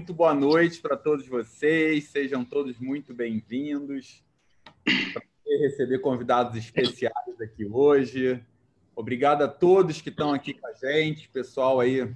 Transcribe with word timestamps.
muito 0.00 0.14
boa 0.14 0.32
noite 0.32 0.80
para 0.80 0.96
todos 0.96 1.28
vocês, 1.28 2.08
sejam 2.08 2.42
todos 2.42 2.78
muito 2.78 3.12
bem-vindos. 3.12 4.24
Receber 5.46 5.98
convidados 5.98 6.56
especiais 6.56 7.38
aqui 7.38 7.66
hoje. 7.66 8.42
Obrigado 8.96 9.42
a 9.42 9.48
todos 9.48 10.00
que 10.00 10.08
estão 10.08 10.32
aqui 10.32 10.54
com 10.54 10.66
a 10.66 10.72
gente, 10.72 11.28
pessoal 11.28 11.80
aí 11.80 12.10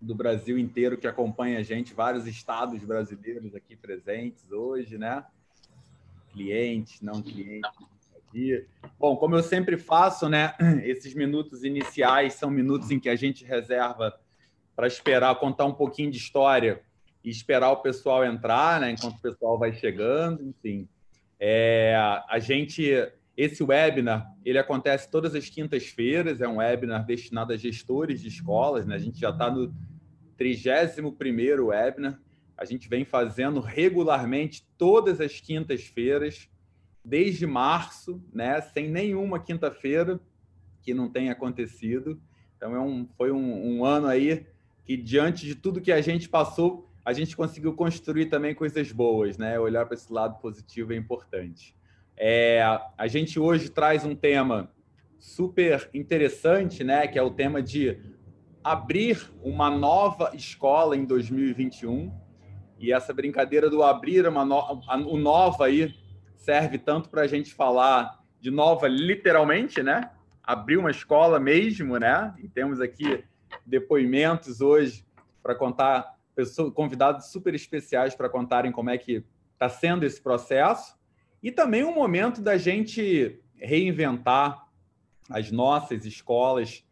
do 0.00 0.14
Brasil 0.14 0.56
inteiro 0.56 0.96
que 0.96 1.08
acompanha 1.08 1.58
a 1.58 1.62
gente, 1.64 1.92
vários 1.92 2.24
estados 2.24 2.84
brasileiros 2.84 3.52
aqui 3.52 3.74
presentes 3.74 4.52
hoje, 4.52 4.96
né? 4.96 5.24
Clientes, 6.32 7.02
não 7.02 7.20
clientes. 7.20 7.68
Aqui. 8.16 8.64
Bom, 8.96 9.16
como 9.16 9.34
eu 9.34 9.42
sempre 9.42 9.76
faço, 9.76 10.28
né? 10.28 10.54
Esses 10.84 11.14
minutos 11.14 11.64
iniciais 11.64 12.34
são 12.34 12.48
minutos 12.48 12.92
em 12.92 13.00
que 13.00 13.08
a 13.08 13.16
gente 13.16 13.44
reserva 13.44 14.16
para 14.76 14.86
esperar 14.86 15.34
contar 15.40 15.64
um 15.64 15.74
pouquinho 15.74 16.12
de 16.12 16.18
história 16.18 16.86
e 17.24 17.30
esperar 17.30 17.70
o 17.70 17.82
pessoal 17.82 18.24
entrar, 18.24 18.80
né? 18.80 18.90
Enquanto 18.90 19.16
o 19.16 19.22
pessoal 19.22 19.58
vai 19.58 19.72
chegando, 19.72 20.42
enfim. 20.42 20.88
É, 21.38 21.94
a 22.28 22.38
gente, 22.38 22.90
esse 23.36 23.62
webinar, 23.62 24.32
ele 24.44 24.58
acontece 24.58 25.10
todas 25.10 25.34
as 25.34 25.48
quintas-feiras. 25.48 26.40
É 26.40 26.48
um 26.48 26.56
webinar 26.56 27.04
destinado 27.04 27.52
a 27.52 27.56
gestores 27.56 28.20
de 28.20 28.28
escolas, 28.28 28.86
né? 28.86 28.94
A 28.94 28.98
gente 28.98 29.18
já 29.18 29.30
está 29.30 29.50
no 29.50 29.74
31 30.36 31.12
primeiro 31.12 31.66
webinar. 31.66 32.20
A 32.56 32.64
gente 32.64 32.88
vem 32.88 33.04
fazendo 33.04 33.60
regularmente 33.60 34.66
todas 34.76 35.20
as 35.20 35.40
quintas-feiras 35.40 36.48
desde 37.04 37.46
março, 37.46 38.22
né? 38.32 38.60
Sem 38.60 38.88
nenhuma 38.88 39.38
quinta-feira 39.38 40.20
que 40.82 40.92
não 40.92 41.08
tenha 41.08 41.32
acontecido. 41.32 42.20
Então 42.56 42.74
é 42.74 42.80
um, 42.80 43.06
foi 43.16 43.30
um, 43.30 43.76
um 43.76 43.84
ano 43.84 44.06
aí 44.06 44.46
que 44.84 44.96
diante 44.96 45.46
de 45.46 45.54
tudo 45.54 45.80
que 45.80 45.92
a 45.92 46.00
gente 46.00 46.28
passou, 46.28 46.87
a 47.08 47.12
gente 47.14 47.34
conseguiu 47.34 47.72
construir 47.72 48.26
também 48.26 48.54
coisas 48.54 48.92
boas, 48.92 49.38
né? 49.38 49.58
Olhar 49.58 49.86
para 49.86 49.94
esse 49.94 50.12
lado 50.12 50.38
positivo 50.42 50.92
é 50.92 50.96
importante. 50.96 51.74
É, 52.14 52.62
a 52.98 53.06
gente 53.06 53.40
hoje 53.40 53.70
traz 53.70 54.04
um 54.04 54.14
tema 54.14 54.70
super 55.18 55.88
interessante, 55.94 56.84
né? 56.84 57.06
Que 57.06 57.18
é 57.18 57.22
o 57.22 57.30
tema 57.30 57.62
de 57.62 57.98
abrir 58.62 59.26
uma 59.42 59.70
nova 59.70 60.32
escola 60.34 60.94
em 60.94 61.06
2021. 61.06 62.12
E 62.78 62.92
essa 62.92 63.14
brincadeira 63.14 63.70
do 63.70 63.82
abrir 63.82 64.28
uma 64.28 64.44
no... 64.44 64.82
o 65.06 65.16
nova 65.16 65.64
aí 65.64 65.94
serve 66.36 66.76
tanto 66.76 67.08
para 67.08 67.22
a 67.22 67.26
gente 67.26 67.54
falar 67.54 68.22
de 68.38 68.50
nova 68.50 68.86
literalmente, 68.86 69.82
né? 69.82 70.10
Abrir 70.44 70.76
uma 70.76 70.90
escola 70.90 71.40
mesmo, 71.40 71.96
né? 71.96 72.34
E 72.36 72.46
temos 72.50 72.82
aqui 72.82 73.24
depoimentos 73.64 74.60
hoje 74.60 75.06
para 75.42 75.54
contar, 75.54 76.17
pessoas, 76.38 76.72
convidados 76.72 77.32
super 77.32 77.52
especiais 77.52 78.14
para 78.14 78.28
contarem 78.28 78.70
como 78.70 78.90
é 78.90 78.96
que 78.96 79.24
está 79.54 79.68
sendo 79.68 80.04
esse 80.04 80.22
processo. 80.22 80.96
E 81.42 81.50
também 81.50 81.82
um 81.82 81.92
momento 81.92 82.40
da 82.40 82.56
gente 82.56 83.40
reinventar 83.56 84.68
as 85.28 85.50
nossas 85.50 86.04
escolas, 86.04 86.84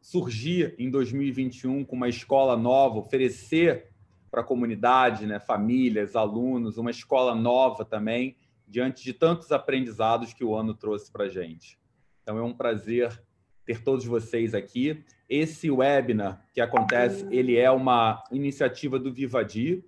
surgir 0.00 0.74
em 0.78 0.90
2021 0.90 1.84
com 1.84 1.96
uma 1.96 2.08
escola 2.08 2.56
nova, 2.56 2.98
oferecer 2.98 3.90
para 4.30 4.40
a 4.40 4.44
comunidade, 4.44 5.26
né, 5.26 5.38
famílias, 5.38 6.16
alunos, 6.16 6.78
uma 6.78 6.90
escola 6.90 7.34
nova 7.34 7.84
também, 7.84 8.34
diante 8.66 9.04
de 9.04 9.12
tantos 9.12 9.52
aprendizados 9.52 10.32
que 10.32 10.42
o 10.42 10.54
ano 10.54 10.72
trouxe 10.72 11.12
para 11.12 11.26
a 11.26 11.28
gente. 11.28 11.78
Então 12.22 12.38
é 12.38 12.42
um 12.42 12.54
prazer 12.54 13.22
ter 13.64 13.82
todos 13.82 14.04
vocês 14.04 14.54
aqui. 14.54 15.04
Esse 15.28 15.70
webinar 15.70 16.44
que 16.52 16.60
acontece, 16.60 17.26
ele 17.30 17.56
é 17.56 17.70
uma 17.70 18.22
iniciativa 18.30 18.98
do 18.98 19.12
Vivadi. 19.12 19.82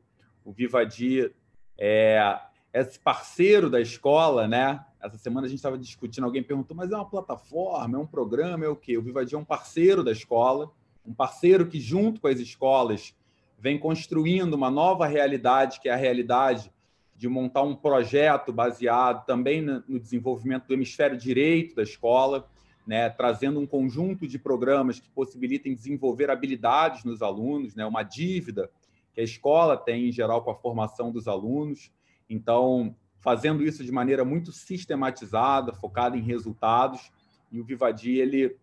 O 0.44 0.52
Vivadi 0.52 1.30
é 1.78 2.38
esse 2.72 2.98
parceiro 2.98 3.70
da 3.70 3.80
escola, 3.80 4.46
né? 4.46 4.84
Essa 5.00 5.18
semana 5.18 5.46
a 5.46 5.48
gente 5.48 5.58
estava 5.58 5.78
discutindo, 5.78 6.24
alguém 6.24 6.42
perguntou, 6.42 6.76
mas 6.76 6.90
é 6.90 6.96
uma 6.96 7.08
plataforma, 7.08 7.96
é 7.96 8.00
um 8.00 8.06
programa, 8.06 8.64
é 8.64 8.68
o 8.68 8.76
quê? 8.76 8.98
O 8.98 9.02
Vivadi 9.02 9.34
é 9.34 9.38
um 9.38 9.44
parceiro 9.44 10.02
da 10.02 10.10
escola, 10.10 10.70
um 11.06 11.14
parceiro 11.14 11.66
que, 11.66 11.78
junto 11.78 12.20
com 12.20 12.28
as 12.28 12.40
escolas, 12.40 13.14
vem 13.58 13.78
construindo 13.78 14.54
uma 14.54 14.70
nova 14.70 15.06
realidade, 15.06 15.80
que 15.80 15.88
é 15.88 15.92
a 15.92 15.96
realidade 15.96 16.70
de 17.14 17.28
montar 17.28 17.62
um 17.62 17.74
projeto 17.74 18.52
baseado 18.52 19.24
também 19.24 19.62
no 19.62 19.98
desenvolvimento 19.98 20.66
do 20.66 20.74
hemisfério 20.74 21.16
direito 21.16 21.74
da 21.74 21.82
escola, 21.82 22.46
né, 22.86 23.10
trazendo 23.10 23.58
um 23.58 23.66
conjunto 23.66 24.26
de 24.28 24.38
programas 24.38 25.00
que 25.00 25.10
possibilitem 25.10 25.74
desenvolver 25.74 26.30
habilidades 26.30 27.04
nos 27.04 27.20
alunos, 27.20 27.74
né, 27.74 27.84
uma 27.84 28.02
dívida 28.02 28.70
que 29.12 29.20
a 29.20 29.24
escola 29.24 29.76
tem 29.76 30.08
em 30.08 30.12
geral 30.12 30.42
com 30.42 30.50
a 30.50 30.54
formação 30.54 31.10
dos 31.10 31.26
alunos. 31.26 31.90
Então, 32.28 32.94
fazendo 33.18 33.64
isso 33.64 33.84
de 33.84 33.90
maneira 33.90 34.24
muito 34.24 34.52
sistematizada, 34.52 35.72
focada 35.72 36.16
em 36.16 36.22
resultados, 36.22 37.10
e 37.50 37.58
o 37.58 37.64
Vivadi 37.64 38.18
ele 38.18 38.56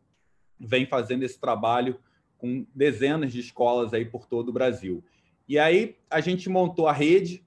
vem 0.59 0.85
fazendo 0.85 1.23
esse 1.23 1.39
trabalho 1.39 1.99
com 2.37 2.65
dezenas 2.73 3.33
de 3.33 3.39
escolas 3.39 3.93
aí 3.93 4.05
por 4.05 4.25
todo 4.25 4.49
o 4.49 4.53
Brasil. 4.53 5.03
E 5.47 5.59
aí 5.59 5.97
a 6.09 6.21
gente 6.21 6.49
montou 6.49 6.87
a 6.87 6.93
rede. 6.93 7.43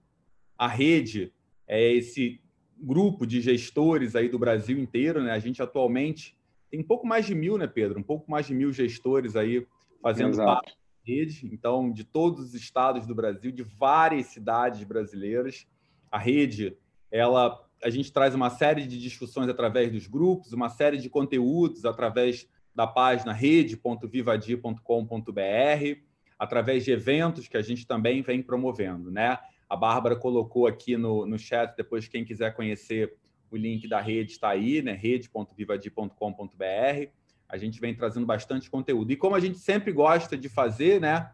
A 0.59 0.69
rede 0.69 1.33
é 1.67 1.93
esse 1.93 2.41
grupo 2.79 3.27
de 3.27 3.41
gestores 3.41 4.15
aí 4.15 4.29
do 4.29 4.39
Brasil 4.39 4.79
inteiro, 4.79 5.23
né? 5.23 5.33
A 5.33 5.39
gente 5.39 5.63
atualmente 5.63 6.36
tem 6.71 6.81
um 6.81 6.87
pouco 6.87 7.07
mais 7.07 7.27
de 7.27 7.35
mil, 7.35 7.57
né, 7.57 7.67
Pedro? 7.67 7.99
Um 7.99 8.03
pouco 8.03 8.31
mais 8.31 8.47
de 8.47 8.55
mil 8.55 8.73
gestores 8.73 9.37
aí 9.37 9.67
fazendo 10.03 10.37
parte 10.37 10.71
da 10.71 10.77
rede. 11.05 11.49
Então, 11.53 11.93
de 11.93 12.05
todos 12.05 12.45
os 12.45 12.55
estados 12.55 13.07
do 13.07 13.15
Brasil, 13.15 13.53
de 13.53 13.63
várias 13.63 14.27
cidades 14.27 14.83
brasileiras. 14.85 15.67
A 16.11 16.19
rede, 16.19 16.77
ela, 17.11 17.59
a 17.83 17.91
gente 17.91 18.13
traz 18.13 18.35
uma 18.35 18.51
série 18.51 18.87
de 18.87 18.99
discussões 18.99 19.49
através 19.49 19.93
dos 19.93 20.07
grupos, 20.07 20.53
uma 20.53 20.69
série 20.69 20.99
de 20.99 21.09
conteúdos 21.09 21.85
através 21.85 22.49
da 22.75 22.87
página 22.87 23.33
rede.vivadi.com.br, 23.33 26.01
através 26.39 26.85
de 26.85 26.93
eventos 26.93 27.49
que 27.49 27.57
a 27.57 27.63
gente 27.63 27.87
também 27.87 28.23
vem 28.23 28.43
promovendo, 28.43 29.11
né? 29.11 29.39
A 29.69 29.75
Bárbara 29.75 30.15
colocou 30.15 30.67
aqui 30.67 30.97
no, 30.97 31.27
no 31.27 31.39
chat, 31.39 31.75
depois 31.77 32.07
quem 32.07 32.25
quiser 32.25 32.55
conhecer 32.55 33.17
o 33.51 33.57
link 33.57 33.89
da 33.89 34.01
rede 34.01 34.33
está 34.33 34.51
aí, 34.51 34.83
né? 34.83 34.93
rede.vivadi.com.br. 34.93 37.11
A 37.49 37.57
gente 37.57 37.81
vem 37.81 37.95
trazendo 37.95 38.27
bastante 38.27 38.69
conteúdo. 38.69 39.13
E 39.13 39.17
como 39.17 39.37
a 39.37 39.41
gente 39.41 39.59
sempre 39.59 39.93
gosta 39.93 40.37
de 40.37 40.49
fazer, 40.49 41.01
né? 41.01 41.31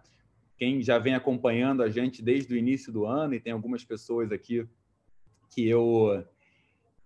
Quem 0.58 0.82
já 0.82 0.98
vem 0.98 1.14
acompanhando 1.14 1.82
a 1.82 1.88
gente 1.88 2.22
desde 2.22 2.54
o 2.54 2.56
início 2.56 2.92
do 2.92 3.06
ano, 3.06 3.34
e 3.34 3.40
tem 3.40 3.52
algumas 3.52 3.84
pessoas 3.84 4.30
aqui 4.30 4.66
que 5.50 5.68
eu 5.68 6.24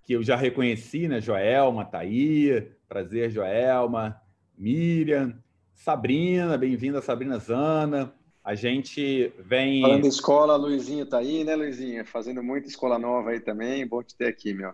que 0.03 0.13
eu 0.13 0.23
já 0.23 0.37
reconheci, 0.37 1.09
né? 1.09 1.21
Joelma, 1.21 1.85
Thaí, 1.85 2.71
prazer, 2.89 3.29
Joelma, 3.29 4.21
Miriam, 4.57 5.37
Sabrina, 5.75 6.57
bem-vinda, 6.57 7.03
Sabrina 7.03 7.39
Zana. 7.39 8.15
A 8.45 8.55
gente 8.55 9.33
vem. 9.41 9.83
Falando 9.83 10.03
de 10.03 10.09
escola, 10.09 10.55
Luizinho 10.55 11.05
tá 11.05 11.19
aí, 11.19 11.43
né, 11.43 11.57
Luizinho? 11.57 12.07
Fazendo 12.07 12.43
muita 12.43 12.69
escola 12.69 12.97
nova 12.97 13.31
aí 13.31 13.41
também. 13.41 13.85
Bom 13.85 14.01
te 14.01 14.17
ter 14.17 14.29
aqui, 14.29 14.55
meu. 14.55 14.73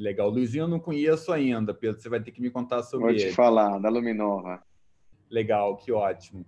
Legal. 0.00 0.30
Luizinho 0.30 0.62
eu 0.62 0.68
não 0.68 0.80
conheço 0.80 1.32
ainda, 1.32 1.74
Pedro. 1.74 2.00
Você 2.00 2.08
vai 2.08 2.20
ter 2.20 2.30
que 2.30 2.40
me 2.40 2.50
contar 2.50 2.82
sobre 2.82 3.06
Vou 3.06 3.10
ele. 3.10 3.20
Vou 3.20 3.30
te 3.30 3.34
falar, 3.34 3.78
da 3.78 3.88
Luminova. 3.88 4.62
Legal, 5.30 5.76
que 5.76 5.92
ótimo. 5.92 6.44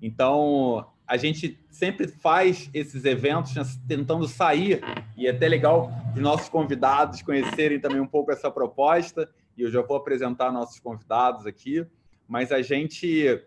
Então, 0.00 0.86
a 1.06 1.16
gente 1.16 1.58
sempre 1.70 2.08
faz 2.08 2.70
esses 2.72 3.04
eventos 3.04 3.54
né, 3.54 3.62
tentando 3.86 4.26
sair, 4.26 4.80
e 5.16 5.26
é 5.26 5.30
até 5.30 5.46
legal 5.46 5.90
os 6.14 6.20
nossos 6.20 6.48
convidados 6.48 7.22
conhecerem 7.22 7.78
também 7.78 8.00
um 8.00 8.06
pouco 8.06 8.32
essa 8.32 8.50
proposta, 8.50 9.28
e 9.56 9.62
eu 9.62 9.70
já 9.70 9.82
vou 9.82 9.96
apresentar 9.96 10.50
nossos 10.50 10.80
convidados 10.80 11.46
aqui, 11.46 11.86
mas 12.26 12.50
a 12.50 12.62
gente 12.62 13.40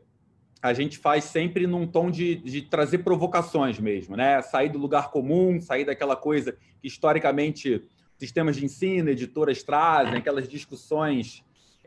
a 0.59 0.73
gente 0.73 0.97
faz 0.97 1.25
sempre 1.25 1.67
num 1.67 1.85
tom 1.85 2.09
de, 2.09 2.35
de 2.37 2.63
trazer 2.63 2.99
provocações 2.99 3.79
mesmo, 3.79 4.17
né? 4.17 4.41
Sair 4.41 4.69
do 4.69 4.79
lugar 4.79 5.11
comum, 5.11 5.61
sair 5.61 5.85
daquela 5.85 6.15
coisa 6.15 6.57
que 6.81 6.87
historicamente 6.87 7.87
sistemas 8.17 8.55
de 8.55 8.65
ensino, 8.65 9.09
editoras 9.09 9.63
trazem, 9.63 10.15
aquelas 10.15 10.47
discussões 10.47 11.43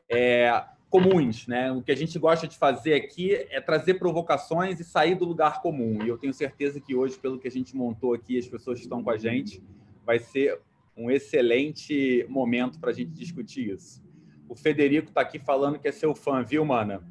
é, 0.08 0.64
comuns. 0.88 1.46
Né? 1.46 1.70
O 1.72 1.82
que 1.82 1.92
a 1.92 1.96
gente 1.96 2.18
gosta 2.18 2.46
de 2.46 2.56
fazer 2.56 2.94
aqui 2.94 3.34
é 3.34 3.60
trazer 3.60 3.94
provocações 3.94 4.80
e 4.80 4.84
sair 4.84 5.14
do 5.14 5.24
lugar 5.24 5.60
comum. 5.62 6.02
E 6.04 6.08
eu 6.08 6.18
tenho 6.18 6.32
certeza 6.32 6.80
que 6.80 6.94
hoje, 6.94 7.18
pelo 7.18 7.38
que 7.38 7.48
a 7.48 7.50
gente 7.50 7.76
montou 7.76 8.14
aqui, 8.14 8.38
as 8.38 8.46
pessoas 8.46 8.78
que 8.78 8.84
estão 8.84 9.02
com 9.02 9.10
a 9.10 9.16
gente, 9.16 9.62
vai 10.04 10.18
ser 10.18 10.60
um 10.96 11.10
excelente 11.10 12.26
momento 12.28 12.78
para 12.78 12.90
a 12.90 12.94
gente 12.94 13.12
discutir 13.12 13.70
isso. 13.70 14.02
O 14.48 14.54
Federico 14.54 15.08
está 15.08 15.20
aqui 15.20 15.38
falando 15.38 15.78
que 15.78 15.88
é 15.88 15.92
seu 15.92 16.14
fã, 16.14 16.42
viu, 16.42 16.64
mana? 16.64 17.02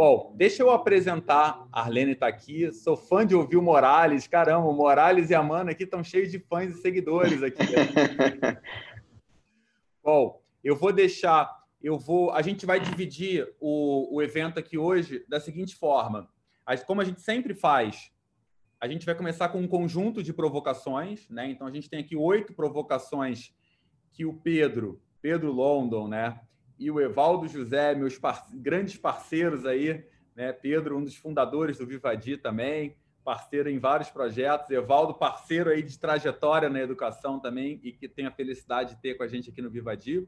Bom, 0.00 0.32
deixa 0.34 0.62
eu 0.62 0.70
apresentar. 0.70 1.68
A 1.70 1.82
Arlene 1.82 2.12
está 2.12 2.26
aqui. 2.26 2.72
Sou 2.72 2.96
fã 2.96 3.26
de 3.26 3.34
ouvir 3.34 3.58
o 3.58 3.62
Morales. 3.62 4.26
Caramba, 4.26 4.66
o 4.66 4.72
Morales 4.72 5.28
e 5.28 5.34
a 5.34 5.42
Mana 5.42 5.72
aqui 5.72 5.82
estão 5.82 6.02
cheios 6.02 6.30
de 6.30 6.38
fãs 6.38 6.74
e 6.74 6.80
seguidores 6.80 7.42
aqui. 7.42 7.60
Bom, 10.02 10.42
eu 10.64 10.74
vou 10.74 10.90
deixar. 10.90 11.54
Eu 11.82 11.98
vou. 11.98 12.30
A 12.30 12.40
gente 12.40 12.64
vai 12.64 12.80
dividir 12.80 13.46
o, 13.60 14.16
o 14.16 14.22
evento 14.22 14.58
aqui 14.58 14.78
hoje 14.78 15.22
da 15.28 15.38
seguinte 15.38 15.76
forma. 15.76 16.30
Como 16.86 17.02
a 17.02 17.04
gente 17.04 17.20
sempre 17.20 17.52
faz, 17.52 18.10
A 18.80 18.88
gente 18.88 19.04
vai 19.04 19.14
começar 19.14 19.50
com 19.50 19.58
um 19.58 19.68
conjunto 19.68 20.22
de 20.22 20.32
provocações, 20.32 21.28
né? 21.28 21.50
Então 21.50 21.66
a 21.66 21.70
gente 21.70 21.90
tem 21.90 22.00
aqui 22.00 22.16
oito 22.16 22.54
provocações 22.54 23.54
que 24.14 24.24
o 24.24 24.32
Pedro, 24.32 24.98
Pedro 25.20 25.52
London, 25.52 26.08
né? 26.08 26.40
E 26.80 26.90
o 26.90 26.98
Evaldo 26.98 27.46
José, 27.46 27.94
meus 27.94 28.18
par 28.18 28.46
grandes 28.54 28.96
parceiros 28.96 29.66
aí, 29.66 30.02
né? 30.34 30.50
Pedro, 30.50 30.96
um 30.96 31.04
dos 31.04 31.14
fundadores 31.14 31.76
do 31.76 31.86
Vivadi 31.86 32.38
também, 32.38 32.96
parceiro 33.22 33.68
em 33.68 33.78
vários 33.78 34.08
projetos. 34.08 34.70
Evaldo, 34.70 35.12
parceiro 35.12 35.68
aí 35.68 35.82
de 35.82 35.98
trajetória 35.98 36.70
na 36.70 36.80
educação 36.80 37.38
também 37.38 37.78
e 37.84 37.92
que 37.92 38.08
tem 38.08 38.24
a 38.24 38.30
felicidade 38.30 38.94
de 38.94 39.02
ter 39.02 39.14
com 39.14 39.22
a 39.22 39.28
gente 39.28 39.50
aqui 39.50 39.60
no 39.60 39.68
Vivadi. 39.68 40.26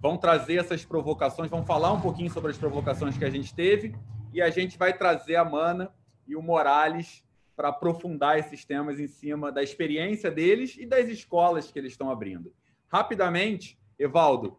Vão 0.00 0.16
trazer 0.16 0.60
essas 0.60 0.84
provocações, 0.84 1.50
vão 1.50 1.66
falar 1.66 1.92
um 1.92 2.00
pouquinho 2.00 2.30
sobre 2.30 2.52
as 2.52 2.56
provocações 2.56 3.18
que 3.18 3.24
a 3.24 3.30
gente 3.30 3.52
teve 3.52 3.96
e 4.32 4.40
a 4.40 4.50
gente 4.50 4.78
vai 4.78 4.96
trazer 4.96 5.34
a 5.34 5.44
Mana 5.44 5.92
e 6.28 6.36
o 6.36 6.42
Morales 6.42 7.24
para 7.56 7.70
aprofundar 7.70 8.38
esses 8.38 8.64
temas 8.64 9.00
em 9.00 9.08
cima 9.08 9.50
da 9.50 9.64
experiência 9.64 10.30
deles 10.30 10.76
e 10.78 10.86
das 10.86 11.08
escolas 11.08 11.72
que 11.72 11.78
eles 11.80 11.90
estão 11.90 12.08
abrindo. 12.08 12.54
Rapidamente, 12.86 13.76
Evaldo. 13.98 14.56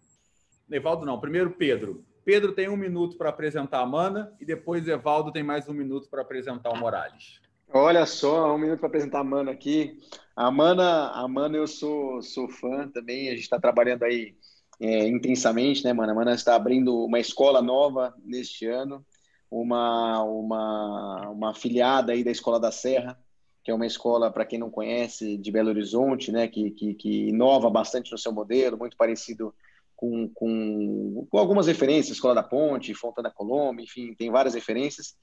Evaldo 0.71 1.05
não, 1.05 1.19
primeiro 1.19 1.51
Pedro. 1.51 2.03
Pedro 2.23 2.51
tem 2.51 2.69
um 2.69 2.77
minuto 2.77 3.17
para 3.17 3.29
apresentar 3.29 3.79
a 3.79 3.85
Mana 3.85 4.31
e 4.39 4.45
depois 4.45 4.87
Evaldo 4.87 5.31
tem 5.31 5.43
mais 5.43 5.67
um 5.67 5.73
minuto 5.73 6.07
para 6.09 6.21
apresentar 6.21 6.69
o 6.69 6.77
Morales. 6.77 7.41
Olha 7.71 8.05
só, 8.05 8.53
um 8.53 8.57
minuto 8.57 8.79
para 8.79 8.87
apresentar 8.87 9.19
a 9.19 9.23
Mana 9.23 9.51
aqui. 9.51 9.99
A 10.35 10.51
Mana, 10.51 11.09
a 11.09 11.27
Mana 11.27 11.57
eu 11.57 11.67
sou, 11.67 12.21
sou 12.21 12.47
fã 12.47 12.87
também, 12.87 13.27
a 13.27 13.31
gente 13.31 13.41
está 13.41 13.59
trabalhando 13.59 14.03
aí 14.03 14.35
é, 14.79 15.07
intensamente, 15.07 15.83
né, 15.83 15.91
Mana? 15.91 16.11
A 16.11 16.15
Mana 16.15 16.33
está 16.33 16.55
abrindo 16.55 17.05
uma 17.05 17.19
escola 17.19 17.61
nova 17.61 18.13
neste 18.23 18.65
ano, 18.65 19.05
uma, 19.51 20.23
uma, 20.23 21.29
uma 21.29 21.51
afiliada 21.51 22.11
aí 22.11 22.23
da 22.23 22.31
Escola 22.31 22.59
da 22.59 22.71
Serra, 22.71 23.19
que 23.63 23.71
é 23.71 23.73
uma 23.73 23.85
escola, 23.85 24.31
para 24.31 24.45
quem 24.45 24.57
não 24.57 24.69
conhece, 24.69 25.37
de 25.37 25.51
Belo 25.51 25.69
Horizonte, 25.69 26.31
né, 26.31 26.47
que, 26.47 26.71
que, 26.71 26.93
que 26.93 27.27
inova 27.29 27.69
bastante 27.69 28.11
no 28.11 28.17
seu 28.17 28.31
modelo, 28.31 28.77
muito 28.77 28.95
parecido 28.95 29.53
com, 29.99 30.29
com, 30.29 31.27
com 31.29 31.37
algumas 31.37 31.67
referências, 31.67 32.15
Escola 32.15 32.33
da 32.33 32.41
Ponte, 32.41 32.93
Fontana 32.93 33.29
Colombo, 33.29 33.81
enfim, 33.81 34.15
tem 34.15 34.31
várias 34.31 34.53
referências. 34.53 35.17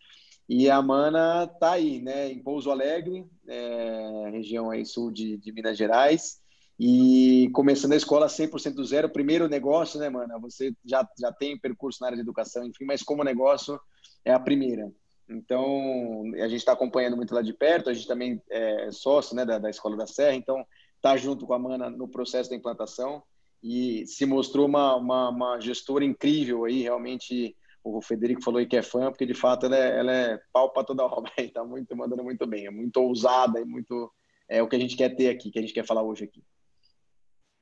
E 0.46 0.68
a 0.68 0.82
Mana 0.82 1.50
está 1.50 1.72
aí, 1.72 2.02
né, 2.02 2.30
em 2.30 2.42
Pouso 2.42 2.70
Alegre, 2.70 3.24
é, 3.48 4.28
região 4.32 4.70
aí 4.70 4.84
sul 4.84 5.10
de, 5.10 5.38
de, 5.38 5.50
Minas 5.50 5.78
Gerais, 5.78 6.42
e 6.78 7.48
começando 7.54 7.92
a 7.92 7.96
escola 7.96 8.26
100% 8.26 8.74
do 8.74 8.84
zero, 8.84 9.08
primeiro 9.08 9.48
negócio, 9.48 9.98
né, 9.98 10.10
Mana? 10.10 10.38
Você 10.40 10.74
já, 10.84 11.08
já 11.18 11.32
tem 11.32 11.58
percurso 11.58 12.02
na 12.02 12.08
área 12.08 12.16
de 12.16 12.22
educação, 12.22 12.62
enfim, 12.62 12.84
mas 12.84 13.02
como 13.02 13.24
negócio 13.24 13.80
é 14.26 14.32
a 14.34 14.38
primeira. 14.38 14.92
Então, 15.26 16.22
a 16.34 16.48
gente 16.48 16.58
está 16.58 16.72
acompanhando 16.72 17.16
muito 17.16 17.34
lá 17.34 17.40
de 17.40 17.54
perto, 17.54 17.88
a 17.88 17.94
gente 17.94 18.06
também 18.06 18.42
é 18.50 18.90
sócio 18.92 19.34
né, 19.34 19.46
da, 19.46 19.58
da 19.58 19.70
Escola 19.70 19.96
da 19.96 20.06
Serra, 20.06 20.34
então 20.34 20.62
está 20.96 21.16
junto 21.16 21.46
com 21.46 21.54
a 21.54 21.58
Mana 21.58 21.88
no 21.88 22.06
processo 22.06 22.50
da 22.50 22.56
implantação 22.56 23.22
e 23.66 24.06
se 24.06 24.24
mostrou 24.24 24.66
uma, 24.66 24.94
uma, 24.94 25.28
uma 25.28 25.60
gestora 25.60 26.04
incrível 26.04 26.64
aí, 26.64 26.82
realmente 26.82 27.56
o 27.82 28.00
Federico 28.00 28.42
falou 28.42 28.60
aí 28.60 28.66
que 28.66 28.76
é 28.76 28.82
fã, 28.82 29.10
porque 29.10 29.26
de 29.26 29.34
fato 29.34 29.66
ela 29.66 29.76
é, 29.76 29.98
ela 29.98 30.12
é 30.12 30.40
pau 30.52 30.72
para 30.72 30.84
toda 30.84 31.04
obra, 31.04 31.32
está 31.38 31.64
muito, 31.64 31.96
mandando 31.96 32.22
muito 32.22 32.46
bem, 32.46 32.66
é 32.66 32.70
muito 32.70 32.96
ousada 32.98 33.60
e 33.60 33.64
muito 33.64 34.12
é 34.48 34.62
o 34.62 34.68
que 34.68 34.76
a 34.76 34.78
gente 34.78 34.96
quer 34.96 35.16
ter 35.16 35.28
aqui, 35.28 35.50
que 35.50 35.58
a 35.58 35.62
gente 35.62 35.74
quer 35.74 35.84
falar 35.84 36.04
hoje 36.04 36.22
aqui. 36.22 36.44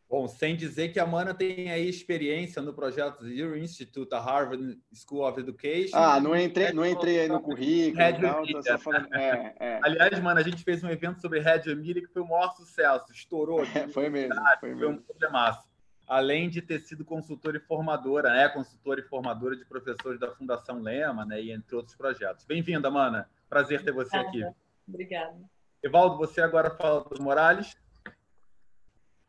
Bom, 0.07 0.29
sem 0.29 0.55
dizer 0.55 0.93
que 0.93 1.01
a 1.01 1.07
Mana 1.07 1.33
tem 1.33 1.71
aí 1.71 1.89
experiência 1.89 2.61
no 2.61 2.75
projeto 2.75 3.25
Zero 3.25 3.57
Institute, 3.57 4.11
da 4.11 4.21
Harvard 4.21 4.79
School 4.93 5.27
of 5.27 5.41
Education. 5.41 5.97
Ah, 5.97 6.21
não 6.21 6.37
entrei, 6.37 6.73
não 6.73 6.85
entrei 6.85 7.21
aí 7.21 7.29
no 7.29 7.41
currículo. 7.41 7.97
Red 7.97 8.21
tal, 8.21 8.79
falando, 8.79 9.13
é, 9.15 9.55
é. 9.59 9.81
Aliás, 9.83 10.21
mano, 10.21 10.39
a 10.39 10.43
gente 10.43 10.63
fez 10.63 10.85
um 10.85 10.91
evento 10.91 11.23
sobre 11.23 11.41
Red 11.41 11.75
Media 11.75 12.03
que 12.03 12.13
foi 12.13 12.21
o 12.21 12.29
maior 12.29 12.55
sucesso, 12.55 13.11
estourou. 13.11 13.65
É, 13.65 13.89
foi 13.89 14.11
mesmo, 14.11 14.35
foi, 14.61 14.77
foi 14.77 14.89
um 14.89 14.99
problemaço 14.99 15.74
além 16.07 16.49
de 16.49 16.61
ter 16.61 16.81
sido 16.81 17.05
consultora 17.05 17.57
e 17.57 17.61
formadora, 17.61 18.31
né? 18.31 18.49
Consultora 18.49 19.01
e 19.01 19.05
formadora 19.05 19.57
de 19.57 19.65
professores 19.65 20.21
da 20.21 20.31
Fundação 20.31 20.81
Lema, 20.81 21.25
né? 21.25 21.41
E 21.41 21.51
entre 21.51 21.77
outros 21.77 21.97
projetos. 21.97 22.45
Bem-vinda, 22.45 22.91
Mana. 22.91 23.29
Prazer 23.49 23.83
ter 23.83 23.93
você 23.93 24.17
aqui. 24.17 24.45
Obrigada. 24.87 25.39
Evaldo, 25.83 26.17
você 26.17 26.41
agora 26.41 26.71
fala 26.71 27.05
do 27.05 27.23
Morales. 27.23 27.77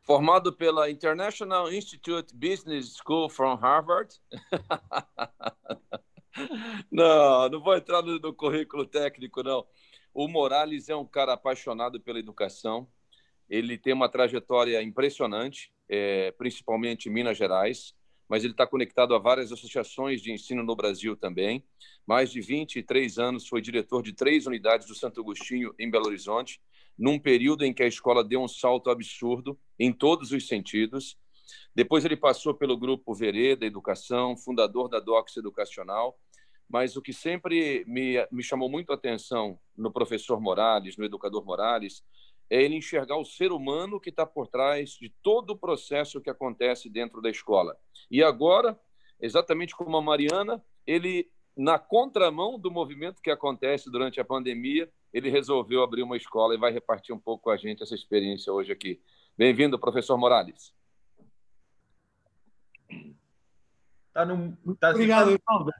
Formado 0.01 0.53
pela 0.53 0.89
International 0.89 1.71
Institute 1.71 2.35
Business 2.35 2.97
School 2.97 3.29
from 3.29 3.55
Harvard. 3.55 4.13
não, 6.91 7.49
não 7.49 7.61
vou 7.61 7.75
entrar 7.75 8.01
no, 8.01 8.19
no 8.19 8.33
currículo 8.33 8.85
técnico, 8.85 9.41
não. 9.41 9.65
O 10.13 10.27
Morales 10.27 10.89
é 10.89 10.95
um 10.95 11.05
cara 11.05 11.33
apaixonado 11.33 11.99
pela 11.99 12.19
educação. 12.19 12.87
Ele 13.49 13.77
tem 13.77 13.93
uma 13.93 14.07
trajetória 14.07 14.81
impressionante 14.81 15.74
é, 15.89 16.31
principalmente 16.31 17.07
em 17.07 17.11
Minas 17.11 17.37
Gerais, 17.37 17.93
mas 18.27 18.43
ele 18.43 18.53
está 18.53 18.65
conectado 18.65 19.13
a 19.13 19.19
várias 19.19 19.51
associações 19.51 20.21
de 20.21 20.31
ensino 20.31 20.63
no 20.63 20.75
Brasil 20.75 21.15
também. 21.15 21.63
Mais 22.07 22.31
de 22.31 22.41
23 22.41 23.19
anos 23.19 23.47
foi 23.47 23.61
diretor 23.61 24.01
de 24.01 24.13
três 24.13 24.47
unidades 24.47 24.87
do 24.87 24.95
Santo 24.95 25.21
Agostinho 25.21 25.73
em 25.77 25.89
Belo 25.89 26.07
Horizonte, 26.07 26.59
num 26.97 27.19
período 27.19 27.63
em 27.63 27.73
que 27.73 27.83
a 27.83 27.87
escola 27.87 28.23
deu 28.23 28.41
um 28.41 28.47
salto 28.47 28.89
absurdo 28.89 29.59
em 29.77 29.91
todos 29.91 30.31
os 30.31 30.47
sentidos. 30.47 31.17
Depois 31.75 32.05
ele 32.05 32.17
passou 32.17 32.53
pelo 32.53 32.77
grupo 32.77 33.13
Vereda 33.13 33.65
Educação, 33.65 34.35
fundador 34.35 34.89
da 34.89 34.99
Docs 34.99 35.37
Educacional, 35.37 36.17
mas 36.67 36.95
o 36.95 37.01
que 37.01 37.13
sempre 37.13 37.83
me, 37.85 38.15
me 38.31 38.41
chamou 38.41 38.69
muito 38.69 38.91
a 38.91 38.95
atenção 38.95 39.59
no 39.77 39.91
professor 39.91 40.41
Morales, 40.41 40.97
no 40.97 41.05
educador 41.05 41.45
Morales, 41.45 42.03
é 42.49 42.61
ele 42.61 42.75
enxergar 42.75 43.17
o 43.17 43.25
ser 43.25 43.51
humano 43.51 43.99
que 43.99 44.09
está 44.09 44.25
por 44.25 44.47
trás 44.47 44.91
de 44.91 45.09
todo 45.21 45.51
o 45.51 45.57
processo 45.57 46.21
que 46.21 46.29
acontece 46.29 46.89
dentro 46.89 47.21
da 47.21 47.29
escola. 47.29 47.75
E 48.09 48.23
agora, 48.23 48.79
exatamente 49.19 49.75
como 49.75 49.97
a 49.97 50.01
Mariana, 50.01 50.63
ele, 50.85 51.29
na 51.55 51.79
contramão 51.79 52.59
do 52.59 52.69
movimento 52.69 53.21
que 53.21 53.31
acontece 53.31 53.89
durante 53.89 54.19
a 54.19 54.25
pandemia, 54.25 54.91
ele 55.13 55.29
resolveu 55.29 55.81
abrir 55.81 56.03
uma 56.03 56.17
escola 56.17 56.53
e 56.53 56.59
vai 56.59 56.71
repartir 56.71 57.15
um 57.15 57.19
pouco 57.19 57.45
com 57.45 57.49
a 57.49 57.57
gente 57.57 57.81
essa 57.81 57.95
experiência 57.95 58.51
hoje 58.51 58.71
aqui. 58.71 59.01
Bem-vindo, 59.37 59.79
professor 59.79 60.17
Morales. 60.17 60.73
Tá 64.13 64.25
no, 64.25 64.55
tá 64.75 64.91
Obrigado, 64.91 65.37
Ronaldo. 65.47 65.71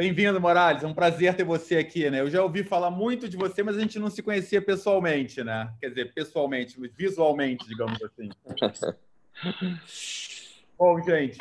Bem-vindo, 0.00 0.40
Morales. 0.40 0.82
É 0.82 0.86
um 0.86 0.94
prazer 0.94 1.36
ter 1.36 1.44
você 1.44 1.76
aqui, 1.76 2.08
né? 2.08 2.22
Eu 2.22 2.30
já 2.30 2.42
ouvi 2.42 2.64
falar 2.64 2.90
muito 2.90 3.28
de 3.28 3.36
você, 3.36 3.62
mas 3.62 3.76
a 3.76 3.80
gente 3.80 3.98
não 3.98 4.08
se 4.08 4.22
conhecia 4.22 4.62
pessoalmente, 4.62 5.44
né? 5.44 5.74
Quer 5.78 5.90
dizer, 5.90 6.14
pessoalmente, 6.14 6.80
visualmente, 6.96 7.68
digamos 7.68 8.02
assim. 8.02 8.30
Bom, 10.78 11.02
gente, 11.02 11.36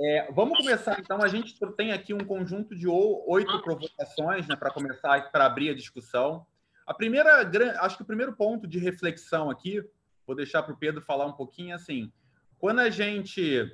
é, 0.00 0.32
vamos 0.32 0.56
começar 0.56 0.98
então. 0.98 1.20
A 1.20 1.28
gente 1.28 1.54
tem 1.76 1.92
aqui 1.92 2.14
um 2.14 2.24
conjunto 2.24 2.74
de 2.74 2.88
oito 2.88 3.60
provocações, 3.60 4.48
né, 4.48 4.56
para 4.56 4.70
começar, 4.70 5.30
para 5.30 5.44
abrir 5.44 5.68
a 5.68 5.74
discussão. 5.74 6.46
A 6.86 6.94
primeira, 6.94 7.46
acho 7.82 7.98
que 7.98 8.04
o 8.04 8.06
primeiro 8.06 8.32
ponto 8.32 8.66
de 8.66 8.78
reflexão 8.78 9.50
aqui, 9.50 9.84
vou 10.26 10.34
deixar 10.34 10.62
para 10.62 10.72
o 10.72 10.78
Pedro 10.78 11.02
falar 11.02 11.26
um 11.26 11.34
pouquinho, 11.34 11.74
assim, 11.74 12.10
quando 12.58 12.78
a 12.78 12.88
gente 12.88 13.70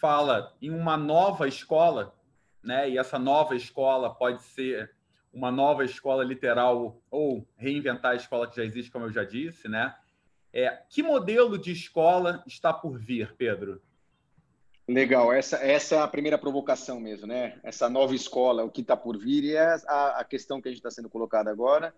fala 0.00 0.52
em 0.60 0.70
uma 0.70 0.96
nova 0.96 1.46
escola, 1.46 2.12
né? 2.64 2.88
E 2.90 2.98
essa 2.98 3.18
nova 3.18 3.54
escola 3.54 4.12
pode 4.12 4.42
ser 4.42 4.90
uma 5.32 5.50
nova 5.50 5.84
escola 5.84 6.22
literal 6.24 7.00
ou 7.10 7.46
reinventar 7.56 8.12
a 8.12 8.16
escola 8.16 8.48
que 8.48 8.56
já 8.56 8.64
existe, 8.64 8.90
como 8.90 9.06
eu 9.06 9.12
já 9.12 9.24
disse, 9.24 9.68
né? 9.68 9.94
É, 10.52 10.70
que 10.88 11.02
modelo 11.02 11.58
de 11.58 11.72
escola 11.72 12.42
está 12.46 12.72
por 12.72 12.98
vir, 12.98 13.34
Pedro? 13.36 13.82
Legal, 14.86 15.32
essa, 15.32 15.56
essa 15.56 15.96
é 15.96 15.98
a 15.98 16.06
primeira 16.06 16.38
provocação 16.38 17.00
mesmo, 17.00 17.26
né? 17.26 17.58
Essa 17.62 17.88
nova 17.88 18.14
escola, 18.14 18.62
o 18.62 18.70
que 18.70 18.82
está 18.82 18.96
por 18.96 19.16
vir, 19.16 19.42
e 19.44 19.56
é 19.56 19.76
a, 19.88 20.20
a 20.20 20.24
questão 20.24 20.60
que 20.60 20.68
a 20.68 20.70
gente 20.70 20.78
está 20.78 20.90
sendo 20.90 21.08
colocada 21.08 21.50
agora. 21.50 21.94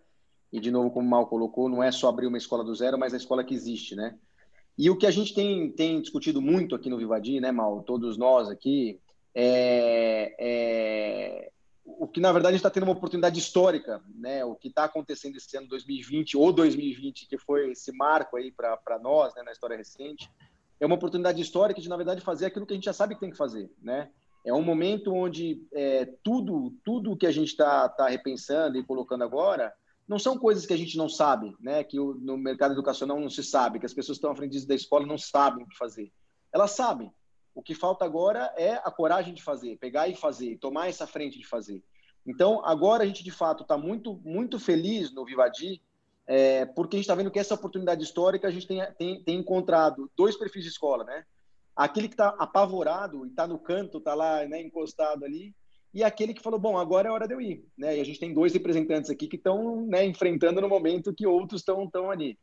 E, 0.52 0.60
de 0.60 0.70
novo, 0.70 0.90
como 0.90 1.06
o 1.06 1.10
Mal 1.10 1.26
colocou, 1.26 1.68
não 1.68 1.82
é 1.82 1.90
só 1.90 2.08
abrir 2.08 2.28
uma 2.28 2.38
escola 2.38 2.64
do 2.64 2.74
zero, 2.74 2.96
mas 2.96 3.12
a 3.12 3.16
escola 3.16 3.44
que 3.44 3.52
existe, 3.52 3.96
né? 3.96 4.16
E 4.78 4.88
o 4.88 4.96
que 4.96 5.06
a 5.06 5.10
gente 5.10 5.34
tem, 5.34 5.70
tem 5.70 6.00
discutido 6.00 6.40
muito 6.40 6.74
aqui 6.74 6.88
no 6.88 6.96
Vivadi, 6.96 7.40
né, 7.40 7.50
Mal? 7.50 7.82
Todos 7.82 8.16
nós 8.16 8.48
aqui, 8.48 9.00
é, 9.38 10.34
é, 10.38 11.50
o 11.84 12.08
que 12.08 12.20
na 12.20 12.32
verdade 12.32 12.56
está 12.56 12.70
tendo 12.70 12.84
uma 12.84 12.92
oportunidade 12.92 13.38
histórica, 13.38 14.02
né? 14.14 14.42
O 14.46 14.54
que 14.54 14.68
está 14.68 14.84
acontecendo 14.84 15.36
esse 15.36 15.54
ano 15.58 15.68
2020 15.68 16.38
ou 16.38 16.50
2020, 16.50 17.28
que 17.28 17.36
foi 17.36 17.72
esse 17.72 17.92
marco 17.92 18.38
aí 18.38 18.50
para 18.50 18.98
nós, 18.98 19.34
né, 19.34 19.42
na 19.42 19.52
história 19.52 19.76
recente, 19.76 20.30
é 20.80 20.86
uma 20.86 20.94
oportunidade 20.94 21.40
histórica 21.40 21.82
de 21.82 21.88
na 21.88 21.98
verdade 21.98 22.22
fazer 22.22 22.46
aquilo 22.46 22.64
que 22.64 22.72
a 22.72 22.76
gente 22.76 22.86
já 22.86 22.94
sabe 22.94 23.14
que 23.14 23.20
tem 23.20 23.30
que 23.30 23.36
fazer, 23.36 23.70
né? 23.82 24.10
É 24.42 24.54
um 24.54 24.62
momento 24.62 25.12
onde 25.12 25.62
é, 25.74 26.06
tudo 26.22 26.72
tudo 26.82 27.16
que 27.16 27.26
a 27.26 27.32
gente 27.32 27.48
está 27.48 27.90
tá 27.90 28.08
repensando 28.08 28.78
e 28.78 28.84
colocando 28.84 29.22
agora 29.22 29.70
não 30.08 30.18
são 30.18 30.38
coisas 30.38 30.64
que 30.64 30.72
a 30.72 30.78
gente 30.78 30.96
não 30.96 31.10
sabe, 31.10 31.54
né? 31.60 31.84
Que 31.84 32.00
o, 32.00 32.14
no 32.14 32.38
mercado 32.38 32.72
educacional 32.72 33.20
não 33.20 33.28
se 33.28 33.44
sabe, 33.44 33.80
que 33.80 33.86
as 33.86 33.92
pessoas 33.92 34.16
que 34.16 34.20
estão 34.20 34.30
à 34.30 34.36
frente 34.36 34.66
da 34.66 34.74
escola 34.74 35.04
não 35.04 35.18
sabem 35.18 35.62
o 35.62 35.68
que 35.68 35.76
fazer. 35.76 36.10
Elas 36.54 36.70
sabem, 36.70 37.12
o 37.56 37.62
que 37.62 37.74
falta 37.74 38.04
agora 38.04 38.52
é 38.54 38.74
a 38.74 38.90
coragem 38.90 39.32
de 39.32 39.42
fazer, 39.42 39.78
pegar 39.78 40.06
e 40.08 40.14
fazer, 40.14 40.58
tomar 40.58 40.90
essa 40.90 41.06
frente 41.06 41.38
de 41.38 41.46
fazer. 41.46 41.82
Então, 42.26 42.62
agora 42.62 43.02
a 43.02 43.06
gente, 43.06 43.24
de 43.24 43.30
fato, 43.30 43.62
está 43.62 43.78
muito, 43.78 44.20
muito 44.22 44.60
feliz 44.60 45.10
no 45.14 45.24
Vivadi, 45.24 45.80
é, 46.26 46.66
porque 46.66 46.96
a 46.96 46.98
gente 46.98 47.04
está 47.04 47.14
vendo 47.14 47.30
que 47.30 47.38
essa 47.38 47.54
oportunidade 47.54 48.04
histórica 48.04 48.46
a 48.46 48.50
gente 48.50 48.66
tem, 48.66 48.82
tem, 48.98 49.22
tem 49.22 49.38
encontrado 49.38 50.10
dois 50.14 50.36
perfis 50.36 50.64
de 50.64 50.68
escola, 50.68 51.02
né? 51.04 51.24
Aquele 51.74 52.08
que 52.08 52.14
está 52.14 52.28
apavorado 52.38 53.24
e 53.24 53.30
está 53.30 53.46
no 53.46 53.58
canto, 53.58 53.98
está 53.98 54.14
lá 54.14 54.44
né, 54.44 54.60
encostado 54.60 55.24
ali, 55.24 55.54
e 55.94 56.04
aquele 56.04 56.34
que 56.34 56.42
falou, 56.42 56.60
bom, 56.60 56.76
agora 56.76 57.08
é 57.08 57.10
hora 57.10 57.26
de 57.26 57.32
eu 57.32 57.40
ir. 57.40 57.64
Né? 57.78 57.96
E 57.96 58.00
a 58.02 58.04
gente 58.04 58.20
tem 58.20 58.34
dois 58.34 58.52
representantes 58.52 59.08
aqui 59.08 59.26
que 59.26 59.36
estão 59.36 59.86
né, 59.86 60.04
enfrentando 60.04 60.60
no 60.60 60.68
momento 60.68 61.14
que 61.14 61.26
outros 61.26 61.62
estão 61.62 62.10
ali. 62.10 62.38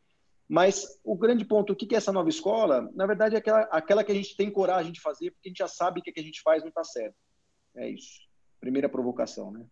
Mas 0.53 0.85
o 1.03 1.17
grande 1.17 1.43
ponto, 1.43 1.73
o 1.73 1.75
que 1.75 1.95
é 1.95 1.97
essa 1.97 2.11
nova 2.11 2.29
escola? 2.29 2.87
Na 2.93 3.07
verdade, 3.07 3.33
é 3.33 3.39
aquela, 3.39 3.61
aquela 3.71 4.03
que 4.03 4.11
a 4.11 4.15
gente 4.15 4.37
tem 4.37 4.51
coragem 4.51 4.91
de 4.91 5.01
fazer, 5.01 5.31
porque 5.31 5.47
a 5.47 5.49
gente 5.49 5.57
já 5.57 5.67
sabe 5.67 5.99
que 5.99 6.11
o 6.11 6.13
que 6.13 6.19
a 6.19 6.23
gente 6.23 6.43
faz 6.43 6.61
não 6.61 6.69
está 6.69 6.83
certo. 6.83 7.15
É 7.75 7.89
isso. 7.89 8.19
Primeira 8.59 8.87
provocação, 8.87 9.49
né? 9.49 9.65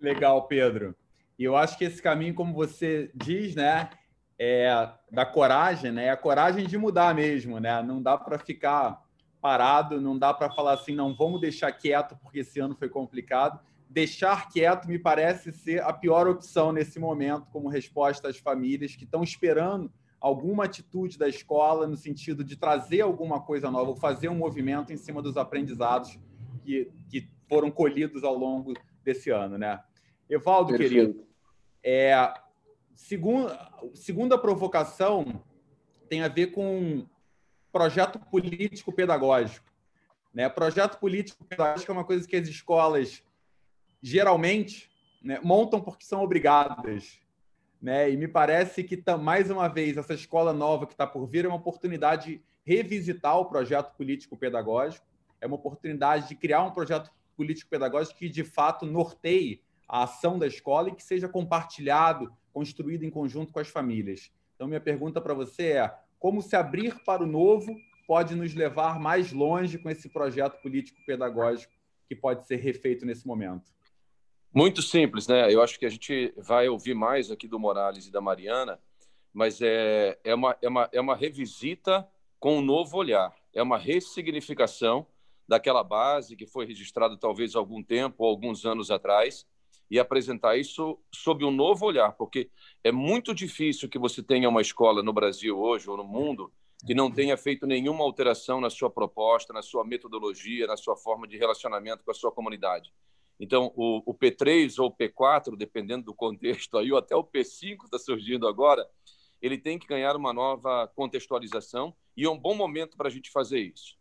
Legal, 0.00 0.48
Pedro. 0.48 0.96
E 1.38 1.44
eu 1.44 1.54
acho 1.54 1.76
que 1.76 1.84
esse 1.84 2.00
caminho, 2.00 2.34
como 2.34 2.54
você 2.54 3.10
diz, 3.14 3.54
né, 3.54 3.90
é 4.38 4.88
da 5.10 5.26
coragem, 5.26 5.92
né, 5.92 6.06
é 6.06 6.10
a 6.10 6.16
coragem 6.16 6.66
de 6.66 6.78
mudar 6.78 7.14
mesmo, 7.14 7.60
né? 7.60 7.82
Não 7.82 8.00
dá 8.00 8.16
para 8.16 8.38
ficar 8.38 9.02
parado, 9.38 10.00
não 10.00 10.18
dá 10.18 10.32
para 10.32 10.50
falar 10.50 10.72
assim, 10.72 10.94
não 10.94 11.14
vamos 11.14 11.42
deixar 11.42 11.70
quieto 11.72 12.16
porque 12.22 12.38
esse 12.38 12.58
ano 12.58 12.74
foi 12.74 12.88
complicado. 12.88 13.60
Deixar 13.86 14.48
quieto 14.48 14.88
me 14.88 14.98
parece 14.98 15.52
ser 15.52 15.82
a 15.82 15.92
pior 15.92 16.26
opção 16.26 16.72
nesse 16.72 16.98
momento, 16.98 17.50
como 17.52 17.68
resposta 17.68 18.28
às 18.28 18.38
famílias 18.38 18.96
que 18.96 19.04
estão 19.04 19.22
esperando 19.22 19.92
alguma 20.22 20.64
atitude 20.64 21.18
da 21.18 21.28
escola 21.28 21.84
no 21.84 21.96
sentido 21.96 22.44
de 22.44 22.56
trazer 22.56 23.00
alguma 23.00 23.40
coisa 23.40 23.68
nova, 23.72 23.90
ou 23.90 23.96
fazer 23.96 24.28
um 24.28 24.36
movimento 24.36 24.92
em 24.92 24.96
cima 24.96 25.20
dos 25.20 25.36
aprendizados 25.36 26.16
que, 26.64 26.88
que 27.10 27.28
foram 27.48 27.72
colhidos 27.72 28.22
ao 28.22 28.38
longo 28.38 28.72
desse 29.02 29.30
ano, 29.30 29.58
né? 29.58 29.82
Evaldo, 30.30 30.70
Perfeito. 30.70 30.90
querido, 30.92 31.26
é, 31.82 32.32
segunda, 32.94 33.72
segunda 33.94 34.38
provocação 34.38 35.42
tem 36.08 36.22
a 36.22 36.28
ver 36.28 36.52
com 36.52 37.04
projeto 37.72 38.20
político 38.20 38.92
pedagógico. 38.92 39.66
Né? 40.32 40.48
Projeto 40.48 40.98
político 40.98 41.44
pedagógico 41.44 41.90
é 41.90 41.94
uma 41.94 42.04
coisa 42.04 42.28
que 42.28 42.36
as 42.36 42.46
escolas 42.46 43.24
geralmente 44.00 44.88
né, 45.20 45.40
montam 45.42 45.80
porque 45.80 46.04
são 46.04 46.22
obrigadas. 46.22 47.18
Né? 47.82 48.12
E 48.12 48.16
me 48.16 48.28
parece 48.28 48.84
que, 48.84 49.02
mais 49.20 49.50
uma 49.50 49.66
vez, 49.66 49.96
essa 49.96 50.14
escola 50.14 50.52
nova 50.52 50.86
que 50.86 50.92
está 50.92 51.04
por 51.04 51.26
vir 51.26 51.44
é 51.44 51.48
uma 51.48 51.56
oportunidade 51.56 52.36
de 52.36 52.42
revisitar 52.64 53.36
o 53.36 53.46
projeto 53.46 53.92
político 53.96 54.36
pedagógico, 54.36 55.04
é 55.40 55.46
uma 55.48 55.56
oportunidade 55.56 56.28
de 56.28 56.36
criar 56.36 56.62
um 56.62 56.70
projeto 56.70 57.10
político 57.36 57.68
pedagógico 57.68 58.16
que, 58.16 58.28
de 58.28 58.44
fato, 58.44 58.86
norteie 58.86 59.60
a 59.88 60.04
ação 60.04 60.38
da 60.38 60.46
escola 60.46 60.90
e 60.90 60.94
que 60.94 61.02
seja 61.02 61.28
compartilhado, 61.28 62.32
construído 62.52 63.02
em 63.02 63.10
conjunto 63.10 63.52
com 63.52 63.58
as 63.58 63.68
famílias. 63.68 64.32
Então, 64.54 64.68
minha 64.68 64.80
pergunta 64.80 65.20
para 65.20 65.34
você 65.34 65.72
é: 65.72 65.94
como 66.20 66.40
se 66.40 66.54
abrir 66.54 67.02
para 67.04 67.24
o 67.24 67.26
novo 67.26 67.74
pode 68.06 68.36
nos 68.36 68.54
levar 68.54 69.00
mais 69.00 69.32
longe 69.32 69.76
com 69.76 69.90
esse 69.90 70.08
projeto 70.08 70.62
político-pedagógico 70.62 71.72
que 72.08 72.14
pode 72.14 72.46
ser 72.46 72.56
refeito 72.56 73.04
nesse 73.04 73.26
momento? 73.26 73.72
Muito 74.54 74.82
simples, 74.82 75.26
né? 75.26 75.52
Eu 75.52 75.62
acho 75.62 75.78
que 75.78 75.86
a 75.86 75.88
gente 75.88 76.34
vai 76.36 76.68
ouvir 76.68 76.94
mais 76.94 77.30
aqui 77.30 77.48
do 77.48 77.58
Morales 77.58 78.06
e 78.06 78.12
da 78.12 78.20
Mariana, 78.20 78.78
mas 79.32 79.62
é, 79.62 80.18
é, 80.22 80.34
uma, 80.34 80.56
é, 80.60 80.68
uma, 80.68 80.88
é 80.92 81.00
uma 81.00 81.16
revisita 81.16 82.06
com 82.38 82.58
um 82.58 82.62
novo 82.62 82.98
olhar, 82.98 83.34
é 83.54 83.62
uma 83.62 83.78
ressignificação 83.78 85.06
daquela 85.48 85.82
base 85.82 86.36
que 86.36 86.46
foi 86.46 86.66
registrada 86.66 87.16
talvez 87.16 87.54
algum 87.54 87.82
tempo, 87.82 88.24
alguns 88.24 88.66
anos 88.66 88.90
atrás, 88.90 89.46
e 89.90 89.98
apresentar 89.98 90.56
isso 90.56 90.98
sob 91.10 91.44
um 91.44 91.50
novo 91.50 91.86
olhar, 91.86 92.12
porque 92.12 92.50
é 92.84 92.92
muito 92.92 93.34
difícil 93.34 93.88
que 93.88 93.98
você 93.98 94.22
tenha 94.22 94.48
uma 94.48 94.60
escola 94.60 95.02
no 95.02 95.12
Brasil 95.12 95.58
hoje 95.58 95.88
ou 95.88 95.96
no 95.96 96.04
mundo 96.04 96.52
que 96.86 96.94
não 96.94 97.10
tenha 97.10 97.36
feito 97.36 97.66
nenhuma 97.66 98.02
alteração 98.02 98.60
na 98.60 98.68
sua 98.68 98.90
proposta, 98.90 99.52
na 99.52 99.62
sua 99.62 99.84
metodologia, 99.84 100.66
na 100.66 100.76
sua 100.76 100.96
forma 100.96 101.28
de 101.28 101.38
relacionamento 101.38 102.02
com 102.04 102.10
a 102.10 102.14
sua 102.14 102.32
comunidade. 102.32 102.92
Então, 103.42 103.72
o, 103.74 104.00
o 104.06 104.14
P3 104.14 104.78
ou 104.78 104.86
o 104.86 104.96
P4, 104.96 105.56
dependendo 105.56 106.04
do 106.04 106.14
contexto 106.14 106.78
aí, 106.78 106.92
ou 106.92 106.96
até 106.96 107.16
o 107.16 107.24
P5 107.24 107.86
está 107.86 107.98
surgindo 107.98 108.46
agora, 108.46 108.88
ele 109.42 109.58
tem 109.58 109.80
que 109.80 109.88
ganhar 109.88 110.14
uma 110.14 110.32
nova 110.32 110.86
contextualização 110.94 111.92
e 112.16 112.24
é 112.24 112.30
um 112.30 112.38
bom 112.38 112.54
momento 112.54 112.96
para 112.96 113.08
a 113.08 113.10
gente 113.10 113.32
fazer 113.32 113.58
isso. 113.58 113.98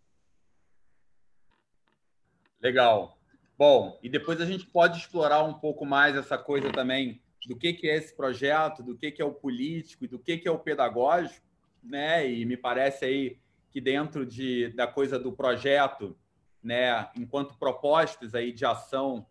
Legal. 2.62 3.18
Bom, 3.58 3.98
e 4.04 4.10
depois 4.10 4.40
a 4.40 4.46
gente 4.46 4.68
pode 4.68 5.00
explorar 5.00 5.44
um 5.44 5.56
pouco 5.56 5.88
mais 5.88 6.16
essa 6.16 6.38
coisa 6.38 6.72
também 6.72 7.20
do 7.48 7.58
que, 7.58 7.74
que 7.74 7.90
é 7.90 7.96
esse 7.96 8.16
projeto, 8.16 8.84
do 8.84 8.96
que, 8.96 9.10
que 9.10 9.24
é 9.24 9.26
o 9.26 9.34
político 9.34 10.06
e 10.06 10.08
do 10.08 10.20
que, 10.20 10.38
que 10.38 10.48
é 10.48 10.52
o 10.52 10.60
pedagógico, 10.60 11.44
né? 11.82 12.30
E 12.30 12.46
me 12.46 12.56
parece 12.56 13.06
aí 13.06 13.40
que 13.72 13.82
dentro 13.82 14.24
de, 14.24 14.68
da 14.76 14.86
coisa 14.86 15.18
do 15.18 15.32
projeto, 15.32 16.16
né, 16.62 17.10
enquanto 17.16 17.58
propostas 17.58 18.36
aí 18.36 18.52
de 18.52 18.66
ação 18.66 19.26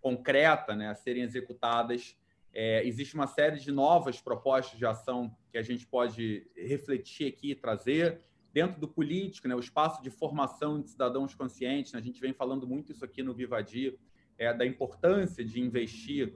concreta, 0.00 0.74
né, 0.74 0.88
a 0.88 0.94
serem 0.94 1.22
executadas, 1.22 2.16
é, 2.52 2.84
existe 2.86 3.14
uma 3.14 3.26
série 3.26 3.58
de 3.60 3.70
novas 3.70 4.20
propostas 4.20 4.78
de 4.78 4.84
ação 4.84 5.34
que 5.50 5.58
a 5.58 5.62
gente 5.62 5.86
pode 5.86 6.46
refletir 6.56 7.28
aqui 7.28 7.52
e 7.52 7.54
trazer 7.54 8.22
dentro 8.52 8.80
do 8.80 8.88
político, 8.88 9.46
né, 9.46 9.54
o 9.54 9.60
espaço 9.60 10.02
de 10.02 10.10
formação 10.10 10.80
de 10.80 10.90
cidadãos 10.90 11.34
conscientes. 11.34 11.92
Né, 11.92 12.00
a 12.00 12.02
gente 12.02 12.20
vem 12.20 12.32
falando 12.32 12.66
muito 12.66 12.90
isso 12.90 13.04
aqui 13.04 13.22
no 13.22 13.32
Vivadia, 13.32 13.94
é, 14.36 14.52
da 14.52 14.66
importância 14.66 15.44
de 15.44 15.60
investir 15.60 16.34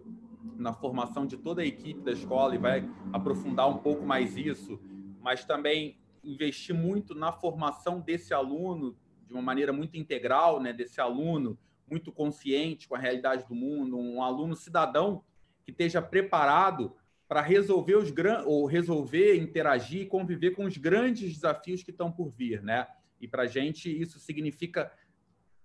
na 0.57 0.73
formação 0.73 1.27
de 1.27 1.37
toda 1.37 1.63
a 1.63 1.67
equipe 1.67 2.01
da 2.03 2.13
escola 2.13 2.55
e 2.55 2.59
vai 2.59 2.89
aprofundar 3.13 3.69
um 3.69 3.79
pouco 3.79 4.05
mais 4.05 4.37
isso, 4.37 4.79
mas 5.21 5.45
também 5.45 5.99
investir 6.23 6.75
muito 6.75 7.15
na 7.15 7.33
formação 7.33 8.01
desse 8.01 8.33
aluno 8.35 8.97
de 9.27 9.33
uma 9.33 9.43
maneira 9.43 9.73
muito 9.73 9.97
integral, 9.97 10.61
né, 10.61 10.73
desse 10.73 11.01
aluno 11.01 11.59
muito 11.89 12.13
consciente 12.13 12.89
com 12.89 12.95
a 12.95 12.99
realidade 12.99 13.47
do 13.47 13.55
mundo, 13.55 13.99
um 13.99 14.23
aluno 14.23 14.57
cidadão 14.57 15.23
que 15.65 15.71
esteja 15.71 16.01
preparado 16.03 16.95
para 17.29 17.41
resolver 17.41 17.97
os 17.97 18.11
grandes 18.11 18.47
ou 18.47 18.67
resolver, 18.67 19.37
interagir 19.37 20.03
e 20.03 20.07
conviver 20.07 20.51
com 20.53 20.65
os 20.65 20.77
grandes 20.77 21.35
desafios 21.35 21.83
que 21.83 21.91
estão 21.91 22.13
por 22.13 22.31
vir, 22.31 22.63
né? 22.63 22.87
E 23.21 23.27
para 23.27 23.45
a 23.45 23.47
gente 23.47 23.91
isso 23.91 24.19
significa 24.19 24.93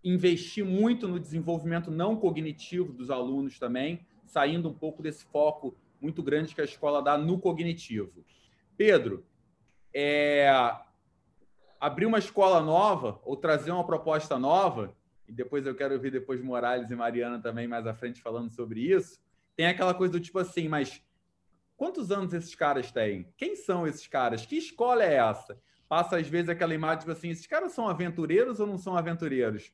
investir 0.04 0.64
muito 0.64 1.08
no 1.08 1.20
desenvolvimento 1.20 1.92
não 1.92 2.16
cognitivo 2.16 2.94
dos 2.94 3.10
alunos 3.10 3.60
também, 3.60 4.06
saindo 4.26 4.70
um 4.70 4.74
pouco 4.74 5.04
desse 5.04 5.26
foco 5.26 5.76
muito 6.00 6.24
grande 6.24 6.56
que 6.56 6.62
a 6.62 6.66
escola 6.66 7.02
dá 7.02 7.18
no 7.18 7.40
cognitivo. 7.40 8.24
Pedro, 8.78 9.26
é... 9.94 10.50
abrir 11.80 12.06
uma 12.06 12.20
escola 12.20 12.62
nova 12.62 13.20
ou 13.26 13.36
trazer 13.36 13.72
uma 13.72 13.84
proposta 13.84 14.40
nova, 14.40 14.96
e 15.30 15.32
depois 15.32 15.66
eu 15.66 15.76
quero 15.76 15.94
ouvir 15.94 16.12
depois 16.12 16.42
Morales 16.42 16.92
e 16.92 16.96
Mariana 16.96 17.40
também 17.40 17.68
mais 17.68 17.88
à 17.88 17.94
frente 17.94 18.22
falando 18.22 18.50
sobre 18.50 18.82
isso, 18.82 19.20
tem 19.56 19.68
aquela 19.68 19.94
coisa 19.94 20.14
do 20.14 20.20
tipo 20.20 20.40
assim, 20.40 20.68
mas 20.68 21.02
Quantos 21.80 22.12
anos 22.12 22.34
esses 22.34 22.54
caras 22.54 22.92
têm? 22.92 23.26
Quem 23.38 23.56
são 23.56 23.88
esses 23.88 24.06
caras? 24.06 24.46
Que 24.46 24.58
escola 24.58 25.02
é 25.02 25.14
essa? 25.14 25.58
Passa 25.88 26.18
às 26.18 26.28
vezes 26.28 26.50
aquela 26.50 26.74
imagem 26.74 27.00
tipo 27.00 27.12
assim: 27.14 27.30
esses 27.30 27.48
caras 27.48 27.72
são 27.72 27.88
aventureiros 27.88 28.60
ou 28.60 28.68
não 28.68 28.78
são 28.78 28.98
aventureiros? 28.98 29.72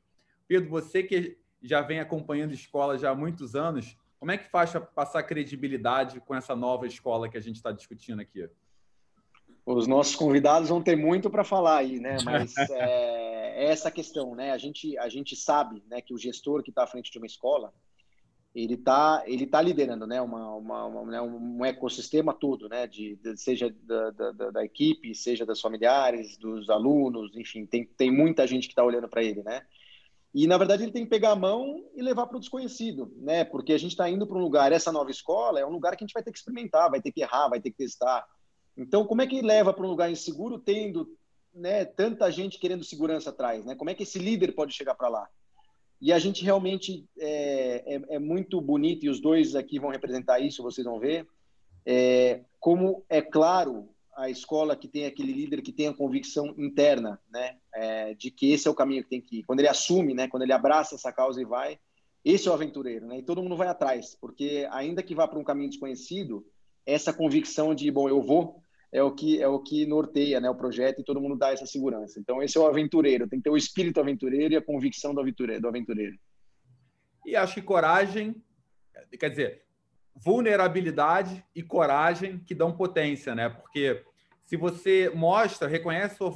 Pedro, 0.48 0.70
você 0.70 1.02
que 1.02 1.36
já 1.64 1.82
vem 1.82 2.00
acompanhando 2.00 2.54
escola 2.54 2.96
já 2.96 3.10
há 3.10 3.16
muitos 3.16 3.56
anos, 3.56 3.98
como 4.20 4.32
é 4.32 4.38
que 4.38 4.48
faz 4.48 4.70
para 4.70 4.82
passar 4.82 5.24
credibilidade 5.24 6.20
com 6.20 6.36
essa 6.36 6.56
nova 6.56 6.86
escola 6.86 7.28
que 7.28 7.38
a 7.38 7.42
gente 7.42 7.56
está 7.56 7.72
discutindo 7.72 8.20
aqui? 8.20 8.48
Os 9.66 9.88
nossos 9.88 10.16
convidados 10.16 10.70
vão 10.70 10.82
ter 10.82 10.96
muito 10.96 11.30
para 11.30 11.44
falar 11.44 11.78
aí, 11.78 12.00
né? 12.00 12.18
Mas 12.24 12.56
é, 12.58 13.66
é, 13.66 13.72
essa 13.72 13.90
questão, 13.90 14.36
né? 14.36 14.52
A 14.52 14.58
gente, 14.58 14.98
a 14.98 15.10
gente 15.10 15.36
sabe 15.36 15.84
né, 15.90 16.02
que 16.02 16.14
o 16.14 16.18
gestor 16.18 16.62
que 16.62 16.70
está 16.70 16.84
à 16.84 16.88
frente 16.88 17.12
de 17.12 17.18
uma 17.18 17.26
escola, 17.26 17.74
ele 18.54 18.76
está 18.76 19.24
ele 19.26 19.46
tá 19.46 19.62
liderando 19.62 20.08
né, 20.08 20.22
uma, 20.22 20.56
uma, 20.56 20.86
uma 20.86 21.12
né, 21.12 21.22
um 21.22 21.66
ecossistema 21.66 22.34
todo, 22.34 22.70
né, 22.70 22.88
de, 22.88 23.18
de 23.18 23.36
seja 23.36 23.76
da, 23.84 24.12
da, 24.12 24.32
da, 24.52 24.64
equipe, 24.64 25.14
seja 25.14 25.46
das 25.46 25.60
familiares, 25.60 26.38
dos 26.38 26.70
alunos, 26.70 27.36
enfim, 27.36 27.66
tem, 27.66 27.86
tem 27.86 28.10
muita 28.10 28.48
gente 28.48 28.68
que 28.68 28.72
está 28.72 28.84
olhando 28.84 29.10
para 29.10 29.24
ele. 29.24 29.44
Né? 29.44 29.62
E, 30.34 30.48
na 30.48 30.58
verdade, 30.58 30.84
ele 30.84 30.92
tem 30.92 31.04
que 31.04 31.10
pegar 31.10 31.32
a 31.32 31.36
mão 31.36 31.84
e 31.96 32.02
levar 32.02 32.28
para 32.28 32.38
o 32.38 32.40
desconhecido, 32.40 33.12
né? 33.18 33.44
porque 33.44 33.74
a 33.74 33.78
gente 33.78 33.92
está 33.92 34.10
indo 34.10 34.26
para 34.26 34.38
um 34.38 34.42
lugar, 34.42 34.72
essa 34.72 34.92
nova 34.92 35.12
escola 35.12 35.60
é 35.60 35.66
um 35.66 35.72
lugar 35.72 35.98
que 35.98 36.04
a 36.04 36.08
gente 36.08 36.14
vai 36.14 36.24
ter 36.24 36.32
que 36.32 36.38
experimentar, 36.38 36.90
vai 36.90 37.02
ter 37.02 37.12
que 37.12 37.22
errar, 37.22 37.50
vai 37.50 37.60
ter 37.60 37.72
que 37.72 37.78
testar. 37.78 38.26
Então, 38.78 39.06
como 39.06 39.22
é 39.22 39.28
que 39.28 39.42
leva 39.42 39.74
para 39.74 39.86
um 39.86 39.90
lugar 39.90 40.12
inseguro 40.12 40.60
tendo 40.60 41.18
né, 41.54 41.86
tanta 41.86 42.30
gente 42.30 42.60
querendo 42.60 42.84
segurança 42.84 43.30
atrás? 43.30 43.64
Né? 43.66 43.76
Como 43.76 43.90
é 43.90 43.94
que 43.94 44.04
esse 44.04 44.20
líder 44.20 44.54
pode 44.54 44.74
chegar 44.74 44.96
para 44.96 45.08
lá? 45.08 45.30
E 46.02 46.12
a 46.12 46.20
gente 46.20 46.44
realmente 46.44 47.06
é, 47.18 47.84
é, 47.96 48.16
é, 48.16 48.20
muito 48.20 48.60
bonito, 48.60 49.06
e 49.06 49.10
os 49.10 49.22
dois 49.22 49.56
aqui 49.56 49.80
vão 49.80 49.90
representar 49.90 50.40
isso, 50.40 50.62
vocês 50.62 50.86
vão 50.86 51.00
ver, 51.00 51.26
é, 51.86 52.42
como 52.60 53.06
é 53.08 53.22
claro 53.22 53.88
a 54.16 54.30
escola 54.30 54.76
que 54.76 54.88
tem 54.88 55.06
aquele 55.06 55.32
líder 55.32 55.62
que 55.62 55.72
tem 55.72 55.88
a 55.88 55.94
convicção 55.94 56.54
interna, 56.58 57.20
né, 57.30 57.58
é, 57.74 58.14
de 58.14 58.30
que 58.30 58.52
esse 58.52 58.68
é 58.68 58.72
o 58.72 58.76
caminho 58.76 59.04
que 59.04 59.10
tem 59.10 59.22
que 59.22 59.40
ir. 59.40 59.44
Quando 59.44 59.60
ele 59.60 59.70
assume, 59.70 60.14
né, 60.14 60.28
quando 60.28 60.44
ele 60.44 60.54
abraça 60.54 60.96
essa 60.96 61.12
causa 61.12 61.42
e 61.42 61.46
vai, 61.46 61.80
Esse 62.26 62.48
é 62.48 62.52
o 62.52 62.56
aventureiro, 62.56 63.06
né? 63.06 63.20
E 63.20 63.24
todo 63.24 63.42
mundo 63.44 63.56
vai 63.56 63.68
atrás, 63.68 64.18
porque 64.20 64.68
ainda 64.72 65.04
que 65.04 65.14
vá 65.14 65.28
para 65.28 65.38
um 65.38 65.44
caminho 65.44 65.70
desconhecido, 65.70 66.44
essa 66.84 67.14
convicção 67.14 67.76
de, 67.76 67.92
bom, 67.92 68.10
eu 68.10 68.20
vou, 68.20 68.64
é 68.96 69.04
o 69.04 69.12
que 69.12 69.42
é 69.42 69.48
o 69.48 69.60
que 69.60 69.86
norteia, 69.86 70.40
né, 70.40 70.50
o 70.50 70.56
projeto 70.56 71.02
e 71.02 71.04
todo 71.04 71.20
mundo 71.20 71.36
dá 71.36 71.52
essa 71.52 71.66
segurança. 71.66 72.18
Então 72.18 72.42
esse 72.42 72.58
é 72.58 72.62
o 72.62 72.66
aventureiro, 72.66 73.28
tem 73.28 73.40
que 73.40 73.44
ter 73.44 73.50
o 73.50 73.58
espírito 73.58 74.00
aventureiro 74.00 74.54
e 74.54 74.58
a 74.58 74.62
convicção 74.62 75.14
do 75.14 75.20
aventureiro. 75.20 75.62
Do 75.62 75.68
aventureiro. 75.68 76.18
E 77.26 77.36
acho 77.36 77.56
que 77.56 77.62
coragem, 77.62 78.42
quer 79.20 79.30
dizer, 79.30 79.64
vulnerabilidade 80.16 81.44
e 81.54 81.62
coragem 81.62 82.40
que 82.40 82.56
dão 82.56 82.72
potência, 82.72 83.36
né? 83.36 83.50
Porque 83.50 84.02
se 84.46 84.56
você 84.56 85.12
mostra, 85.14 85.68
reconhece 85.68 86.16
sua 86.16 86.32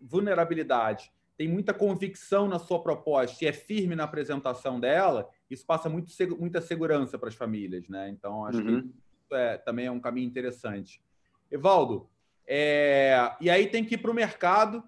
vulnerabilidade, 0.00 1.10
tem 1.36 1.48
muita 1.48 1.74
convicção 1.74 2.46
na 2.46 2.60
sua 2.60 2.80
proposta 2.80 3.44
e 3.44 3.48
é 3.48 3.52
firme 3.52 3.96
na 3.96 4.04
apresentação 4.04 4.78
dela, 4.78 5.28
isso 5.50 5.66
passa 5.66 5.88
muito, 5.88 6.12
muita 6.38 6.60
segurança 6.60 7.18
para 7.18 7.30
as 7.30 7.34
famílias, 7.34 7.88
né? 7.88 8.10
Então 8.10 8.44
acho 8.44 8.58
uhum. 8.58 8.82
que 8.82 8.88
isso 9.24 9.34
é, 9.34 9.58
também 9.58 9.86
é 9.86 9.90
um 9.90 9.98
caminho 9.98 10.28
interessante. 10.28 11.02
Evaldo, 11.50 12.08
é, 12.46 13.36
e 13.40 13.48
aí 13.48 13.66
tem 13.68 13.84
que 13.84 13.94
ir 13.94 13.98
para 13.98 14.10
o 14.10 14.14
mercado, 14.14 14.82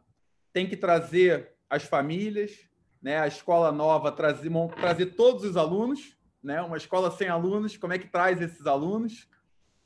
tem 0.53 0.69
que 0.69 0.77
trazer 0.77 1.53
as 1.71 1.85
famílias, 1.85 2.69
né? 3.01 3.19
A 3.19 3.27
escola 3.27 3.73
nova 3.73 4.13
trazer, 4.13 4.51
trazer 4.81 5.07
todos 5.15 5.45
os 5.45 5.57
alunos, 5.57 6.17
né? 6.43 6.61
Uma 6.61 6.77
escola 6.77 7.11
sem 7.11 7.29
alunos, 7.29 7.77
como 7.77 7.93
é 7.93 7.99
que 7.99 8.09
traz 8.09 8.41
esses 8.41 8.67
alunos? 8.67 9.29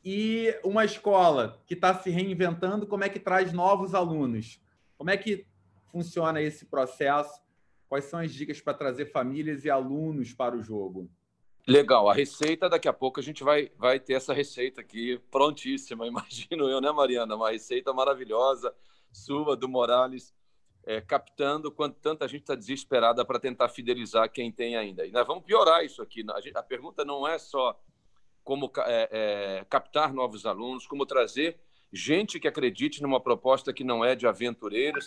E 0.04 0.58
uma 0.64 0.84
escola 0.84 1.62
que 1.66 1.74
está 1.74 1.94
se 1.94 2.10
reinventando, 2.10 2.86
como 2.86 3.04
é 3.04 3.08
que 3.08 3.18
traz 3.18 3.52
novos 3.52 3.94
alunos? 3.94 4.60
Como 4.96 5.10
é 5.10 5.16
que 5.16 5.46
funciona 5.92 6.40
esse 6.40 6.66
processo? 6.66 7.42
Quais 7.88 8.04
são 8.04 8.20
as 8.20 8.32
dicas 8.32 8.60
para 8.60 8.74
trazer 8.74 9.12
famílias 9.12 9.64
e 9.64 9.70
alunos 9.70 10.32
para 10.32 10.56
o 10.56 10.62
jogo? 10.62 11.10
Legal, 11.68 12.08
a 12.08 12.14
receita, 12.14 12.68
daqui 12.68 12.86
a 12.86 12.92
pouco 12.92 13.18
a 13.18 13.22
gente 13.22 13.42
vai, 13.42 13.72
vai 13.76 13.98
ter 13.98 14.14
essa 14.14 14.32
receita 14.32 14.80
aqui 14.80 15.20
prontíssima, 15.32 16.06
imagino 16.08 16.68
eu, 16.68 16.80
né, 16.80 16.92
Mariana? 16.92 17.34
Uma 17.34 17.50
receita 17.50 17.92
maravilhosa, 17.92 18.72
sua, 19.10 19.56
do 19.56 19.68
Morales, 19.68 20.32
é, 20.84 21.00
captando 21.00 21.72
quanto 21.72 21.98
tanta 21.98 22.28
gente 22.28 22.42
está 22.42 22.54
desesperada 22.54 23.24
para 23.24 23.40
tentar 23.40 23.68
fidelizar 23.68 24.30
quem 24.30 24.52
tem 24.52 24.76
ainda. 24.76 25.04
E 25.04 25.10
nós 25.10 25.26
vamos 25.26 25.44
piorar 25.44 25.84
isso 25.84 26.00
aqui. 26.00 26.24
A, 26.30 26.40
gente, 26.40 26.56
a 26.56 26.62
pergunta 26.62 27.04
não 27.04 27.26
é 27.26 27.36
só 27.36 27.76
como 28.44 28.70
é, 28.86 29.08
é, 29.10 29.66
captar 29.68 30.14
novos 30.14 30.46
alunos, 30.46 30.86
como 30.86 31.04
trazer 31.04 31.58
gente 31.92 32.38
que 32.38 32.46
acredite 32.46 33.02
numa 33.02 33.20
proposta 33.20 33.72
que 33.72 33.82
não 33.82 34.04
é 34.04 34.14
de 34.14 34.24
aventureiros, 34.24 35.06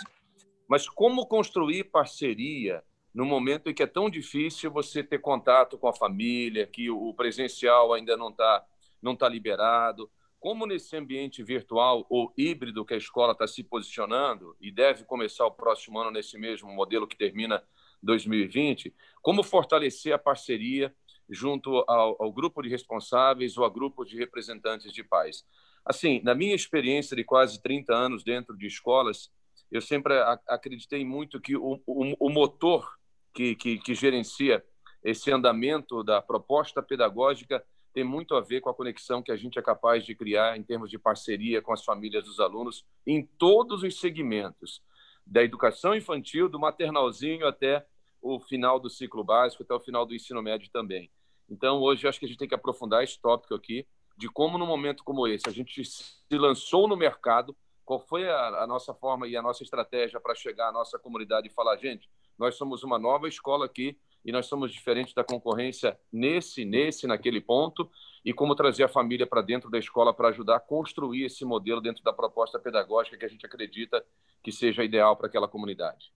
mas 0.68 0.89
como 0.89 1.25
construir 1.25 1.86
parceria 1.86 2.84
no 3.13 3.25
momento 3.25 3.70
em 3.70 3.74
que 3.74 3.84
é 3.84 3.88
tão 3.88 4.10
difícil 4.10 4.72
você 4.72 5.04
ter 5.04 5.20
contato 5.20 5.78
com 5.78 5.88
a 5.88 5.94
família, 5.94 6.68
que 6.68 6.89
o 6.89 7.13
presencial 7.13 7.94
ainda 7.94 8.16
não 8.16 8.30
está 8.30 8.66
não 9.01 9.16
tá 9.16 9.30
liberado, 9.30 10.12
como 10.39 10.66
nesse 10.66 10.96
ambiente 10.96 11.44
virtual 11.44 12.06
ou 12.10 12.34
híbrido 12.38 12.86
que 12.86 12.94
a 12.94 12.98
escola 12.98 13.34
está 13.34 13.48
se 13.48 13.63
posicionando 13.63 14.56
e 14.60 14.72
deve 14.72 15.04
começar 15.04 15.46
o 15.46 15.51
próximo 15.51 16.00
ano 16.00 16.12
nesse 16.12 16.38
mesmo 16.38 16.72
modelo 16.72 17.08
que 17.08 17.18
termina 17.18 17.63
2020, 18.01 18.94
como 19.22 19.44
fortalecer 19.44 20.13
a 20.13 20.18
parceria 20.18 20.94
junto 21.30 21.84
ao, 21.88 22.22
ao 22.22 22.32
grupo 22.32 22.62
de 22.62 22.70
responsáveis 22.70 23.58
ou 23.58 23.66
a 23.66 23.70
grupo 23.70 24.06
de 24.06 24.18
representantes 24.18 24.92
de 24.92 25.04
pais. 25.04 25.46
Assim, 25.86 26.22
na 26.24 26.34
minha 26.34 26.56
experiência 26.56 27.16
de 27.16 27.24
quase 27.24 27.62
30 27.62 27.94
anos 27.94 28.24
dentro 28.24 28.58
de 28.58 28.68
escolas, 28.68 29.32
eu 29.72 29.82
sempre 29.82 30.13
acreditei 30.48 31.06
muito 31.06 31.39
que 31.39 31.56
o, 31.56 31.82
o, 31.86 32.28
o 32.28 32.30
motor 32.30 32.99
que, 33.33 33.55
que, 33.55 33.77
que 33.79 33.93
gerencia 33.93 34.63
esse 35.03 35.31
andamento 35.31 36.03
da 36.03 36.21
proposta 36.21 36.81
pedagógica 36.81 37.63
tem 37.93 38.03
muito 38.03 38.36
a 38.36 38.41
ver 38.41 38.62
com 38.62 38.69
a 38.69 38.74
conexão 38.74 39.24
que 39.24 39.31
a 39.31 39.36
gente 39.36 39.57
é 39.57 39.62
capaz 39.62 40.05
de 40.05 40.13
criar 40.13 40.57
em 40.57 40.63
termos 40.63 40.89
de 40.89 41.00
parceria 41.00 41.62
com 41.62 41.73
as 41.73 41.84
famílias 41.84 42.23
dos 42.23 42.39
alunos 42.39 42.86
em 43.06 43.25
todos 43.25 43.84
os 43.84 43.99
segmentos, 43.99 44.82
da 45.25 45.43
educação 45.43 45.95
infantil, 45.95 46.49
do 46.49 46.60
maternalzinho 46.60 47.47
até 47.47 47.86
o 48.21 48.39
final 48.39 48.80
do 48.80 48.89
ciclo 48.89 49.23
básico, 49.23 49.63
até 49.63 49.73
o 49.73 49.80
final 49.80 50.06
do 50.06 50.13
ensino 50.13 50.41
médio 50.41 50.69
também. 50.71 51.10
Então, 51.49 51.80
hoje, 51.82 52.08
acho 52.08 52.19
que 52.19 52.25
a 52.25 52.27
gente 52.27 52.38
tem 52.38 52.47
que 52.47 52.56
aprofundar 52.56 53.04
esse 53.04 53.19
tópico 53.19 53.56
aqui, 53.56 53.88
de 54.17 54.27
como, 54.27 54.58
num 54.58 54.65
momento 54.65 55.04
como 55.04 55.27
esse, 55.27 55.47
a 55.47 55.51
gente 55.51 55.84
se 55.86 56.38
lançou 56.38 56.88
no 56.88 56.97
mercado, 56.97 57.56
qual 57.86 57.99
foi 57.99 58.30
a, 58.30 58.63
a 58.63 58.67
nossa 58.67 58.93
forma 58.93 59.27
e 59.27 59.36
a 59.36 59.41
nossa 59.41 59.63
estratégia 59.63 60.19
para 60.19 60.36
chegar 60.36 60.69
à 60.69 60.71
nossa 60.71 60.99
comunidade 60.99 61.47
e 61.47 61.51
falar, 61.51 61.77
gente, 61.77 62.10
nós 62.39 62.56
somos 62.56 62.84
uma 62.84 62.97
nova 62.97 63.28
escola 63.28 63.65
aqui 63.65 63.97
e 64.23 64.32
nós 64.32 64.47
somos 64.47 64.71
diferentes 64.71 65.13
da 65.13 65.23
concorrência 65.23 65.97
nesse, 66.12 66.65
nesse, 66.65 67.08
naquele 67.08 67.39
ponto, 67.39 67.89
e 68.23 68.34
como 68.34 68.54
trazer 68.54 68.84
a 68.84 68.89
família 68.89 69.25
para 69.25 69.41
dentro 69.41 69.69
da 69.69 69.80
escola 69.80 70.13
para 70.13 70.30
ajudar 70.30 70.58
a 70.58 70.60
construir 70.60 71.25
esse 71.25 71.45
modelo 71.45 71.80
dentro 71.80 72.04
da 72.04 72.12
proposta 72.12 72.60
pedagógica 72.60 73.17
que 73.17 73.25
a 73.25 73.30
gente 73.30 73.45
acredita 73.45 74.04
que 74.43 74.52
seja 74.52 74.84
ideal 74.84 75.15
para 75.15 75.28
aquela 75.28 75.47
comunidade. 75.47 76.13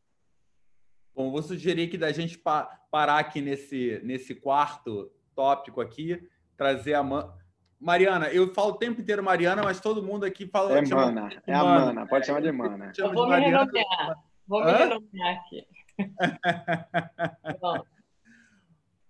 Bom, 1.16 1.32
vou 1.32 1.42
sugerir 1.42 1.88
que 1.88 1.98
da 1.98 2.12
gente 2.12 2.38
pa 2.38 2.66
parar 2.92 3.20
aqui 3.20 3.40
nesse, 3.40 4.02
nesse 4.04 4.36
quarto 4.36 5.12
tópico 5.36 5.80
aqui, 5.80 6.28
trazer 6.58 6.96
a 6.96 7.04
Man... 7.04 7.34
Mariana, 7.80 8.28
eu 8.30 8.54
falo 8.54 8.72
o 8.72 8.78
tempo 8.78 9.02
inteiro 9.02 9.24
Mariana, 9.24 9.64
mas 9.64 9.80
todo 9.80 10.04
mundo 10.04 10.26
aqui 10.26 10.48
fala. 10.48 10.78
É 10.78 10.82
Mana, 10.82 11.30
é 11.46 11.54
a 11.54 11.64
Mana, 11.64 12.08
pode 12.08 12.26
chamar 12.26 12.42
de 12.42 12.52
Mana. 12.52 12.92
Eu 12.98 13.14
vou 13.14 13.28
me 13.28 13.40
renomear, 13.40 14.24
vou 14.48 14.64
me 14.64 14.72
renomear 14.72 15.38
aqui. 15.38 15.66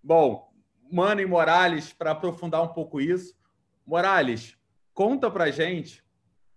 Bom, 0.03 0.53
Mano 0.91 1.21
e 1.21 1.25
Morales, 1.25 1.91
para 1.93 2.11
aprofundar 2.11 2.61
um 2.61 2.67
pouco 2.67 3.01
isso. 3.01 3.35
Morales, 3.85 4.57
conta 4.93 5.29
para 5.31 5.49
gente 5.51 6.03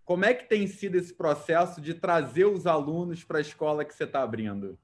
como 0.04 0.24
é 0.24 0.32
que 0.32 0.48
tem 0.48 0.66
sido 0.66 0.96
esse 0.96 1.12
processo 1.12 1.80
de 1.80 1.92
trazer 1.92 2.44
os 2.44 2.66
alunos 2.66 3.24
para 3.24 3.38
a 3.38 3.40
escola 3.40 3.84
que 3.84 3.94
você 3.94 4.04
está 4.04 4.22
abrindo. 4.22 4.78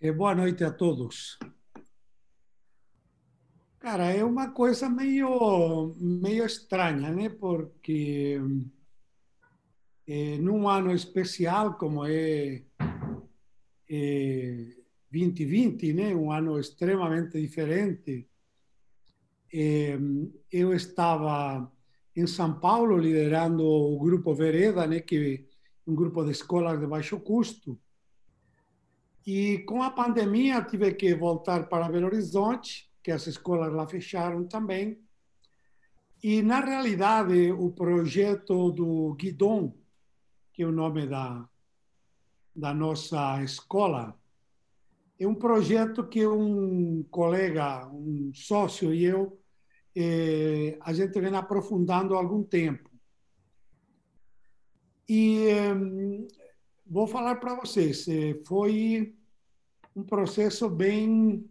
É, 0.00 0.12
boa 0.12 0.34
noite 0.34 0.62
a 0.62 0.70
todos. 0.70 1.38
Cara, 3.78 4.10
é 4.10 4.22
uma 4.22 4.50
coisa 4.50 4.88
meio, 4.88 5.94
meio 5.96 6.44
estranha, 6.44 7.10
né? 7.10 7.28
Porque 7.28 8.38
é, 10.06 10.36
num 10.38 10.68
ano 10.68 10.92
especial 10.92 11.74
como 11.74 12.04
é, 12.04 12.62
é 13.88 14.77
2020, 15.10 15.92
né? 15.92 16.14
um 16.14 16.30
ano 16.30 16.58
extremamente 16.58 17.40
diferente. 17.40 18.28
eu 19.50 20.74
estava 20.74 21.70
em 22.14 22.26
São 22.26 22.58
Paulo 22.58 22.98
liderando 22.98 23.64
o 23.64 23.98
grupo 23.98 24.34
Vereda, 24.34 24.86
né? 24.86 25.00
que 25.00 25.46
um 25.86 25.94
grupo 25.94 26.24
de 26.24 26.32
escolas 26.32 26.78
de 26.78 26.86
baixo 26.86 27.18
custo. 27.20 27.78
E 29.26 29.58
com 29.58 29.82
a 29.82 29.90
pandemia 29.90 30.62
tive 30.62 30.94
que 30.94 31.14
voltar 31.14 31.68
para 31.68 31.88
Belo 31.88 32.06
Horizonte, 32.06 32.90
que 33.02 33.10
as 33.10 33.26
escolas 33.26 33.72
lá 33.72 33.86
fecharam 33.86 34.46
também. 34.46 34.98
E 36.22 36.42
na 36.42 36.60
realidade 36.60 37.52
o 37.52 37.70
projeto 37.70 38.70
do 38.72 39.14
Guidon, 39.14 39.74
que 40.52 40.62
é 40.62 40.66
o 40.66 40.72
nome 40.72 41.06
da 41.06 41.48
da 42.58 42.74
nossa 42.74 43.40
escola, 43.44 44.17
é 45.18 45.26
um 45.26 45.34
projeto 45.34 46.06
que 46.06 46.26
um 46.26 47.02
colega, 47.10 47.88
um 47.88 48.30
sócio 48.32 48.94
e 48.94 49.04
eu, 49.04 49.40
eh, 49.96 50.78
a 50.80 50.92
gente 50.92 51.20
vem 51.20 51.34
aprofundando 51.34 52.14
há 52.14 52.18
algum 52.18 52.42
tempo. 52.42 52.88
E 55.08 55.48
eh, 55.48 55.74
vou 56.86 57.06
falar 57.06 57.36
para 57.36 57.56
vocês, 57.56 58.06
eh, 58.06 58.40
foi 58.46 59.16
um 59.96 60.04
processo 60.04 60.68
bem, 60.68 61.44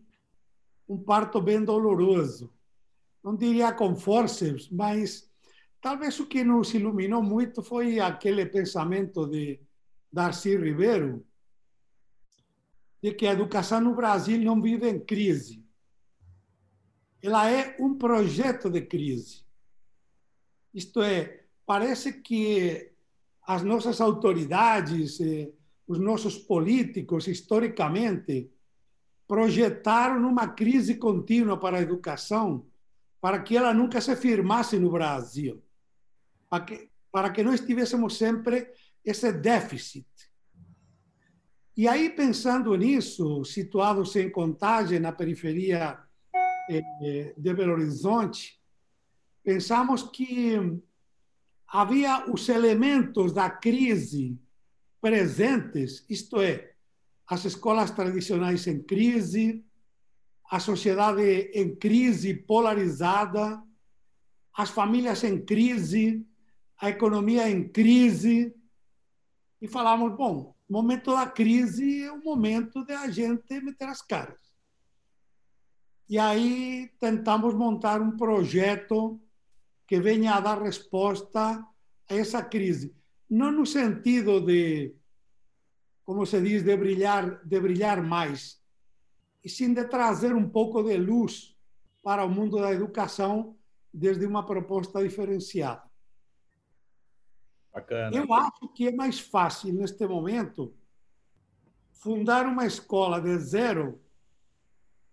um 0.87 0.97
parto 0.97 1.41
bem 1.41 1.61
doloroso. 1.61 2.49
Não 3.21 3.35
diria 3.35 3.73
com 3.73 3.97
forças, 3.97 4.69
mas 4.69 5.29
talvez 5.81 6.17
o 6.21 6.25
que 6.25 6.41
nos 6.41 6.73
iluminou 6.73 7.21
muito 7.21 7.61
foi 7.61 7.99
aquele 7.99 8.45
pensamento 8.45 9.27
de 9.27 9.59
Darcy 10.09 10.55
Ribeiro, 10.55 11.25
de 13.07 13.13
que 13.13 13.25
a 13.25 13.31
educação 13.31 13.79
no 13.79 13.95
Brasil 13.95 14.37
não 14.39 14.61
vive 14.61 14.89
em 14.89 14.99
crise. 14.99 15.63
Ela 17.23 17.49
é 17.49 17.77
um 17.79 17.97
projeto 17.97 18.69
de 18.69 18.81
crise. 18.81 19.45
Isto 20.73 21.01
é, 21.01 21.45
parece 21.65 22.21
que 22.21 22.91
as 23.43 23.63
nossas 23.63 24.01
autoridades, 24.01 25.21
eh, 25.21 25.49
os 25.87 25.99
nossos 25.99 26.37
políticos, 26.37 27.27
historicamente, 27.27 28.51
projetaram 29.25 30.27
uma 30.27 30.49
crise 30.49 30.95
contínua 30.95 31.57
para 31.57 31.77
a 31.77 31.81
educação, 31.81 32.65
para 33.21 33.41
que 33.41 33.55
ela 33.55 33.73
nunca 33.73 34.01
se 34.01 34.15
firmasse 34.17 34.77
no 34.77 34.91
Brasil, 34.91 35.63
para 36.49 36.65
que, 36.65 36.89
para 37.09 37.29
que 37.29 37.41
nós 37.41 37.61
tivéssemos 37.61 38.17
sempre 38.17 38.69
esse 39.03 39.31
déficit 39.31 40.05
e 41.77 41.87
aí, 41.87 42.09
pensando 42.09 42.75
nisso, 42.75 43.45
situados 43.45 44.15
em 44.15 44.31
Contagem, 44.31 44.99
na 44.99 45.11
periferia 45.11 45.99
eh, 46.71 47.35
de 47.37 47.53
Belo 47.53 47.73
Horizonte, 47.73 48.59
pensamos 49.43 50.01
que 50.01 50.55
havia 51.67 52.25
os 52.31 52.49
elementos 52.49 53.31
da 53.31 53.47
crise 53.47 54.41
presentes, 54.99 56.03
isto 56.09 56.41
é, 56.41 56.73
as 57.27 57.45
escolas 57.45 57.91
tradicionais 57.91 58.65
em 58.65 58.81
crise, 58.81 59.63
a 60.49 60.59
sociedade 60.59 61.51
em 61.53 61.75
crise 61.75 62.33
polarizada, 62.33 63.61
as 64.57 64.71
famílias 64.71 65.23
em 65.23 65.45
crise, 65.45 66.25
a 66.81 66.89
economia 66.89 67.47
em 67.47 67.69
crise. 67.69 68.51
E 69.61 69.67
falamos, 69.67 70.17
bom, 70.17 70.56
o 70.69 70.73
momento 70.73 71.15
da 71.15 71.25
crise 71.25 72.03
é 72.03 72.11
o 72.11 72.23
momento 72.23 72.83
de 72.83 72.93
a 72.93 73.09
gente 73.09 73.61
meter 73.61 73.87
as 73.87 74.01
caras. 74.01 74.39
E 76.09 76.17
aí 76.17 76.91
tentamos 76.99 77.53
montar 77.53 78.01
um 78.01 78.15
projeto 78.15 79.19
que 79.87 79.99
venha 79.99 80.35
a 80.35 80.41
dar 80.41 80.61
resposta 80.61 81.65
a 82.09 82.13
essa 82.13 82.43
crise. 82.43 82.93
Não 83.29 83.51
no 83.51 83.65
sentido 83.65 84.41
de, 84.41 84.93
como 86.03 86.25
se 86.25 86.41
diz, 86.41 86.63
de 86.63 86.75
brilhar, 86.75 87.45
de 87.45 87.59
brilhar 87.59 88.01
mais, 88.03 88.61
e 89.43 89.49
sim 89.49 89.73
de 89.73 89.85
trazer 89.85 90.35
um 90.35 90.49
pouco 90.49 90.83
de 90.83 90.97
luz 90.97 91.55
para 92.03 92.25
o 92.25 92.29
mundo 92.29 92.59
da 92.59 92.73
educação 92.73 93.57
desde 93.93 94.25
uma 94.25 94.45
proposta 94.45 95.01
diferenciada. 95.01 95.86
Bacana. 97.77 98.15
Eu 98.15 98.33
acho 98.33 98.67
que 98.73 98.87
é 98.87 98.91
mais 98.91 99.19
fácil, 99.19 99.71
neste 99.71 100.05
momento, 100.07 100.73
fundar 101.91 102.47
uma 102.47 102.65
escola 102.65 103.21
de 103.21 103.37
zero 103.37 104.01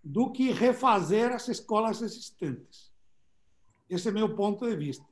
do 0.02 0.32
que 0.32 0.50
refazer 0.50 1.30
as 1.30 1.48
escolas 1.48 2.00
existentes. 2.00 2.90
Esse 3.88 4.08
é 4.08 4.12
meu 4.12 4.34
ponto 4.34 4.66
de 4.66 4.74
vista. 4.76 5.04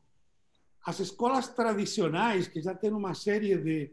As 0.84 0.98
escolas 0.98 1.48
tradicionais, 1.48 2.48
que 2.48 2.62
já 2.62 2.74
têm 2.74 2.92
uma 2.92 3.14
série 3.14 3.56
de, 3.58 3.92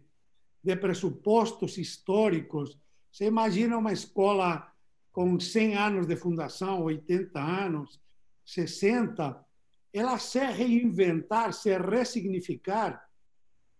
de 0.64 0.76
pressupostos 0.78 1.78
históricos, 1.78 2.80
você 3.12 3.26
imagina 3.26 3.78
uma 3.78 3.92
escola 3.92 4.72
com 5.12 5.38
100 5.38 5.76
anos 5.76 6.08
de 6.08 6.16
fundação, 6.16 6.84
80 6.84 7.40
anos, 7.40 8.00
60, 8.46 9.46
ela 9.94 10.18
se 10.18 10.40
reinventar, 10.40 11.52
se 11.52 11.78
ressignificar, 11.78 13.09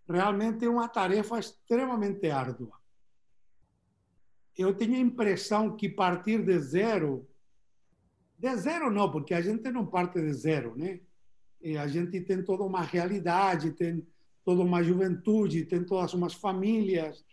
realmente 0.10 0.66
é 0.66 0.70
uma 0.70 0.88
tarefa 0.88 1.38
extremamente 1.40 2.30
árdua. 2.30 2.80
Eu 4.58 4.74
tenho 4.74 4.96
a 4.96 5.00
impressão 5.00 5.78
que 5.78 5.88
partir 5.88 6.44
de 6.44 6.60
zero, 6.60 7.28
de 8.38 8.56
zero 8.58 8.92
não, 8.92 9.12
porque 9.12 9.34
a 9.34 9.42
gente 9.42 9.70
não 9.72 9.86
parte 9.86 10.20
de 10.20 10.34
zero, 10.34 10.76
né? 10.76 11.00
E 11.62 11.78
a 11.78 11.88
gente 11.88 12.20
tem 12.22 12.44
toda 12.44 12.64
uma 12.64 12.82
realidade, 12.82 13.72
tem 13.72 14.06
toda 14.44 14.64
uma 14.64 14.82
juventude, 14.82 15.66
tem 15.66 15.84
todas 15.84 16.14
umas 16.14 16.34
famílias, 16.34 17.24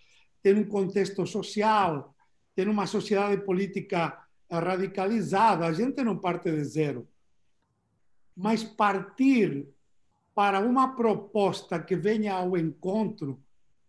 tem 0.43 0.55
um 0.55 0.69
contexto 0.69 1.27
social, 1.27 2.15
tem 2.55 2.69
uma 2.69 2.87
sociedade 2.87 3.43
política 3.43 4.23
radicalizada. 4.51 5.65
A 5.65 5.73
gente 5.73 6.03
não 6.05 6.19
parte 6.19 6.51
de 6.51 6.63
zero. 6.63 7.09
Mas 8.37 8.63
partir 8.63 9.67
para 10.37 10.61
uma 10.61 10.95
proposta 10.95 11.83
que 11.83 11.97
venha 11.97 12.35
ao 12.35 12.59
encontro, 12.59 13.43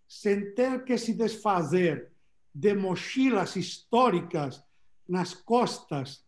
sem 0.08 0.54
ter 0.54 0.86
que 0.86 0.98
se 0.98 1.14
desfazer 1.14 2.10
de 2.56 2.74
mochilas 2.74 3.58
históricas 3.58 4.64
nas 5.06 5.34
costas, 5.34 6.26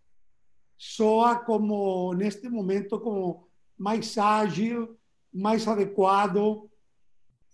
soa 0.78 1.38
como, 1.38 2.14
neste 2.14 2.50
momento, 2.50 3.00
como 3.00 3.48
mais 3.78 4.18
ágil, 4.18 5.00
mais 5.34 5.66
adequado 5.66 6.70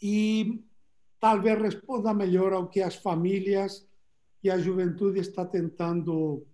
e 0.01 0.65
talvez 1.19 1.61
responda 1.61 2.15
melhor 2.15 2.51
ao 2.51 2.67
que 2.67 2.81
as 2.81 2.95
famílias 2.95 3.87
que 4.41 4.49
a 4.49 4.57
juventude 4.57 5.19
está 5.19 5.45
tentando 5.45 6.47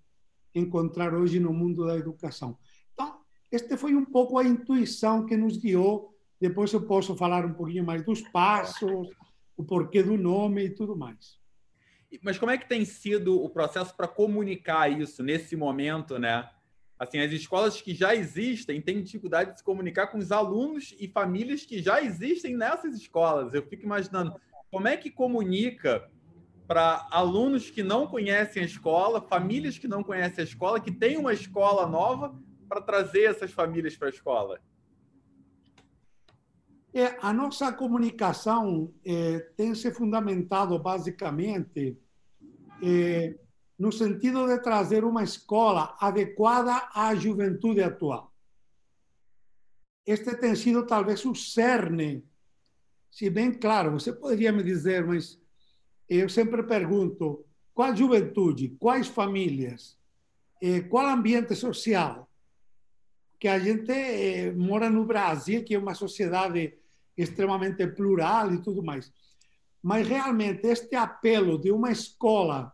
encontrar 0.53 1.13
hoje 1.13 1.39
no 1.39 1.53
mundo 1.53 1.85
da 1.85 1.95
educação. 1.95 2.57
Este 3.51 3.75
foi 3.75 3.93
um 3.95 4.05
pouco 4.05 4.37
a 4.37 4.43
intuição 4.43 5.25
que 5.25 5.35
nos 5.35 5.57
guiou. 5.57 6.15
Depois 6.39 6.71
eu 6.71 6.81
posso 6.81 7.15
falar 7.15 7.45
um 7.45 7.53
pouquinho 7.53 7.83
mais 7.83 8.03
dos 8.03 8.21
passos, 8.21 9.09
o 9.57 9.63
porquê 9.63 10.01
do 10.01 10.17
nome 10.17 10.65
e 10.65 10.69
tudo 10.69 10.95
mais. 10.95 11.39
Mas 12.23 12.37
como 12.37 12.51
é 12.51 12.57
que 12.57 12.67
tem 12.67 12.85
sido 12.85 13.41
o 13.43 13.49
processo 13.49 13.95
para 13.95 14.07
comunicar 14.07 14.89
isso 14.89 15.21
nesse 15.21 15.55
momento, 15.55 16.17
né? 16.17 16.49
Assim, 16.97 17.19
as 17.19 17.31
escolas 17.31 17.81
que 17.81 17.93
já 17.93 18.15
existem 18.15 18.81
têm 18.81 19.01
dificuldade 19.01 19.51
de 19.51 19.57
se 19.57 19.63
comunicar 19.63 20.07
com 20.07 20.17
os 20.17 20.31
alunos 20.31 20.95
e 20.99 21.07
famílias 21.07 21.65
que 21.65 21.81
já 21.81 22.01
existem 22.01 22.55
nessas 22.55 22.95
escolas. 22.95 23.53
Eu 23.53 23.63
fico 23.63 23.83
imaginando 23.83 24.35
como 24.69 24.87
é 24.87 24.95
que 24.95 25.09
comunica 25.09 26.09
para 26.67 27.07
alunos 27.11 27.69
que 27.69 27.83
não 27.83 28.07
conhecem 28.07 28.63
a 28.63 28.65
escola, 28.65 29.19
famílias 29.19 29.77
que 29.77 29.87
não 29.87 30.03
conhecem 30.03 30.41
a 30.41 30.47
escola, 30.47 30.79
que 30.79 30.91
têm 30.91 31.17
uma 31.17 31.33
escola 31.33 31.87
nova, 31.87 32.33
para 32.71 32.79
trazer 32.79 33.23
essas 33.23 33.51
famílias 33.51 33.97
para 33.97 34.07
a 34.07 34.11
escola? 34.11 34.61
É, 36.93 37.17
a 37.21 37.33
nossa 37.33 37.73
comunicação 37.73 38.93
é, 39.05 39.39
tem 39.57 39.75
se 39.75 39.91
fundamentado 39.91 40.79
basicamente 40.79 41.97
é, 42.81 43.37
no 43.77 43.91
sentido 43.91 44.47
de 44.47 44.57
trazer 44.59 45.03
uma 45.03 45.21
escola 45.21 45.97
adequada 45.99 46.89
à 46.95 47.13
juventude 47.13 47.83
atual. 47.83 48.33
Este 50.05 50.33
tem 50.37 50.55
sido 50.55 50.85
talvez 50.85 51.25
o 51.25 51.35
cerne, 51.35 52.23
se 53.09 53.29
bem 53.29 53.53
claro, 53.53 53.91
você 53.91 54.13
poderia 54.13 54.53
me 54.53 54.63
dizer, 54.63 55.05
mas 55.05 55.37
eu 56.07 56.29
sempre 56.29 56.63
pergunto 56.63 57.45
qual 57.73 57.93
juventude, 57.93 58.69
quais 58.79 59.07
famílias, 59.07 59.99
eh, 60.61 60.79
qual 60.81 61.07
ambiente 61.07 61.53
social. 61.53 62.30
Que 63.41 63.47
a 63.47 63.57
gente 63.57 63.91
eh, 63.91 64.53
mora 64.53 64.87
no 64.89 65.03
Brasil, 65.03 65.65
que 65.65 65.73
é 65.73 65.79
uma 65.79 65.95
sociedade 65.95 66.77
extremamente 67.17 67.87
plural 67.87 68.53
e 68.53 68.61
tudo 68.61 68.83
mais. 68.83 69.11
Mas 69.81 70.07
realmente 70.07 70.67
este 70.67 70.95
apelo 70.95 71.57
de 71.57 71.71
uma 71.71 71.91
escola 71.91 72.71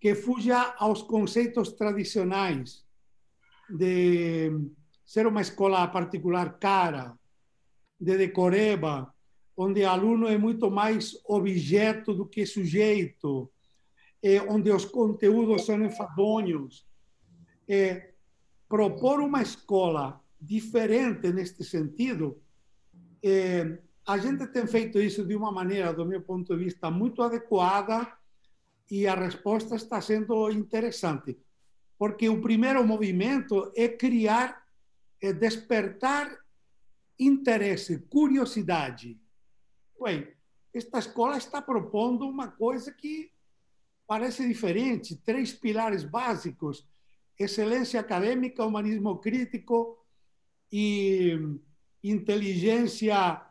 que 0.00 0.14
fuja 0.14 0.74
aos 0.78 1.02
conceitos 1.02 1.72
tradicionais 1.72 2.86
de 3.68 4.52
ser 5.04 5.26
uma 5.26 5.40
escola 5.40 5.88
particular 5.88 6.58
cara, 6.58 7.18
de 8.00 8.16
decoreba, 8.16 9.12
onde 9.56 9.82
o 9.82 9.88
aluno 9.88 10.28
é 10.28 10.38
muito 10.38 10.70
mais 10.70 11.18
objeto 11.24 12.14
do 12.14 12.24
que 12.24 12.46
sujeito, 12.46 13.50
é, 14.22 14.40
onde 14.42 14.70
os 14.70 14.84
conteúdos 14.84 15.66
são 15.66 15.84
enfadonhos. 15.84 16.86
É, 17.68 18.12
propor 18.68 19.20
uma 19.20 19.42
escola 19.42 20.22
diferente 20.40 21.32
neste 21.32 21.64
sentido, 21.64 22.40
é, 23.22 23.78
a 24.06 24.18
gente 24.18 24.46
tem 24.48 24.66
feito 24.66 25.00
isso 25.00 25.24
de 25.24 25.34
uma 25.34 25.50
maneira, 25.50 25.92
do 25.92 26.04
meu 26.04 26.22
ponto 26.22 26.56
de 26.56 26.64
vista, 26.64 26.90
muito 26.90 27.22
adequada 27.22 28.12
e 28.90 29.06
a 29.06 29.14
resposta 29.14 29.76
está 29.76 30.00
sendo 30.00 30.50
interessante. 30.50 31.38
Porque 31.98 32.28
o 32.28 32.40
primeiro 32.40 32.86
movimento 32.86 33.72
é 33.76 33.88
criar, 33.88 34.64
é 35.20 35.32
despertar 35.32 36.38
interesse, 37.18 37.98
curiosidade 38.08 39.18
Ué, 40.00 40.32
esta 40.72 41.00
escola 41.00 41.36
está 41.36 41.60
propondo 41.60 42.28
uma 42.28 42.48
coisa 42.48 42.92
que 42.92 43.32
parece 44.06 44.46
diferente, 44.46 45.16
três 45.16 45.52
pilares 45.52 46.04
básicos: 46.04 46.86
excelência 47.38 48.00
acadêmica, 48.00 48.64
humanismo 48.64 49.18
crítico 49.18 49.98
e 50.72 51.38
inteligência 52.02 53.42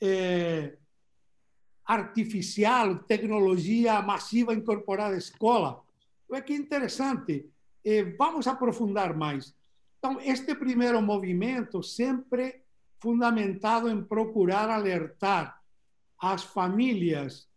é, 0.00 0.76
artificial, 1.84 2.98
tecnologia 3.00 4.00
massiva 4.02 4.54
incorporada 4.54 5.14
à 5.14 5.18
escola. 5.18 5.82
É 6.32 6.40
que 6.40 6.54
interessante. 6.54 7.50
É, 7.84 8.02
vamos 8.02 8.46
aprofundar 8.46 9.16
mais. 9.16 9.54
Então, 9.98 10.20
este 10.20 10.54
primeiro 10.54 11.00
movimento 11.00 11.82
sempre 11.82 12.62
fundamentado 13.00 13.88
em 13.88 14.02
procurar 14.02 14.68
alertar 14.68 15.60
às 16.18 16.42
famílias 16.42 17.48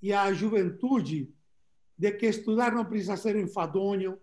e 0.00 0.12
à 0.12 0.32
juventude 0.32 1.32
de 1.96 2.12
que 2.12 2.26
estudar 2.26 2.72
não 2.72 2.84
precisa 2.84 3.16
ser 3.16 3.36
enfadonho, 3.36 4.18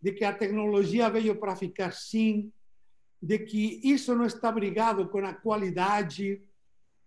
de 0.00 0.12
que 0.12 0.24
a 0.24 0.32
tecnologia 0.32 1.10
veio 1.10 1.36
para 1.36 1.56
ficar 1.56 1.92
sim, 1.92 2.52
de 3.20 3.38
que 3.38 3.80
isso 3.82 4.14
não 4.14 4.26
está 4.26 4.52
brigado 4.52 5.08
com 5.08 5.18
a 5.24 5.34
qualidade 5.34 6.42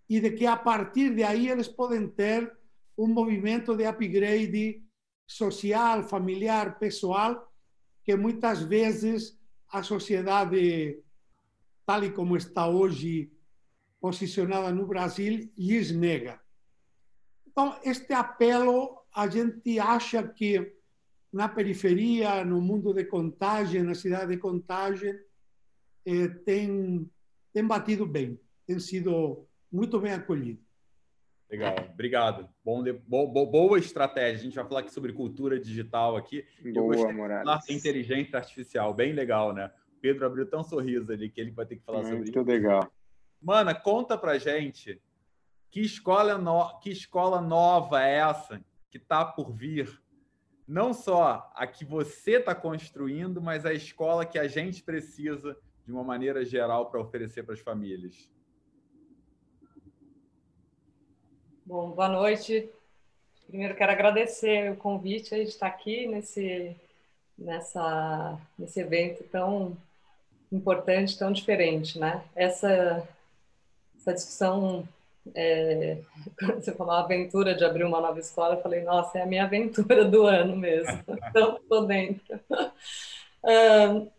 e 0.10 0.20
de 0.20 0.32
que 0.32 0.46
a 0.46 0.58
partir 0.58 1.14
de 1.14 1.24
aí 1.24 1.50
eles 1.50 1.68
podem 1.68 2.08
ter 2.08 2.52
um 2.98 3.08
movimento 3.08 3.76
de 3.76 3.86
upgrade 3.86 4.84
social, 5.28 6.04
familiar, 6.04 6.80
pessoal, 6.80 7.54
que 8.04 8.16
muitas 8.16 8.62
vezes 8.62 9.40
a 9.72 9.84
sociedade, 9.84 11.00
tal 11.86 12.04
e 12.04 12.12
como 12.12 12.36
está 12.36 12.68
hoje 12.68 13.32
posicionada 14.02 14.72
no 14.72 14.88
Brasil, 14.88 15.50
lhes 15.58 15.92
nega. 15.92 16.42
Então, 17.48 17.78
este 17.84 18.14
apelo, 18.14 18.98
a 19.14 19.28
gente 19.28 19.80
acha 19.80 20.28
que 20.28 20.79
na 21.32 21.48
periferia, 21.48 22.44
no 22.44 22.62
mundo 22.62 22.94
de 22.94 23.06
contagem, 23.06 23.84
na 23.84 23.94
cidade 23.94 24.36
de 24.36 24.38
contagem, 24.38 25.18
eh, 26.06 26.28
tem, 26.46 27.10
tem 27.54 27.66
batido 27.66 28.06
bem, 28.06 28.40
tem 28.66 28.80
sido 28.80 29.48
muito 29.72 30.00
bem 30.00 30.14
acolhido. 30.14 30.62
Legal, 31.50 31.76
obrigado. 31.92 32.48
Bom, 32.64 32.84
bo, 33.08 33.46
boa 33.48 33.80
estratégia. 33.80 34.40
A 34.40 34.44
gente 34.44 34.56
vai 34.56 34.68
falar 34.68 34.80
aqui 34.82 34.94
sobre 34.94 35.14
cultura 35.14 35.60
digital 35.60 36.16
aqui. 36.16 36.46
Boa, 36.74 36.96
Eu 36.96 37.76
inteligência 37.76 38.38
artificial, 38.38 38.94
bem 38.94 39.14
legal, 39.14 39.52
né? 39.52 39.72
O 39.98 40.00
Pedro 40.00 40.28
abriu 40.28 40.46
tão 40.46 40.60
um 40.60 40.64
sorriso 40.64 41.12
ali 41.12 41.28
que 41.28 41.42
ele 41.42 41.50
vai 41.50 41.66
ter 41.66 41.78
que 41.78 41.84
falar 41.84 42.04
muito 42.04 42.10
sobre 42.10 42.30
isso. 42.30 42.38
Muito 42.38 42.48
legal. 42.48 42.92
Mana, 43.42 43.74
conta 43.74 44.16
pra 44.16 44.38
gente 44.38 45.02
que 45.72 45.82
escola, 45.82 46.38
no... 46.38 46.80
que 46.80 46.92
escola 46.92 47.42
nova 47.42 48.04
é 48.04 48.18
essa 48.18 48.64
que 48.92 48.98
está 48.98 49.26
por 49.26 49.52
vir? 49.52 50.00
Não 50.70 50.94
só 50.94 51.52
a 51.56 51.66
que 51.66 51.84
você 51.84 52.34
está 52.34 52.54
construindo, 52.54 53.42
mas 53.42 53.66
a 53.66 53.74
escola 53.74 54.24
que 54.24 54.38
a 54.38 54.48
gente 54.48 54.84
precisa 54.84 55.58
de 55.84 55.92
uma 55.92 56.04
maneira 56.04 56.46
geral 56.46 56.92
para 56.92 57.02
oferecer 57.02 57.42
para 57.42 57.56
as 57.56 57.60
famílias. 57.60 58.30
Bom, 61.66 61.90
boa 61.90 62.08
noite. 62.08 62.70
Primeiro 63.48 63.76
quero 63.76 63.92
agradecer 63.92 64.72
o 64.72 64.76
convite 64.76 65.32
de 65.32 65.42
estar 65.42 65.66
aqui 65.66 66.06
nesse, 66.06 66.76
nessa, 67.36 68.40
nesse 68.56 68.80
evento 68.80 69.24
tão 69.24 69.76
importante, 70.52 71.18
tão 71.18 71.32
diferente, 71.32 71.98
né? 71.98 72.24
Essa, 72.36 73.10
essa 73.98 74.14
discussão, 74.14 74.88
é, 75.36 76.00
quando 76.40 76.64
você 76.64 76.74
falou 76.74 76.94
a 76.94 77.00
aventura 77.00 77.56
de 77.56 77.64
abrir 77.64 77.84
uma 77.84 78.02
nova 78.02 78.20
escola, 78.20 78.56
eu 78.56 78.62
falei, 78.62 78.82
nossa, 78.84 79.20
é 79.20 79.22
a 79.24 79.26
minha 79.26 79.44
aventura 79.44 80.06
do 80.06 80.26
ano 80.26 80.56
mesmo, 80.56 81.04
então 81.30 81.58
estou 81.58 81.86
dentro. 81.86 82.40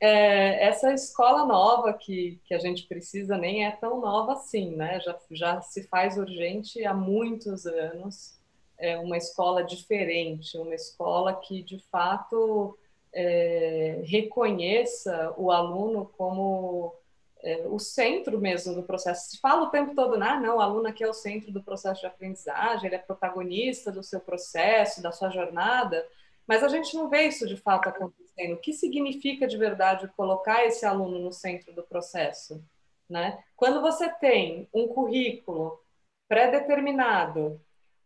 É, 0.00 0.66
essa 0.66 0.94
escola 0.94 1.44
nova 1.44 1.92
que, 1.92 2.40
que 2.46 2.54
a 2.54 2.58
gente 2.58 2.86
precisa 2.86 3.36
nem 3.36 3.66
é 3.66 3.70
tão 3.70 4.00
nova 4.00 4.32
assim, 4.32 4.74
né? 4.74 4.98
Já, 5.00 5.14
já 5.30 5.60
se 5.60 5.82
faz 5.88 6.16
urgente 6.16 6.82
há 6.86 6.94
muitos 6.94 7.66
anos. 7.66 8.38
É 8.78 8.98
uma 8.98 9.18
escola 9.18 9.62
diferente, 9.62 10.56
uma 10.56 10.74
escola 10.74 11.38
que 11.38 11.62
de 11.62 11.78
fato 11.90 12.78
é, 13.12 14.00
reconheça 14.04 15.34
o 15.36 15.50
aluno 15.50 16.10
como 16.16 16.94
é, 17.42 17.66
o 17.66 17.78
centro 17.78 18.38
mesmo 18.38 18.74
do 18.74 18.82
processo. 18.82 19.30
Se 19.30 19.40
fala 19.40 19.64
o 19.64 19.70
tempo 19.70 19.94
todo, 19.94 20.14
ah, 20.22 20.38
não, 20.38 20.56
o 20.56 20.60
aluno 20.60 20.88
aqui 20.88 21.02
é 21.02 21.08
o 21.08 21.14
centro 21.14 21.52
do 21.52 21.62
processo 21.62 22.00
de 22.00 22.06
aprendizagem, 22.06 22.86
ele 22.86 22.96
é 22.96 22.98
protagonista 22.98 23.90
do 23.90 24.02
seu 24.02 24.20
processo, 24.20 25.02
da 25.02 25.12
sua 25.12 25.30
jornada, 25.30 26.06
mas 26.46 26.62
a 26.62 26.68
gente 26.68 26.94
não 26.96 27.08
vê 27.08 27.28
isso 27.28 27.46
de 27.46 27.56
fato 27.56 27.88
acontecendo. 27.88 28.54
O 28.54 28.60
que 28.60 28.72
significa 28.72 29.46
de 29.46 29.56
verdade 29.56 30.08
colocar 30.16 30.64
esse 30.64 30.84
aluno 30.84 31.18
no 31.18 31.32
centro 31.32 31.72
do 31.72 31.82
processo? 31.82 32.62
Né? 33.08 33.42
Quando 33.56 33.80
você 33.80 34.08
tem 34.08 34.68
um 34.72 34.88
currículo 34.88 35.80
pré-determinado, 36.28 37.60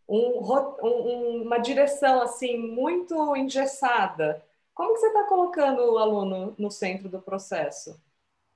um, 0.08 0.40
um, 0.82 1.42
uma 1.42 1.58
direção 1.58 2.20
assim 2.22 2.58
muito 2.58 3.36
engessada, 3.36 4.42
como 4.74 4.94
que 4.94 5.00
você 5.00 5.06
está 5.06 5.24
colocando 5.24 5.80
o 5.92 5.98
aluno 5.98 6.54
no 6.58 6.70
centro 6.70 7.08
do 7.08 7.20
processo? 7.20 7.98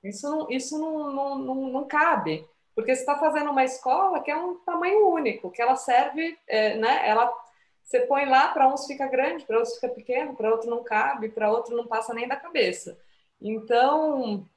Isso 0.03 0.29
não, 0.29 0.49
isso 0.49 0.79
não, 0.79 1.11
não, 1.11 1.37
não, 1.39 1.55
não 1.69 1.87
cabe, 1.87 2.47
porque 2.73 2.95
você 2.95 3.01
está 3.01 3.17
fazendo 3.17 3.51
uma 3.51 3.63
escola 3.63 4.21
que 4.21 4.31
é 4.31 4.37
um 4.37 4.55
tamanho 4.59 5.07
único, 5.09 5.51
que 5.51 5.61
ela 5.61 5.75
serve, 5.75 6.37
é, 6.47 6.77
né? 6.77 7.07
Ela 7.07 7.29
você 7.89 8.01
põe 8.01 8.25
lá, 8.25 8.49
para 8.49 8.71
uns 8.71 8.85
fica 8.85 9.07
grande, 9.07 9.45
para 9.45 9.57
outros 9.57 9.75
fica 9.75 9.89
pequeno, 9.89 10.35
para 10.35 10.51
outro 10.51 10.69
não 10.69 10.83
cabe, 10.83 11.29
para 11.29 11.51
outro 11.51 11.75
não 11.75 11.87
passa 11.87 12.13
nem 12.13 12.27
da 12.27 12.35
cabeça. 12.35 12.99
Então, 13.41 14.47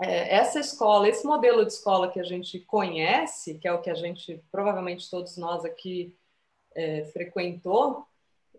é, 0.00 0.36
essa 0.36 0.60
escola, 0.60 1.08
esse 1.08 1.26
modelo 1.26 1.64
de 1.64 1.72
escola 1.72 2.10
que 2.10 2.20
a 2.20 2.24
gente 2.24 2.60
conhece, 2.60 3.58
que 3.58 3.68
é 3.68 3.72
o 3.72 3.80
que 3.80 3.90
a 3.90 3.94
gente, 3.94 4.42
provavelmente 4.50 5.10
todos 5.10 5.36
nós 5.36 5.64
aqui 5.64 6.16
é, 6.74 7.04
frequentou, 7.06 8.06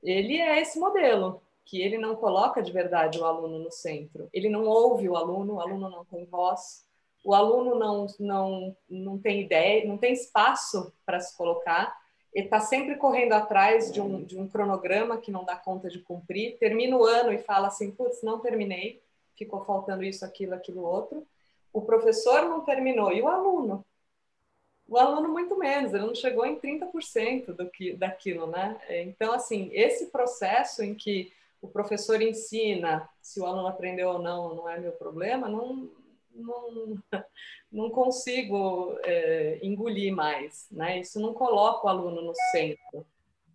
ele 0.01 0.37
é 0.37 0.61
esse 0.61 0.79
modelo, 0.79 1.42
que 1.65 1.81
ele 1.81 1.97
não 1.97 2.15
coloca 2.15 2.61
de 2.61 2.71
verdade 2.71 3.19
o 3.19 3.25
aluno 3.25 3.59
no 3.59 3.71
centro. 3.71 4.29
Ele 4.33 4.49
não 4.49 4.65
ouve 4.65 5.07
o 5.09 5.15
aluno, 5.15 5.55
o 5.55 5.59
aluno 5.61 5.89
não 5.89 6.05
tem 6.05 6.25
voz, 6.25 6.85
o 7.23 7.33
aluno 7.33 7.75
não, 7.75 8.07
não, 8.19 8.77
não 8.89 9.17
tem 9.17 9.41
ideia, 9.41 9.85
não 9.85 9.97
tem 9.97 10.13
espaço 10.13 10.93
para 11.05 11.19
se 11.19 11.35
colocar 11.37 11.95
ele 12.33 12.45
está 12.45 12.59
sempre 12.59 12.95
correndo 12.95 13.33
atrás 13.33 13.91
de 13.91 14.01
um, 14.01 14.23
de 14.23 14.37
um 14.37 14.47
cronograma 14.47 15.17
que 15.17 15.31
não 15.31 15.45
dá 15.45 15.55
conta 15.55 15.87
de 15.87 15.99
cumprir, 15.99 16.57
termina 16.57 16.97
o 16.97 17.05
ano 17.05 17.31
e 17.31 17.37
fala 17.37 17.67
assim, 17.67 17.91
putz, 17.91 18.23
não 18.23 18.39
terminei, 18.39 19.01
ficou 19.37 19.63
faltando 19.63 20.03
isso, 20.03 20.25
aquilo, 20.25 20.55
aquilo, 20.55 20.81
outro. 20.81 21.27
O 21.71 21.81
professor 21.81 22.43
não 22.43 22.61
terminou, 22.61 23.11
e 23.11 23.21
o 23.21 23.27
aluno? 23.27 23.85
O 24.87 24.97
aluno 24.97 25.29
muito 25.29 25.55
menos, 25.57 25.93
ele 25.93 26.05
não 26.05 26.15
chegou 26.15 26.45
em 26.45 26.59
30% 26.59 27.53
do 27.53 27.69
que, 27.69 27.93
daquilo, 27.93 28.47
né? 28.47 28.79
Então, 28.89 29.31
assim, 29.31 29.69
esse 29.71 30.07
processo 30.07 30.83
em 30.83 30.95
que 30.95 31.31
o 31.63 31.69
professor 31.69 32.21
ensina, 32.21 33.09
se 33.21 33.39
o 33.39 33.45
aluno 33.45 33.67
aprendeu 33.67 34.09
ou 34.09 34.19
não, 34.19 34.53
não 34.53 34.69
é 34.69 34.77
meu 34.77 34.91
problema, 34.91 35.47
não, 35.47 35.89
não, 36.35 36.97
não 37.71 37.89
consigo 37.89 38.99
é, 39.03 39.59
engolir 39.63 40.13
mais, 40.13 40.67
né? 40.69 40.99
Isso 40.99 41.21
não 41.21 41.33
coloca 41.33 41.87
o 41.87 41.89
aluno 41.89 42.21
no 42.21 42.33
centro. 42.51 43.07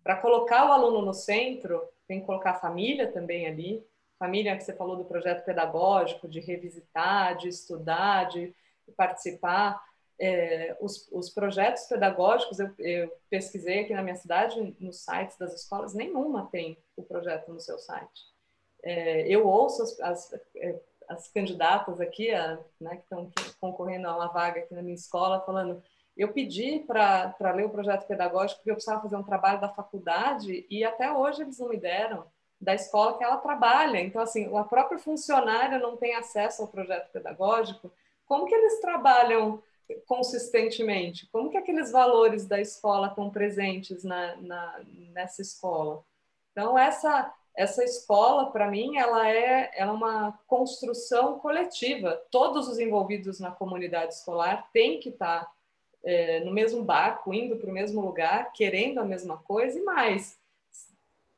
Para 0.03 0.17
colocar 0.17 0.67
o 0.67 0.71
aluno 0.71 1.03
no 1.03 1.13
centro, 1.13 1.83
tem 2.07 2.19
que 2.19 2.25
colocar 2.25 2.51
a 2.51 2.59
família 2.59 3.11
também 3.11 3.45
ali. 3.45 3.85
Família 4.17 4.57
que 4.57 4.63
você 4.63 4.75
falou 4.75 4.95
do 4.95 5.05
projeto 5.05 5.45
pedagógico, 5.45 6.27
de 6.27 6.39
revisitar, 6.39 7.37
de 7.37 7.47
estudar, 7.47 8.23
de 8.23 8.53
participar. 8.97 9.79
É, 10.21 10.75
os, 10.81 11.07
os, 11.11 11.29
projetos 11.29 11.83
pedagógicos, 11.83 12.59
eu, 12.59 12.69
eu, 12.77 13.09
pesquisei 13.29 13.81
aqui 13.81 13.93
na 13.93 14.03
minha 14.03 14.15
cidade, 14.15 14.75
nos 14.79 15.01
sites 15.01 15.37
das 15.37 15.53
escolas, 15.53 15.93
nenhuma 15.93 16.49
tem 16.51 16.77
o 16.97 17.03
projeto 17.03 17.51
no 17.53 17.59
seu 17.59 17.79
site. 17.79 18.21
É, 18.83 19.27
eu 19.27 19.47
ouço 19.47 19.81
as, 19.81 19.99
as 20.01 20.33
é, 20.57 20.79
as 21.09 21.27
candidatas 21.27 21.99
aqui, 21.99 22.31
a, 22.31 22.59
né, 22.79 22.97
que 22.97 23.01
estão 23.01 23.31
concorrendo 23.59 24.07
a 24.07 24.15
uma 24.15 24.27
vaga 24.27 24.61
aqui 24.61 24.73
na 24.73 24.81
minha 24.81 24.95
escola, 24.95 25.41
falando: 25.41 25.81
eu 26.15 26.31
pedi 26.31 26.79
para 26.85 27.51
ler 27.55 27.65
o 27.65 27.69
projeto 27.69 28.05
pedagógico 28.05 28.59
porque 28.59 28.71
eu 28.71 28.75
precisava 28.75 29.01
fazer 29.01 29.15
um 29.15 29.23
trabalho 29.23 29.59
da 29.59 29.69
faculdade 29.69 30.65
e 30.69 30.83
até 30.83 31.11
hoje 31.11 31.41
eles 31.41 31.57
não 31.57 31.69
me 31.69 31.77
deram 31.77 32.25
da 32.61 32.75
escola 32.75 33.17
que 33.17 33.23
ela 33.23 33.37
trabalha. 33.37 33.99
Então, 33.99 34.21
assim, 34.21 34.55
a 34.55 34.63
própria 34.63 34.99
funcionária 34.99 35.79
não 35.79 35.97
tem 35.97 36.15
acesso 36.15 36.61
ao 36.61 36.67
projeto 36.67 37.09
pedagógico. 37.11 37.91
Como 38.25 38.45
que 38.45 38.53
eles 38.53 38.79
trabalham 38.81 39.63
consistentemente? 40.05 41.27
Como 41.31 41.49
que 41.49 41.57
aqueles 41.57 41.91
valores 41.91 42.45
da 42.45 42.59
escola 42.59 43.07
estão 43.07 43.29
presentes 43.29 44.03
na, 44.03 44.35
na 44.37 44.81
nessa 45.11 45.41
escola? 45.41 46.03
Então, 46.51 46.77
essa 46.77 47.33
essa 47.59 47.83
escola, 47.83 48.51
para 48.51 48.71
mim, 48.71 48.97
ela 48.97 49.29
é, 49.29 49.69
ela 49.75 49.91
é 49.91 49.93
uma 49.93 50.39
construção 50.47 51.39
coletiva. 51.39 52.21
Todos 52.31 52.69
os 52.69 52.79
envolvidos 52.79 53.37
na 53.37 53.51
comunidade 53.51 54.13
escolar 54.13 54.69
têm 54.71 54.97
que 54.97 55.09
estar 55.09 55.43
tá, 55.43 55.51
é, 56.01 56.39
no 56.39 56.53
mesmo 56.53 56.85
barco, 56.85 57.33
indo 57.33 57.57
para 57.57 57.69
o 57.69 57.73
mesmo 57.73 57.99
lugar, 57.99 58.53
querendo 58.53 58.99
a 58.99 59.03
mesma 59.03 59.37
coisa 59.39 59.77
e 59.77 59.83
mais, 59.83 60.39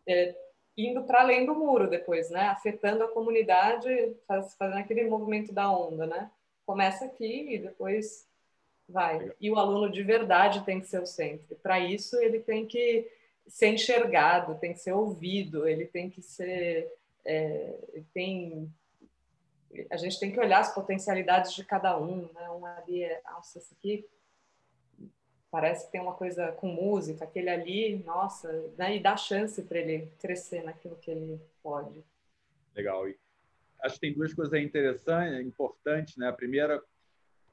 é, 0.08 0.36
indo 0.78 1.04
para 1.04 1.22
além 1.22 1.44
do 1.44 1.56
muro 1.56 1.90
depois, 1.90 2.30
né? 2.30 2.50
Afetando 2.50 3.04
a 3.04 3.12
comunidade, 3.12 4.16
faz, 4.28 4.54
fazendo 4.54 4.78
aquele 4.78 5.10
movimento 5.10 5.52
da 5.52 5.72
onda, 5.72 6.06
né? 6.06 6.30
Começa 6.68 7.06
aqui 7.06 7.56
e 7.56 7.58
depois 7.58 8.28
vai. 8.92 9.32
E 9.40 9.50
o 9.50 9.58
aluno 9.58 9.92
de 9.92 10.04
verdade 10.04 10.64
tem 10.66 10.80
que 10.80 10.88
ser 10.88 11.02
o 11.02 11.06
centro. 11.06 11.56
Para 11.58 11.80
isso, 11.80 12.18
ele 12.20 12.40
tem 12.40 12.66
que 12.66 13.10
ser 13.48 13.68
enxergado, 13.68 14.60
tem 14.60 14.74
que 14.74 14.80
ser 14.80 14.94
ouvido, 14.94 15.68
ele 15.68 15.86
tem 15.86 16.10
que 16.10 16.22
ser. 16.22 16.92
É, 17.24 17.76
tem, 18.14 18.72
a 19.90 19.98
gente 19.98 20.20
tem 20.20 20.32
que 20.32 20.40
olhar 20.40 20.60
as 20.60 20.74
potencialidades 20.74 21.54
de 21.54 21.64
cada 21.64 21.98
um. 21.98 22.30
Né? 22.34 22.50
Um 22.50 22.66
ali 22.66 23.04
é, 23.04 23.22
nossa, 23.26 23.58
esse 23.58 23.74
aqui 23.74 24.08
parece 25.50 25.86
que 25.86 25.92
tem 25.92 26.02
uma 26.02 26.14
coisa 26.14 26.52
com 26.54 26.68
música, 26.68 27.26
aquele 27.26 27.50
ali, 27.50 28.02
nossa, 28.06 28.50
né? 28.78 28.96
e 28.96 29.00
dá 29.02 29.18
chance 29.18 29.62
para 29.64 29.80
ele 29.80 30.10
crescer 30.18 30.64
naquilo 30.64 30.96
que 30.96 31.12
ele 31.12 31.42
pode. 31.62 32.02
Legal. 32.74 33.08
E 33.10 33.18
acho 33.84 33.96
que 33.96 34.02
tem 34.02 34.14
duas 34.14 34.34
coisas 34.34 34.58
interessantes, 34.60 35.46
importantes, 35.46 36.16
né? 36.16 36.30
A 36.30 36.34
primeira 36.34 36.82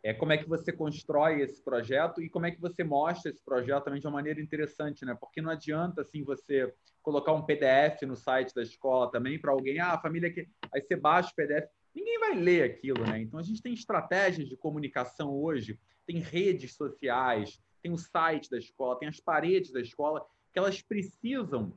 é 0.03 0.15
como 0.15 0.33
é 0.33 0.39
que 0.39 0.49
você 0.49 0.73
constrói 0.73 1.41
esse 1.43 1.63
projeto 1.63 2.23
e 2.23 2.29
como 2.29 2.47
é 2.47 2.51
que 2.51 2.61
você 2.61 2.85
mostra 2.85 3.31
esse 3.31 3.43
projeto 3.45 3.85
também 3.85 4.01
de 4.01 4.07
uma 4.07 4.13
maneira 4.13 4.41
interessante, 4.41 5.05
né? 5.05 5.17
Porque 5.19 5.43
não 5.43 5.51
adianta 5.51 6.03
assim 6.03 6.23
você 6.23 6.73
colocar 7.03 7.33
um 7.33 7.45
PDF 7.45 8.03
no 8.03 8.17
site 8.17 8.55
da 8.55 8.63
escola 8.63 9.11
também 9.11 9.41
para 9.41 9.51
alguém, 9.51 9.81
ah, 9.81 9.95
a 9.95 10.01
família 10.01 10.33
que 10.33 10.47
aí 10.73 10.81
você 10.81 10.95
baixa 10.95 11.31
o 11.31 11.35
PDF, 11.35 11.69
ninguém 11.95 12.19
vai 12.19 12.35
ler 12.35 12.63
aquilo, 12.63 13.05
né? 13.05 13.21
Então 13.21 13.41
a 13.41 13.43
gente 13.43 13.61
tem 13.61 13.73
estratégias 13.73 14.49
de 14.49 14.57
comunicação 14.57 15.35
hoje, 15.35 15.79
tem 16.07 16.19
redes 16.21 16.75
sociais, 16.75 17.61
tem 17.83 17.93
o 17.93 17.99
site 17.99 18.49
da 18.51 18.59
escola, 18.59 18.99
tem 18.99 19.09
as 19.09 19.21
paredes 19.21 19.73
da 19.73 19.81
escola, 19.81 20.25
que 20.53 20.59
elas 20.59 20.81
precisam 20.81 21.73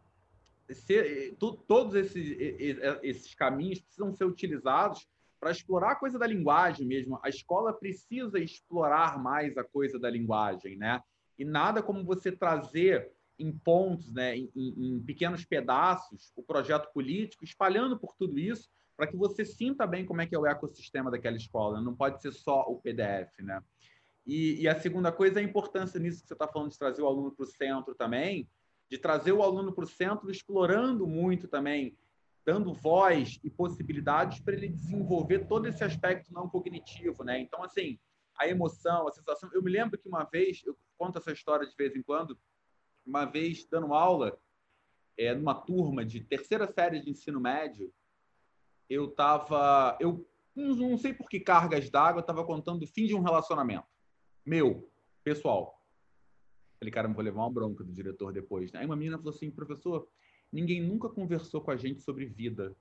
ser, 0.70 1.36
todos 1.68 1.96
esses, 1.96 2.38
esses 3.02 3.34
caminhos 3.36 3.82
precisam 3.82 4.14
ser 4.14 4.26
utilizados 4.26 5.08
para 5.42 5.50
explorar 5.50 5.94
a 5.94 5.96
coisa 5.96 6.20
da 6.20 6.28
linguagem 6.28 6.86
mesmo. 6.86 7.20
A 7.24 7.28
escola 7.28 7.74
precisa 7.74 8.38
explorar 8.38 9.18
mais 9.22 9.58
a 9.58 9.64
coisa 9.64 9.98
da 9.98 10.08
linguagem, 10.08 10.78
né? 10.78 11.02
E 11.38 11.44
nada 11.44 11.82
como 11.82 12.06
você 12.06 12.32
trazer 12.32 13.12
em 13.40 13.52
pontos, 13.52 14.14
né, 14.14 14.38
em, 14.38 14.52
em 14.56 15.02
pequenos 15.02 15.44
pedaços, 15.44 16.32
o 16.36 16.44
projeto 16.44 16.94
político, 16.94 17.44
espalhando 17.44 17.98
por 17.98 18.14
tudo 18.16 18.38
isso, 18.38 18.70
para 18.96 19.08
que 19.08 19.18
você 19.18 19.44
sinta 19.44 19.88
bem 19.88 20.06
como 20.06 20.22
é 20.22 20.28
que 20.28 20.36
é 20.36 20.38
o 20.38 20.46
ecossistema 20.46 21.10
daquela 21.10 21.38
escola. 21.38 21.82
Não 21.82 21.96
pode 21.96 22.22
ser 22.22 22.32
só 22.34 22.62
o 22.68 22.80
PDF, 22.80 23.40
né? 23.40 23.64
E, 24.28 24.62
e 24.62 24.68
a 24.68 24.80
segunda 24.80 25.12
coisa 25.12 25.40
é 25.40 25.44
a 25.44 25.46
importância 25.46 26.00
nisso 26.00 26.22
que 26.22 26.28
você 26.28 26.34
está 26.34 26.48
falando 26.48 26.70
de 26.70 26.78
trazer 26.78 27.02
o 27.02 27.08
aluno 27.08 27.32
para 27.32 27.44
o 27.44 27.48
centro 27.48 27.96
também, 27.96 28.48
de 28.88 29.00
trazer 29.00 29.32
o 29.32 29.42
aluno 29.42 29.74
para 29.74 29.86
o 29.86 29.88
centro, 29.88 30.30
explorando 30.30 31.08
muito 31.08 31.48
também, 31.48 31.98
dando 32.46 32.74
voz 32.74 33.40
e 33.44 33.50
possibilidades 33.50 34.40
para 34.40 34.54
ele 34.54 34.70
desenvolver 34.70 35.48
todo 35.48 35.68
esse 35.68 35.84
aspecto 35.84 36.34
não 36.34 36.50
cognitivo, 36.50 37.24
né? 37.24 37.40
Então, 37.40 37.64
assim, 37.64 38.00
a 38.38 38.48
emoção, 38.48 39.08
a 39.08 39.12
sensação. 39.12 39.50
Eu 39.54 39.62
me 39.62 39.72
lembro 39.72 39.98
que 39.98 40.08
uma 40.08 40.24
vez, 40.24 40.62
eu 40.66 40.76
conto 40.98 41.18
essa 41.18 41.32
história 41.32 41.68
de 41.68 41.76
vez 41.76 41.96
em 41.96 42.02
quando, 42.02 42.38
uma 43.06 43.26
vez 43.26 43.66
dando 43.66 43.94
aula 43.94 44.40
é, 45.18 45.34
numa 45.36 45.54
turma 45.54 46.04
de 46.04 46.22
terceira 46.22 46.66
série 46.66 47.00
de 47.00 47.10
ensino 47.10 47.40
médio, 47.40 47.94
eu 48.90 49.06
estava, 49.06 49.98
eu 50.00 50.28
não 50.56 50.98
sei 50.98 51.14
por 51.14 51.30
que 51.30 51.40
cargas 51.40 51.90
d'água, 51.90 52.22
estava 52.22 52.44
contando 52.44 52.84
o 52.84 52.88
fim 52.88 53.06
de 53.06 53.16
um 53.16 53.22
relacionamento 53.22 53.88
meu, 54.46 54.90
pessoal. 55.24 55.80
Falei, 56.80 56.92
cara, 56.92 57.08
não 57.08 57.16
vou 57.16 57.24
levar 57.24 57.42
uma 57.42 57.52
bronca 57.52 57.84
do 57.84 57.94
diretor 57.94 58.34
depois. 58.34 58.72
Né? 58.72 58.80
Aí 58.80 58.86
uma 58.86 58.96
menina 58.96 59.18
falou 59.18 59.34
assim, 59.34 59.52
professor, 59.52 60.08
ninguém 60.52 60.82
nunca 60.82 61.10
conversou 61.10 61.62
com 61.62 61.72
a 61.72 61.78
gente 61.78 62.02
sobre 62.02 62.26
vida. 62.26 62.76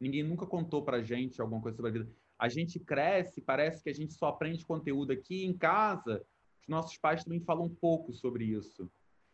Ninguém 0.00 0.22
nunca 0.22 0.46
contou 0.46 0.82
pra 0.82 1.02
gente 1.02 1.40
alguma 1.40 1.60
coisa 1.60 1.76
sobre 1.76 1.90
a 1.90 1.94
vida. 1.94 2.10
A 2.38 2.48
gente 2.48 2.78
cresce, 2.78 3.40
parece 3.40 3.82
que 3.82 3.88
a 3.88 3.94
gente 3.94 4.12
só 4.12 4.28
aprende 4.28 4.66
conteúdo 4.66 5.12
aqui 5.12 5.44
em 5.44 5.56
casa. 5.56 6.22
Os 6.62 6.68
nossos 6.68 6.98
pais 6.98 7.24
também 7.24 7.40
falam 7.40 7.64
um 7.64 7.74
pouco 7.74 8.12
sobre 8.12 8.44
isso. 8.44 8.90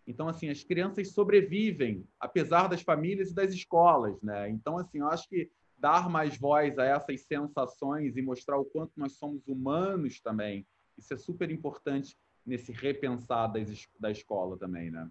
Então, 0.06 0.28
assim, 0.28 0.48
as 0.48 0.62
crianças 0.62 1.12
sobrevivem, 1.12 2.06
apesar 2.18 2.68
das 2.68 2.82
famílias 2.82 3.30
e 3.30 3.34
das 3.34 3.52
escolas, 3.52 4.20
né? 4.22 4.48
Então, 4.50 4.78
assim, 4.78 4.98
eu 4.98 5.08
acho 5.08 5.28
que 5.28 5.50
dar 5.78 6.08
mais 6.08 6.38
voz 6.38 6.78
a 6.78 6.84
essas 6.84 7.22
sensações 7.22 8.16
e 8.16 8.22
mostrar 8.22 8.56
o 8.56 8.64
quanto 8.64 8.92
nós 8.96 9.14
somos 9.14 9.46
humanos 9.48 10.20
também, 10.20 10.66
isso 10.96 11.12
é 11.12 11.16
super 11.16 11.50
importante 11.50 12.16
nesse 12.46 12.72
repensar 12.72 13.48
das, 13.48 13.88
da 13.98 14.10
escola 14.10 14.56
também, 14.56 14.90
né? 14.90 15.10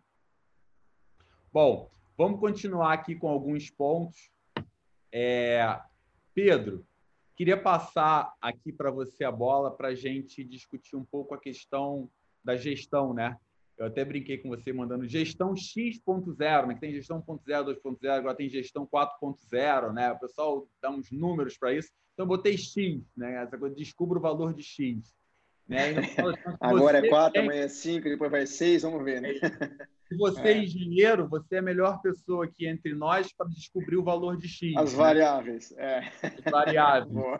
Bom, 1.51 1.89
vamos 2.17 2.39
continuar 2.39 2.93
aqui 2.93 3.15
com 3.15 3.27
alguns 3.27 3.69
pontos. 3.69 4.31
É, 5.11 5.79
Pedro, 6.33 6.85
queria 7.35 7.57
passar 7.57 8.33
aqui 8.41 8.71
para 8.71 8.91
você 8.91 9.23
a 9.23 9.31
bola 9.31 9.71
para 9.71 9.89
a 9.89 9.95
gente 9.95 10.43
discutir 10.43 10.95
um 10.95 11.03
pouco 11.03 11.33
a 11.33 11.39
questão 11.39 12.09
da 12.43 12.55
gestão, 12.55 13.13
né? 13.13 13.37
Eu 13.77 13.87
até 13.87 14.05
brinquei 14.05 14.37
com 14.37 14.49
você 14.49 14.71
mandando 14.71 15.07
gestão 15.07 15.55
X.0, 15.55 16.67
né? 16.67 16.75
Que 16.75 16.79
tem 16.81 16.93
gestão 16.93 17.19
1.0, 17.19 17.75
2.0, 17.81 18.09
agora 18.11 18.35
tem 18.35 18.47
gestão 18.47 18.85
4.0, 18.85 19.91
né? 19.91 20.11
O 20.11 20.19
pessoal 20.19 20.67
dá 20.79 20.91
uns 20.91 21.11
números 21.11 21.57
para 21.57 21.73
isso. 21.73 21.89
Então, 22.13 22.25
eu 22.25 22.27
botei 22.27 22.57
X, 22.57 23.01
né? 23.17 23.41
Essa 23.41 23.57
coisa, 23.57 23.75
descubra 23.75 24.19
o 24.19 24.21
valor 24.21 24.53
de 24.53 24.61
X. 24.61 25.15
Né? 25.67 25.95
agora 26.59 26.99
é 26.99 27.09
4, 27.09 27.33
tem... 27.33 27.41
amanhã 27.41 27.63
é 27.63 27.67
5, 27.67 28.07
depois 28.07 28.29
vai 28.29 28.45
6, 28.45 28.83
vamos 28.83 29.03
ver, 29.03 29.21
né? 29.21 29.29
Se 30.11 30.17
você 30.17 30.41
é. 30.41 30.51
é 30.51 30.57
engenheiro, 30.57 31.25
você 31.25 31.55
é 31.55 31.59
a 31.59 31.61
melhor 31.61 32.01
pessoa 32.01 32.43
aqui 32.43 32.67
entre 32.67 32.93
nós 32.93 33.31
para 33.31 33.47
descobrir 33.47 33.95
o 33.95 34.03
valor 34.03 34.35
de 34.35 34.45
X. 34.45 34.75
As 34.75 34.91
né? 34.91 34.97
variáveis, 34.97 35.71
é. 35.77 35.99
As 36.21 36.51
variáveis. 36.51 37.39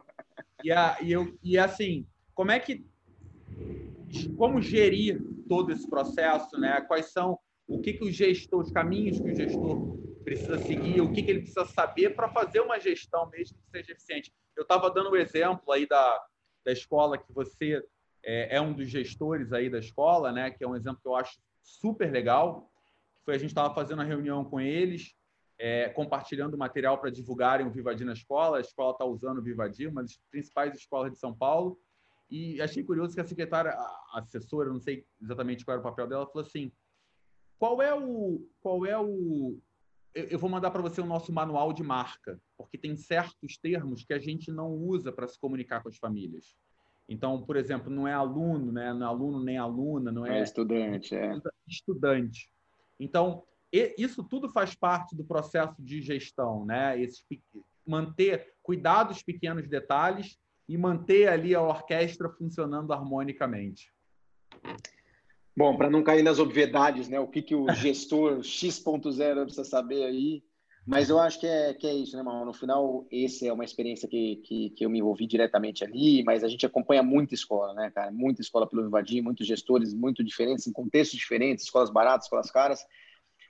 e, 0.64 0.72
a, 0.72 0.98
e, 1.02 1.12
eu, 1.12 1.38
e 1.44 1.58
assim, 1.58 2.08
como 2.34 2.50
é 2.50 2.62
que 2.62 2.86
como 4.38 4.62
gerir 4.62 5.22
todo 5.50 5.74
esse 5.74 5.90
processo, 5.90 6.58
né? 6.58 6.80
Quais 6.80 7.12
são 7.12 7.38
o 7.68 7.82
que, 7.82 7.92
que 7.92 8.06
o 8.06 8.12
gestor, 8.12 8.62
os 8.62 8.72
caminhos 8.72 9.20
que 9.20 9.32
o 9.32 9.36
gestor 9.36 9.98
precisa 10.24 10.58
seguir, 10.60 11.02
o 11.02 11.12
que, 11.12 11.24
que 11.24 11.30
ele 11.32 11.42
precisa 11.42 11.66
saber 11.66 12.16
para 12.16 12.30
fazer 12.30 12.62
uma 12.62 12.80
gestão 12.80 13.30
mesmo 13.30 13.58
que 13.58 13.70
seja 13.70 13.92
eficiente. 13.92 14.32
Eu 14.56 14.64
estava 14.64 14.90
dando 14.90 15.10
o 15.10 15.12
um 15.12 15.18
exemplo 15.18 15.74
aí 15.74 15.86
da, 15.86 16.26
da 16.64 16.72
escola 16.72 17.18
que 17.18 17.34
você 17.34 17.84
é, 18.24 18.56
é, 18.56 18.62
um 18.62 18.72
dos 18.72 18.90
gestores 18.90 19.52
aí 19.52 19.70
da 19.70 19.80
escola, 19.80 20.32
né? 20.32 20.52
Que 20.52 20.64
é 20.64 20.68
um 20.68 20.76
exemplo 20.76 21.02
que 21.02 21.08
eu 21.10 21.16
acho 21.16 21.38
super 21.62 22.12
legal. 22.12 22.72
Foi 23.24 23.36
a 23.36 23.38
gente 23.38 23.50
estava 23.50 23.74
fazendo 23.74 24.00
uma 24.00 24.06
reunião 24.06 24.44
com 24.44 24.60
eles, 24.60 25.16
é, 25.58 25.90
compartilhando 25.90 26.58
material 26.58 26.98
para 27.00 27.12
divulgarem 27.12 27.68
o 27.68 27.72
Vivadi 27.72 28.04
na 28.04 28.14
escola. 28.14 28.58
A 28.58 28.62
escola 28.62 28.92
está 28.94 29.06
usando 29.06 29.40
o 29.40 29.44
Vivadi, 29.44 29.88
uma 29.88 30.02
das 30.02 30.20
principais 30.30 30.76
escolas 30.76 31.12
de 31.12 31.20
São 31.20 31.36
Paulo. 31.36 31.80
E 32.30 32.62
achei 32.62 32.84
curioso 32.84 33.14
que 33.14 33.22
a 33.22 33.28
secretária, 33.28 33.72
a 33.72 34.20
assessora, 34.20 34.72
não 34.72 34.80
sei 34.80 35.06
exatamente 35.22 35.66
qual 35.66 35.74
era 35.74 35.82
o 35.82 35.90
papel 35.90 36.08
dela, 36.08 36.26
falou 36.26 36.48
assim: 36.48 36.72
qual 37.60 37.80
é 37.80 37.94
o. 37.94 38.50
Qual 38.60 38.86
é 38.88 38.98
o. 38.98 39.60
Eu 40.16 40.40
vou 40.40 40.50
mandar 40.50 40.72
para 40.72 40.82
você 40.82 41.00
o 41.00 41.06
nosso 41.06 41.32
manual 41.32 41.72
de 41.72 41.84
marca, 41.84 42.42
porque 42.58 42.78
tem 42.78 42.98
certos 42.98 43.58
termos 43.58 44.04
que 44.04 44.14
a 44.14 44.20
gente 44.20 44.52
não 44.52 44.74
usa 44.74 45.12
para 45.12 45.28
se 45.28 45.40
comunicar 45.40 45.84
com 45.84 45.90
as 45.90 45.98
famílias. 45.98 46.56
Então, 47.12 47.42
por 47.44 47.58
exemplo, 47.58 47.92
não 47.92 48.08
é 48.08 48.14
aluno, 48.14 48.72
né? 48.72 48.94
não 48.94 49.06
é 49.06 49.10
aluno 49.10 49.44
nem 49.44 49.58
aluna, 49.58 50.14
não 50.14 50.26
é, 50.26 50.40
é 50.40 50.44
estudante, 50.44 51.14
é 51.14 51.38
estudante. 51.68 52.50
Então, 52.98 53.44
isso 53.98 54.24
tudo 54.24 54.50
faz 54.50 54.74
parte 54.76 55.14
do 55.14 55.26
processo 55.26 55.76
de 55.78 56.02
gestão, 56.02 56.66
né? 56.66 57.02
Esse, 57.02 57.22
manter, 57.86 58.54
cuidar 58.64 59.04
dos 59.04 59.22
pequenos 59.22 59.68
detalhes 59.68 60.38
e 60.70 60.78
manter 60.78 61.28
ali 61.28 61.54
a 61.54 61.62
orquestra 61.62 62.30
funcionando 62.30 62.94
harmonicamente? 62.94 63.92
Bom, 65.56 65.76
para 65.76 65.90
não 65.90 66.04
cair 66.04 66.24
nas 66.24 66.40
obviedades, 66.40 67.10
né? 67.10 67.20
O 67.20 67.28
que, 67.28 67.42
que 67.42 67.56
o 67.56 67.70
gestor 67.74 68.42
X.0 68.42 69.44
precisa 69.44 69.66
saber 69.66 70.06
aí. 70.06 70.42
Mas 70.92 71.10
eu 71.10 71.18
acho 71.18 71.40
que 71.40 71.48
é, 71.48 71.74
que 71.74 71.88
é 71.88 71.94
isso, 71.94 72.18
né, 72.18 72.22
Mal? 72.22 72.44
No 72.44 72.52
final, 72.52 73.08
esse 73.10 73.48
é 73.48 73.54
uma 73.54 73.64
experiência 73.64 74.10
que, 74.10 74.36
que, 74.44 74.72
que, 74.72 74.84
eu 74.84 74.90
me 74.90 75.00
envolvi 75.00 75.26
diretamente 75.26 75.86
ali, 75.86 76.22
mas 76.22 76.44
a 76.44 76.50
gente 76.50 76.66
acompanha 76.66 77.02
muita 77.02 77.34
escola, 77.34 77.74
né, 77.74 77.90
cara? 77.90 78.12
Muita 78.12 78.42
escola 78.42 78.68
pelo 78.68 78.86
Invadir, 78.86 79.24
muitos 79.24 79.48
gestores 79.48 79.94
muito 79.94 80.22
diferentes, 80.22 80.68
em 80.68 80.74
contextos 80.74 81.18
diferentes, 81.18 81.64
escolas 81.64 81.90
baratas, 81.90 82.26
escolas 82.26 82.52
caras. 82.52 82.86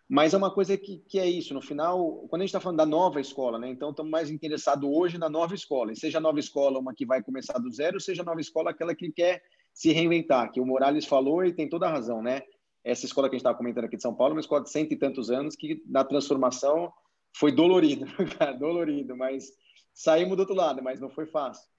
Mas 0.07 0.35
é 0.35 0.37
uma 0.37 0.53
coisa 0.53 0.77
que, 0.77 0.99
que 0.99 1.17
é 1.17 1.27
isso. 1.27 1.51
No 1.55 1.63
final, 1.63 2.27
quando 2.29 2.43
a 2.43 2.45
gente 2.45 2.49
está 2.49 2.59
falando 2.59 2.77
da 2.77 2.85
nova 2.85 3.19
escola, 3.19 3.57
né? 3.57 3.69
Então, 3.69 3.89
estamos 3.89 4.11
mais 4.11 4.29
interessados 4.29 4.87
hoje 4.87 5.17
na 5.17 5.27
nova 5.27 5.55
escola. 5.55 5.91
E 5.91 5.95
seja 5.95 6.19
a 6.19 6.21
nova 6.21 6.39
escola 6.39 6.77
uma 6.77 6.93
que 6.93 7.07
vai 7.07 7.23
começar 7.23 7.57
do 7.57 7.71
zero, 7.71 7.99
seja 7.99 8.21
a 8.21 8.25
nova 8.25 8.39
escola 8.39 8.69
aquela 8.69 8.93
que 8.93 9.11
quer 9.11 9.41
se 9.73 9.91
reinventar, 9.91 10.51
que 10.51 10.61
o 10.61 10.65
Morales 10.65 11.07
falou 11.07 11.43
e 11.43 11.51
tem 11.51 11.67
toda 11.67 11.87
a 11.87 11.91
razão, 11.91 12.21
né? 12.21 12.43
Essa 12.83 13.07
escola 13.07 13.27
que 13.27 13.35
a 13.35 13.37
gente 13.37 13.41
estava 13.41 13.57
comentando 13.57 13.85
aqui 13.85 13.95
de 13.95 14.03
São 14.03 14.13
Paulo, 14.13 14.33
é 14.33 14.35
uma 14.35 14.41
escola 14.41 14.61
de 14.61 14.69
cento 14.69 14.91
e 14.91 14.95
tantos 14.95 15.31
anos 15.31 15.55
que 15.55 15.81
na 15.87 16.03
transformação 16.03 16.93
foi 17.33 17.51
dolorido, 17.51 18.05
cara, 18.37 18.51
dolorido, 18.53 19.15
mas 19.15 19.51
saímos 19.93 20.35
do 20.35 20.41
outro 20.41 20.55
lado, 20.55 20.81
mas 20.83 20.99
não 20.99 21.09
foi 21.09 21.25
fácil. 21.25 21.69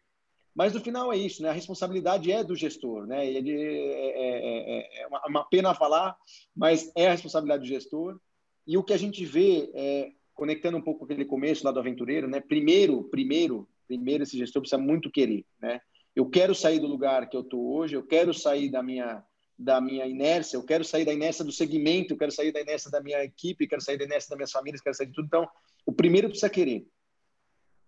Mas 0.54 0.74
no 0.74 0.80
final 0.80 1.12
é 1.12 1.16
isso, 1.16 1.42
né? 1.42 1.48
A 1.48 1.52
responsabilidade 1.52 2.30
é 2.30 2.44
do 2.44 2.54
gestor, 2.54 3.06
né? 3.06 3.26
Ele 3.26 3.52
é, 3.52 4.10
é, 4.16 5.00
é, 5.00 5.02
é 5.02 5.06
uma 5.26 5.44
pena 5.44 5.74
falar, 5.74 6.16
mas 6.54 6.92
é 6.94 7.08
a 7.08 7.12
responsabilidade 7.12 7.62
do 7.62 7.68
gestor. 7.68 8.20
E 8.66 8.76
o 8.76 8.82
que 8.84 8.92
a 8.92 8.98
gente 8.98 9.24
vê, 9.24 9.70
é, 9.74 10.12
conectando 10.34 10.76
um 10.76 10.82
pouco 10.82 11.00
com 11.00 11.04
aquele 11.06 11.24
começo 11.24 11.64
lá 11.64 11.72
do 11.72 11.80
aventureiro, 11.80 12.28
né? 12.28 12.40
Primeiro, 12.40 13.04
primeiro, 13.04 13.66
primeiro 13.88 14.24
esse 14.24 14.36
gestor 14.36 14.60
precisa 14.60 14.80
muito 14.80 15.10
querer, 15.10 15.44
né? 15.60 15.80
Eu 16.14 16.28
quero 16.28 16.54
sair 16.54 16.78
do 16.78 16.86
lugar 16.86 17.28
que 17.30 17.36
eu 17.36 17.40
estou 17.40 17.74
hoje, 17.74 17.96
eu 17.96 18.06
quero 18.06 18.34
sair 18.34 18.70
da 18.70 18.82
minha 18.82 19.24
da 19.62 19.80
minha 19.80 20.06
inércia, 20.06 20.56
eu 20.56 20.64
quero 20.64 20.84
sair 20.84 21.04
da 21.04 21.12
inércia 21.12 21.44
do 21.44 21.52
segmento, 21.52 22.12
eu 22.12 22.18
quero 22.18 22.32
sair 22.32 22.52
da 22.52 22.60
inércia 22.60 22.90
da 22.90 23.00
minha 23.00 23.22
equipe, 23.22 23.66
quero 23.66 23.80
sair 23.80 23.96
da 23.96 24.04
inércia 24.04 24.30
das 24.30 24.36
minhas 24.36 24.50
famílias, 24.50 24.80
quero 24.80 24.96
sair 24.96 25.06
de 25.06 25.12
tudo. 25.12 25.26
Então, 25.26 25.48
o 25.86 25.92
primeiro 25.92 26.28
precisa 26.28 26.50
querer. 26.50 26.86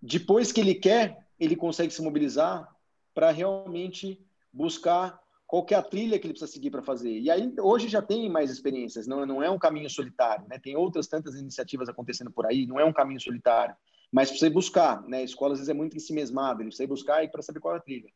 Depois 0.01 0.53
que 0.53 0.61
ele 0.61 0.75
quer, 0.75 1.27
ele 1.39 1.57
consegue 1.57 1.93
se 1.93 2.03
mobilizar 2.03 2.69
para 3.13 3.31
realmente 3.31 4.21
buscar 4.53 5.21
qual 5.47 5.67
é 5.71 5.75
a 5.75 5.83
trilha 5.83 6.19
que 6.19 6.27
ele 6.27 6.33
precisa 6.33 6.51
seguir 6.51 6.71
para 6.71 6.83
fazer. 6.83 7.19
E 7.19 7.31
aí, 7.31 7.53
hoje 7.61 7.89
já 7.89 8.01
tem 8.03 8.29
mais 8.29 8.51
experiências, 8.51 9.07
não, 9.07 9.25
não 9.27 9.43
é 9.43 9.51
um 9.51 9.59
caminho 9.59 9.89
solitário, 9.91 10.47
né? 10.49 10.59
Tem 10.59 10.77
outras 10.77 11.07
tantas 11.07 11.35
iniciativas 11.35 11.89
acontecendo 11.89 12.31
por 12.31 12.47
aí, 12.47 12.67
não 12.67 12.81
é 12.81 12.85
um 12.85 12.93
caminho 12.93 13.21
solitário. 13.21 13.75
Mas 14.11 14.29
precisa 14.29 14.47
ir 14.47 14.55
buscar, 14.55 15.03
né? 15.07 15.19
A 15.19 15.23
escola 15.25 15.53
às 15.53 15.59
vezes 15.59 15.69
é 15.69 15.75
muito 15.75 15.97
em 15.97 16.01
si 16.01 16.13
mesmada, 16.13 16.63
ele 16.63 16.69
precisa 16.69 16.85
ir 16.85 16.89
buscar 16.89 17.29
para 17.31 17.43
saber 17.43 17.61
qual 17.61 17.75
é 17.75 17.79
a 17.79 17.81
trilha. 17.81 18.11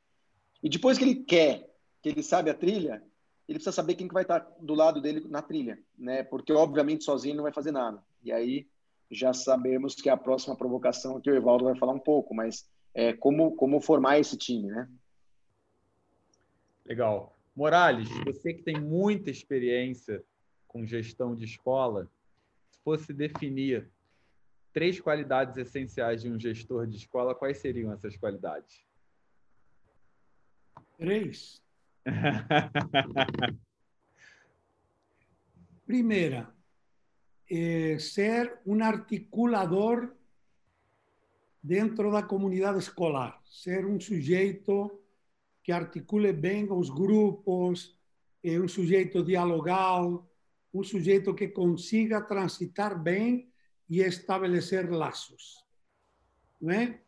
E 0.63 0.69
depois 0.69 0.99
que 0.99 1.05
ele 1.05 1.17
quer, 1.17 1.69
que 2.03 2.09
ele 2.09 2.23
sabe 2.23 2.51
a 2.51 2.55
trilha, 2.55 3.03
ele 3.49 3.59
precisa 3.59 3.73
saber 3.73 3.95
quem 3.95 4.07
que 4.07 4.15
vai 4.15 4.25
estar 4.25 4.41
do 4.61 4.75
lado 4.75 5.01
dele 5.01 5.27
na 5.29 5.41
trilha, 5.41 5.79
né? 5.99 6.23
Porque 6.23 6.53
obviamente 6.53 7.05
sozinho 7.05 7.33
ele 7.33 7.39
não 7.39 7.45
vai 7.45 7.53
fazer 7.53 7.73
nada. 7.73 8.03
E 8.23 8.31
aí 8.31 8.69
já 9.11 9.33
sabemos 9.33 9.95
que 9.95 10.11
a 10.11 10.17
próxima 10.17 10.55
provocação 10.55 11.21
que 11.21 11.31
o 11.31 11.35
Evaldo 11.35 11.65
vai 11.65 11.77
falar 11.77 11.93
um 11.93 11.99
pouco, 11.99 12.35
mas 12.35 12.69
é, 12.93 13.15
como, 13.15 13.57
como 13.57 13.81
formar 13.81 14.19
esse 14.19 14.37
time, 14.37 14.69
né? 14.69 14.89
Legal. 16.85 17.35
Morales, 17.57 18.09
você 18.25 18.53
que 18.53 18.63
tem 18.63 18.79
muita 18.79 19.31
experiência 19.31 20.23
com 20.67 20.85
gestão 20.85 21.35
de 21.35 21.45
escola, 21.45 22.07
se 22.71 22.79
fosse 22.85 23.13
definir 23.13 23.91
três 24.73 25.01
qualidades 25.01 25.57
essenciais 25.57 26.21
de 26.21 26.31
um 26.31 26.39
gestor 26.39 26.87
de 26.87 26.99
escola, 26.99 27.35
quais 27.35 27.59
seriam 27.59 27.93
essas 27.93 28.17
qualidades? 28.17 28.85
Três. 30.99 31.63
Primeira, 35.87 36.55
é 37.51 37.99
ser 37.99 38.61
um 38.67 38.83
articulador 38.83 40.15
dentro 41.63 42.11
da 42.11 42.23
comunidade 42.23 42.79
escolar, 42.79 43.41
ser 43.45 43.87
um 43.87 43.99
sujeito 43.99 45.01
que 45.63 45.73
articule 45.73 46.33
bem 46.33 46.71
os 46.71 46.91
grupos, 46.91 47.97
é 48.43 48.59
um 48.59 48.69
sujeito 48.69 49.23
dialogal, 49.23 50.27
um 50.73 50.83
sujeito 50.83 51.35
que 51.35 51.49
consiga 51.49 52.21
transitar 52.23 52.99
bem 52.99 53.51
e 53.89 54.01
estabelecer 54.01 54.91
laços. 54.91 55.65
Não 56.61 56.71
é? 56.73 57.01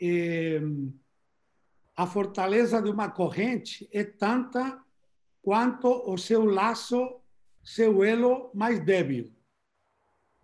é? 0.00 0.60
A 2.00 2.06
fortaleza 2.06 2.80
de 2.80 2.88
uma 2.88 3.10
corrente 3.10 3.86
é 3.92 4.02
tanta 4.02 4.82
quanto 5.42 5.86
o 6.10 6.16
seu 6.16 6.46
laço, 6.46 7.20
seu 7.62 8.02
elo 8.02 8.50
mais 8.54 8.82
débil. 8.82 9.30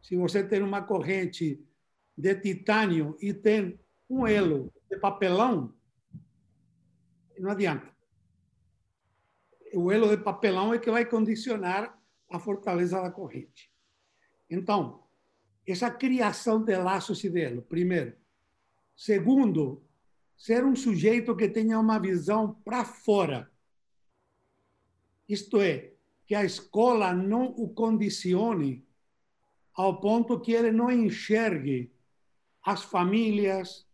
Se 0.02 0.14
você 0.16 0.46
tem 0.46 0.61
uma 0.62 0.82
corrente 0.82 1.66
de 2.14 2.34
titânio 2.34 3.16
e 3.22 3.32
tem 3.32 3.80
um 4.07 4.26
elo 4.26 4.70
de 4.90 4.98
papelão, 4.98 5.74
não 7.38 7.52
adianta. 7.52 7.90
O 9.72 9.90
elo 9.90 10.14
de 10.14 10.22
papelão 10.22 10.74
é 10.74 10.78
que 10.78 10.90
vai 10.90 11.07
condicionar 11.07 11.98
a 12.28 12.38
fortaleza 12.38 13.00
da 13.00 13.11
corrente. 13.11 13.72
Então, 14.50 15.09
essa 15.66 15.90
criação 15.90 16.62
de 16.62 16.76
laços 16.76 17.24
e 17.24 17.30
de 17.30 17.40
elo, 17.40 17.62
primeiro. 17.62 18.14
Segundo, 18.94 19.86
ser 20.37 20.64
um 20.64 20.76
sujeito 20.76 21.34
que 21.37 21.49
tenha 21.49 21.78
uma 21.78 21.99
visão 21.99 22.55
para 22.64 22.84
fora. 22.84 23.51
Isto 25.28 25.61
é, 25.61 25.93
que 26.26 26.34
a 26.34 26.45
escola 26.45 27.12
não 27.12 27.47
o 27.57 27.68
condicione 27.68 28.87
ao 29.74 30.01
ponto 30.01 30.41
que 30.41 30.53
ele 30.53 30.72
não 30.72 30.91
enxergue 30.91 31.93
as 32.62 32.82
famílias, 32.82 33.87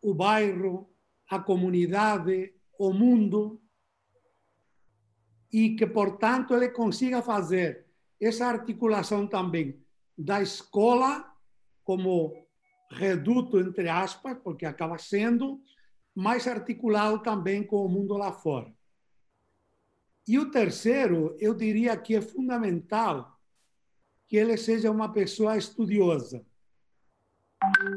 o 0.00 0.14
bairro, 0.14 0.90
a 1.28 1.38
comunidade, 1.38 2.54
o 2.78 2.92
mundo, 2.92 3.60
e 5.52 5.76
que, 5.76 5.86
portanto, 5.86 6.54
ele 6.54 6.68
consiga 6.70 7.22
fazer 7.22 7.86
essa 8.20 8.46
articulação 8.46 9.26
também 9.26 9.80
da 10.16 10.42
escola 10.42 11.32
como 11.84 12.34
reduto, 12.90 13.58
entre 13.60 13.88
aspas, 13.88 14.36
porque 14.42 14.66
acaba 14.66 14.98
sendo, 14.98 15.60
mais 16.18 16.48
articulado 16.48 17.20
também 17.20 17.62
com 17.62 17.84
o 17.84 17.88
mundo 17.88 18.16
lá 18.16 18.32
fora. 18.32 18.74
E 20.26 20.36
o 20.36 20.50
terceiro, 20.50 21.36
eu 21.38 21.54
diria 21.54 21.96
que 21.96 22.16
é 22.16 22.20
fundamental 22.20 23.40
que 24.26 24.36
ele 24.36 24.56
seja 24.56 24.90
uma 24.90 25.12
pessoa 25.12 25.56
estudiosa 25.56 26.44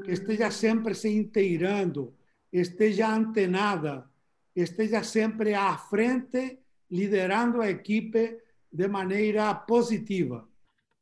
que 0.06 0.12
esteja 0.12 0.52
sempre 0.52 0.94
se 0.94 1.10
inteirando, 1.10 2.16
esteja 2.54 3.10
antenada, 3.10 4.08
esteja 4.56 5.04
sempre 5.04 5.56
à 5.56 5.76
frente, 5.78 6.60
liderando 6.92 7.60
a 7.60 7.72
equipe 7.72 8.40
de 8.72 8.88
maneira 8.88 9.54
positiva, 9.56 10.48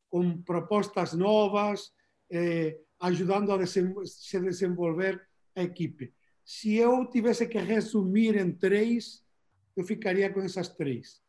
com 0.09 0.41
propostas 0.41 1.13
novas, 1.13 1.91
eh, 2.30 2.80
ajudando 2.99 3.51
a 3.51 3.65
se 3.65 4.39
desenvolver 4.39 5.28
a 5.53 5.63
equipe. 5.63 6.13
Se 6.50 6.76
eu 6.76 7.06
tivesse 7.06 7.45
que 7.45 7.60
resumir 7.60 8.36
em 8.36 8.52
três, 8.52 9.24
eu 9.78 9.84
ficaria 9.84 10.34
com 10.34 10.41
essas 10.41 10.68
três. 10.68 11.22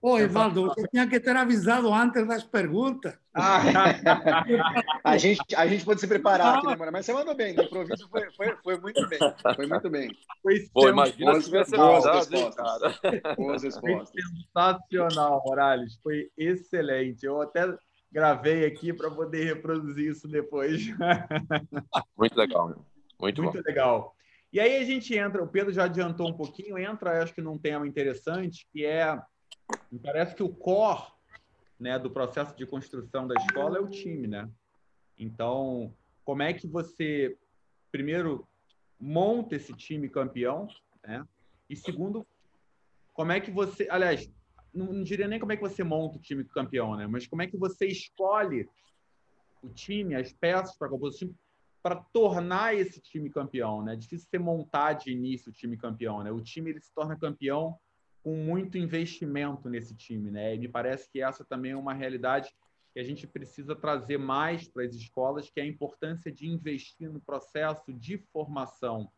Ô, 0.00 0.18
Evaldo, 0.18 0.68
você 0.68 0.88
tinha 0.88 1.06
que 1.06 1.20
ter 1.20 1.36
avisado 1.36 1.92
antes 1.92 2.26
das 2.26 2.42
perguntas. 2.42 3.18
Ah, 3.34 3.60
a, 5.04 5.18
gente, 5.18 5.54
a 5.54 5.66
gente 5.66 5.84
pode 5.84 6.00
se 6.00 6.08
preparar 6.08 6.56
aqui, 6.56 6.68
né, 6.68 6.74
mano? 6.74 6.90
Mas 6.90 7.04
você 7.04 7.12
mandou 7.12 7.34
bem, 7.34 7.54
o 7.54 7.64
improviso 7.64 8.08
foi, 8.08 8.32
foi, 8.32 8.56
foi 8.64 8.80
muito 8.80 9.06
bem. 9.06 9.18
Foi 9.54 9.66
muito 9.66 9.90
bem. 9.90 10.16
Foi 10.42 10.66
Pô, 10.72 10.88
imagina 10.88 11.32
boas, 11.32 11.44
se 11.44 11.50
tivesse 11.50 11.76
boas 11.76 12.06
respostas. 12.06 13.00
Boas 13.36 13.62
respostas. 13.62 14.10
Foi 14.10 14.22
sensacional, 14.54 15.42
Morales. 15.44 16.00
Foi 16.02 16.30
excelente. 16.34 17.26
Eu 17.26 17.42
até 17.42 17.76
gravei 18.10 18.64
aqui 18.64 18.90
para 18.94 19.10
poder 19.10 19.44
reproduzir 19.44 20.12
isso 20.12 20.26
depois. 20.26 20.80
Muito 22.16 22.38
legal, 22.38 22.68
meu. 22.68 22.86
Muito, 23.20 23.42
muito 23.42 23.56
bom. 23.58 23.62
legal. 23.66 24.15
E 24.56 24.60
aí 24.60 24.78
a 24.78 24.84
gente 24.84 25.14
entra, 25.14 25.44
o 25.44 25.46
Pedro 25.46 25.70
já 25.70 25.84
adiantou 25.84 26.26
um 26.26 26.32
pouquinho, 26.32 26.78
entra, 26.78 27.22
acho 27.22 27.34
que 27.34 27.42
num 27.42 27.58
tema 27.58 27.86
interessante, 27.86 28.66
que 28.72 28.86
é 28.86 29.14
me 29.92 29.98
parece 29.98 30.34
que 30.34 30.42
o 30.42 30.48
core 30.48 31.12
né, 31.78 31.98
do 31.98 32.10
processo 32.10 32.56
de 32.56 32.64
construção 32.64 33.28
da 33.28 33.34
escola 33.34 33.76
é 33.76 33.80
o 33.82 33.90
time, 33.90 34.26
né? 34.26 34.50
Então, 35.18 35.94
como 36.24 36.42
é 36.42 36.54
que 36.54 36.66
você, 36.66 37.36
primeiro, 37.92 38.48
monta 38.98 39.56
esse 39.56 39.74
time 39.74 40.08
campeão, 40.08 40.66
né? 41.06 41.22
E 41.68 41.76
segundo, 41.76 42.26
como 43.12 43.32
é 43.32 43.40
que 43.40 43.50
você, 43.50 43.86
aliás, 43.90 44.26
não, 44.72 44.86
não 44.86 45.02
diria 45.02 45.28
nem 45.28 45.38
como 45.38 45.52
é 45.52 45.56
que 45.58 45.68
você 45.68 45.84
monta 45.84 46.16
o 46.16 46.22
time 46.22 46.42
campeão, 46.44 46.96
né? 46.96 47.06
Mas 47.06 47.26
como 47.26 47.42
é 47.42 47.46
que 47.46 47.58
você 47.58 47.84
escolhe 47.88 48.66
o 49.62 49.68
time, 49.68 50.14
as 50.14 50.32
peças 50.32 50.78
para 50.78 50.88
compor 50.88 51.10
o 51.10 51.12
time, 51.12 51.36
para 51.86 51.94
tornar 52.12 52.74
esse 52.74 53.00
time 53.00 53.30
campeão, 53.30 53.80
né? 53.80 53.92
É 53.92 53.96
difícil 53.96 54.26
você 54.28 54.40
montar 54.40 54.94
de 54.94 55.12
início 55.12 55.50
o 55.50 55.54
time 55.54 55.76
campeão, 55.76 56.20
né? 56.20 56.32
O 56.32 56.40
time 56.40 56.70
ele 56.70 56.80
se 56.80 56.92
torna 56.92 57.16
campeão 57.16 57.78
com 58.24 58.34
muito 58.34 58.76
investimento 58.76 59.68
nesse 59.68 59.94
time, 59.94 60.28
né? 60.28 60.52
E 60.52 60.58
me 60.58 60.66
parece 60.66 61.08
que 61.08 61.22
essa 61.22 61.44
também 61.44 61.70
é 61.70 61.76
uma 61.76 61.94
realidade 61.94 62.52
que 62.92 62.98
a 62.98 63.04
gente 63.04 63.24
precisa 63.24 63.76
trazer 63.76 64.18
mais 64.18 64.66
para 64.66 64.82
as 64.82 64.96
escolas, 64.96 65.48
que 65.48 65.60
é 65.60 65.62
a 65.62 65.66
importância 65.66 66.32
de 66.32 66.48
investir 66.48 67.08
no 67.08 67.20
processo 67.20 67.92
de 67.92 68.18
formação, 68.32 69.08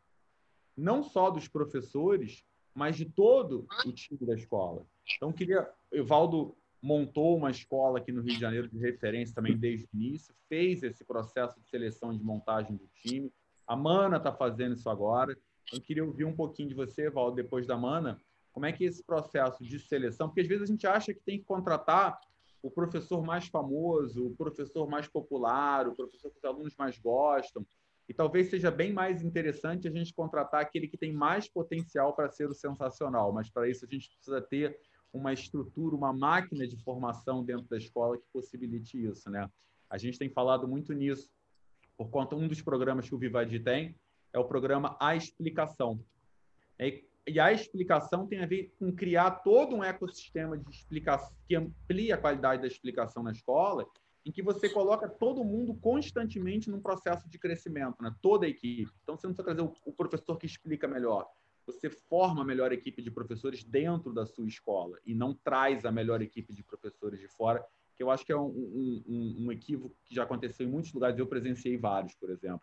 não 0.77 1.03
só 1.03 1.31
dos 1.31 1.49
professores, 1.49 2.45
mas 2.75 2.99
de 2.99 3.07
todo 3.07 3.67
o 3.87 3.93
time 3.93 4.27
da 4.27 4.35
escola. 4.35 4.87
Então, 5.17 5.33
queria. 5.33 5.73
Evaldo 5.91 6.55
montou 6.81 7.37
uma 7.37 7.51
escola 7.51 7.99
aqui 7.99 8.13
no 8.13 8.23
Rio 8.23 8.35
de 8.35 8.41
Janeiro 8.41 8.69
de 8.69 8.79
referência 8.79 9.35
também 9.35 9.57
desde 9.57 9.87
o 9.87 9.97
início, 9.97 10.35
fez 10.49 10.83
esse 10.83 11.05
processo 11.05 11.59
de 11.61 11.69
seleção 11.69 12.17
de 12.17 12.23
montagem 12.23 12.77
do 12.77 12.89
time. 12.95 13.33
A 13.67 13.77
Mana 13.77 14.17
está 14.17 14.33
fazendo 14.33 14.75
isso 14.75 14.89
agora. 14.89 15.37
Eu 15.73 15.81
queria 15.81 16.05
ouvir 16.05 16.25
um 16.25 16.35
pouquinho 16.35 16.69
de 16.69 16.75
você, 16.75 17.07
Evaldo, 17.07 17.37
depois 17.37 17.67
da 17.67 17.77
Mana, 17.77 18.19
como 18.53 18.67
é 18.67 18.73
que 18.73 18.85
esse 18.85 19.03
processo 19.05 19.63
de 19.63 19.79
seleção, 19.79 20.29
porque 20.29 20.41
às 20.41 20.49
vezes 20.49 20.65
a 20.65 20.73
gente 20.73 20.87
acha 20.87 21.13
que 21.13 21.21
tem 21.21 21.39
que 21.39 21.45
contratar 21.45 22.19
o 22.63 22.71
professor 22.71 23.25
mais 23.25 23.47
famoso, 23.47 24.27
o 24.27 24.37
professor 24.37 24.89
mais 24.89 25.07
popular, 25.07 25.87
o 25.87 25.95
professor 25.95 26.31
que 26.31 26.39
os 26.39 26.45
alunos 26.45 26.75
mais 26.77 26.99
gostam, 26.99 27.65
e 28.09 28.15
talvez 28.15 28.49
seja 28.49 28.71
bem 28.71 28.93
mais 28.93 29.23
interessante 29.23 29.87
a 29.87 29.91
gente 29.91 30.15
contratar 30.15 30.63
aquele 30.63 30.89
que 30.89 30.97
tem 30.97 31.13
mais 31.13 31.47
potencial 31.47 32.15
para 32.15 32.31
ser 32.31 32.49
o 32.49 32.55
sensacional, 32.55 33.33
mas 33.33 33.51
para 33.51 33.69
isso 33.69 33.85
a 33.85 33.89
gente 33.89 34.09
precisa 34.09 34.41
ter 34.41 34.79
uma 35.13 35.33
estrutura, 35.33 35.97
uma 35.97 36.13
máquina 36.13 36.67
de 36.67 36.77
formação 36.77 37.45
dentro 37.45 37.67
da 37.69 37.79
escola 37.79 38.19
que 38.19 38.25
possibilite 38.33 39.03
isso, 39.03 39.31
né? 39.31 39.49
A 39.89 39.97
gente 39.97 40.19
tem 40.19 40.29
falado 40.29 40.69
muito 40.69 40.93
nisso, 40.93 41.31
por 41.97 42.11
conta 42.11 42.37
um 42.37 42.47
dos 42.47 42.61
programas 42.61 43.09
que 43.09 43.15
o 43.15 43.19
Vivadi 43.19 43.59
tem 43.59 43.97
é 44.33 44.39
o 44.39 44.45
programa 44.45 44.97
A 45.01 45.17
Explicação. 45.17 45.99
E 46.79 47.09
e 47.29 47.39
a 47.39 47.53
explicação 47.53 48.27
tem 48.27 48.43
a 48.43 48.47
ver 48.47 48.73
com 48.79 48.91
criar 48.91 49.31
todo 49.43 49.77
um 49.77 49.85
ecossistema 49.85 50.57
de 50.57 50.71
explicação 50.71 51.37
que 51.47 51.55
amplia 51.55 52.15
a 52.15 52.19
qualidade 52.19 52.63
da 52.63 52.69
explicação 52.69 53.23
na 53.23 53.33
escola, 53.33 53.87
em 54.25 54.33
que 54.33 54.43
você 54.43 54.69
coloca 54.69 55.07
todo 55.09 55.45
mundo 55.45 55.75
constantemente 55.75 56.71
num 56.71 56.81
processo 56.81 57.29
de 57.29 57.39
crescimento, 57.39 58.03
né? 58.03 58.15
toda 58.23 58.47
a 58.47 58.49
equipe. 58.49 58.91
Então, 59.03 59.17
você 59.17 59.27
não 59.27 59.35
precisa 59.35 59.55
trazer 59.55 59.79
o 59.85 59.93
professor 59.93 60.39
que 60.39 60.47
explica 60.47 60.89
melhor. 60.89 61.27
Você 61.69 61.91
forma 61.91 62.41
a 62.41 62.45
melhor 62.47 62.73
equipe 62.73 63.03
de 63.03 63.11
professores 63.11 63.63
dentro 63.63 64.11
da 64.11 64.25
sua 64.25 64.47
escola 64.47 64.99
e 65.05 65.15
não 65.15 65.35
traz 65.35 65.85
a 65.85 65.93
melhor 65.93 66.23
equipe 66.23 66.55
de 66.55 66.65
professores 66.65 67.21
de 67.21 67.29
fora, 67.29 67.63
que 67.95 68.03
eu 68.03 68.11
acho 68.11 68.25
que 68.25 68.33
é 68.33 68.37
um, 68.37 68.47
um, 68.47 69.37
um 69.41 69.53
equívoco 69.53 69.95
que 70.07 70.15
já 70.15 70.23
aconteceu 70.23 70.67
em 70.67 70.71
muitos 70.71 70.91
lugares. 70.95 71.19
Eu 71.19 71.27
presenciei 71.27 71.77
vários, 71.77 72.15
por 72.15 72.31
exemplo. 72.31 72.63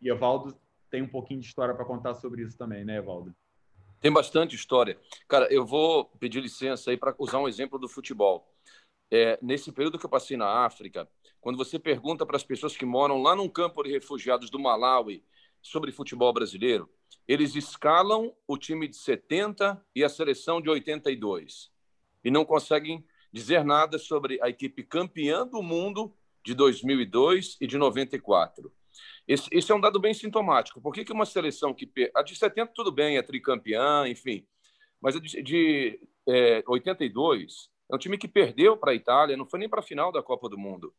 E 0.00 0.08
Evaldo 0.08 0.58
tem 0.90 1.02
um 1.02 1.08
pouquinho 1.08 1.40
de 1.40 1.46
história 1.46 1.74
para 1.74 1.84
contar 1.84 2.14
sobre 2.14 2.44
isso 2.44 2.56
também, 2.56 2.82
né, 2.82 2.96
Evaldo? 2.96 3.36
Tem 4.00 4.10
bastante 4.10 4.56
história. 4.56 4.98
Cara, 5.28 5.52
eu 5.52 5.66
vou 5.66 6.06
pedir 6.18 6.40
licença 6.40 6.90
aí 6.90 6.96
para 6.96 7.14
usar 7.18 7.38
um 7.38 7.48
exemplo 7.48 7.78
do 7.78 7.90
futebol. 7.90 8.50
É, 9.10 9.38
nesse 9.42 9.70
período 9.70 9.98
que 9.98 10.06
eu 10.06 10.10
passei 10.10 10.36
na 10.36 10.64
África, 10.64 11.06
quando 11.42 11.58
você 11.58 11.78
pergunta 11.78 12.24
para 12.24 12.36
as 12.36 12.44
pessoas 12.44 12.74
que 12.74 12.86
moram 12.86 13.20
lá 13.20 13.36
num 13.36 13.50
campo 13.50 13.82
de 13.82 13.90
refugiados 13.90 14.48
do 14.48 14.58
Malawi 14.58 15.22
sobre 15.60 15.92
futebol 15.92 16.32
brasileiro, 16.32 16.88
eles 17.26 17.54
escalam 17.54 18.34
o 18.46 18.56
time 18.56 18.86
de 18.86 18.96
70 18.96 19.84
e 19.94 20.04
a 20.04 20.08
seleção 20.08 20.60
de 20.60 20.68
82 20.68 21.70
e 22.24 22.30
não 22.30 22.44
conseguem 22.44 23.04
dizer 23.32 23.64
nada 23.64 23.98
sobre 23.98 24.38
a 24.42 24.48
equipe 24.48 24.82
campeã 24.82 25.46
do 25.46 25.62
mundo 25.62 26.14
de 26.44 26.54
2002 26.54 27.56
e 27.60 27.66
de 27.66 27.76
94. 27.76 28.72
Esse, 29.26 29.48
esse 29.52 29.72
é 29.72 29.74
um 29.74 29.80
dado 29.80 29.98
bem 29.98 30.14
sintomático. 30.14 30.80
Por 30.80 30.94
que, 30.94 31.04
que 31.04 31.12
uma 31.12 31.26
seleção 31.26 31.74
que. 31.74 31.90
A 32.14 32.22
de 32.22 32.34
70, 32.36 32.72
tudo 32.72 32.92
bem, 32.92 33.18
é 33.18 33.22
tricampeã, 33.22 34.08
enfim. 34.08 34.46
Mas 35.00 35.16
a 35.16 35.20
de, 35.20 35.42
de 35.42 36.00
é, 36.26 36.62
82 36.66 37.70
é 37.90 37.94
um 37.94 37.98
time 37.98 38.16
que 38.16 38.28
perdeu 38.28 38.76
para 38.76 38.92
a 38.92 38.94
Itália, 38.94 39.36
não 39.36 39.46
foi 39.46 39.58
nem 39.58 39.68
para 39.68 39.80
a 39.80 39.82
final 39.82 40.10
da 40.10 40.22
Copa 40.22 40.48
do 40.48 40.56
Mundo. 40.56 40.94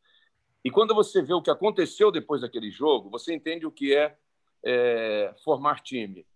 E 0.64 0.70
quando 0.70 0.94
você 0.94 1.22
vê 1.22 1.32
o 1.32 1.42
que 1.42 1.50
aconteceu 1.50 2.10
depois 2.10 2.42
daquele 2.42 2.70
jogo, 2.70 3.10
você 3.10 3.34
entende 3.34 3.66
o 3.66 3.70
que 3.70 3.94
é, 3.94 4.16
é 4.64 5.34
formar 5.44 5.80
time. 5.80 6.26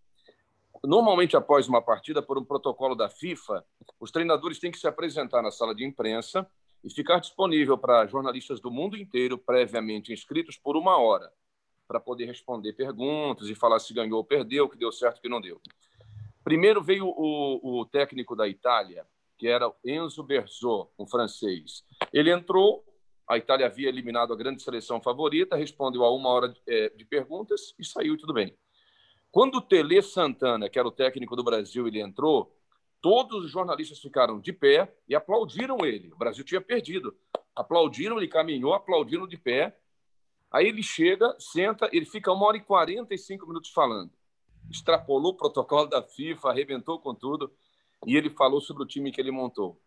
Normalmente, 0.85 1.37
após 1.37 1.69
uma 1.69 1.81
partida, 1.81 2.23
por 2.23 2.39
um 2.39 2.45
protocolo 2.45 2.95
da 2.95 3.09
FIFA, 3.09 3.65
os 4.01 4.11
treinadores 4.11 4.59
têm 4.59 4.71
que 4.71 4.79
se 4.79 4.87
apresentar 4.87 5.43
na 5.43 5.51
sala 5.51 5.75
de 5.75 5.85
imprensa 5.85 6.49
e 6.83 6.91
ficar 6.91 7.21
disponível 7.21 7.79
para 7.79 8.07
jornalistas 8.07 8.61
do 8.61 8.71
mundo 8.71 8.97
inteiro, 8.97 9.39
previamente 9.39 10.13
inscritos, 10.13 10.57
por 10.57 10.77
uma 10.77 10.99
hora, 10.99 11.31
para 11.87 12.01
poder 12.01 12.25
responder 12.25 12.73
perguntas 12.73 13.49
e 13.49 13.55
falar 13.55 13.79
se 13.79 13.95
ganhou 13.95 14.19
ou 14.19 14.25
perdeu, 14.25 14.69
que 14.69 14.77
deu 14.77 14.91
certo, 14.91 15.21
que 15.21 15.29
não 15.29 15.41
deu. 15.41 15.61
Primeiro 16.43 16.83
veio 16.83 17.07
o, 17.07 17.81
o 17.81 17.87
técnico 17.87 18.35
da 18.35 18.49
Itália, 18.49 19.07
que 19.39 19.47
era 19.47 19.73
Enzo 19.85 20.25
Berzot, 20.25 20.91
um 20.99 21.07
francês. 21.07 21.85
Ele 22.13 22.33
entrou, 22.33 22.85
a 23.29 23.39
Itália 23.39 23.67
havia 23.67 23.89
eliminado 23.89 24.33
a 24.33 24.37
grande 24.37 24.63
seleção 24.63 25.01
favorita, 25.01 25.57
respondeu 25.57 26.05
a 26.05 26.15
uma 26.15 26.29
hora 26.29 26.49
de, 26.49 26.61
é, 26.67 26.89
de 26.91 27.05
perguntas 27.05 27.75
e 27.79 27.85
saiu 27.85 28.17
tudo 28.17 28.33
bem. 28.33 28.57
Quando 29.31 29.57
o 29.57 29.61
Tele 29.63 30.03
Santana, 30.03 30.69
que 30.69 30.79
era 30.79 30.87
o 30.87 30.93
técnico 30.93 31.35
do 31.35 31.43
Brasil, 31.43 31.89
ele 31.89 32.01
entrou, 32.01 32.55
todos 33.01 33.45
os 33.45 33.51
jornalistas 33.51 33.99
ficaram 33.99 34.39
de 34.39 34.53
pé 34.53 34.95
e 35.09 35.15
aplaudiram 35.15 35.79
ele. 35.85 36.13
O 36.13 36.17
Brasil 36.17 36.45
tinha 36.45 36.61
perdido. 36.61 37.17
Aplaudiram, 37.57 38.19
ele 38.19 38.29
caminhou, 38.29 38.75
aplaudiram 38.75 39.27
de 39.27 39.39
pé. 39.39 39.75
Aí 40.51 40.69
ele 40.69 40.83
chega, 40.83 41.35
senta, 41.39 41.89
ele 41.93 42.05
fica 42.05 42.31
uma 42.31 42.47
hora 42.47 42.59
e 42.59 42.61
45 42.61 43.47
minutos 43.47 43.71
falando. 43.71 44.11
Extrapolou 44.71 45.33
o 45.33 45.37
protocolo 45.37 45.87
da 45.87 46.03
FIFA, 46.03 46.51
arrebentou 46.51 46.99
com 46.99 47.15
tudo 47.15 47.51
e 48.07 48.17
ele 48.17 48.29
falou 48.29 48.61
sobre 48.61 48.83
o 48.83 48.87
time 48.87 49.11
que 49.11 49.21
ele 49.21 49.31
montou. 49.31 49.81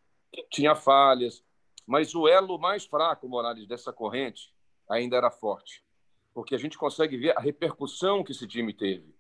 Tinha 0.50 0.76
falhas, 0.76 1.44
mas 1.86 2.16
o 2.16 2.28
elo 2.28 2.58
mais 2.58 2.86
fraco, 2.86 3.28
Morales, 3.28 3.68
dessa 3.68 3.94
corrente 3.94 4.54
ainda 4.90 5.18
era 5.18 5.32
forte, 5.32 5.84
porque 6.34 6.56
a 6.56 6.58
gente 6.58 6.78
consegue 6.78 7.18
ver 7.18 7.38
a 7.38 7.42
repercussão 7.42 8.24
que 8.24 8.32
esse 8.32 8.48
time 8.48 8.74
teve. 8.74 9.16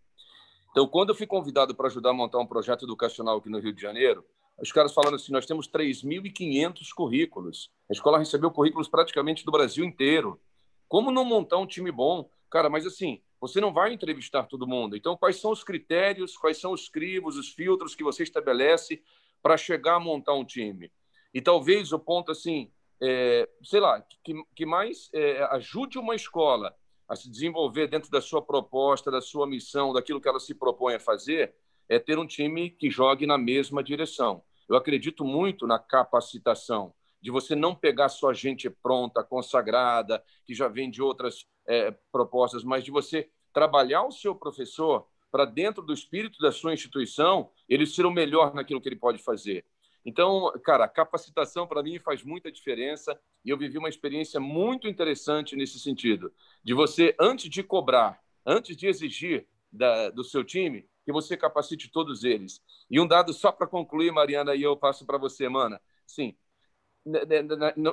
Então, 0.71 0.87
quando 0.87 1.09
eu 1.09 1.15
fui 1.15 1.25
convidado 1.25 1.73
para 1.73 1.87
ajudar 1.87 2.09
a 2.09 2.13
montar 2.13 2.39
um 2.39 2.45
projeto 2.45 2.83
educacional 2.83 3.37
aqui 3.37 3.49
no 3.49 3.59
Rio 3.59 3.71
de 3.71 3.81
Janeiro, 3.81 4.25
os 4.61 4.71
caras 4.71 4.93
falando 4.93 5.15
assim: 5.15 5.31
nós 5.31 5.45
temos 5.45 5.67
3.500 5.67 6.93
currículos. 6.93 7.71
A 7.89 7.93
escola 7.93 8.19
recebeu 8.19 8.51
currículos 8.51 8.87
praticamente 8.87 9.45
do 9.45 9.51
Brasil 9.51 9.85
inteiro. 9.85 10.39
Como 10.87 11.11
não 11.11 11.25
montar 11.25 11.57
um 11.57 11.65
time 11.65 11.91
bom? 11.91 12.29
Cara, 12.49 12.69
mas 12.69 12.85
assim, 12.85 13.21
você 13.39 13.59
não 13.59 13.73
vai 13.73 13.93
entrevistar 13.93 14.43
todo 14.43 14.67
mundo. 14.67 14.95
Então, 14.95 15.17
quais 15.17 15.37
são 15.37 15.51
os 15.51 15.63
critérios, 15.63 16.37
quais 16.37 16.59
são 16.59 16.71
os 16.71 16.87
crivos, 16.87 17.37
os 17.37 17.49
filtros 17.49 17.95
que 17.95 18.03
você 18.03 18.23
estabelece 18.23 19.01
para 19.41 19.57
chegar 19.57 19.95
a 19.95 19.99
montar 19.99 20.33
um 20.33 20.45
time? 20.45 20.91
E 21.35 21.41
talvez 21.41 21.91
o 21.91 21.99
ponto, 21.99 22.31
assim, 22.31 22.71
é, 23.03 23.49
sei 23.61 23.81
lá, 23.81 24.01
que, 24.23 24.33
que 24.55 24.65
mais 24.65 25.09
é, 25.13 25.43
ajude 25.51 25.99
uma 25.99 26.15
escola 26.15 26.73
a 27.09 27.15
se 27.17 27.29
desenvolver 27.29 27.87
dentro 27.87 28.09
da 28.09 28.21
sua 28.21 28.41
proposta, 28.41 29.11
da 29.11 29.19
sua 29.19 29.45
missão, 29.45 29.91
daquilo 29.91 30.21
que 30.21 30.29
ela 30.29 30.39
se 30.39 30.55
propõe 30.55 30.95
a 30.95 30.99
fazer, 30.99 31.53
é 31.89 31.99
ter 31.99 32.17
um 32.17 32.25
time 32.25 32.69
que 32.69 32.89
jogue 32.89 33.27
na 33.27 33.37
mesma 33.37 33.83
direção. 33.83 34.41
Eu 34.67 34.77
acredito 34.77 35.25
muito 35.25 35.67
na 35.67 35.77
capacitação, 35.77 36.93
de 37.21 37.29
você 37.29 37.53
não 37.53 37.75
pegar 37.75 38.07
só 38.07 38.31
gente 38.33 38.69
pronta, 38.69 39.21
consagrada, 39.21 40.23
que 40.45 40.55
já 40.55 40.69
vem 40.69 40.89
de 40.89 41.01
outras 41.01 41.45
é, 41.67 41.91
propostas, 42.13 42.63
mas 42.63 42.81
de 42.81 42.91
você 42.91 43.29
trabalhar 43.51 44.05
o 44.05 44.11
seu 44.11 44.33
professor 44.33 45.05
para 45.29 45.43
dentro 45.43 45.83
do 45.83 45.93
espírito 45.93 46.39
da 46.39 46.51
sua 46.51 46.73
instituição, 46.73 47.51
ele 47.67 47.85
ser 47.85 48.05
o 48.05 48.11
melhor 48.11 48.53
naquilo 48.53 48.79
que 48.79 48.87
ele 48.87 48.95
pode 48.95 49.21
fazer. 49.21 49.65
Então, 50.05 50.53
cara, 50.63 50.87
capacitação 50.87 51.65
para 51.65 51.81
mim 51.81 51.97
faz 51.97 52.23
muita 52.23 52.51
diferença 52.51 53.19
e 53.43 53.49
eu 53.49 53.57
vivi 53.57 53.77
uma 53.77 53.89
experiência 53.89 54.39
muito 54.39 54.87
interessante 54.87 55.55
nesse 55.55 55.79
sentido, 55.79 56.31
de 56.63 56.73
você 56.73 57.15
antes 57.19 57.49
de 57.49 57.63
cobrar, 57.63 58.21
antes 58.45 58.77
de 58.77 58.87
exigir 58.87 59.47
da, 59.71 60.11
do 60.11 60.23
seu 60.23 60.43
time, 60.43 60.87
que 61.03 61.11
você 61.11 61.35
capacite 61.35 61.89
todos 61.89 62.23
eles. 62.23 62.61
E 62.89 62.99
um 62.99 63.07
dado 63.07 63.33
só 63.33 63.51
para 63.51 63.67
concluir, 63.67 64.11
Mariana, 64.11 64.55
e 64.55 64.61
eu 64.61 64.77
passo 64.77 65.05
para 65.05 65.17
você, 65.17 65.49
mana. 65.49 65.81
Sim, 66.05 66.35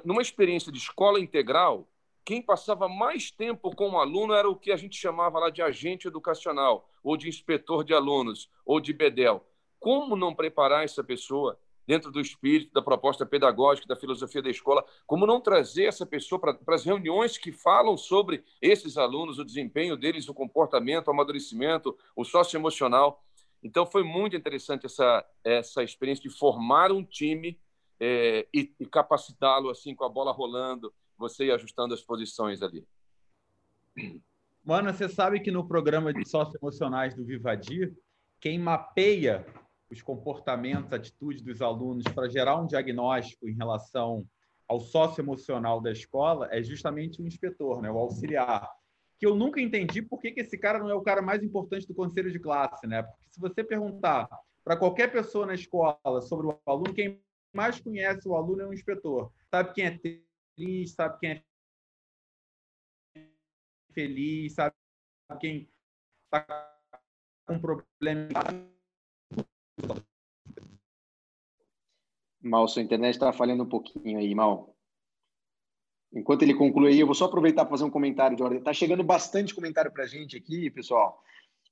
numa 0.05 0.23
experiência 0.23 0.71
de 0.71 0.79
escola 0.79 1.21
integral, 1.21 1.89
quem 2.25 2.41
passava 2.41 2.89
mais 2.89 3.31
tempo 3.31 3.75
com 3.75 3.91
o 3.91 3.99
aluno 3.99 4.33
era 4.33 4.49
o 4.49 4.57
que 4.57 4.71
a 4.71 4.77
gente 4.77 4.97
chamava 4.97 5.39
lá 5.39 5.51
de 5.51 5.61
agente 5.61 6.07
educacional, 6.07 6.89
ou 7.03 7.17
de 7.17 7.29
inspetor 7.29 7.85
de 7.85 7.93
alunos, 7.93 8.51
ou 8.65 8.81
de 8.81 8.93
bedel. 8.93 9.45
Como 9.81 10.17
não 10.17 10.35
preparar 10.35 10.85
essa 10.85 11.03
pessoa 11.03 11.59
dentro 11.87 12.11
do 12.11 12.21
espírito 12.21 12.73
da 12.73 12.83
proposta 12.83 13.27
pedagógica, 13.27 13.87
da 13.87 13.97
filosofia 13.97 14.43
da 14.43 14.51
escola? 14.51 14.85
Como 15.07 15.27
não 15.27 15.41
trazer 15.41 15.85
essa 15.85 16.07
pessoa 16.07 16.39
para, 16.41 16.59
as 16.69 16.85
reuniões 16.85 17.37
que 17.39 17.53
falam 17.53 17.97
sobre 17.97 18.45
esses 18.61 18.97
alunos, 18.97 19.39
o 19.39 19.45
desempenho 19.45 19.97
deles, 19.97 20.29
o 20.29 20.35
comportamento, 20.35 21.09
o 21.09 21.11
amadurecimento, 21.11 21.97
o 22.17 22.25
socioemocional? 22.25 23.25
Então, 23.63 23.87
foi 23.87 24.03
muito 24.03 24.37
interessante 24.37 24.87
essa, 24.87 25.25
essa 25.45 25.83
experiência 25.83 26.29
de 26.29 26.37
formar 26.37 26.91
um 26.91 27.05
time 27.05 27.59
é, 28.01 28.47
e, 28.53 28.75
e 28.81 28.87
capacitá-lo 28.87 29.71
assim 29.71 29.95
com 29.95 30.05
a 30.05 30.09
bola 30.09 30.33
rolando, 30.33 30.93
você 31.17 31.47
ir 31.47 31.53
ajustando 31.53 31.95
as 31.95 32.03
posições 32.03 32.61
ali. 32.63 32.85
Mano, 34.65 34.93
você 34.93 35.09
sabe 35.09 35.41
que 35.41 35.51
no 35.51 35.67
programa 35.67 36.13
de 36.13 36.29
socioemocionais 36.29 37.15
do 37.15 37.25
Vivadir, 37.25 37.97
quem 38.41 38.59
mapeia 38.59 39.47
os 39.93 40.01
comportamentos, 40.03 40.93
atitudes 40.93 41.43
dos 41.43 41.61
alunos 41.61 42.05
para 42.05 42.29
gerar 42.29 42.57
um 42.57 42.67
diagnóstico 42.67 43.47
em 43.47 43.55
relação 43.55 44.27
ao 44.67 44.81
socioemocional 44.81 45.81
da 45.81 45.93
escola 45.93 46.49
é 46.51 46.63
justamente 46.63 47.21
o 47.21 47.27
inspetor, 47.27 47.83
né, 47.83 47.91
o 47.91 47.99
auxiliar. 47.99 48.71
Que 49.19 49.27
eu 49.27 49.35
nunca 49.35 49.61
entendi 49.61 50.01
por 50.01 50.19
que, 50.19 50.33
que 50.33 50.41
esse 50.41 50.57
cara 50.57 50.79
não 50.79 50.89
é 50.89 50.95
o 50.95 51.03
cara 51.03 51.21
mais 51.21 51.43
importante 51.43 51.87
do 51.87 51.95
conselho 51.95 52.33
de 52.33 52.41
classe, 52.41 52.87
né? 52.87 53.03
Porque 53.03 53.23
se 53.31 53.39
você 53.39 53.63
perguntar 53.63 54.29
para 54.65 54.77
qualquer 54.77 55.13
pessoa 55.13 55.47
na 55.47 55.55
escola 55.55 56.21
sobre 56.23 56.47
o 56.47 56.59
aluno, 56.67 56.95
quem 56.95 57.23
mais 57.55 57.79
conhece 57.79 58.27
o 58.27 58.35
aluno 58.35 58.63
é 58.63 58.67
o 58.67 58.73
inspetor. 58.73 59.31
Sabe 59.51 59.75
quem 59.75 59.85
é 59.85 59.99
triste, 59.99 60.95
sabe 60.95 61.19
quem 61.19 61.31
é 61.31 61.43
feliz, 63.93 64.55
sabe 64.55 64.75
quem 65.39 65.69
está 66.25 66.75
com 67.47 67.61
problema. 67.61 68.72
Mal, 72.41 72.67
sua 72.67 72.83
internet 72.83 73.15
está 73.15 73.33
falhando 73.33 73.63
um 73.63 73.69
pouquinho 73.69 74.19
aí, 74.19 74.35
Mal. 74.35 74.75
Enquanto 76.13 76.43
ele 76.43 76.55
conclui 76.55 76.93
aí, 76.93 77.01
eu 77.01 77.07
vou 77.07 77.15
só 77.15 77.25
aproveitar 77.25 77.65
para 77.65 77.71
fazer 77.71 77.85
um 77.85 77.91
comentário 77.91 78.37
de 78.37 78.43
ordem. 78.43 78.59
Está 78.59 78.73
chegando 78.73 79.03
bastante 79.03 79.55
comentário 79.55 79.91
para 79.91 80.05
a 80.05 80.07
gente 80.07 80.37
aqui, 80.37 80.69
pessoal. 80.71 81.23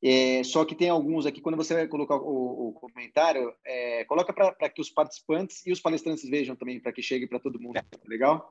É, 0.03 0.43
só 0.43 0.65
que 0.65 0.75
tem 0.75 0.89
alguns 0.89 1.27
aqui, 1.27 1.43
quando 1.43 1.57
você 1.57 1.75
vai 1.75 1.87
colocar 1.87 2.17
o, 2.17 2.69
o 2.69 2.73
comentário, 2.73 3.55
é, 3.63 4.05
coloca 4.07 4.33
para 4.33 4.71
que 4.71 4.81
os 4.81 4.89
participantes 4.89 5.67
e 5.67 5.73
os 5.73 5.81
palestrantes 5.81 6.29
vejam 6.29 6.57
também, 6.57 6.81
para 6.81 6.93
que 6.93 7.03
chegue 7.03 7.27
para 7.27 7.39
todo 7.39 7.61
mundo. 7.61 7.79
Legal? 8.07 8.51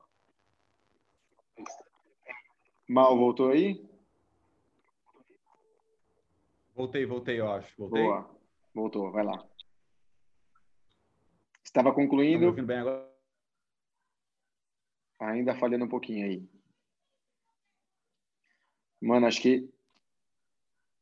Mal, 2.88 3.16
voltou 3.16 3.50
aí? 3.50 3.84
Voltei, 6.74 7.04
voltei, 7.04 7.40
eu 7.40 7.50
acho. 7.50 7.74
Voltei? 7.76 8.02
Boa. 8.02 8.30
Voltou, 8.72 9.10
vai 9.10 9.24
lá. 9.24 9.44
Estava 11.70 11.94
concluindo. 11.94 12.52
Tá 12.52 12.62
bem 12.62 12.78
agora? 12.78 13.08
Ainda 15.20 15.54
falhando 15.54 15.84
um 15.84 15.88
pouquinho 15.88 16.26
aí. 16.26 16.50
Mano, 19.00 19.26
acho 19.26 19.40
que 19.40 19.70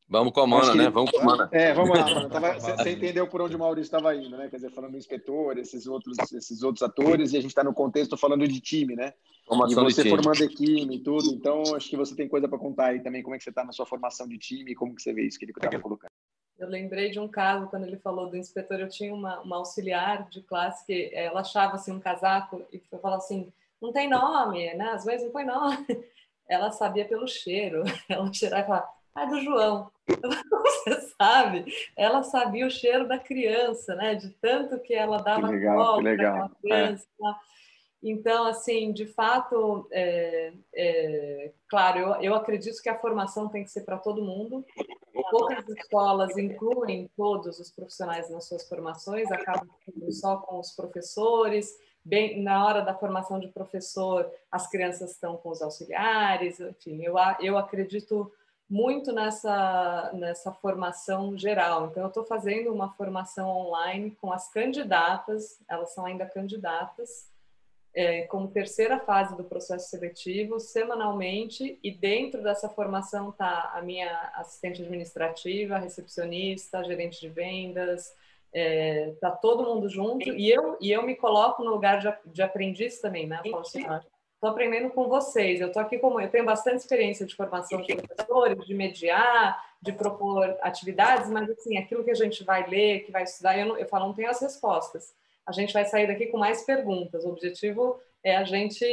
Vamos 0.07 0.33
com 0.33 0.41
a 0.41 0.47
mana, 0.47 0.73
né? 0.73 0.89
Vamos 0.89 1.11
com 1.11 1.19
a 1.19 1.23
mana. 1.23 1.49
É, 1.51 1.71
vamos 1.71 1.97
lá. 1.97 2.29
Tava, 2.29 2.59
você 2.59 2.91
entendeu 2.91 3.27
por 3.27 3.41
onde 3.41 3.55
o 3.55 3.59
Maurício 3.59 3.95
estava 3.95 4.15
indo, 4.15 4.35
né? 4.35 4.47
Quer 4.49 4.55
dizer, 4.55 4.71
falando 4.71 4.93
do 4.93 4.97
inspetor, 4.97 5.59
esses 5.59 5.85
outros, 5.85 6.17
esses 6.33 6.63
outros 6.63 6.81
atores, 6.81 7.31
e 7.31 7.37
a 7.37 7.41
gente 7.41 7.51
está 7.51 7.63
no 7.63 7.73
contexto 7.73 8.17
falando 8.17 8.47
de 8.47 8.59
time, 8.59 8.95
né? 8.95 9.13
Formação 9.47 9.87
e 9.87 9.93
você 9.93 10.09
formando 10.09 10.43
equipe 10.43 10.95
e 10.95 10.99
tudo. 10.99 11.31
Então, 11.31 11.61
acho 11.75 11.87
que 11.87 11.95
você 11.95 12.15
tem 12.15 12.27
coisa 12.27 12.47
para 12.47 12.57
contar 12.57 12.87
aí 12.87 13.03
também, 13.03 13.21
como 13.21 13.35
é 13.35 13.37
que 13.37 13.43
você 13.43 13.51
está 13.51 13.63
na 13.63 13.71
sua 13.71 13.85
formação 13.85 14.27
de 14.27 14.39
time, 14.39 14.73
como 14.73 14.95
que 14.95 15.01
você 15.03 15.13
vê 15.13 15.27
isso 15.27 15.37
que 15.37 15.45
ele 15.45 15.51
estava 15.51 15.79
colocando. 15.79 16.09
Eu 16.59 16.67
lembrei 16.67 17.09
de 17.09 17.19
um 17.19 17.27
caso, 17.27 17.67
quando 17.67 17.85
ele 17.85 17.97
falou 17.97 18.29
do 18.29 18.35
inspetor, 18.35 18.79
eu 18.79 18.89
tinha 18.89 19.13
uma, 19.13 19.39
uma 19.39 19.55
auxiliar 19.55 20.27
de 20.29 20.41
classe 20.41 20.85
que 20.85 21.09
ela 21.13 21.39
achava 21.39 21.75
assim, 21.75 21.93
um 21.93 21.99
casaco 21.99 22.61
e 22.73 22.79
falava 23.01 23.15
assim, 23.15 23.51
não 23.81 23.93
tem 23.93 24.09
nome, 24.09 24.73
né? 24.73 24.89
Às 24.89 25.05
vezes 25.05 25.23
não 25.25 25.31
põe 25.31 25.45
nome. 25.45 25.77
Ela 26.49 26.71
sabia 26.71 27.05
pelo 27.05 27.27
cheiro. 27.27 27.83
Ela 28.09 28.33
cheirava 28.33 28.63
e 28.63 28.67
falava, 28.67 28.89
ah, 29.15 29.23
é 29.23 29.27
do 29.27 29.41
João. 29.41 29.91
Você 30.09 31.01
sabe, 31.21 31.65
ela 31.95 32.23
sabia 32.23 32.65
o 32.65 32.71
cheiro 32.71 33.07
da 33.07 33.19
criança, 33.19 33.93
né? 33.95 34.15
De 34.15 34.29
tanto 34.29 34.79
que 34.79 34.93
ela 34.93 35.17
dava 35.17 35.47
que 35.47 35.53
legal, 35.53 35.97
que 35.97 36.03
legal. 36.03 36.51
Criança. 36.61 37.05
É. 37.21 37.58
Então, 38.01 38.45
assim, 38.45 38.93
de 38.93 39.05
fato, 39.05 39.87
é, 39.91 40.53
é, 40.73 41.51
claro, 41.67 41.99
eu, 41.99 42.21
eu 42.21 42.35
acredito 42.35 42.81
que 42.81 42.89
a 42.89 42.97
formação 42.97 43.49
tem 43.49 43.63
que 43.63 43.71
ser 43.71 43.81
para 43.81 43.97
todo 43.97 44.23
mundo. 44.23 44.65
Poucas 45.29 45.67
escolas 45.67 46.37
incluem 46.37 47.09
todos 47.15 47.59
os 47.59 47.69
profissionais 47.69 48.29
nas 48.29 48.47
suas 48.47 48.67
formações, 48.67 49.29
acabam 49.31 49.67
só 50.11 50.37
com 50.37 50.59
os 50.59 50.71
professores. 50.71 51.75
Bem, 52.03 52.41
na 52.41 52.65
hora 52.65 52.81
da 52.81 52.95
formação 52.95 53.37
de 53.37 53.49
professor, 53.49 54.31
as 54.49 54.69
crianças 54.69 55.11
estão 55.11 55.35
com 55.35 55.49
os 55.49 55.61
auxiliares, 55.61 56.59
enfim, 56.61 57.03
eu, 57.03 57.15
eu 57.41 57.57
acredito 57.57 58.31
muito 58.69 59.11
nessa, 59.11 60.11
nessa 60.13 60.53
formação 60.53 61.37
geral. 61.37 61.87
Então, 61.87 62.03
eu 62.03 62.07
estou 62.07 62.23
fazendo 62.23 62.71
uma 62.71 62.93
formação 62.93 63.49
online 63.49 64.11
com 64.21 64.31
as 64.31 64.49
candidatas, 64.51 65.59
elas 65.67 65.93
são 65.93 66.05
ainda 66.05 66.25
candidatas, 66.25 67.27
é, 67.93 68.23
como 68.23 68.51
terceira 68.51 68.99
fase 68.99 69.35
do 69.35 69.43
processo 69.43 69.89
seletivo, 69.89 70.59
semanalmente, 70.59 71.79
e 71.83 71.91
dentro 71.91 72.41
dessa 72.43 72.69
formação 72.69 73.29
está 73.29 73.71
a 73.73 73.81
minha 73.81 74.31
assistente 74.35 74.81
administrativa, 74.81 75.77
recepcionista, 75.77 76.83
gerente 76.83 77.19
de 77.19 77.29
vendas, 77.29 78.05
está 78.05 78.17
é, 78.53 79.13
tá 79.19 79.31
todo 79.31 79.63
mundo 79.63 79.89
junto, 79.89 80.29
e 80.29 80.49
eu, 80.49 80.77
e 80.79 80.91
eu 80.91 81.03
me 81.03 81.15
coloco 81.15 81.63
no 81.63 81.71
lugar 81.71 81.99
de, 81.99 82.31
de 82.31 82.41
aprendiz 82.41 82.99
também, 82.99 83.27
né? 83.27 83.41
Estou 83.43 83.59
assim, 83.59 83.85
aprendendo 84.41 84.89
com 84.91 85.07
vocês, 85.07 85.59
eu 85.59 85.67
estou 85.67 85.81
aqui 85.81 85.99
como, 85.99 86.21
eu 86.21 86.29
tenho 86.29 86.45
bastante 86.45 86.77
experiência 86.77 87.25
de 87.25 87.35
formação 87.35 87.81
de 87.81 87.95
professores, 87.95 88.65
de 88.65 88.73
mediar, 88.73 89.61
de 89.81 89.91
propor 89.91 90.57
atividades, 90.61 91.29
mas 91.29 91.49
assim, 91.49 91.77
aquilo 91.77 92.03
que 92.03 92.11
a 92.11 92.15
gente 92.15 92.43
vai 92.43 92.69
ler, 92.69 93.01
que 93.01 93.11
vai 93.11 93.23
estudar, 93.23 93.57
eu, 93.57 93.65
não, 93.65 93.77
eu 93.77 93.87
falo, 93.87 94.07
não 94.07 94.13
tenho 94.13 94.29
as 94.29 94.41
respostas, 94.41 95.13
a 95.47 95.51
gente 95.51 95.73
vai 95.73 95.85
sair 95.85 96.07
daqui 96.07 96.27
com 96.27 96.37
mais 96.37 96.63
perguntas. 96.63 97.25
O 97.25 97.29
objetivo 97.29 97.99
é 98.23 98.35
a 98.35 98.43
gente, 98.43 98.85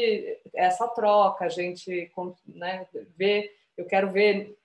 essa 0.54 0.86
troca, 0.88 1.44
a 1.44 1.48
gente 1.48 2.10
né, 2.46 2.86
ver, 3.16 3.54
eu 3.76 3.84
quero 3.84 4.10
ver 4.10 4.56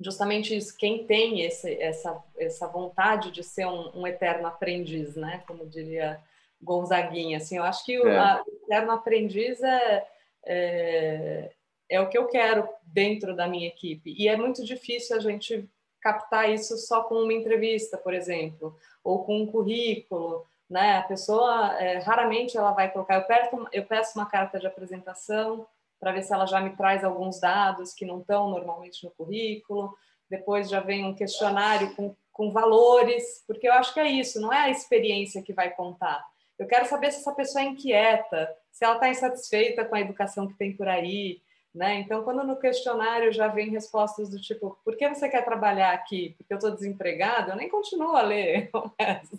justamente 0.00 0.56
isso, 0.56 0.76
quem 0.76 1.06
tem 1.06 1.42
esse, 1.42 1.74
essa, 1.80 2.22
essa 2.38 2.66
vontade 2.66 3.30
de 3.30 3.44
ser 3.44 3.66
um, 3.66 4.00
um, 4.00 4.06
eterno 4.06 4.46
aprendiz, 4.46 5.14
né? 5.14 5.42
Como 5.46 5.66
diria 5.66 6.18
Gonzaguinha, 6.60 7.36
assim, 7.36 7.58
eu 7.58 7.64
acho 7.64 7.84
que 7.84 7.98
o, 7.98 8.08
é. 8.08 8.18
a, 8.18 8.42
o 8.46 8.64
eterno 8.64 8.92
aprendiz 8.92 9.62
é, 9.62 10.06
é, 10.46 11.50
é 11.88 12.00
o 12.00 12.08
que 12.08 12.16
eu 12.16 12.26
quero 12.28 12.66
dentro 12.82 13.36
da 13.36 13.46
minha 13.46 13.68
equipe. 13.68 14.14
E 14.16 14.26
é 14.26 14.36
muito 14.36 14.64
difícil 14.64 15.16
a 15.16 15.20
gente 15.20 15.68
captar 16.00 16.50
isso 16.50 16.78
só 16.78 17.02
com 17.02 17.16
uma 17.16 17.32
entrevista, 17.34 17.98
por 17.98 18.14
exemplo, 18.14 18.74
ou 19.04 19.22
com 19.22 19.42
um 19.42 19.46
currículo, 19.46 20.46
né? 20.70 20.98
A 20.98 21.02
pessoa 21.02 21.76
é, 21.80 21.98
raramente 21.98 22.56
ela 22.56 22.70
vai 22.70 22.90
colocar. 22.90 23.16
Eu, 23.16 23.24
perto, 23.24 23.68
eu 23.72 23.84
peço 23.84 24.16
uma 24.18 24.26
carta 24.26 24.58
de 24.60 24.66
apresentação 24.66 25.66
para 25.98 26.12
ver 26.12 26.22
se 26.22 26.32
ela 26.32 26.46
já 26.46 26.60
me 26.60 26.70
traz 26.70 27.02
alguns 27.04 27.40
dados 27.40 27.92
que 27.92 28.06
não 28.06 28.20
estão 28.20 28.48
normalmente 28.48 29.04
no 29.04 29.10
currículo. 29.10 29.94
Depois 30.30 30.70
já 30.70 30.80
vem 30.80 31.04
um 31.04 31.14
questionário 31.14 31.94
com, 31.96 32.14
com 32.32 32.52
valores, 32.52 33.42
porque 33.46 33.68
eu 33.68 33.72
acho 33.72 33.92
que 33.92 34.00
é 34.00 34.08
isso, 34.08 34.40
não 34.40 34.52
é 34.52 34.58
a 34.58 34.70
experiência 34.70 35.42
que 35.42 35.52
vai 35.52 35.70
contar. 35.70 36.24
Eu 36.56 36.66
quero 36.66 36.86
saber 36.86 37.10
se 37.10 37.18
essa 37.18 37.32
pessoa 37.32 37.64
é 37.64 37.66
inquieta, 37.66 38.54
se 38.70 38.84
ela 38.84 38.94
está 38.94 39.08
insatisfeita 39.08 39.84
com 39.84 39.94
a 39.94 40.00
educação 40.00 40.46
que 40.46 40.54
tem 40.54 40.76
por 40.76 40.86
aí, 40.86 41.40
né? 41.74 42.00
Então, 42.00 42.24
quando 42.24 42.44
no 42.44 42.58
questionário 42.58 43.32
já 43.32 43.46
vem 43.46 43.70
respostas 43.70 44.28
do 44.28 44.40
tipo, 44.40 44.76
por 44.84 44.96
que 44.96 45.08
você 45.08 45.28
quer 45.28 45.44
trabalhar 45.44 45.92
aqui? 45.92 46.34
Porque 46.36 46.52
eu 46.52 46.56
estou 46.56 46.72
desempregado? 46.72 47.50
Eu 47.50 47.56
nem 47.56 47.68
continuo 47.68 48.16
a 48.16 48.22
ler 48.22 48.70
resto. 48.98 49.38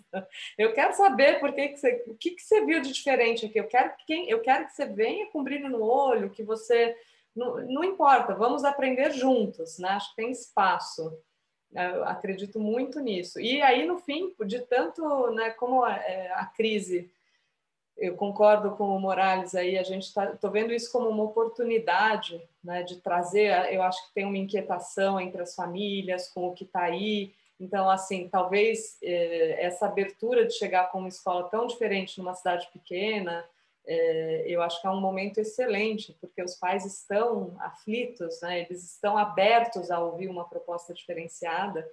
Eu 0.57 0.73
quero 0.73 0.93
saber 0.93 1.39
por 1.39 1.53
que, 1.53 1.69
que 1.69 1.77
você, 1.77 2.03
o 2.07 2.15
que, 2.15 2.31
que 2.31 2.41
você 2.41 2.65
viu 2.65 2.81
de 2.81 2.91
diferente 2.91 3.45
aqui. 3.45 3.59
Eu 3.59 3.67
quero, 3.67 3.93
que, 4.05 4.29
eu 4.29 4.39
quero 4.41 4.65
que 4.65 4.73
você 4.73 4.85
venha 4.85 5.27
com 5.27 5.43
brilho 5.43 5.69
no 5.69 5.83
olho, 5.83 6.29
que 6.29 6.43
você... 6.43 6.95
Não, 7.35 7.57
não 7.65 7.83
importa, 7.83 8.33
vamos 8.33 8.63
aprender 8.63 9.11
juntos, 9.11 9.77
né? 9.77 9.89
Acho 9.89 10.09
que 10.09 10.17
tem 10.17 10.31
espaço. 10.31 11.17
Eu 11.73 12.03
acredito 12.03 12.59
muito 12.59 12.99
nisso. 12.99 13.39
E 13.39 13.61
aí, 13.61 13.85
no 13.85 13.97
fim, 13.99 14.33
de 14.45 14.59
tanto, 14.59 15.31
né, 15.31 15.51
como 15.51 15.83
a, 15.83 15.95
é, 15.95 16.31
a 16.33 16.45
crise 16.45 17.09
eu 18.01 18.15
concordo 18.15 18.71
com 18.71 18.95
o 18.95 18.99
Morales 18.99 19.53
aí, 19.53 19.77
a 19.77 19.83
gente 19.83 20.07
está 20.07 20.27
tô 20.35 20.49
vendo 20.49 20.73
isso 20.73 20.91
como 20.91 21.07
uma 21.07 21.23
oportunidade 21.23 22.41
né, 22.63 22.81
de 22.81 22.97
trazer, 22.97 23.71
eu 23.71 23.83
acho 23.83 24.07
que 24.07 24.13
tem 24.13 24.25
uma 24.25 24.37
inquietação 24.37 25.19
entre 25.19 25.41
as 25.41 25.55
famílias 25.55 26.27
com 26.27 26.47
o 26.47 26.53
que 26.53 26.63
está 26.63 26.81
aí, 26.81 27.31
então, 27.59 27.87
assim, 27.87 28.27
talvez 28.27 28.97
eh, 29.03 29.55
essa 29.59 29.85
abertura 29.85 30.47
de 30.47 30.53
chegar 30.53 30.91
com 30.91 30.97
uma 30.97 31.07
escola 31.07 31.47
tão 31.47 31.67
diferente 31.67 32.17
numa 32.17 32.33
cidade 32.33 32.67
pequena, 32.73 33.45
eh, 33.85 34.45
eu 34.47 34.63
acho 34.63 34.81
que 34.81 34.87
é 34.87 34.89
um 34.89 34.99
momento 34.99 35.37
excelente, 35.37 36.17
porque 36.19 36.41
os 36.41 36.55
pais 36.55 36.85
estão 36.87 37.55
aflitos, 37.59 38.41
né, 38.41 38.61
eles 38.61 38.83
estão 38.83 39.15
abertos 39.15 39.91
a 39.91 39.99
ouvir 39.99 40.27
uma 40.27 40.49
proposta 40.49 40.91
diferenciada, 40.91 41.87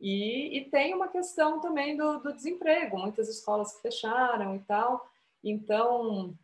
e, 0.00 0.58
e 0.58 0.64
tem 0.64 0.92
uma 0.92 1.06
questão 1.06 1.60
também 1.60 1.96
do, 1.96 2.18
do 2.18 2.34
desemprego, 2.34 2.98
muitas 2.98 3.28
escolas 3.28 3.72
que 3.76 3.82
fecharam 3.82 4.56
e 4.56 4.58
tal, 4.60 5.08
então, 5.44 6.34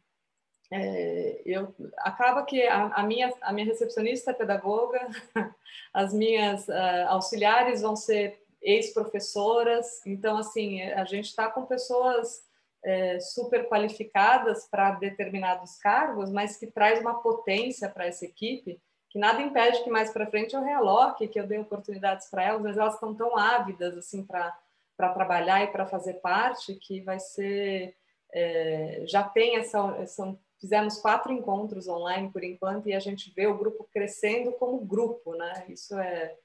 é, 0.70 1.42
eu 1.44 1.74
acaba 1.98 2.44
que 2.44 2.62
a, 2.62 2.86
a, 2.88 3.02
minha 3.02 3.32
a 3.40 3.52
minha 3.52 3.66
recepcionista 3.66 4.30
é 4.30 4.34
pedagoga, 4.34 5.08
as 5.92 6.12
minhas 6.12 6.68
uh, 6.68 7.08
auxiliares 7.08 7.82
vão 7.82 7.96
ser 7.96 8.40
ex-professoras, 8.62 10.04
então 10.06 10.36
assim 10.36 10.82
a 10.82 11.04
gente 11.04 11.24
está 11.26 11.50
com 11.50 11.64
pessoas 11.64 12.42
é, 12.84 13.18
super 13.20 13.68
qualificadas 13.68 14.68
para 14.70 14.92
determinados 14.92 15.76
cargos, 15.78 16.30
mas 16.30 16.56
que 16.56 16.66
traz 16.66 17.00
uma 17.00 17.20
potência 17.20 17.88
para 17.88 18.06
essa 18.06 18.24
equipe 18.24 18.80
que 19.08 19.18
nada 19.18 19.42
impede 19.42 19.82
que 19.82 19.90
mais 19.90 20.12
para 20.12 20.30
frente 20.30 20.54
eu 20.54 20.62
realoque, 20.62 21.26
que 21.26 21.40
eu 21.40 21.46
dê 21.46 21.58
oportunidades 21.58 22.30
para 22.30 22.44
elas, 22.44 22.62
mas 22.62 22.78
elas 22.78 22.94
estão 22.94 23.12
tão 23.12 23.36
ávidas 23.36 23.98
assim 23.98 24.24
para 24.24 24.56
para 24.96 25.14
trabalhar 25.14 25.64
e 25.64 25.68
para 25.68 25.86
fazer 25.86 26.14
parte 26.20 26.74
que 26.74 27.00
vai 27.00 27.18
ser 27.18 27.96
é, 28.32 29.04
já 29.06 29.22
tem 29.22 29.56
essa, 29.56 30.06
são, 30.06 30.38
fizemos 30.60 30.98
quatro 30.98 31.32
encontros 31.32 31.88
online 31.88 32.30
por 32.30 32.44
enquanto 32.44 32.88
e 32.88 32.94
a 32.94 33.00
gente 33.00 33.32
vê 33.34 33.46
o 33.46 33.58
grupo 33.58 33.88
crescendo 33.92 34.52
como 34.52 34.84
grupo, 34.84 35.34
né? 35.34 35.64
Isso 35.68 35.98
é, 35.98 36.36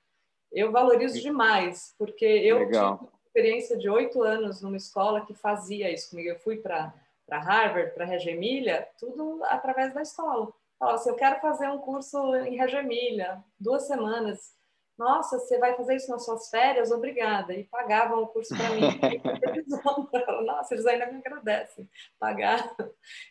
eu 0.51 0.71
valorizo 0.71 1.21
demais 1.21 1.93
porque 1.97 2.25
eu 2.25 2.59
Legal. 2.59 2.97
tive 2.97 3.11
experiência 3.25 3.77
de 3.77 3.89
oito 3.89 4.21
anos 4.21 4.61
numa 4.61 4.77
escola 4.77 5.25
que 5.25 5.33
fazia 5.33 5.91
isso 5.91 6.09
comigo. 6.09 6.29
Eu 6.29 6.39
fui 6.39 6.57
para 6.57 6.93
para 7.25 7.39
Harvard, 7.39 7.93
para 7.93 8.05
Reggio 8.05 8.31
Emília, 8.31 8.87
tudo 8.99 9.43
através 9.45 9.93
da 9.93 10.01
escola. 10.01 10.53
Falava 10.77 10.97
assim, 10.97 11.09
eu 11.09 11.15
quero 11.15 11.39
fazer 11.41 11.67
um 11.69 11.79
curso 11.79 12.35
em 12.35 12.55
Reggio 12.55 12.79
Emília, 12.79 13.43
duas 13.59 13.87
semanas 13.87 14.53
nossa, 14.97 15.39
você 15.39 15.59
vai 15.59 15.75
fazer 15.75 15.95
isso 15.95 16.09
nas 16.09 16.23
suas 16.23 16.49
férias? 16.49 16.89
Obrigada. 16.89 17.53
E 17.53 17.65
pagavam 17.65 18.23
o 18.23 18.27
curso 18.27 18.55
para 18.55 18.69
mim. 18.69 18.81
nossa, 20.45 20.73
eles 20.73 20.85
ainda 20.85 21.11
me 21.11 21.17
agradecem. 21.17 21.89
Pagar. 22.17 22.73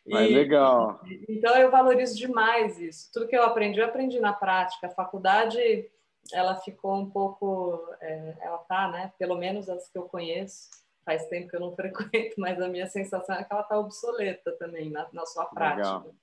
Mas 0.07 0.31
e, 0.31 0.35
legal. 0.35 1.01
Então, 1.29 1.57
eu 1.57 1.71
valorizo 1.71 2.17
demais 2.17 2.79
isso. 2.79 3.11
Tudo 3.12 3.27
que 3.27 3.37
eu 3.37 3.43
aprendi, 3.43 3.81
eu 3.81 3.87
aprendi 3.87 4.21
na 4.21 4.35
prática. 4.35 4.89
A 4.89 4.91
faculdade, 4.91 5.91
ela 6.33 6.57
ficou 6.57 6.97
um 6.97 7.09
pouco... 7.09 7.83
É, 8.01 8.37
ela 8.43 8.59
tá, 8.59 8.89
né? 8.89 9.12
Pelo 9.19 9.37
menos 9.37 9.69
as 9.69 9.89
que 9.89 9.97
eu 9.97 10.03
conheço. 10.03 10.69
Faz 11.03 11.27
tempo 11.29 11.49
que 11.49 11.57
eu 11.57 11.61
não 11.61 11.75
frequento, 11.75 12.35
mas 12.39 12.61
a 12.61 12.69
minha 12.69 12.87
sensação 12.87 13.37
é 13.37 13.45
que 13.45 13.53
ela 13.53 13.62
está 13.62 13.79
obsoleta 13.79 14.53
também 14.59 14.91
na, 14.91 15.07
na 15.12 15.25
sua 15.25 15.47
prática. 15.47 15.99
Legal. 15.99 16.15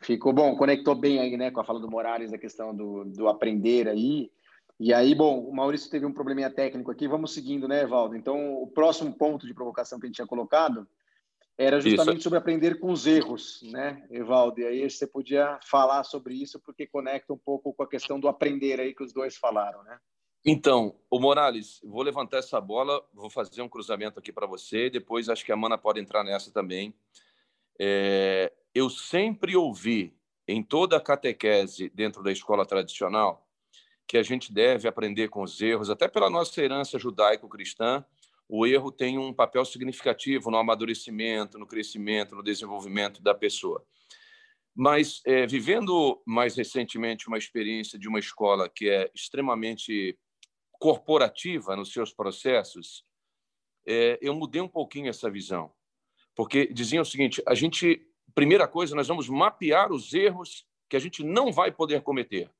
Ficou 0.00 0.32
bom, 0.32 0.56
conectou 0.56 0.94
bem 0.94 1.20
aí, 1.20 1.36
né, 1.36 1.50
com 1.50 1.60
a 1.60 1.64
fala 1.64 1.78
do 1.78 1.90
Morales, 1.90 2.32
a 2.32 2.38
questão 2.38 2.74
do, 2.74 3.04
do 3.04 3.28
aprender 3.28 3.86
aí. 3.86 4.30
E 4.80 4.94
aí, 4.94 5.14
bom, 5.14 5.40
o 5.40 5.54
Maurício 5.54 5.90
teve 5.90 6.06
um 6.06 6.12
probleminha 6.12 6.48
técnico 6.48 6.90
aqui, 6.90 7.06
vamos 7.06 7.34
seguindo, 7.34 7.68
né, 7.68 7.82
Evaldo? 7.82 8.16
Então, 8.16 8.54
o 8.62 8.66
próximo 8.66 9.12
ponto 9.12 9.46
de 9.46 9.52
provocação 9.52 10.00
que 10.00 10.06
a 10.06 10.08
gente 10.08 10.16
tinha 10.16 10.26
colocado 10.26 10.88
era 11.58 11.78
justamente 11.78 12.16
isso. 12.16 12.22
sobre 12.22 12.38
aprender 12.38 12.80
com 12.80 12.90
os 12.90 13.06
erros, 13.06 13.60
né, 13.64 14.02
Evaldo? 14.10 14.58
E 14.58 14.64
aí 14.64 14.88
você 14.88 15.06
podia 15.06 15.60
falar 15.68 16.02
sobre 16.04 16.32
isso, 16.32 16.58
porque 16.58 16.86
conecta 16.86 17.30
um 17.30 17.36
pouco 17.36 17.74
com 17.74 17.82
a 17.82 17.86
questão 17.86 18.18
do 18.18 18.26
aprender 18.26 18.80
aí 18.80 18.94
que 18.94 19.04
os 19.04 19.12
dois 19.12 19.36
falaram, 19.36 19.82
né? 19.82 19.98
Então, 20.42 20.96
o 21.10 21.20
Morales, 21.20 21.78
vou 21.84 22.02
levantar 22.02 22.38
essa 22.38 22.58
bola, 22.58 23.06
vou 23.12 23.28
fazer 23.28 23.60
um 23.60 23.68
cruzamento 23.68 24.18
aqui 24.18 24.32
para 24.32 24.46
você, 24.46 24.88
depois 24.88 25.28
acho 25.28 25.44
que 25.44 25.52
a 25.52 25.56
Mana 25.56 25.76
pode 25.76 26.00
entrar 26.00 26.24
nessa 26.24 26.50
também. 26.50 26.94
É, 27.78 28.50
eu 28.74 28.88
sempre 28.88 29.54
ouvi 29.54 30.16
em 30.48 30.62
toda 30.62 30.96
a 30.96 31.00
catequese 31.00 31.90
dentro 31.90 32.22
da 32.22 32.32
escola 32.32 32.64
tradicional 32.64 33.46
que 34.10 34.18
a 34.18 34.24
gente 34.24 34.52
deve 34.52 34.88
aprender 34.88 35.28
com 35.28 35.40
os 35.40 35.60
erros, 35.60 35.88
até 35.88 36.08
pela 36.08 36.28
nossa 36.28 36.60
herança 36.60 36.98
judaico-cristã, 36.98 38.04
o 38.48 38.66
erro 38.66 38.90
tem 38.90 39.16
um 39.16 39.32
papel 39.32 39.64
significativo 39.64 40.50
no 40.50 40.56
amadurecimento, 40.56 41.56
no 41.56 41.64
crescimento, 41.64 42.34
no 42.34 42.42
desenvolvimento 42.42 43.22
da 43.22 43.32
pessoa. 43.32 43.86
Mas, 44.74 45.22
é, 45.24 45.46
vivendo 45.46 46.20
mais 46.26 46.56
recentemente 46.56 47.28
uma 47.28 47.38
experiência 47.38 47.96
de 47.96 48.08
uma 48.08 48.18
escola 48.18 48.68
que 48.68 48.90
é 48.90 49.08
extremamente 49.14 50.18
corporativa 50.72 51.76
nos 51.76 51.92
seus 51.92 52.12
processos, 52.12 53.04
é, 53.86 54.18
eu 54.20 54.34
mudei 54.34 54.60
um 54.60 54.66
pouquinho 54.66 55.08
essa 55.08 55.30
visão. 55.30 55.70
Porque 56.34 56.66
diziam 56.66 57.02
o 57.02 57.06
seguinte: 57.06 57.40
a 57.46 57.54
gente, 57.54 58.04
primeira 58.34 58.66
coisa, 58.66 58.96
nós 58.96 59.06
vamos 59.06 59.28
mapear 59.28 59.92
os 59.92 60.12
erros 60.12 60.66
que 60.88 60.96
a 60.96 61.00
gente 61.00 61.22
não 61.22 61.52
vai 61.52 61.70
poder 61.70 62.02
cometer. 62.02 62.50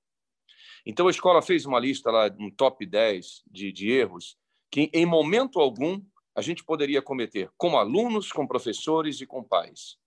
Então 0.84 1.08
a 1.08 1.10
escola 1.10 1.42
fez 1.42 1.66
uma 1.66 1.78
lista 1.78 2.10
lá, 2.10 2.30
um 2.38 2.50
top 2.50 2.84
10 2.86 3.42
de, 3.50 3.72
de 3.72 3.90
erros 3.90 4.36
que, 4.70 4.90
em 4.92 5.04
momento 5.04 5.60
algum, 5.60 6.00
a 6.34 6.40
gente 6.40 6.64
poderia 6.64 7.02
cometer, 7.02 7.50
como 7.56 7.76
alunos, 7.76 8.30
com 8.30 8.46
professores 8.46 9.20
e 9.20 9.26
com 9.26 9.42
pais. 9.42 9.98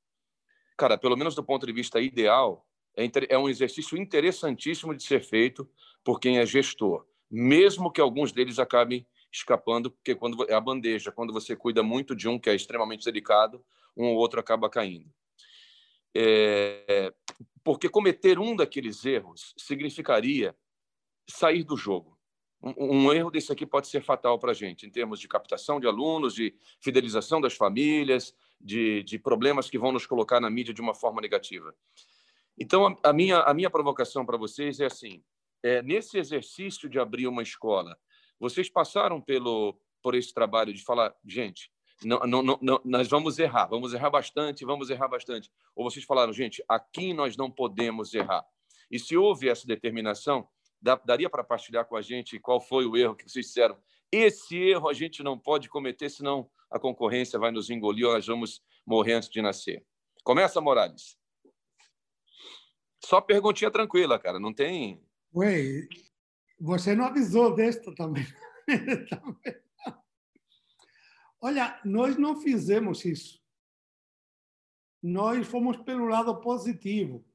Cara, 0.78 0.98
pelo 0.98 1.18
menos 1.18 1.36
do 1.36 1.44
ponto 1.44 1.66
de 1.66 1.74
vista 1.74 2.00
ideal, 2.00 2.66
é, 2.96 3.10
é 3.30 3.38
um 3.38 3.50
exercício 3.50 3.98
interessantíssimo 3.98 4.96
de 4.96 5.04
ser 5.04 5.22
feito 5.22 5.70
por 6.04 6.20
quem 6.20 6.40
é 6.40 6.46
gestor, 6.46 7.06
mesmo 7.30 7.92
que 7.92 8.02
alguns 8.02 8.32
deles 8.32 8.60
acabem 8.60 9.06
escapando, 9.32 9.92
porque 9.92 10.16
quando 10.16 10.50
é 10.50 10.54
a 10.54 10.62
bandeja, 10.62 11.12
quando 11.12 11.34
você 11.34 11.56
cuida 11.56 11.82
muito 11.82 12.16
de 12.16 12.28
um 12.28 12.40
que 12.40 12.50
é 12.50 12.56
extremamente 12.56 13.04
delicado, 13.04 13.64
um 13.98 14.06
ou 14.06 14.16
outro 14.16 14.40
acaba 14.40 14.70
caindo. 14.70 15.12
É, 16.16 17.12
porque 17.64 17.90
cometer 17.90 18.38
um 18.38 18.56
daqueles 18.56 19.04
erros 19.04 19.54
significaria 19.58 20.56
sair 21.30 21.64
do 21.64 21.78
jogo. 21.78 22.18
Um, 22.62 23.08
um 23.08 23.14
erro 23.14 23.30
desse 23.30 23.52
aqui 23.52 23.66
pode 23.66 23.88
ser 23.88 24.02
fatal 24.02 24.40
para 24.40 24.52
a 24.52 24.54
gente, 24.54 24.86
em 24.86 24.90
termos 24.90 25.20
de 25.20 25.28
captação 25.28 25.80
de 25.80 25.88
alunos, 25.88 26.34
de 26.34 26.56
fidelização 26.80 27.42
das 27.42 27.54
famílias, 27.54 28.34
de, 28.60 29.04
de 29.04 29.20
problemas 29.20 29.70
que 29.70 29.78
vão 29.78 29.92
nos 29.92 30.06
colocar 30.06 30.40
na 30.40 30.50
mídia 30.50 30.74
de 30.74 30.82
uma 30.82 30.94
forma 30.94 31.22
negativa. 31.22 31.76
Então, 32.58 32.88
a, 32.88 33.10
a 33.10 33.14
minha, 33.14 33.40
a 33.40 33.54
minha 33.54 33.70
provocação 33.70 34.26
para 34.26 34.38
vocês 34.38 34.80
é 34.80 34.86
assim: 34.86 35.24
é, 35.62 35.82
nesse 35.82 36.18
exercício 36.18 36.90
de 36.90 37.00
abrir 37.00 37.28
uma 37.28 37.44
escola, 37.44 37.98
vocês 38.40 38.70
passaram 38.70 39.20
pelo 39.22 39.78
por 40.02 40.16
esse 40.16 40.34
trabalho 40.34 40.74
de 40.74 40.84
falar, 40.84 41.16
gente, 41.26 41.72
não, 42.04 42.20
não, 42.20 42.60
não, 42.62 42.82
nós 42.84 43.08
vamos 43.08 43.40
errar, 43.40 43.68
vamos 43.68 43.94
errar 43.94 44.10
bastante, 44.10 44.66
vamos 44.66 44.90
errar 44.90 45.08
bastante. 45.08 45.50
Ou 45.74 45.90
vocês 45.90 46.04
falaram, 46.04 46.34
gente, 46.34 46.62
aqui 46.68 47.14
nós 47.14 47.38
não 47.38 47.50
podemos 47.50 48.14
errar. 48.14 48.46
E 48.92 49.00
se 49.00 49.16
houve 49.16 49.48
essa 49.48 49.66
determinação, 49.66 50.46
daria 51.06 51.30
para 51.30 51.44
partilhar 51.44 51.86
com 51.86 51.96
a 51.96 52.02
gente 52.02 52.40
qual 52.40 52.60
foi 52.60 52.86
o 52.86 52.98
erro 52.98 53.16
que 53.16 53.30
vocês 53.30 53.46
disseram? 53.46 53.78
Esse 54.12 54.58
erro 54.58 54.90
a 54.90 54.94
gente 54.94 55.24
não 55.24 55.40
pode 55.40 55.70
cometer, 55.70 56.10
senão 56.10 56.50
a 56.70 56.78
concorrência 56.78 57.40
vai 57.40 57.52
nos 57.52 57.70
engolir 57.70 58.06
ou 58.06 58.14
nós 58.14 58.28
vamos 58.28 58.62
morrer 58.86 59.14
antes 59.14 59.30
de 59.30 59.42
nascer. 59.42 59.86
Começa, 60.24 60.62
Morales. 60.62 61.18
Só 63.04 63.20
perguntinha 63.20 63.72
tranquila, 63.72 64.20
cara, 64.20 64.40
não 64.40 64.54
tem. 64.54 65.02
Ué, 65.36 65.88
você 66.60 66.96
não 66.96 67.06
avisou 67.06 67.54
desta 67.56 67.94
também. 67.96 68.26
Olha, 71.42 71.80
nós 71.84 72.18
não 72.18 72.40
fizemos 72.40 73.04
isso. 73.04 73.44
Nós 75.02 75.46
fomos 75.46 75.76
pelo 75.78 76.06
lado 76.06 76.40
positivo. 76.40 77.26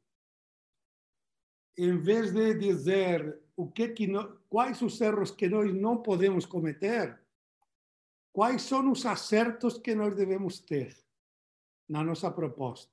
Em 1.78 1.96
vez 1.96 2.32
de 2.32 2.54
dizer 2.54 3.40
o 3.56 3.70
que 3.70 3.88
que 3.88 4.06
no, 4.06 4.36
quais 4.48 4.82
os 4.82 5.00
erros 5.00 5.30
que 5.30 5.48
nós 5.48 5.72
não 5.72 6.02
podemos 6.02 6.44
cometer, 6.44 7.18
quais 8.32 8.62
são 8.62 8.90
os 8.90 9.06
acertos 9.06 9.78
que 9.78 9.94
nós 9.94 10.14
devemos 10.14 10.58
ter 10.58 10.96
na 11.88 12.02
nossa 12.02 12.30
proposta. 12.30 12.92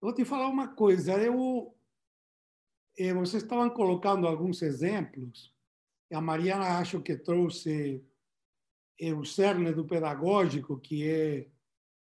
Vou 0.00 0.14
te 0.14 0.24
falar 0.24 0.48
uma 0.48 0.68
coisa. 0.68 1.12
Eu 1.22 1.74
eh, 2.96 3.12
vocês 3.12 3.42
estavam 3.42 3.70
colocando 3.70 4.26
alguns 4.26 4.60
exemplos. 4.62 5.54
A 6.12 6.20
Mariana 6.20 6.78
acho 6.78 7.00
que 7.00 7.16
trouxe 7.16 8.04
eh, 8.98 9.12
o 9.12 9.24
cerne 9.24 9.72
do 9.72 9.84
pedagógico, 9.84 10.80
que 10.80 11.08
é 11.08 11.48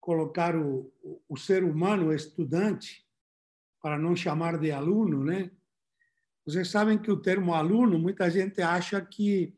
colocar 0.00 0.54
o, 0.56 0.92
o 1.28 1.36
ser 1.36 1.64
humano 1.64 2.12
estudante, 2.12 3.03
para 3.84 3.98
não 3.98 4.16
chamar 4.16 4.56
de 4.56 4.72
aluno, 4.72 5.22
né? 5.22 5.50
Vocês 6.46 6.70
sabem 6.70 6.96
que 6.96 7.10
o 7.10 7.20
termo 7.20 7.52
aluno, 7.52 7.98
muita 7.98 8.30
gente 8.30 8.62
acha 8.62 8.98
que 8.98 9.54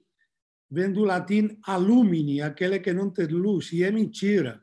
vem 0.69 0.93
do 0.93 1.05
latim 1.05 1.57
alumini, 1.65 2.43
aquele 2.43 2.81
que 2.81 2.93
não 2.93 3.09
tem 3.09 3.29
luz, 3.29 3.73
e 3.73 3.85
é 3.85 3.91
mentira. 3.93 4.61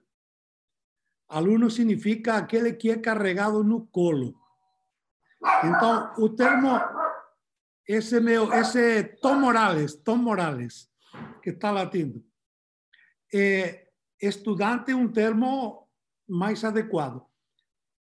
Aluno 1.29 1.71
significa 1.71 2.35
aquele 2.35 2.73
que 2.73 2.91
é 2.91 2.97
carregado 2.97 3.63
no 3.63 3.87
colo. 3.87 4.35
Então, 5.63 6.13
o 6.17 6.27
termo, 6.27 6.77
esse 7.87 8.19
meu, 8.19 8.51
esse 8.51 9.01
Tom 9.21 9.35
Morales, 9.35 9.95
Tom 9.95 10.17
Morales, 10.17 10.91
que 11.41 11.51
está 11.51 11.71
latindo, 11.71 12.21
é, 13.33 13.87
estudante 14.21 14.91
é 14.91 14.95
um 14.95 15.07
termo 15.07 15.87
mais 16.27 16.65
adequado. 16.65 17.25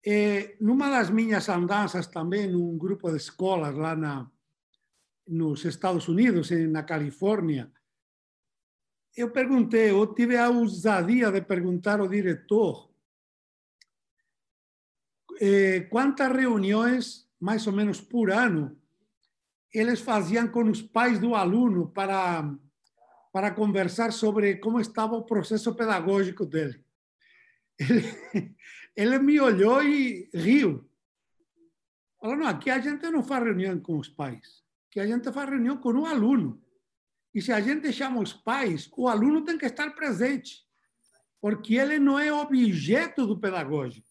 É, 0.04 0.56
numa 0.60 0.88
das 0.88 1.10
minhas 1.10 1.48
andanças 1.48 2.06
também, 2.06 2.48
num 2.48 2.78
grupo 2.78 3.10
de 3.10 3.16
escolas 3.16 3.74
lá 3.74 3.94
na, 3.94 4.30
nos 5.28 5.64
Estados 5.64 6.08
Unidos, 6.08 6.50
na 6.50 6.82
Califórnia, 6.82 7.70
eu 9.16 9.30
perguntei, 9.30 9.90
eu 9.90 10.06
tive 10.14 10.36
a 10.36 10.48
ousadia 10.48 11.30
de 11.30 11.42
perguntar 11.42 12.00
ao 12.00 12.08
diretor 12.08 12.90
eh, 15.40 15.80
quantas 15.90 16.30
reuniões, 16.32 17.28
mais 17.40 17.66
ou 17.66 17.72
menos 17.72 18.00
por 18.00 18.30
ano, 18.30 18.78
eles 19.72 20.00
faziam 20.00 20.48
com 20.48 20.64
os 20.64 20.82
pais 20.82 21.18
do 21.18 21.34
aluno 21.34 21.88
para, 21.88 22.54
para 23.32 23.50
conversar 23.52 24.12
sobre 24.12 24.56
como 24.56 24.80
estava 24.80 25.14
o 25.16 25.24
processo 25.24 25.74
pedagógico 25.74 26.44
dele. 26.44 26.84
Ele, 27.78 28.04
ele 28.96 29.18
me 29.18 29.40
olhou 29.40 29.82
e 29.82 30.28
riu. 30.34 30.88
Falou, 32.20 32.36
não, 32.36 32.46
aqui 32.46 32.68
a 32.70 32.78
gente 32.78 33.08
não 33.10 33.22
faz 33.22 33.44
reunião 33.44 33.80
com 33.80 33.98
os 33.98 34.08
pais, 34.08 34.62
que 34.90 35.00
a 35.00 35.06
gente 35.06 35.32
faz 35.32 35.48
reunião 35.48 35.76
com 35.76 35.92
o 35.92 36.06
aluno. 36.06 36.62
E 37.34 37.40
se 37.40 37.52
a 37.52 37.60
gente 37.60 37.92
chama 37.92 38.20
os 38.20 38.32
pais, 38.32 38.90
o 38.96 39.08
aluno 39.08 39.42
tem 39.44 39.56
que 39.56 39.66
estar 39.66 39.90
presente, 39.90 40.66
porque 41.40 41.76
ele 41.76 41.98
não 41.98 42.18
é 42.18 42.32
objeto 42.32 43.26
do 43.26 43.38
pedagógico. 43.38 44.08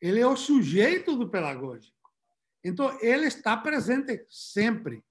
Ele 0.00 0.20
é 0.20 0.26
o 0.26 0.36
sujeito 0.36 1.16
do 1.16 1.28
pedagógico. 1.28 1.96
Então, 2.62 2.96
ele 3.00 3.26
está 3.26 3.56
presente 3.56 4.24
sempre. 4.28 5.02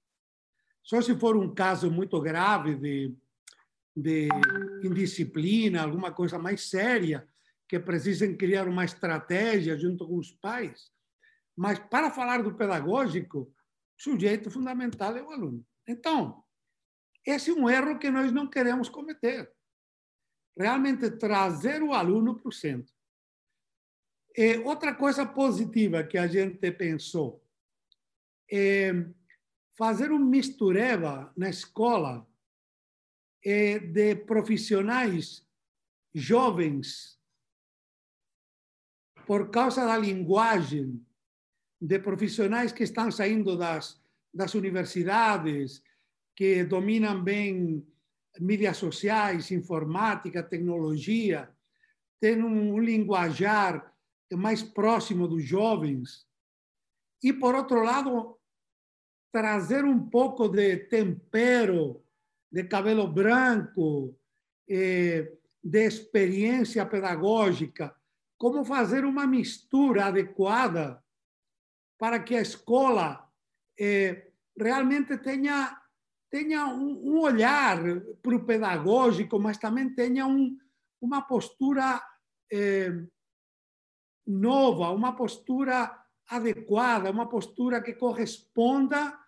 Só 0.82 1.02
se 1.02 1.14
for 1.18 1.36
um 1.36 1.52
caso 1.52 1.90
muito 1.90 2.18
grave 2.20 2.74
de, 2.76 3.14
de 3.94 4.28
indisciplina, 4.82 5.82
alguma 5.82 6.12
coisa 6.12 6.38
mais 6.38 6.70
séria, 6.70 7.28
que 7.68 7.78
precisem 7.78 8.36
criar 8.36 8.66
uma 8.66 8.84
estratégia 8.84 9.78
junto 9.78 10.06
com 10.06 10.16
os 10.16 10.32
pais. 10.32 10.90
Mas, 11.54 11.78
para 11.78 12.10
falar 12.10 12.42
do 12.42 12.54
pedagógico, 12.54 13.40
o 13.40 13.52
sujeito 13.96 14.50
fundamental 14.50 15.16
é 15.16 15.22
o 15.22 15.30
aluno. 15.30 15.66
Então, 15.86 16.42
esse 17.26 17.50
é 17.50 17.54
um 17.54 17.68
erro 17.68 17.98
que 17.98 18.10
nós 18.10 18.32
não 18.32 18.48
queremos 18.48 18.88
cometer. 18.88 19.52
Realmente 20.56 21.10
trazer 21.10 21.82
o 21.82 21.92
aluno 21.92 22.34
para 22.34 22.48
o 22.48 22.52
centro. 22.52 22.94
É, 24.36 24.58
outra 24.60 24.94
coisa 24.94 25.26
positiva 25.26 26.04
que 26.04 26.16
a 26.16 26.26
gente 26.26 26.70
pensou 26.72 27.44
é 28.50 28.92
fazer 29.76 30.10
um 30.10 30.18
mistureba 30.18 31.32
na 31.36 31.50
escola 31.50 32.26
é, 33.44 33.78
de 33.78 34.16
profissionais 34.16 35.46
jovens 36.14 37.17
por 39.28 39.50
causa 39.50 39.84
da 39.84 39.98
linguagem 39.98 41.04
de 41.78 41.98
profissionais 41.98 42.72
que 42.72 42.82
estão 42.82 43.10
saindo 43.10 43.58
das, 43.58 44.00
das 44.32 44.54
universidades, 44.54 45.82
que 46.34 46.64
dominam 46.64 47.22
bem 47.22 47.86
mídias 48.40 48.78
sociais, 48.78 49.50
informática, 49.50 50.42
tecnologia, 50.42 51.50
têm 52.18 52.42
um, 52.42 52.72
um 52.72 52.78
linguajar 52.78 53.94
mais 54.32 54.62
próximo 54.62 55.28
dos 55.28 55.44
jovens. 55.44 56.26
E, 57.22 57.30
por 57.30 57.54
outro 57.54 57.82
lado, 57.82 58.38
trazer 59.30 59.84
um 59.84 60.08
pouco 60.08 60.48
de 60.48 60.74
tempero, 60.88 62.02
de 62.50 62.64
cabelo 62.64 63.06
branco, 63.06 64.18
eh, 64.66 65.36
de 65.62 65.86
experiência 65.86 66.86
pedagógica, 66.86 67.94
como 68.38 68.64
fazer 68.64 69.04
uma 69.04 69.26
mistura 69.26 70.06
adequada 70.06 71.02
para 71.98 72.20
que 72.20 72.36
a 72.36 72.40
escola 72.40 73.28
eh, 73.78 74.30
realmente 74.56 75.18
tenha 75.18 75.76
tenha 76.30 76.66
um, 76.66 77.14
um 77.14 77.20
olhar 77.20 77.78
para 78.22 78.36
o 78.36 78.44
pedagógico, 78.44 79.38
mas 79.38 79.56
também 79.56 79.94
tenha 79.94 80.26
um, 80.26 80.58
uma 81.00 81.22
postura 81.22 82.02
eh, 82.52 82.92
nova, 84.26 84.90
uma 84.90 85.16
postura 85.16 86.04
adequada, 86.28 87.10
uma 87.10 87.28
postura 87.28 87.80
que 87.82 87.94
corresponda 87.94 89.18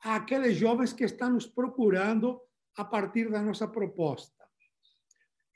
àqueles 0.00 0.56
jovens 0.56 0.92
que 0.92 1.04
estão 1.04 1.30
nos 1.30 1.46
procurando 1.46 2.40
a 2.76 2.84
partir 2.84 3.30
da 3.30 3.40
nossa 3.40 3.68
proposta. 3.68 4.48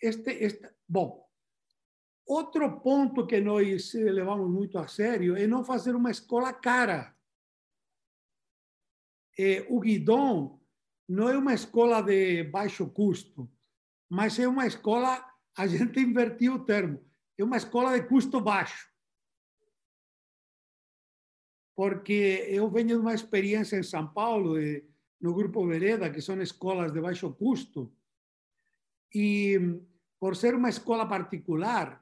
Este, 0.01 0.31
este, 0.31 0.69
bom, 0.89 1.22
outro 2.27 2.81
ponto 2.81 3.27
que 3.27 3.41
nós 3.41 3.93
levamos 3.95 4.51
muito 4.51 4.79
a 4.79 4.87
sério 4.87 5.37
é 5.37 5.47
não 5.47 5.65
fazer 5.65 5.95
uma 5.95 6.11
escola 6.11 6.53
cara. 6.53 7.15
É, 9.39 9.67
o 9.69 9.81
Guidon 9.81 10.61
não 11.09 11.29
é 11.29 11.37
uma 11.37 11.55
escola 11.55 12.03
de 12.03 12.45
baixo 12.45 12.89
custo, 12.91 13.51
mas 14.09 14.39
é 14.39 14.47
uma 14.47 14.67
escola, 14.67 15.25
a 15.57 15.67
gente 15.67 16.01
invertiu 16.01 16.55
o 16.55 16.65
termo, 16.65 17.05
é 17.39 17.45
uma 17.45 17.57
escola 17.57 17.99
de 17.99 18.07
custo 18.07 18.41
baixo. 18.41 18.91
Porque 21.75 22.47
eu 22.49 22.71
venho 22.71 22.89
de 22.89 22.95
uma 22.97 23.15
experiência 23.15 23.77
em 23.79 23.83
São 23.83 24.07
Paulo, 24.13 24.57
no 25.21 25.35
Grupo 25.35 25.67
Vereda, 25.67 26.11
que 26.11 26.21
são 26.21 26.41
escolas 26.43 26.93
de 26.93 27.01
baixo 27.01 27.33
custo, 27.33 27.95
e 29.15 29.59
por 30.21 30.37
ser 30.37 30.55
uma 30.55 30.69
escola 30.69 31.07
particular, 31.07 32.02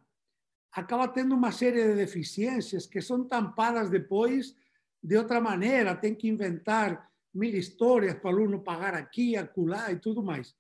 acaba 0.73 1.09
tendo 1.09 1.35
uma 1.35 1.53
série 1.53 1.83
de 1.83 1.95
deficiências 1.95 2.87
que 2.87 3.01
são 3.01 3.25
tampadas 3.25 3.91
depois 3.91 4.55
de 5.03 5.17
outra 5.17 5.41
maneira, 5.41 5.97
tem 5.97 6.15
que 6.15 6.29
inventar 6.29 7.11
mil 7.33 7.55
histórias 7.55 8.15
para 8.15 8.31
o 8.31 8.35
aluno 8.35 8.63
pagar 8.63 8.95
aqui, 8.95 9.37
acolá 9.37 9.91
e 9.91 9.99
tudo 9.99 10.23
mais. 10.23 10.55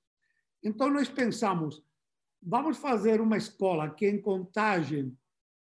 Então, 0.62 0.90
nós 0.90 1.08
pensamos, 1.08 1.82
vamos 2.42 2.78
fazer 2.78 3.20
uma 3.20 3.36
escola 3.36 3.90
que 3.90 4.08
em 4.08 4.20
contagem 4.20 5.16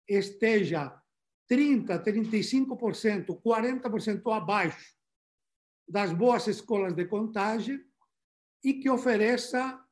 esteja 0.07 1.01
30%, 1.49 2.01
35%, 2.03 3.41
40% 3.41 4.35
abaixo 4.35 4.95
das 5.87 6.13
boas 6.13 6.47
escolas 6.47 6.93
de 6.93 7.05
contagem 7.05 7.83
e 8.63 8.75
que 8.75 8.89
ofereça 8.89 9.83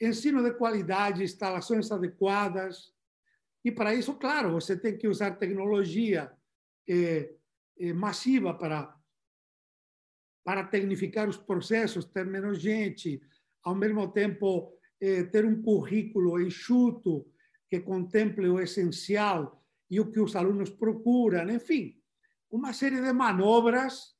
ensino 0.00 0.42
de 0.42 0.52
qualidade, 0.52 1.22
instalações 1.22 1.90
adequadas. 1.90 2.92
E 3.66 3.72
para 3.72 3.92
isso, 3.92 4.14
claro, 4.14 4.52
você 4.52 4.78
tem 4.78 4.96
que 4.96 5.08
usar 5.08 5.32
tecnologia 5.32 6.32
eh, 6.88 7.34
eh, 7.80 7.92
massiva 7.92 8.54
para 8.54 8.94
para 10.44 10.62
tecnificar 10.62 11.28
os 11.28 11.36
processos, 11.36 12.04
ter 12.04 12.24
menos 12.24 12.60
gente, 12.60 13.20
ao 13.64 13.74
mesmo 13.74 14.06
tempo 14.12 14.72
eh, 15.00 15.24
ter 15.24 15.44
um 15.44 15.60
currículo 15.60 16.40
enxuto 16.40 17.26
que 17.68 17.80
contemple 17.80 18.48
o 18.48 18.60
essencial 18.60 19.60
e 19.90 19.98
o 19.98 20.12
que 20.12 20.20
os 20.20 20.36
alunos 20.36 20.70
procuram, 20.70 21.50
enfim, 21.50 22.00
uma 22.48 22.72
série 22.72 23.00
de 23.00 23.12
manobras. 23.12 24.14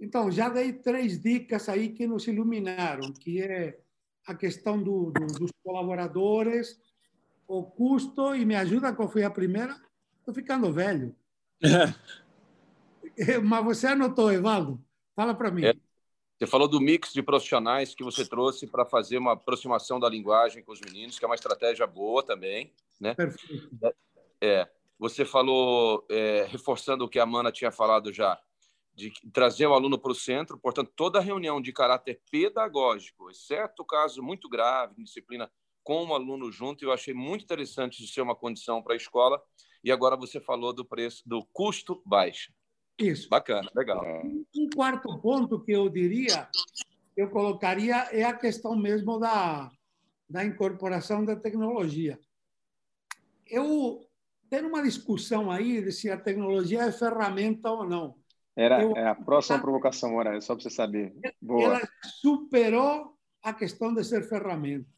Então, 0.00 0.28
já 0.28 0.48
dei 0.48 0.72
três 0.72 1.22
dicas 1.22 1.68
aí 1.68 1.90
que 1.90 2.04
nos 2.04 2.26
iluminaram, 2.26 3.12
que 3.12 3.40
é 3.40 3.78
a 4.26 4.34
questão 4.34 4.82
do, 4.82 5.12
do, 5.12 5.26
dos 5.38 5.52
colaboradores, 5.62 6.84
o 7.46 7.62
custo, 7.62 8.34
e 8.34 8.44
me 8.44 8.54
ajuda 8.54 8.94
qual 8.94 9.08
foi 9.08 9.22
a 9.22 9.30
primeira? 9.30 9.76
Estou 10.18 10.34
ficando 10.34 10.72
velho. 10.72 11.14
Mas 13.44 13.64
você 13.64 13.86
anotou, 13.86 14.32
Evaldo? 14.32 14.82
Fala 15.14 15.34
para 15.34 15.50
mim. 15.50 15.64
É, 15.64 15.74
você 16.38 16.46
falou 16.46 16.68
do 16.68 16.80
mix 16.80 17.12
de 17.12 17.22
profissionais 17.22 17.94
que 17.94 18.04
você 18.04 18.26
trouxe 18.28 18.66
para 18.66 18.84
fazer 18.84 19.16
uma 19.16 19.32
aproximação 19.32 19.98
da 19.98 20.08
linguagem 20.08 20.62
com 20.62 20.72
os 20.72 20.80
meninos, 20.80 21.18
que 21.18 21.24
é 21.24 21.28
uma 21.28 21.34
estratégia 21.34 21.86
boa 21.86 22.22
também. 22.22 22.72
Né? 23.00 23.14
Perfeito. 23.14 23.70
É, 24.40 24.68
você 24.98 25.24
falou, 25.24 26.04
é, 26.10 26.46
reforçando 26.50 27.04
o 27.04 27.08
que 27.08 27.18
a 27.18 27.24
Mana 27.24 27.50
tinha 27.50 27.70
falado 27.70 28.12
já, 28.12 28.38
de 28.94 29.12
trazer 29.32 29.66
o 29.66 29.74
aluno 29.74 29.98
para 29.98 30.12
o 30.12 30.14
centro, 30.14 30.58
portanto, 30.58 30.90
toda 30.96 31.20
reunião 31.20 31.60
de 31.60 31.72
caráter 31.72 32.20
pedagógico, 32.30 33.30
exceto 33.30 33.84
caso 33.84 34.22
muito 34.22 34.48
grave, 34.48 35.02
disciplina 35.02 35.50
com 35.86 36.04
o 36.04 36.14
aluno 36.14 36.50
junto, 36.50 36.84
eu 36.84 36.90
achei 36.90 37.14
muito 37.14 37.44
interessante 37.44 38.02
de 38.02 38.08
ser 38.08 38.20
uma 38.20 38.34
condição 38.34 38.82
para 38.82 38.94
a 38.94 38.96
escola. 38.96 39.40
E 39.84 39.92
agora 39.92 40.16
você 40.16 40.40
falou 40.40 40.72
do 40.72 40.84
preço, 40.84 41.22
do 41.24 41.46
custo 41.52 42.02
baixo. 42.04 42.52
Isso. 42.98 43.28
Bacana, 43.28 43.70
legal. 43.72 44.04
Um 44.56 44.68
quarto 44.74 45.16
ponto 45.20 45.62
que 45.62 45.70
eu 45.70 45.88
diria, 45.88 46.48
eu 47.16 47.30
colocaria, 47.30 47.94
é 48.10 48.24
a 48.24 48.32
questão 48.32 48.74
mesmo 48.76 49.20
da, 49.20 49.70
da 50.28 50.44
incorporação 50.44 51.24
da 51.24 51.36
tecnologia. 51.36 52.18
Eu 53.46 54.00
tenho 54.50 54.66
uma 54.66 54.82
discussão 54.82 55.52
aí 55.52 55.80
de 55.80 55.92
se 55.92 56.10
a 56.10 56.18
tecnologia 56.18 56.82
é 56.82 56.90
ferramenta 56.90 57.70
ou 57.70 57.88
não. 57.88 58.16
Era 58.56 58.82
eu, 58.82 58.96
é 58.96 59.06
a 59.06 59.14
próxima 59.14 59.60
provocação, 59.60 60.10
Moraes, 60.10 60.44
só 60.44 60.56
para 60.56 60.64
você 60.64 60.70
saber. 60.70 61.14
Boa. 61.40 61.62
Ela 61.62 61.88
superou 62.02 63.16
a 63.40 63.52
questão 63.52 63.94
de 63.94 64.02
ser 64.02 64.28
ferramenta. 64.28 64.95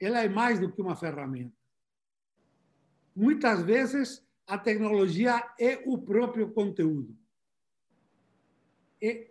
Ela 0.00 0.22
é 0.22 0.28
mais 0.28 0.58
do 0.58 0.70
que 0.70 0.80
uma 0.80 0.96
ferramenta. 0.96 1.56
Muitas 3.14 3.62
vezes 3.62 4.26
a 4.46 4.58
tecnologia 4.58 5.42
é 5.58 5.82
o 5.86 5.98
próprio 5.98 6.52
conteúdo. 6.52 7.16
É, 9.02 9.30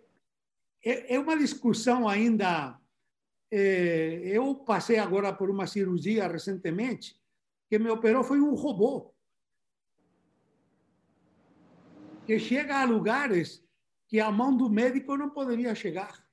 é, 0.84 1.14
é 1.14 1.18
uma 1.18 1.36
discussão 1.36 2.08
ainda. 2.08 2.78
É, 3.50 4.22
eu 4.24 4.54
passei 4.56 4.98
agora 4.98 5.32
por 5.32 5.48
uma 5.48 5.66
cirurgia 5.66 6.26
recentemente 6.26 7.20
que 7.68 7.78
me 7.78 7.90
operou 7.90 8.24
foi 8.24 8.40
um 8.40 8.54
robô 8.54 9.14
que 12.26 12.38
chega 12.40 12.80
a 12.80 12.84
lugares 12.84 13.64
que 14.08 14.20
a 14.20 14.30
mão 14.30 14.56
do 14.56 14.68
médico 14.68 15.16
não 15.16 15.30
poderia 15.30 15.74
chegar. 15.74 16.24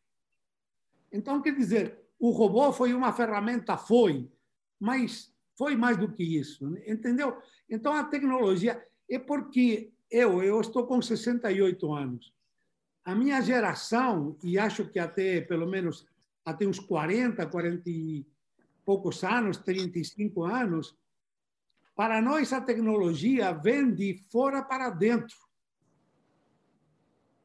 Então, 1.11 1.41
quer 1.41 1.55
dizer, 1.55 2.02
o 2.23 2.29
robô 2.29 2.71
foi 2.71 2.93
uma 2.93 3.11
ferramenta, 3.11 3.75
foi, 3.75 4.31
mas 4.79 5.35
foi 5.57 5.75
mais 5.75 5.97
do 5.97 6.09
que 6.09 6.23
isso, 6.23 6.73
entendeu? 6.87 7.37
Então, 7.69 7.91
a 7.91 8.05
tecnologia 8.05 8.81
é 9.09 9.19
porque 9.19 9.91
eu, 10.09 10.41
eu 10.41 10.61
estou 10.61 10.87
com 10.87 11.01
68 11.01 11.93
anos. 11.93 12.33
A 13.03 13.13
minha 13.13 13.41
geração, 13.41 14.37
e 14.41 14.57
acho 14.57 14.89
que 14.89 14.99
até 14.99 15.41
pelo 15.41 15.67
menos 15.67 16.07
até 16.45 16.65
uns 16.65 16.79
40, 16.79 17.45
40 17.45 17.89
e 17.89 18.25
poucos 18.85 19.21
anos, 19.25 19.57
35 19.57 20.45
anos, 20.45 20.97
para 21.93 22.21
nós 22.21 22.53
a 22.53 22.61
tecnologia 22.61 23.51
vem 23.51 23.93
de 23.93 24.15
fora 24.31 24.63
para 24.63 24.89
dentro. 24.89 25.35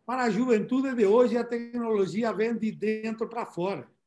Para 0.06 0.22
a 0.22 0.30
juventude 0.30 0.94
de 0.94 1.04
hoje, 1.04 1.36
a 1.36 1.42
tecnologia 1.42 2.32
vem 2.32 2.56
de 2.56 2.70
dentro 2.70 3.28
para 3.28 3.44
fora. 3.44 3.97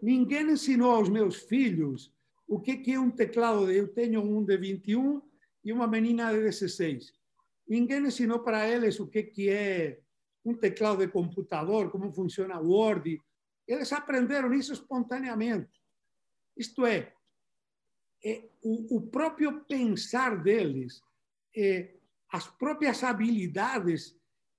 Ninguém 0.00 0.50
ensinou 0.50 0.92
aos 0.92 1.08
meus 1.08 1.36
filhos 1.36 2.12
o 2.46 2.60
que 2.60 2.92
é 2.92 2.98
um 2.98 3.10
teclado. 3.10 3.70
Eu 3.70 3.88
tenho 3.88 4.22
um 4.22 4.44
de 4.44 4.56
21 4.56 5.20
e 5.64 5.72
uma 5.72 5.86
menina 5.86 6.32
de 6.32 6.40
16. 6.40 7.12
Ninguém 7.68 8.06
ensinou 8.06 8.40
para 8.40 8.68
eles 8.68 8.98
o 9.00 9.06
que 9.06 9.50
é 9.50 10.00
um 10.44 10.54
teclado 10.54 10.98
de 10.98 11.08
computador, 11.08 11.90
como 11.90 12.12
funciona 12.12 12.60
o 12.60 12.68
Word. 12.68 13.20
Eles 13.66 13.92
aprenderam 13.92 14.52
isso 14.54 14.72
espontaneamente. 14.72 15.82
Isto 16.56 16.86
é, 16.86 17.12
é 18.24 18.48
o, 18.62 18.96
o, 18.96 19.00
próprio 19.02 19.64
pensar 19.64 20.42
deles, 20.42 21.02
é, 21.54 21.94
as 22.32 22.46
próprias 22.46 23.04
habilidades 23.04 24.16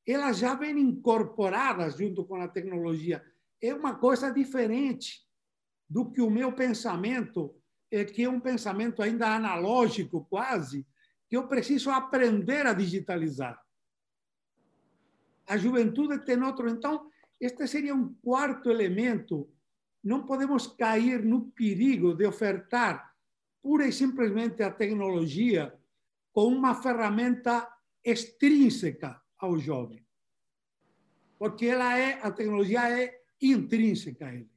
elas 0.08 0.40
já 0.40 0.56
vêm 0.56 0.80
incorporadas 0.80 1.98
junto 1.98 2.26
com 2.26 2.36
a 2.36 2.48
tecnologia. 2.48 3.24
É 3.62 3.74
uma 3.74 3.96
coisa 3.96 4.32
diferente 4.32 5.29
do 5.90 6.12
que 6.12 6.22
o 6.22 6.30
meu 6.30 6.54
pensamento, 6.54 7.56
é 7.92 8.06
que 8.06 8.24
é 8.24 8.30
um 8.30 8.40
pensamento 8.40 9.02
ainda 9.02 9.34
analógico 9.34 10.26
quase, 10.30 10.86
que 11.28 11.36
eu 11.36 11.48
preciso 11.48 11.90
aprender 11.90 12.68
a 12.68 12.74
digitalizar. 12.74 13.60
A 15.48 15.58
juventude 15.58 16.24
tem 16.24 16.42
outro. 16.44 16.70
Então, 16.70 17.10
este 17.40 17.68
seria 17.68 17.96
um 17.96 18.14
quarto 18.22 18.70
elemento. 18.70 19.50
Não 20.04 20.26
podemos 20.26 20.68
cair 20.68 21.24
no 21.24 21.50
perigo 21.52 22.14
de 22.14 22.26
ofertar 22.26 23.16
pura 23.62 23.88
e 23.88 23.92
simplesmente 23.92 24.62
a 24.62 24.72
tecnologia 24.72 25.74
como 26.32 26.56
uma 26.56 26.76
ferramenta 26.76 27.68
extrínseca 28.04 29.20
ao 29.38 29.58
jovem. 29.58 30.06
Porque 31.38 31.66
ela 31.66 31.98
é, 31.98 32.20
a 32.22 32.32
tecnologia 32.32 32.90
é 32.90 33.22
intrínseca 33.42 34.28
a 34.28 34.34
ele. 34.34 34.52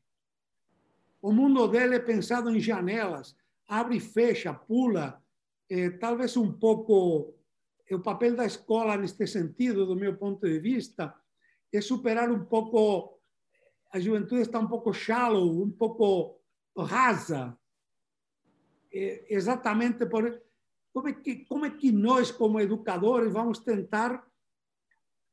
O 1.23 1.33
mundo 1.33 1.69
dele 1.69 1.95
é 1.95 2.01
pensado 2.01 2.51
em 2.51 2.61
janelas, 2.61 3.37
abre 3.69 3.97
e 3.97 4.01
fecha, 4.01 4.53
pula. 4.53 5.23
É, 5.71 5.89
talvez 5.89 6.37
um 6.37 6.53
pouco 6.53 7.35
o 7.91 8.01
papel 8.01 8.35
da 8.35 8.45
escola 8.45 8.97
neste 8.97 9.27
sentido, 9.27 9.87
do 9.87 9.95
meu 9.95 10.17
ponto 10.17 10.47
de 10.47 10.59
vista, 10.59 11.15
é 11.73 11.81
superar 11.81 12.31
um 12.31 12.45
pouco 12.45 13.21
a 13.93 14.01
juventude 14.01 14.41
está 14.41 14.59
um 14.59 14.67
pouco 14.67 14.93
shallow, 14.93 15.63
um 15.63 15.71
pouco 15.71 16.41
rasa, 16.77 17.57
é, 18.91 19.27
exatamente 19.29 20.07
por 20.07 20.43
como 20.93 21.09
é 21.09 21.13
que 21.13 21.45
como 21.45 21.67
é 21.67 21.71
que 21.71 21.93
nós 21.93 22.31
como 22.31 22.59
educadores 22.59 23.33
vamos 23.33 23.59
tentar 23.59 24.27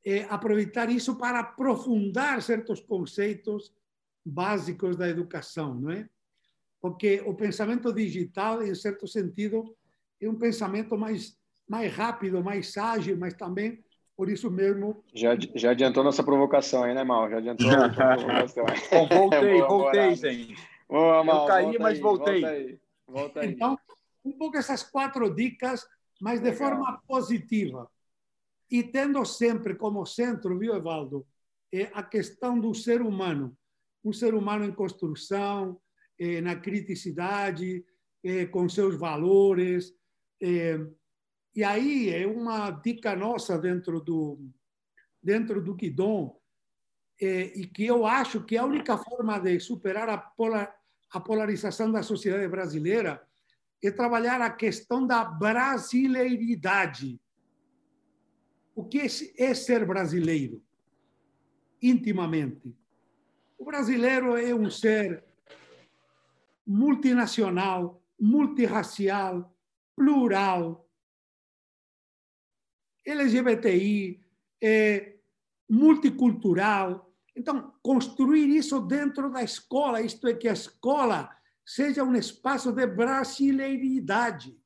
é, 0.03 0.23
aproveitar 0.25 0.89
isso 0.89 1.15
para 1.17 1.39
aprofundar 1.39 2.41
certos 2.41 2.81
conceitos 2.81 3.73
básicos 4.29 4.95
da 4.95 5.07
educação, 5.09 5.75
não 5.75 5.91
é? 5.91 6.07
Porque 6.81 7.21
o 7.25 7.33
pensamento 7.33 7.91
digital, 7.93 8.63
em 8.63 8.73
certo 8.73 9.07
sentido, 9.07 9.75
é 10.21 10.29
um 10.29 10.35
pensamento 10.35 10.97
mais 10.97 11.37
mais 11.69 11.93
rápido, 11.93 12.43
mais 12.43 12.75
ágil, 12.75 13.15
mas 13.15 13.35
também 13.35 13.83
por 14.17 14.27
isso 14.27 14.49
mesmo. 14.49 15.03
Já, 15.13 15.37
já 15.55 15.71
adiantou 15.71 16.03
nossa 16.03 16.23
provocação 16.23 16.83
aí, 16.83 16.95
né, 16.95 17.03
Mal? 17.03 17.29
Já 17.29 17.37
adiantou 17.37 17.69
a 17.69 17.87
provocação. 18.17 18.65
Bom, 18.91 19.07
voltei, 19.07 19.61
voltei, 19.61 20.15
gente. 20.15 20.67
Boa, 20.89 21.23
Mal, 21.23 21.43
Eu 21.43 21.47
caí, 21.47 21.79
mas 21.79 21.97
aí, 21.97 22.01
voltei. 22.01 22.41
Volta 22.41 22.49
aí, 22.49 22.79
volta 23.07 23.39
aí. 23.41 23.47
Então, 23.47 23.79
um 24.25 24.31
pouco 24.31 24.57
essas 24.57 24.81
quatro 24.81 25.33
dicas, 25.33 25.87
mas 26.19 26.41
de 26.41 26.49
Legal. 26.49 26.57
forma 26.57 27.01
positiva. 27.07 27.89
E 28.69 28.83
tendo 28.83 29.23
sempre 29.25 29.75
como 29.75 30.05
centro, 30.05 30.57
viu, 30.57 30.75
Evaldo, 30.75 31.25
é 31.71 31.89
a 31.93 32.03
questão 32.03 32.59
do 32.59 32.73
ser 32.73 33.01
humano. 33.01 33.55
Um 34.03 34.13
ser 34.13 34.33
humano 34.33 34.65
em 34.65 34.71
construção, 34.71 35.79
é, 36.17 36.41
na 36.41 36.55
criticidade, 36.55 37.85
é, 38.23 38.45
com 38.45 38.67
seus 38.69 38.95
valores. 38.95 39.93
E 40.41 41.63
aí 41.63 42.09
é 42.09 42.25
uma 42.25 42.71
dica 42.71 43.15
nossa 43.15 43.57
dentro 43.57 43.99
do 43.99 44.39
dentro 45.21 45.61
do 45.61 45.75
Guidon 45.75 46.39
e 47.19 47.67
que 47.67 47.85
eu 47.85 48.05
acho 48.05 48.45
que 48.45 48.55
a 48.55 48.63
única 48.63 48.97
forma 48.97 49.37
de 49.37 49.59
superar 49.59 50.07
a, 50.07 50.17
polar, 50.17 50.73
a 51.11 51.19
polarização 51.19 51.91
da 51.91 52.01
sociedade 52.01 52.47
brasileira 52.47 53.21
é 53.83 53.91
trabalhar 53.91 54.41
a 54.41 54.49
questão 54.49 55.05
da 55.05 55.25
brasileiridade. 55.25 57.19
O 58.73 58.85
que 58.85 59.01
é 59.37 59.53
ser 59.53 59.85
brasileiro? 59.85 60.63
Intimamente. 61.81 62.73
O 63.59 63.65
brasileiro 63.65 64.37
é 64.37 64.55
um 64.55 64.71
ser 64.71 65.21
multinacional, 66.65 68.01
multirracial, 68.17 69.53
plural, 69.93 70.89
LGBTI, 73.05 74.23
é, 74.63 75.17
multicultural. 75.69 77.13
Então, 77.35 77.73
construir 77.83 78.47
isso 78.47 78.79
dentro 78.79 79.29
da 79.29 79.43
escola, 79.43 80.01
isto 80.01 80.25
é, 80.25 80.33
que 80.33 80.47
a 80.47 80.53
escola 80.53 81.29
seja 81.65 82.01
um 82.01 82.15
espaço 82.15 82.71
de 82.71 82.87
brasileiridade. 82.87 84.57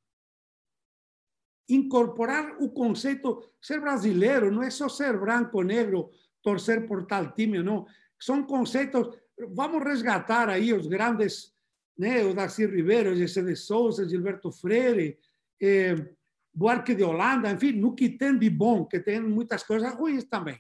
Incorporar 1.68 2.62
o 2.62 2.70
conceito, 2.70 3.44
ser 3.60 3.82
brasileiro 3.82 4.52
não 4.52 4.62
é 4.62 4.70
só 4.70 4.88
ser 4.88 5.20
branco, 5.20 5.64
negro, 5.64 6.12
torcer 6.44 6.86
por 6.86 7.08
tal 7.08 7.32
time, 7.32 7.64
não. 7.64 7.88
São 8.24 8.42
conceitos, 8.42 9.10
vamos 9.50 9.84
resgatar 9.84 10.48
aí 10.48 10.72
os 10.72 10.88
grandes, 10.88 11.54
né, 11.98 12.24
o 12.24 12.34
Darcy 12.34 12.66
Ribeiro, 12.66 13.14
José 13.18 13.42
de 13.42 13.54
Souza, 13.54 14.08
Gilberto 14.08 14.50
Freire, 14.50 15.20
eh, 15.62 15.94
Buarque 16.54 16.96
de 16.96 17.04
Holanda, 17.04 17.52
enfim, 17.52 17.74
no 17.74 17.94
que 17.94 18.08
tem 18.10 18.40
de 18.40 18.50
bom, 18.50 18.86
que 18.86 19.02
tem 19.02 19.20
muitas 19.20 19.64
coisas 19.64 19.94
ruins 19.94 20.24
também. 20.24 20.58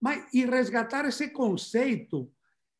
Mas, 0.00 0.32
e 0.32 0.44
resgatar 0.44 1.04
esse 1.06 1.30
conceito 1.30 2.30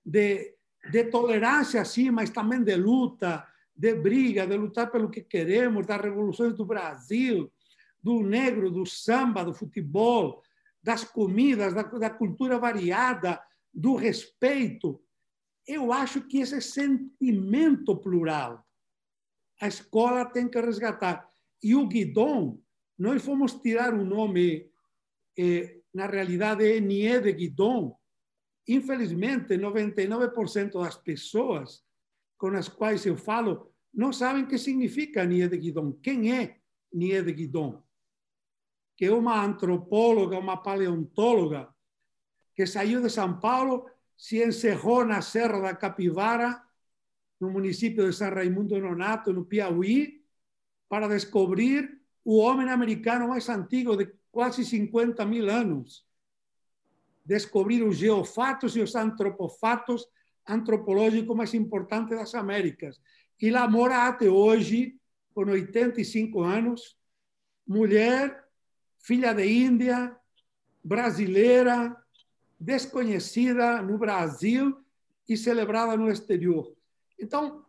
de, 0.05 0.55
de 0.89 1.05
tolerância, 1.07 1.85
sim, 1.85 2.13
mas 2.13 2.31
também 2.31 2.63
de 2.63 2.77
luta, 2.77 3.45
de 3.75 3.93
briga, 3.97 4.47
de 4.47 4.57
lutar 4.57 4.89
pelo 4.93 5.11
que 5.11 5.23
queremos, 5.23 5.85
das 5.85 6.01
revoluções 6.01 6.55
do 6.55 6.65
Brasil, 6.65 7.53
do 8.01 8.23
negro, 8.23 8.71
do 8.71 8.87
samba, 8.87 9.45
do 9.45 9.53
futebol, 9.53 10.45
das 10.81 11.03
comidas, 11.03 11.75
da, 11.75 11.83
da 11.83 12.11
cultura 12.11 12.57
variada, 12.57 13.43
do 13.73 13.95
respeito. 13.95 15.03
Eu 15.67 15.93
acho 15.93 16.23
que 16.27 16.39
esse 16.39 16.61
sentimento 16.61 17.97
plural 17.97 18.67
a 19.61 19.69
escola 19.69 20.25
tem 20.25 20.49
que 20.49 20.59
resgatar. 20.61 21.31
E 21.63 21.75
o 21.75 21.87
Guidon, 21.87 22.59
nós 22.99 23.23
fomos 23.23 23.53
tirar 23.55 23.93
o 23.93 24.05
nome, 24.05 24.71
eh, 25.39 25.83
na 25.93 26.07
realidade, 26.07 26.65
é 26.65 27.21
de 27.21 27.33
Guidon. 27.33 27.95
Infelizmente, 28.67 29.59
99% 29.59 30.81
das 30.81 30.97
pessoas 30.97 31.85
com 32.39 32.49
as 32.57 32.69
quais 32.69 33.05
eu 33.05 33.17
falo 33.19 33.71
não 33.93 34.13
sabem 34.13 34.45
o 34.45 34.49
que 34.49 34.57
significa 34.57 35.27
Nié 35.27 35.49
de 35.49 35.59
Guidon. 35.59 35.93
Quem 36.03 36.33
é 36.33 36.59
Nié 36.93 37.23
de 37.23 37.33
Guidon? 37.33 37.83
Que 38.97 39.07
é 39.07 39.13
uma 39.13 39.45
antropóloga, 39.45 40.39
uma 40.39 40.57
paleontóloga, 40.57 41.69
que 42.61 42.67
saiu 42.67 43.01
de 43.01 43.09
São 43.09 43.41
Paulo, 43.41 43.89
se 44.15 44.45
encerrou 44.45 45.03
na 45.03 45.23
Serra 45.23 45.61
da 45.63 45.75
Capivara, 45.75 46.63
no 47.41 47.51
município 47.51 48.05
de 48.05 48.15
São 48.15 48.29
Raimundo 48.29 48.79
Nonato, 48.79 49.33
no 49.33 49.47
Piauí, 49.47 50.23
para 50.87 51.09
descobrir 51.09 52.03
o 52.23 52.37
homem 52.37 52.69
americano 52.69 53.29
mais 53.29 53.49
antigo 53.49 53.97
de 53.97 54.13
quase 54.31 54.63
50 54.63 55.25
mil 55.25 55.49
anos. 55.49 56.07
Descobrir 57.25 57.83
os 57.83 57.97
geofatos 57.97 58.77
e 58.77 58.83
os 58.83 58.95
antropofatos 58.95 60.07
antropológicos 60.47 61.35
mais 61.35 61.55
importantes 61.55 62.19
das 62.19 62.35
Américas. 62.35 63.01
E 63.41 63.51
lá 63.51 63.67
mora 63.67 64.07
até 64.07 64.29
hoje, 64.29 65.01
com 65.33 65.49
85 65.49 66.43
anos, 66.43 66.95
mulher, 67.67 68.45
filha 68.99 69.33
de 69.33 69.47
Índia, 69.47 70.15
brasileira, 70.85 71.97
desconhecida 72.61 73.81
no 73.81 73.97
Brasil 73.97 74.77
e 75.27 75.37
celebrada 75.37 75.97
no 75.97 76.11
exterior. 76.11 76.71
Então, 77.19 77.65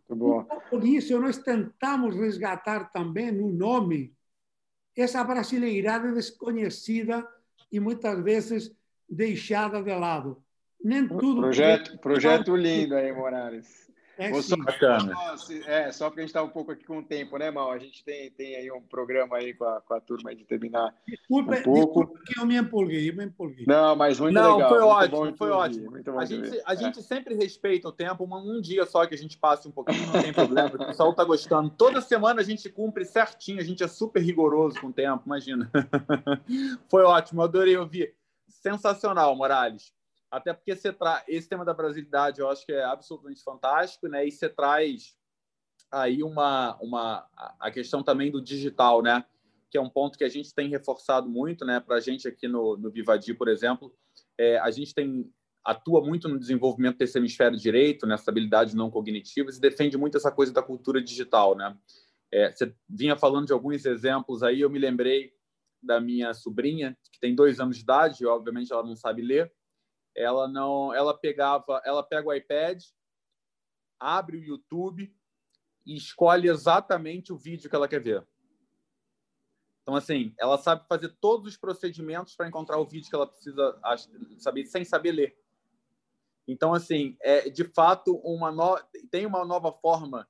por 0.70 0.84
isso, 0.84 1.18
nós 1.18 1.38
tentamos 1.38 2.14
resgatar 2.14 2.92
também 2.92 3.32
no 3.32 3.50
nome 3.50 4.14
essa 4.94 5.24
brasileirada 5.24 6.12
desconhecida 6.12 7.26
e 7.70 7.80
muitas 7.80 8.22
vezes 8.22 8.76
deixada 9.08 9.82
de 9.82 9.94
lado. 9.94 10.42
Nem 10.82 11.08
tudo. 11.08 11.40
Projeto, 11.40 11.98
projeto 11.98 12.56
lindo 12.56 12.94
aí, 12.94 13.12
Morales. 13.12 13.90
É, 14.18 14.42
só, 14.42 14.56
bacana. 14.56 15.14
É, 15.66 15.90
só 15.90 16.08
porque 16.08 16.20
a 16.20 16.22
gente 16.22 16.30
está 16.30 16.42
um 16.42 16.48
pouco 16.48 16.72
aqui 16.72 16.84
com 16.84 16.98
o 16.98 17.02
tempo, 17.02 17.38
né, 17.38 17.50
Mal? 17.50 17.72
A 17.72 17.78
gente 17.78 18.04
tem, 18.04 18.30
tem 18.30 18.56
aí 18.56 18.70
um 18.70 18.82
programa 18.82 19.38
aí 19.38 19.54
com 19.54 19.64
a, 19.64 19.80
com 19.80 19.94
a 19.94 20.00
turma 20.00 20.34
de 20.34 20.44
terminar 20.44 20.94
desculpa, 21.06 21.56
um 21.56 21.62
pouco. 21.62 22.04
Desculpa 22.04 22.24
que 22.26 22.40
eu 22.40 22.46
me 22.46 22.56
empolguei, 22.56 23.10
eu 23.10 23.16
me 23.16 23.24
empolguei. 23.24 23.64
Não, 23.66 23.96
mas 23.96 24.20
muito 24.20 24.34
Não, 24.34 24.56
legal. 24.56 24.68
foi 24.68 24.80
ótimo, 24.80 25.36
foi 25.36 25.50
ótimo. 25.50 25.90
Muito 25.90 26.18
a 26.18 26.24
gente, 26.24 26.62
a 26.64 26.72
é. 26.74 26.76
gente 26.76 27.02
sempre 27.02 27.34
respeita 27.34 27.88
o 27.88 27.92
tempo, 27.92 28.24
um, 28.24 28.56
um 28.56 28.60
dia 28.60 28.84
só 28.84 29.06
que 29.06 29.14
a 29.14 29.18
gente 29.18 29.38
passe 29.38 29.66
um 29.66 29.72
pouquinho, 29.72 30.06
não 30.06 30.22
tem 30.22 30.32
problema. 30.32 30.68
O 30.68 30.86
pessoal 30.86 31.10
está 31.10 31.24
gostando. 31.24 31.70
Toda 31.70 32.00
semana 32.00 32.40
a 32.40 32.44
gente 32.44 32.68
cumpre 32.68 33.04
certinho, 33.04 33.60
a 33.60 33.64
gente 33.64 33.82
é 33.82 33.88
super 33.88 34.22
rigoroso 34.22 34.80
com 34.80 34.88
o 34.88 34.92
tempo, 34.92 35.22
imagina. 35.24 35.70
foi 36.90 37.02
ótimo, 37.02 37.40
eu 37.40 37.44
adorei 37.44 37.76
ouvir. 37.76 38.14
Sensacional, 38.48 39.34
Morales 39.34 39.92
até 40.32 40.54
porque 40.54 40.74
você 40.74 40.90
tra... 40.90 41.22
esse 41.28 41.46
tema 41.46 41.62
da 41.62 41.74
brasilidade 41.74 42.40
eu 42.40 42.48
acho 42.48 42.64
que 42.64 42.72
é 42.72 42.82
absolutamente 42.82 43.42
fantástico, 43.42 44.08
né? 44.08 44.26
E 44.26 44.32
você 44.32 44.48
traz 44.48 45.14
aí 45.90 46.22
uma, 46.22 46.78
uma 46.80 47.28
a 47.60 47.70
questão 47.70 48.02
também 48.02 48.30
do 48.30 48.40
digital, 48.40 49.02
né? 49.02 49.22
Que 49.70 49.76
é 49.76 49.80
um 49.80 49.90
ponto 49.90 50.16
que 50.16 50.24
a 50.24 50.28
gente 50.30 50.54
tem 50.54 50.70
reforçado 50.70 51.28
muito, 51.28 51.66
né? 51.66 51.80
Para 51.80 51.96
a 51.96 52.00
gente 52.00 52.26
aqui 52.26 52.48
no, 52.48 52.78
no 52.78 52.90
Vivadi, 52.90 53.34
por 53.34 53.46
exemplo, 53.46 53.94
é, 54.38 54.58
a 54.58 54.70
gente 54.70 54.94
tem 54.94 55.30
atua 55.62 56.00
muito 56.00 56.28
no 56.28 56.38
desenvolvimento 56.38 56.96
desse 56.96 57.18
hemisfério 57.18 57.58
direito, 57.58 58.06
nessas 58.06 58.26
habilidades 58.26 58.72
não 58.72 58.90
cognitivas 58.90 59.58
e 59.58 59.60
defende 59.60 59.98
muito 59.98 60.16
essa 60.16 60.32
coisa 60.32 60.50
da 60.50 60.62
cultura 60.62 61.00
digital, 61.02 61.54
né? 61.54 61.76
É, 62.32 62.50
você 62.50 62.74
vinha 62.88 63.16
falando 63.16 63.46
de 63.46 63.52
alguns 63.52 63.84
exemplos 63.84 64.42
aí, 64.42 64.62
eu 64.62 64.70
me 64.70 64.78
lembrei 64.78 65.34
da 65.82 66.00
minha 66.00 66.32
sobrinha 66.32 66.96
que 67.12 67.20
tem 67.20 67.34
dois 67.34 67.60
anos 67.60 67.76
de 67.76 67.82
idade, 67.82 68.24
e, 68.24 68.26
obviamente 68.26 68.72
ela 68.72 68.82
não 68.82 68.96
sabe 68.96 69.20
ler, 69.20 69.52
ela 70.16 70.48
não, 70.48 70.94
ela 70.94 71.16
pegava, 71.16 71.80
ela 71.84 72.02
pega 72.02 72.28
o 72.28 72.32
iPad, 72.32 72.82
abre 73.98 74.36
o 74.36 74.42
YouTube 74.42 75.14
e 75.86 75.96
escolhe 75.96 76.48
exatamente 76.48 77.32
o 77.32 77.36
vídeo 77.36 77.68
que 77.68 77.76
ela 77.76 77.88
quer 77.88 78.00
ver. 78.00 78.26
Então, 79.82 79.96
assim, 79.96 80.32
ela 80.38 80.56
sabe 80.58 80.86
fazer 80.86 81.08
todos 81.20 81.46
os 81.48 81.56
procedimentos 81.56 82.36
para 82.36 82.46
encontrar 82.46 82.78
o 82.78 82.86
vídeo 82.86 83.08
que 83.08 83.16
ela 83.16 83.26
precisa 83.26 83.80
saber, 84.38 84.64
sem 84.66 84.84
saber 84.84 85.12
ler. 85.12 85.38
Então, 86.46 86.72
assim, 86.72 87.16
é 87.20 87.50
de 87.50 87.64
fato 87.64 88.16
uma 88.18 88.50
no... 88.50 88.78
tem 89.10 89.26
uma 89.26 89.44
nova 89.44 89.72
forma 89.72 90.28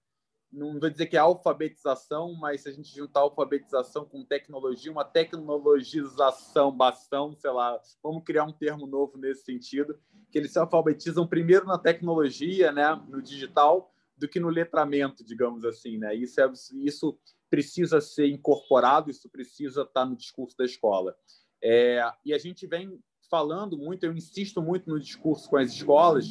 não 0.53 0.79
vou 0.79 0.91
dizer 0.91 1.07
que 1.07 1.17
é 1.17 1.21
alfabetização, 1.21 2.35
mas 2.35 2.61
se 2.61 2.69
a 2.69 2.73
gente 2.73 2.95
juntar 2.95 3.21
alfabetização 3.21 4.05
com 4.05 4.25
tecnologia, 4.25 4.93
uma 4.93 5.05
tecnologização, 5.05 6.71
bastão, 6.71 7.35
sei 7.35 7.51
lá, 7.51 7.81
vamos 8.03 8.23
criar 8.23 8.45
um 8.45 8.53
termo 8.53 8.87
novo 8.87 9.17
nesse 9.17 9.45
sentido, 9.45 9.99
que 10.31 10.39
eles 10.39 10.53
se 10.53 10.59
alfabetizam 10.59 11.27
primeiro 11.27 11.67
na 11.67 11.79
tecnologia, 11.79 12.71
né, 12.71 13.01
no 13.09 13.23
digital, 13.23 13.91
do 14.17 14.29
que 14.29 14.39
no 14.39 14.51
letramento, 14.51 15.25
digamos 15.25 15.65
assim, 15.65 15.97
né? 15.99 16.15
Isso 16.15 16.41
é 16.41 16.53
isso 16.75 17.19
precisa 17.51 18.01
ser 18.01 18.29
incorporado, 18.29 19.11
isso 19.11 19.29
precisa 19.29 19.83
estar 19.83 20.05
no 20.05 20.17
discurso 20.17 20.57
da 20.57 20.65
escola. 20.65 21.17
É, 21.63 22.03
e 22.25 22.33
a 22.33 22.39
gente 22.39 22.67
vem 22.67 22.99
falando 23.31 23.77
muito, 23.79 24.05
eu 24.05 24.13
insisto 24.13 24.63
muito 24.63 24.89
no 24.89 25.01
discurso 25.01 25.49
com 25.49 25.57
as 25.57 25.71
escolas, 25.71 26.27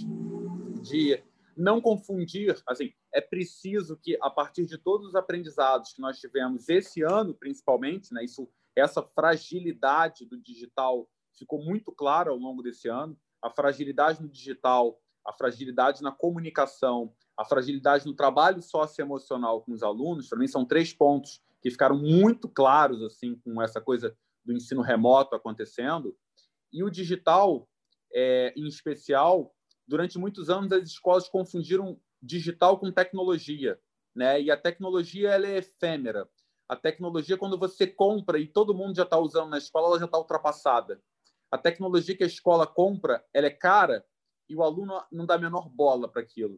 de 0.81 1.21
não 1.55 1.81
confundir, 1.81 2.55
assim, 2.67 2.91
é 3.13 3.21
preciso 3.21 3.97
que 3.97 4.17
a 4.21 4.29
partir 4.29 4.65
de 4.65 4.77
todos 4.77 5.07
os 5.07 5.15
aprendizados 5.15 5.93
que 5.93 6.01
nós 6.01 6.19
tivemos 6.19 6.69
esse 6.69 7.01
ano, 7.01 7.33
principalmente, 7.33 8.13
né, 8.13 8.23
isso, 8.23 8.49
essa 8.75 9.01
fragilidade 9.01 10.25
do 10.25 10.37
digital 10.41 11.09
ficou 11.33 11.63
muito 11.63 11.91
clara 11.91 12.29
ao 12.29 12.37
longo 12.37 12.61
desse 12.61 12.87
ano, 12.87 13.17
a 13.41 13.49
fragilidade 13.49 14.21
no 14.21 14.29
digital, 14.29 14.99
a 15.25 15.33
fragilidade 15.33 16.01
na 16.01 16.11
comunicação, 16.11 17.13
a 17.37 17.45
fragilidade 17.45 18.05
no 18.05 18.13
trabalho 18.13 18.61
socioemocional 18.61 19.61
com 19.61 19.71
os 19.71 19.83
alunos, 19.83 20.27
para 20.27 20.39
mim 20.39 20.47
são 20.47 20.65
três 20.65 20.93
pontos 20.93 21.41
que 21.61 21.69
ficaram 21.69 21.97
muito 21.97 22.49
claros 22.49 23.01
assim 23.03 23.35
com 23.43 23.61
essa 23.61 23.79
coisa 23.79 24.15
do 24.43 24.53
ensino 24.53 24.81
remoto 24.81 25.35
acontecendo. 25.35 26.15
E 26.73 26.83
o 26.83 26.89
digital, 26.89 27.67
é, 28.13 28.53
em 28.55 28.67
especial, 28.67 29.53
durante 29.91 30.17
muitos 30.17 30.49
anos 30.49 30.71
as 30.71 30.83
escolas 30.83 31.27
confundiram 31.27 31.99
digital 32.21 32.79
com 32.79 32.89
tecnologia, 32.89 33.77
né? 34.15 34.41
E 34.41 34.49
a 34.49 34.55
tecnologia 34.55 35.31
ela 35.31 35.45
é 35.45 35.57
efêmera. 35.57 36.29
A 36.69 36.77
tecnologia, 36.77 37.37
quando 37.37 37.59
você 37.59 37.85
compra 37.85 38.39
e 38.39 38.47
todo 38.47 38.73
mundo 38.73 38.95
já 38.95 39.03
está 39.03 39.19
usando 39.19 39.49
na 39.49 39.57
escola, 39.57 39.87
ela 39.87 39.99
já 39.99 40.05
está 40.05 40.17
ultrapassada. 40.17 41.03
A 41.51 41.57
tecnologia 41.57 42.15
que 42.15 42.23
a 42.23 42.27
escola 42.27 42.65
compra, 42.65 43.21
ela 43.33 43.47
é 43.47 43.49
cara 43.49 44.05
e 44.47 44.55
o 44.55 44.63
aluno 44.63 45.03
não 45.11 45.25
dá 45.25 45.35
a 45.35 45.37
menor 45.37 45.67
bola 45.67 46.07
para 46.07 46.21
aquilo. 46.21 46.57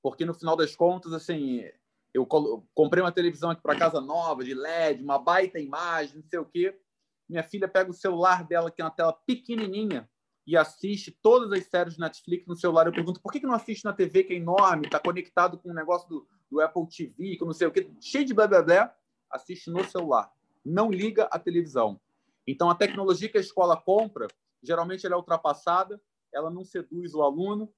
Porque 0.00 0.24
no 0.24 0.32
final 0.32 0.54
das 0.54 0.76
contas, 0.76 1.12
assim, 1.12 1.68
eu 2.14 2.24
comprei 2.24 3.02
uma 3.02 3.10
televisão 3.10 3.50
aqui 3.50 3.60
para 3.60 3.76
casa 3.76 4.00
nova, 4.00 4.44
de 4.44 4.54
LED, 4.54 5.02
uma 5.02 5.18
baita 5.18 5.58
imagem, 5.58 6.18
não 6.18 6.28
sei 6.28 6.38
o 6.38 6.44
quê. 6.44 6.80
Minha 7.28 7.42
filha 7.42 7.66
pega 7.66 7.90
o 7.90 7.94
celular 7.94 8.46
dela, 8.46 8.70
que 8.70 8.80
é 8.80 8.84
uma 8.84 8.90
tela 8.92 9.12
pequenininha, 9.12 10.08
e 10.46 10.56
assiste 10.56 11.10
todas 11.22 11.52
as 11.52 11.66
séries 11.66 11.94
de 11.94 12.00
Netflix 12.00 12.46
no 12.46 12.56
celular. 12.56 12.86
Eu 12.86 12.92
pergunto, 12.92 13.20
por 13.20 13.32
que 13.32 13.40
não 13.40 13.54
assiste 13.54 13.84
na 13.84 13.92
TV, 13.92 14.24
que 14.24 14.32
é 14.32 14.36
enorme, 14.36 14.86
está 14.86 14.98
conectado 14.98 15.58
com 15.58 15.68
o 15.68 15.72
um 15.72 15.74
negócio 15.74 16.08
do, 16.08 16.28
do, 16.50 16.60
Apple 16.60 16.86
TV, 16.88 17.36
que 17.36 17.44
não 17.44 17.52
sei 17.52 17.66
o 17.66 17.72
quê, 17.72 17.90
cheio 18.00 18.24
de 18.24 18.34
blá, 18.34 18.46
blá, 18.46 18.62
blá, 18.62 18.94
assiste 19.30 19.70
no 19.70 19.84
celular. 19.84 20.30
Não 20.64 20.90
liga 20.90 21.24
a 21.24 21.38
televisão. 21.38 22.00
Então, 22.46 22.68
a 22.68 22.74
tecnologia 22.74 23.28
que 23.28 23.38
a 23.38 23.40
escola 23.40 23.76
compra, 23.76 24.26
geralmente 24.62 25.06
ela 25.06 25.14
é 25.14 25.18
ultrapassada, 25.18 26.00
ela 26.32 26.50
não 26.50 26.64
seduz 26.64 27.14
o 27.14 27.22
aluno, 27.22 27.72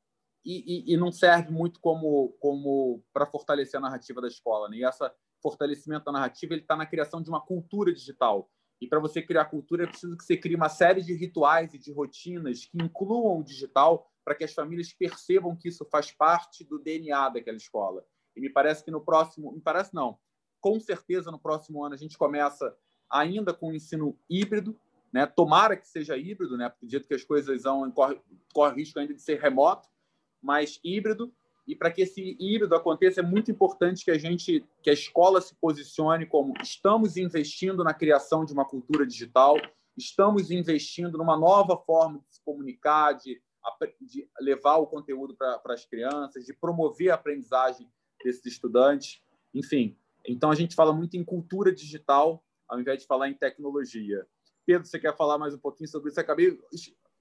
e, 0.45 0.91
e, 0.91 0.95
e 0.95 0.97
não 0.97 1.11
serve 1.11 1.51
muito 1.51 1.81
como, 1.81 2.37
como 2.39 3.03
para 3.13 3.27
fortalecer 3.27 3.79
a 3.79 3.83
narrativa 3.83 4.21
da 4.21 4.29
escola. 4.29 4.69
Né? 4.69 4.79
E 4.79 4.85
esse 4.85 5.11
fortalecimento 5.43 6.05
da 6.05 6.13
narrativa 6.13 6.55
está 6.55 6.77
na 6.77 6.87
criação 6.87 7.23
de 7.23 7.31
uma 7.31 7.41
cultura 7.41 7.93
digital. 7.93 8.51
E 8.81 8.87
para 8.87 8.99
você 8.99 9.23
criar 9.23 9.47
cultura 9.47 9.85
é 9.85 9.87
preciso 9.87 10.17
que 10.17 10.25
você 10.25 10.37
crie 10.37 10.57
uma 10.57 10.69
série 10.69 11.03
de 11.03 11.15
rituais 11.15 11.73
e 11.75 11.79
de 11.79 11.93
rotinas 11.93 12.65
que 12.67 12.77
incluam 12.83 13.39
o 13.39 13.45
digital 13.45 14.11
para 14.25 14.35
que 14.35 14.45
as 14.45 14.53
famílias 14.53 14.93
percebam 14.93 15.57
que 15.57 15.69
isso 15.69 15.85
faz 15.85 16.11
parte 16.11 16.65
do 16.65 16.79
DNA 16.79 17.29
daquela 17.29 17.57
escola. 17.57 18.05
E 18.37 18.41
me 18.41 18.51
parece 18.51 18.85
que 18.85 18.91
no 18.91 19.01
próximo, 19.01 19.53
me 19.53 19.61
parece 19.61 19.95
não, 19.95 20.19
com 20.61 20.81
certeza 20.81 21.31
no 21.31 21.39
próximo 21.39 21.85
ano 21.85 21.95
a 21.95 21.99
gente 21.99 22.17
começa 22.17 22.77
ainda 23.11 23.53
com 23.53 23.69
o 23.69 23.75
ensino 23.75 24.19
híbrido, 24.29 24.79
né? 25.13 25.27
Tomara 25.27 25.77
que 25.77 25.87
seja 25.87 26.17
híbrido, 26.17 26.57
né? 26.57 26.69
Porque 26.69 26.87
do 26.87 26.91
jeito 26.91 27.07
que 27.07 27.15
as 27.15 27.23
coisas 27.23 27.63
vão 27.63 27.89
corre, 27.91 28.21
corre 28.53 28.77
risco 28.77 28.99
ainda 28.99 29.15
de 29.15 29.23
ser 29.23 29.39
remoto, 29.39 29.89
mais 30.43 30.81
híbrido. 30.83 31.33
E 31.67 31.75
para 31.75 31.91
que 31.91 32.03
esse 32.03 32.37
híbrido 32.39 32.75
aconteça, 32.75 33.21
é 33.21 33.23
muito 33.23 33.51
importante 33.51 34.05
que 34.05 34.11
a 34.11 34.19
gente, 34.19 34.65
que 34.83 34.91
a 34.91 34.93
escola 34.93 35.41
se 35.41 35.55
posicione 35.55 36.27
como 36.27 36.53
estamos 36.63 37.17
investindo 37.17 37.83
na 37.83 37.95
criação 37.95 38.45
de 38.45 38.53
uma 38.53 38.65
cultura 38.65 39.07
digital, 39.07 39.57
estamos 39.97 40.51
investindo 40.51 41.17
numa 41.17 41.37
nova 41.37 41.77
forma 41.77 42.19
de 42.19 42.35
se 42.35 42.45
comunicar, 42.45 43.13
de, 43.13 43.41
de 44.01 44.29
levar 44.41 44.77
o 44.77 44.87
conteúdo 44.87 45.35
para 45.35 45.61
as 45.67 45.87
crianças, 45.87 46.45
de 46.45 46.53
promover 46.53 47.11
a 47.11 47.15
aprendizagem 47.15 47.89
desses 48.23 48.45
estudantes. 48.45 49.23
Enfim, 49.55 49.97
então 50.27 50.51
a 50.51 50.55
gente 50.55 50.75
fala 50.75 50.93
muito 50.93 51.17
em 51.17 51.25
cultura 51.25 51.73
digital, 51.73 52.45
ao 52.69 52.81
invés 52.81 53.01
de 53.01 53.07
falar 53.07 53.29
em 53.29 53.35
tecnologia. 53.35 54.27
Pedro, 54.67 54.87
você 54.87 54.99
quer 54.99 55.17
falar 55.17 55.39
mais 55.39 55.55
um 55.55 55.59
pouquinho 55.59 55.89
sobre 55.89 56.11
isso? 56.11 56.21
Acabei 56.21 56.59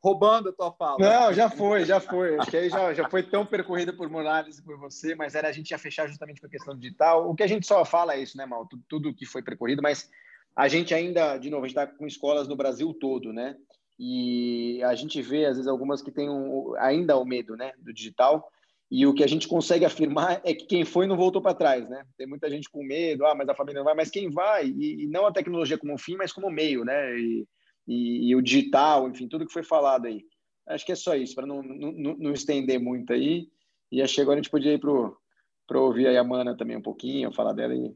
roubando 0.04 0.50
a 0.50 0.54
tua 0.54 0.72
fala. 0.74 0.98
Não, 1.00 1.34
já 1.34 1.50
foi, 1.50 1.86
já 1.86 2.00
foi. 2.00 2.38
Acho 2.38 2.52
que 2.52 2.58
aí 2.58 2.70
já, 2.70 2.94
já 2.94 3.10
foi 3.10 3.24
tão 3.24 3.46
percorrida 3.46 3.94
por 3.94 4.10
Morales 4.10 4.58
e 4.58 4.62
por 4.62 4.78
você, 4.78 5.16
mas 5.16 5.34
era 5.34 5.48
a 5.48 5.52
gente 5.54 5.72
ia 5.72 5.78
fechar 5.78 6.08
justamente 6.08 6.42
com 6.42 6.48
a 6.48 6.50
questão 6.50 6.78
digital. 6.78 7.30
O 7.30 7.34
que 7.34 7.42
a 7.42 7.48
gente 7.48 7.66
só 7.66 7.86
fala 7.86 8.14
é 8.14 8.20
isso, 8.20 8.38
né, 8.38 8.46
Mal? 8.46 8.68
Tudo, 8.90 9.14
que 9.14 9.26
foi 9.26 9.42
percorrido, 9.42 9.82
mas 9.82 10.10
a 10.54 10.68
gente 10.68 10.94
ainda, 10.94 11.38
de 11.38 11.50
novo, 11.50 11.64
a 11.64 11.68
gente 11.70 11.78
está 11.80 11.88
com 11.88 12.06
escolas 12.06 12.50
no 12.50 12.56
Brasil 12.56 12.94
todo, 12.94 13.32
né? 13.32 13.56
E 13.98 14.84
a 14.84 14.94
gente 14.94 15.22
vê, 15.22 15.46
às 15.46 15.56
vezes, 15.56 15.68
algumas 15.68 16.02
que 16.02 16.12
têm 16.12 16.30
um, 16.30 16.76
ainda 16.80 17.16
o 17.16 17.24
medo 17.24 17.56
né, 17.56 17.72
do 17.78 17.94
digital. 17.94 18.52
E 18.92 19.08
o 19.08 19.14
que 19.14 19.24
a 19.24 19.28
gente 19.28 19.48
consegue 19.48 19.86
afirmar 19.86 20.42
é 20.44 20.54
que 20.54 20.66
quem 20.66 20.84
foi 20.84 21.08
não 21.08 21.16
voltou 21.16 21.42
para 21.42 21.56
trás, 21.56 21.90
né? 21.90 22.04
Tem 22.18 22.28
muita 22.28 22.50
gente 22.50 22.70
com 22.70 22.84
medo, 22.84 23.26
ah, 23.26 23.34
mas 23.34 23.48
a 23.48 23.56
família 23.56 23.80
não 23.80 23.86
vai, 23.86 23.96
mas 23.96 24.10
quem 24.10 24.30
vai, 24.30 24.68
e, 24.68 25.06
e 25.06 25.08
não 25.08 25.26
a 25.26 25.32
tecnologia 25.32 25.78
como 25.78 25.98
fim, 25.98 26.16
mas 26.18 26.34
como 26.34 26.52
meio, 26.52 26.84
né? 26.84 27.18
E, 27.18 27.48
e, 27.88 28.30
e, 28.30 28.36
o 28.36 28.42
digital, 28.42 29.08
enfim, 29.10 29.28
tudo 29.28 29.46
que 29.46 29.54
foi 29.54 29.64
falado 29.64 30.06
aí. 30.06 30.26
Acho 30.68 30.86
que 30.86 30.92
é 30.92 30.96
só 30.96 31.16
isso, 31.16 31.36
para 31.36 31.46
não, 31.46 31.62
não, 31.62 32.16
não, 32.18 32.32
estender 32.32 32.80
muito 32.80 33.12
aí. 33.12 33.50
E 33.92 34.02
acho 34.02 34.16
que 34.16 34.22
agora 34.22 34.40
a 34.40 34.42
gente 34.42 34.52
podia 34.52 34.74
ir 34.74 34.80
para 34.80 35.80
ouvir 35.80 36.08
aí 36.08 36.18
a 36.18 36.24
Mana 36.24 36.56
também 36.56 36.78
um 36.78 36.82
pouquinho, 36.82 37.34
falar 37.34 37.54
dela 37.54 37.74
aí. 37.74 37.94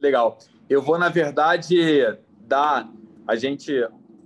Legal. 0.00 0.38
Eu 0.68 0.80
vou, 0.80 0.98
na 0.98 1.08
verdade, 1.08 1.76
dar. 2.40 2.88
A 3.26 3.34
gente, 3.34 3.72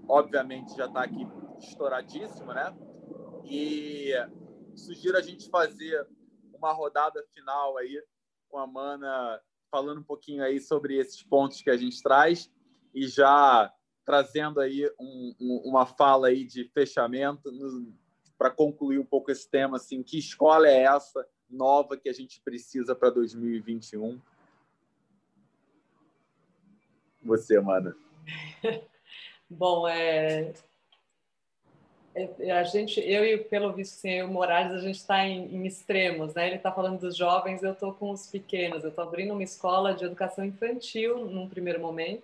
obviamente, 0.07 0.77
já 0.77 0.87
está 0.87 1.03
aqui 1.03 1.27
estouradíssimo, 1.59 2.53
né? 2.53 2.77
E 3.45 4.13
sugiro 4.77 5.17
a 5.17 5.23
gente 5.23 5.49
fazer 5.49 6.07
uma 6.53 6.73
rodada 6.73 7.25
final 7.33 7.79
aí 7.79 8.03
com 8.49 8.59
a 8.59 8.67
Mana, 8.67 9.41
falando 9.71 10.01
um 10.01 10.05
pouquinho 10.05 10.43
aí 10.43 10.61
sobre 10.61 10.97
esses 10.99 11.23
pontos 11.23 11.63
que 11.63 11.71
a 11.71 11.77
gente 11.77 12.03
traz 12.03 12.51
e 12.95 13.07
já 13.07 13.73
trazendo 14.05 14.59
aí 14.59 14.91
um, 14.99 15.35
um, 15.39 15.57
uma 15.67 15.85
fala 15.85 16.29
aí 16.29 16.43
de 16.43 16.65
fechamento 16.65 17.53
para 18.39 18.51
concluir 18.51 18.99
um 18.99 19.05
pouco 19.05 19.31
esse 19.31 19.47
tema, 19.47 19.77
assim, 19.77 20.03
que 20.03 20.19
escola 20.19 20.67
é 20.67 20.85
essa 20.85 21.27
nova 21.51 21.97
que 21.97 22.09
a 22.09 22.13
gente 22.13 22.41
precisa 22.41 22.95
para 22.95 23.11
2021? 23.11 24.19
Você, 27.23 27.59
Amanda. 27.59 27.95
Bom, 29.51 29.87
é, 29.87 30.55
é, 32.15 32.51
a 32.51 32.65
gente, 32.65 33.01
eu 33.01 33.25
e 33.27 33.37
pelo 33.37 33.75
visto, 33.75 33.93
sim, 33.93 34.11
eu 34.11 34.27
e 34.27 34.31
o 34.31 34.33
Morales, 34.33 34.73
a 34.73 34.81
gente 34.81 34.97
está 34.97 35.27
em, 35.27 35.55
em, 35.55 35.67
extremos, 35.67 36.33
né? 36.33 36.47
Ele 36.47 36.57
está 36.57 36.73
falando 36.73 37.01
dos 37.01 37.15
jovens, 37.15 37.63
eu 37.63 37.73
estou 37.73 37.93
com 37.93 38.11
os 38.11 38.27
pequenos. 38.27 38.83
Eu 38.85 38.91
estou 38.91 39.05
abrindo 39.05 39.35
uma 39.35 39.43
escola 39.43 39.93
de 39.93 40.05
educação 40.05 40.47
infantil 40.47 41.27
num 41.27 41.47
primeiro 41.47 41.79
momento 41.79 42.23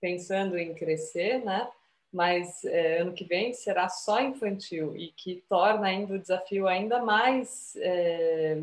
pensando 0.00 0.58
em 0.58 0.74
crescer, 0.74 1.44
né? 1.44 1.68
Mas 2.12 2.64
é, 2.64 2.98
ano 2.98 3.12
que 3.12 3.24
vem 3.24 3.52
será 3.52 3.88
só 3.88 4.20
infantil 4.20 4.96
e 4.96 5.08
que 5.08 5.42
torna 5.48 5.88
ainda 5.88 6.14
o 6.14 6.18
desafio 6.18 6.66
ainda 6.66 7.02
mais 7.02 7.76
é, 7.76 8.62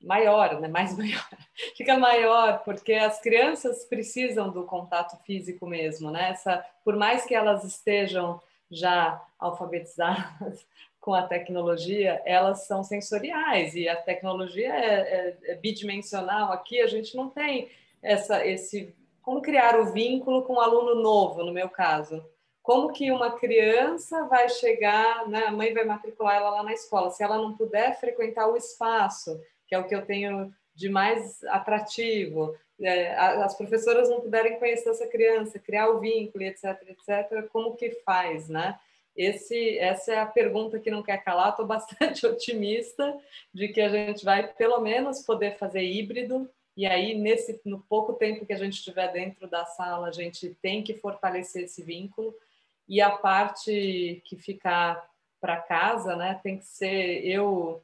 maior, 0.00 0.60
né? 0.60 0.68
Mais 0.68 0.96
maior, 0.98 1.28
fica 1.76 1.98
maior 1.98 2.62
porque 2.64 2.94
as 2.94 3.20
crianças 3.20 3.84
precisam 3.84 4.50
do 4.50 4.64
contato 4.64 5.16
físico 5.24 5.66
mesmo, 5.66 6.10
né? 6.10 6.30
Essa, 6.30 6.64
por 6.84 6.96
mais 6.96 7.24
que 7.24 7.34
elas 7.34 7.64
estejam 7.64 8.40
já 8.70 9.22
alfabetizadas 9.38 10.66
com 11.00 11.14
a 11.14 11.22
tecnologia, 11.22 12.20
elas 12.24 12.66
são 12.66 12.82
sensoriais 12.82 13.74
e 13.74 13.88
a 13.88 13.94
tecnologia 13.94 14.74
é, 14.74 14.94
é, 14.94 15.36
é 15.52 15.54
bidimensional. 15.54 16.52
Aqui 16.52 16.80
a 16.80 16.86
gente 16.86 17.16
não 17.16 17.28
tem 17.28 17.68
essa, 18.06 18.46
esse, 18.46 18.94
como 19.20 19.42
criar 19.42 19.78
o 19.80 19.92
vínculo 19.92 20.44
com 20.44 20.54
um 20.54 20.60
aluno 20.60 20.94
novo, 20.94 21.42
no 21.42 21.52
meu 21.52 21.68
caso. 21.68 22.24
Como 22.62 22.92
que 22.92 23.10
uma 23.10 23.32
criança 23.32 24.24
vai 24.24 24.48
chegar, 24.48 25.28
né, 25.28 25.44
a 25.46 25.52
mãe 25.52 25.74
vai 25.74 25.84
matricular 25.84 26.36
ela 26.36 26.50
lá 26.50 26.62
na 26.62 26.72
escola, 26.72 27.10
se 27.10 27.22
ela 27.22 27.36
não 27.36 27.56
puder 27.56 27.98
frequentar 27.98 28.48
o 28.48 28.56
espaço, 28.56 29.40
que 29.66 29.74
é 29.74 29.78
o 29.78 29.86
que 29.86 29.94
eu 29.94 30.06
tenho 30.06 30.52
de 30.74 30.88
mais 30.88 31.42
atrativo, 31.44 32.54
é, 32.80 33.14
as 33.16 33.56
professoras 33.56 34.08
não 34.08 34.20
puderem 34.20 34.58
conhecer 34.58 34.90
essa 34.90 35.06
criança, 35.06 35.58
criar 35.58 35.88
o 35.88 35.98
vínculo, 35.98 36.44
etc, 36.44 36.76
etc, 36.88 37.48
como 37.50 37.76
que 37.76 37.90
faz, 38.04 38.48
né? 38.48 38.78
Esse, 39.16 39.78
essa 39.78 40.12
é 40.12 40.18
a 40.18 40.26
pergunta 40.26 40.78
que 40.78 40.90
não 40.90 41.02
quer 41.02 41.24
calar. 41.24 41.48
Estou 41.48 41.66
bastante 41.66 42.26
otimista 42.26 43.16
de 43.52 43.68
que 43.68 43.80
a 43.80 43.88
gente 43.88 44.22
vai, 44.22 44.46
pelo 44.52 44.78
menos, 44.80 45.22
poder 45.22 45.56
fazer 45.56 45.82
híbrido, 45.82 46.50
e 46.76 46.84
aí, 46.84 47.14
nesse, 47.14 47.60
no 47.64 47.80
pouco 47.80 48.12
tempo 48.12 48.44
que 48.44 48.52
a 48.52 48.58
gente 48.58 48.74
estiver 48.74 49.10
dentro 49.10 49.48
da 49.48 49.64
sala, 49.64 50.08
a 50.08 50.12
gente 50.12 50.54
tem 50.60 50.82
que 50.82 50.94
fortalecer 50.94 51.64
esse 51.64 51.82
vínculo. 51.82 52.34
E 52.86 53.00
a 53.00 53.10
parte 53.10 54.22
que 54.26 54.36
ficar 54.36 55.08
para 55.40 55.60
casa, 55.60 56.14
né, 56.16 56.38
tem 56.42 56.58
que 56.58 56.66
ser 56.66 57.24
eu 57.26 57.82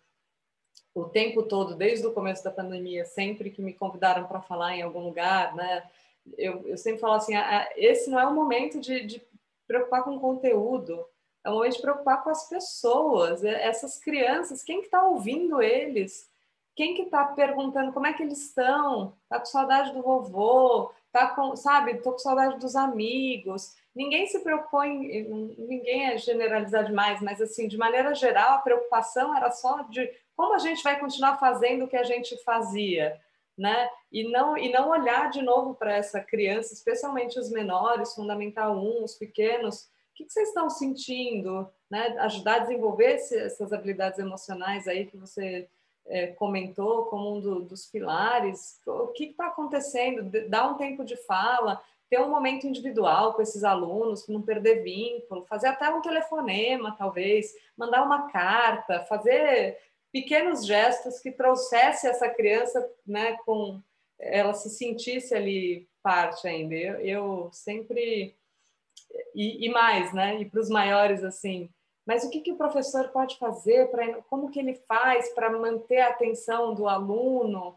o 0.94 1.04
tempo 1.04 1.42
todo, 1.42 1.74
desde 1.74 2.06
o 2.06 2.12
começo 2.12 2.44
da 2.44 2.50
pandemia, 2.50 3.06
sempre 3.06 3.50
que 3.50 3.62
me 3.62 3.72
convidaram 3.72 4.26
para 4.26 4.42
falar 4.42 4.76
em 4.76 4.82
algum 4.82 5.00
lugar, 5.00 5.54
né, 5.54 5.88
eu, 6.36 6.68
eu 6.68 6.76
sempre 6.76 7.00
falo 7.00 7.14
assim, 7.14 7.32
esse 7.76 8.10
não 8.10 8.20
é 8.20 8.26
o 8.26 8.34
momento 8.34 8.78
de, 8.78 9.04
de 9.06 9.22
preocupar 9.66 10.04
com 10.04 10.20
conteúdo, 10.20 11.02
é 11.44 11.50
o 11.50 11.54
momento 11.54 11.76
de 11.76 11.82
preocupar 11.82 12.22
com 12.22 12.28
as 12.28 12.48
pessoas, 12.48 13.42
é, 13.42 13.66
essas 13.66 13.98
crianças, 13.98 14.62
quem 14.62 14.80
que 14.80 14.86
está 14.86 15.02
ouvindo 15.04 15.62
eles? 15.62 16.30
Quem 16.74 16.94
que 16.94 17.02
está 17.02 17.24
perguntando 17.26 17.92
como 17.92 18.06
é 18.06 18.12
que 18.12 18.22
eles 18.22 18.46
estão? 18.46 19.14
Tá 19.28 19.38
com 19.38 19.44
saudade 19.44 19.92
do 19.92 20.02
vovô? 20.02 20.92
Tá 21.12 21.28
com, 21.28 21.54
sabe, 21.54 21.98
tô 21.98 22.12
com 22.12 22.18
saudade 22.18 22.58
dos 22.58 22.74
amigos. 22.74 23.76
Ninguém 23.94 24.26
se 24.26 24.38
em, 24.38 25.54
ninguém 25.58 26.06
é 26.06 26.18
generalizar 26.18 26.86
demais, 26.86 27.20
mas 27.20 27.40
assim, 27.42 27.68
de 27.68 27.76
maneira 27.76 28.14
geral, 28.14 28.54
a 28.54 28.62
preocupação 28.62 29.36
era 29.36 29.50
só 29.50 29.82
de 29.82 30.10
como 30.34 30.54
a 30.54 30.58
gente 30.58 30.82
vai 30.82 30.98
continuar 30.98 31.38
fazendo 31.38 31.84
o 31.84 31.88
que 31.88 31.96
a 31.96 32.04
gente 32.04 32.42
fazia, 32.42 33.20
né? 33.56 33.90
E 34.10 34.30
não 34.30 34.56
e 34.56 34.72
não 34.72 34.88
olhar 34.88 35.28
de 35.30 35.42
novo 35.42 35.74
para 35.74 35.94
essa 35.94 36.20
criança, 36.20 36.72
especialmente 36.72 37.38
os 37.38 37.50
menores, 37.50 38.14
fundamental 38.14 38.78
1, 38.78 39.04
os 39.04 39.14
pequenos, 39.14 39.82
o 39.82 40.14
que, 40.14 40.24
que 40.24 40.32
vocês 40.32 40.48
estão 40.48 40.70
sentindo, 40.70 41.70
né? 41.90 42.16
Ajudar 42.20 42.54
a 42.54 42.58
desenvolver 42.60 43.16
esse, 43.16 43.36
essas 43.36 43.74
habilidades 43.74 44.18
emocionais 44.18 44.88
aí 44.88 45.04
que 45.04 45.18
você 45.18 45.68
é, 46.06 46.28
comentou 46.28 47.06
como 47.06 47.36
um 47.36 47.40
do, 47.40 47.60
dos 47.60 47.86
pilares. 47.86 48.80
O 48.86 49.08
que 49.08 49.24
está 49.24 49.46
acontecendo? 49.46 50.30
Dá 50.48 50.66
um 50.66 50.74
tempo 50.74 51.04
de 51.04 51.16
fala, 51.16 51.82
ter 52.10 52.20
um 52.20 52.30
momento 52.30 52.66
individual 52.66 53.34
com 53.34 53.42
esses 53.42 53.64
alunos, 53.64 54.26
não 54.28 54.42
perder 54.42 54.82
vínculo, 54.82 55.46
fazer 55.46 55.68
até 55.68 55.88
um 55.88 56.02
telefonema, 56.02 56.94
talvez, 56.98 57.52
mandar 57.76 58.02
uma 58.04 58.30
carta, 58.30 59.04
fazer 59.04 59.78
pequenos 60.12 60.66
gestos 60.66 61.20
que 61.20 61.32
trouxesse 61.32 62.06
essa 62.06 62.28
criança, 62.28 62.86
né, 63.06 63.36
com 63.46 63.80
ela 64.18 64.52
se 64.54 64.70
sentisse 64.70 65.34
ali 65.34 65.88
parte 66.02 66.46
ainda. 66.46 66.74
Eu, 66.74 67.00
eu 67.00 67.50
sempre 67.52 68.36
e, 69.34 69.66
e, 69.66 69.68
mais, 69.70 70.12
né? 70.12 70.40
E 70.40 70.44
para 70.44 70.60
os 70.60 70.68
maiores 70.68 71.24
assim, 71.24 71.68
mas 72.06 72.24
o 72.24 72.30
que, 72.30 72.40
que 72.40 72.52
o 72.52 72.56
professor 72.56 73.08
pode 73.08 73.38
fazer 73.38 73.90
para 73.90 74.22
como 74.22 74.50
que 74.50 74.58
ele 74.58 74.74
faz 74.74 75.28
para 75.30 75.50
manter 75.50 76.00
a 76.00 76.08
atenção 76.08 76.74
do 76.74 76.88
aluno? 76.88 77.76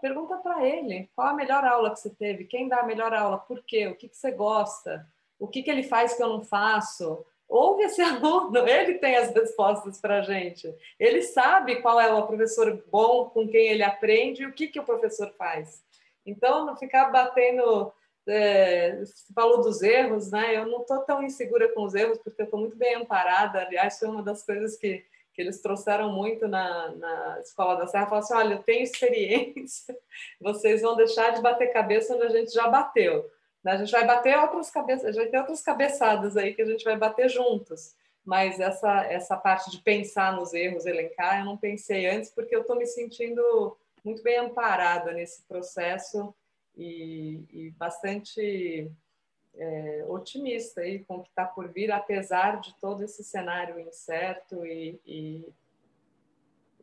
Pergunta 0.00 0.36
para 0.38 0.66
ele 0.66 1.08
qual 1.14 1.28
a 1.28 1.34
melhor 1.34 1.64
aula 1.64 1.90
que 1.90 2.00
você 2.00 2.10
teve, 2.10 2.44
quem 2.44 2.68
dá 2.68 2.80
a 2.80 2.86
melhor 2.86 3.14
aula, 3.14 3.38
por 3.38 3.62
quê, 3.62 3.86
o 3.86 3.94
que, 3.94 4.08
que 4.08 4.16
você 4.16 4.32
gosta, 4.32 5.06
o 5.38 5.46
que, 5.46 5.62
que 5.62 5.70
ele 5.70 5.82
faz 5.82 6.14
que 6.14 6.22
eu 6.22 6.28
não 6.28 6.42
faço. 6.42 7.24
Ouve 7.48 7.84
esse 7.84 8.02
aluno, 8.02 8.66
ele 8.66 8.94
tem 8.94 9.16
as 9.16 9.32
respostas 9.32 10.00
para 10.00 10.18
a 10.18 10.22
gente. 10.22 10.74
Ele 10.98 11.22
sabe 11.22 11.80
qual 11.80 12.00
é 12.00 12.12
o 12.12 12.26
professor 12.26 12.82
bom 12.90 13.26
com 13.30 13.48
quem 13.48 13.68
ele 13.68 13.82
aprende 13.82 14.42
e 14.42 14.46
o 14.46 14.52
que, 14.52 14.66
que 14.66 14.80
o 14.80 14.84
professor 14.84 15.32
faz. 15.38 15.84
Então, 16.24 16.66
não 16.66 16.76
ficar 16.76 17.06
batendo 17.10 17.92
é, 18.28 19.02
falou 19.34 19.60
dos 19.60 19.82
erros, 19.82 20.30
né? 20.30 20.56
Eu 20.56 20.66
não 20.66 20.80
estou 20.80 20.98
tão 21.00 21.22
insegura 21.22 21.72
com 21.72 21.84
os 21.84 21.94
erros, 21.94 22.18
porque 22.18 22.42
eu 22.42 22.44
estou 22.44 22.60
muito 22.60 22.76
bem 22.76 22.96
amparada. 22.96 23.60
Aliás, 23.60 23.98
foi 23.98 24.08
uma 24.08 24.22
das 24.22 24.44
coisas 24.44 24.76
que, 24.76 25.04
que 25.32 25.42
eles 25.42 25.60
trouxeram 25.60 26.12
muito 26.12 26.48
na, 26.48 26.90
na 26.96 27.40
Escola 27.40 27.76
da 27.76 27.86
Serra. 27.86 28.06
Falaram 28.06 28.24
assim: 28.24 28.34
olha, 28.34 28.54
eu 28.54 28.62
tenho 28.62 28.82
experiência, 28.82 29.96
vocês 30.40 30.82
vão 30.82 30.96
deixar 30.96 31.30
de 31.30 31.40
bater 31.40 31.72
cabeça 31.72 32.14
onde 32.14 32.24
a 32.24 32.30
gente 32.30 32.52
já 32.52 32.68
bateu. 32.68 33.30
Né? 33.62 33.72
A 33.72 33.76
gente 33.76 33.92
vai 33.92 34.04
bater 34.04 34.38
outras 34.38 34.70
cabeças, 34.70 35.14
já 35.14 35.26
tem 35.28 35.40
outras 35.40 35.62
cabeçadas 35.62 36.36
aí 36.36 36.54
que 36.54 36.62
a 36.62 36.66
gente 36.66 36.84
vai 36.84 36.96
bater 36.96 37.28
juntos. 37.28 37.94
Mas 38.24 38.58
essa, 38.58 39.04
essa 39.04 39.36
parte 39.36 39.70
de 39.70 39.80
pensar 39.82 40.34
nos 40.34 40.52
erros, 40.52 40.84
elencar, 40.84 41.38
eu 41.38 41.44
não 41.44 41.56
pensei 41.56 42.08
antes, 42.08 42.28
porque 42.28 42.56
eu 42.56 42.62
estou 42.62 42.74
me 42.74 42.84
sentindo 42.84 43.76
muito 44.04 44.20
bem 44.20 44.38
amparada 44.38 45.12
nesse 45.12 45.44
processo 45.44 46.34
e, 46.76 47.44
e 47.50 47.70
bastante 47.72 48.90
é, 49.54 50.04
otimista 50.08 50.82
aí 50.82 51.04
com 51.04 51.16
o 51.16 51.22
que 51.22 51.28
está 51.30 51.46
por 51.46 51.68
vir, 51.72 51.90
apesar 51.90 52.60
de 52.60 52.74
todo 52.80 53.02
esse 53.02 53.24
cenário 53.24 53.80
incerto 53.80 54.64
e, 54.66 55.00
e 55.06 55.48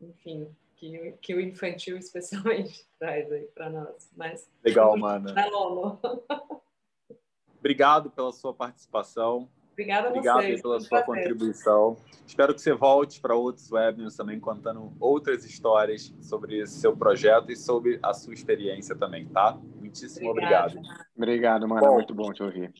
enfim, 0.02 0.54
que, 0.76 1.14
que, 1.22 1.36
o 1.36 1.40
infantil 1.40 1.98
especialmente 1.98 2.86
traz 3.00 3.32
aí 3.32 3.46
para 3.48 3.70
nós. 3.70 4.10
Mas 4.16 4.50
legal, 4.64 4.98
mana. 4.98 5.34
Obrigado 7.60 8.10
pela 8.10 8.32
sua 8.34 8.54
participação. 8.54 9.48
Obrigada 9.74 10.08
a 10.08 10.12
Obrigado 10.12 10.42
vocês. 10.42 10.62
pela 10.62 10.80
sua 10.80 11.02
prazer. 11.02 11.06
contribuição. 11.24 11.98
Espero 12.28 12.54
que 12.54 12.62
você 12.62 12.74
volte 12.74 13.20
para 13.20 13.36
outros 13.36 13.72
webinars 13.72 14.16
também, 14.16 14.40
contando 14.40 14.94
outras 15.00 15.44
histórias 15.44 16.14
sobre 16.22 16.60
esse 16.60 16.80
seu 16.80 16.96
projeto 16.96 17.52
e 17.52 17.56
sobre 17.56 18.00
a 18.04 18.14
sua 18.14 18.34
experiência 18.34 18.96
também, 18.96 19.28
tá? 19.28 19.60
Muitíssimo 19.76 20.30
obrigado. 20.30 20.80
Obrigado, 21.18 21.68
mano. 21.68 21.82
Bom, 21.88 21.94
Muito 21.96 22.14
bom 22.14 22.32
te 22.32 22.44
ouvir. 22.44 22.72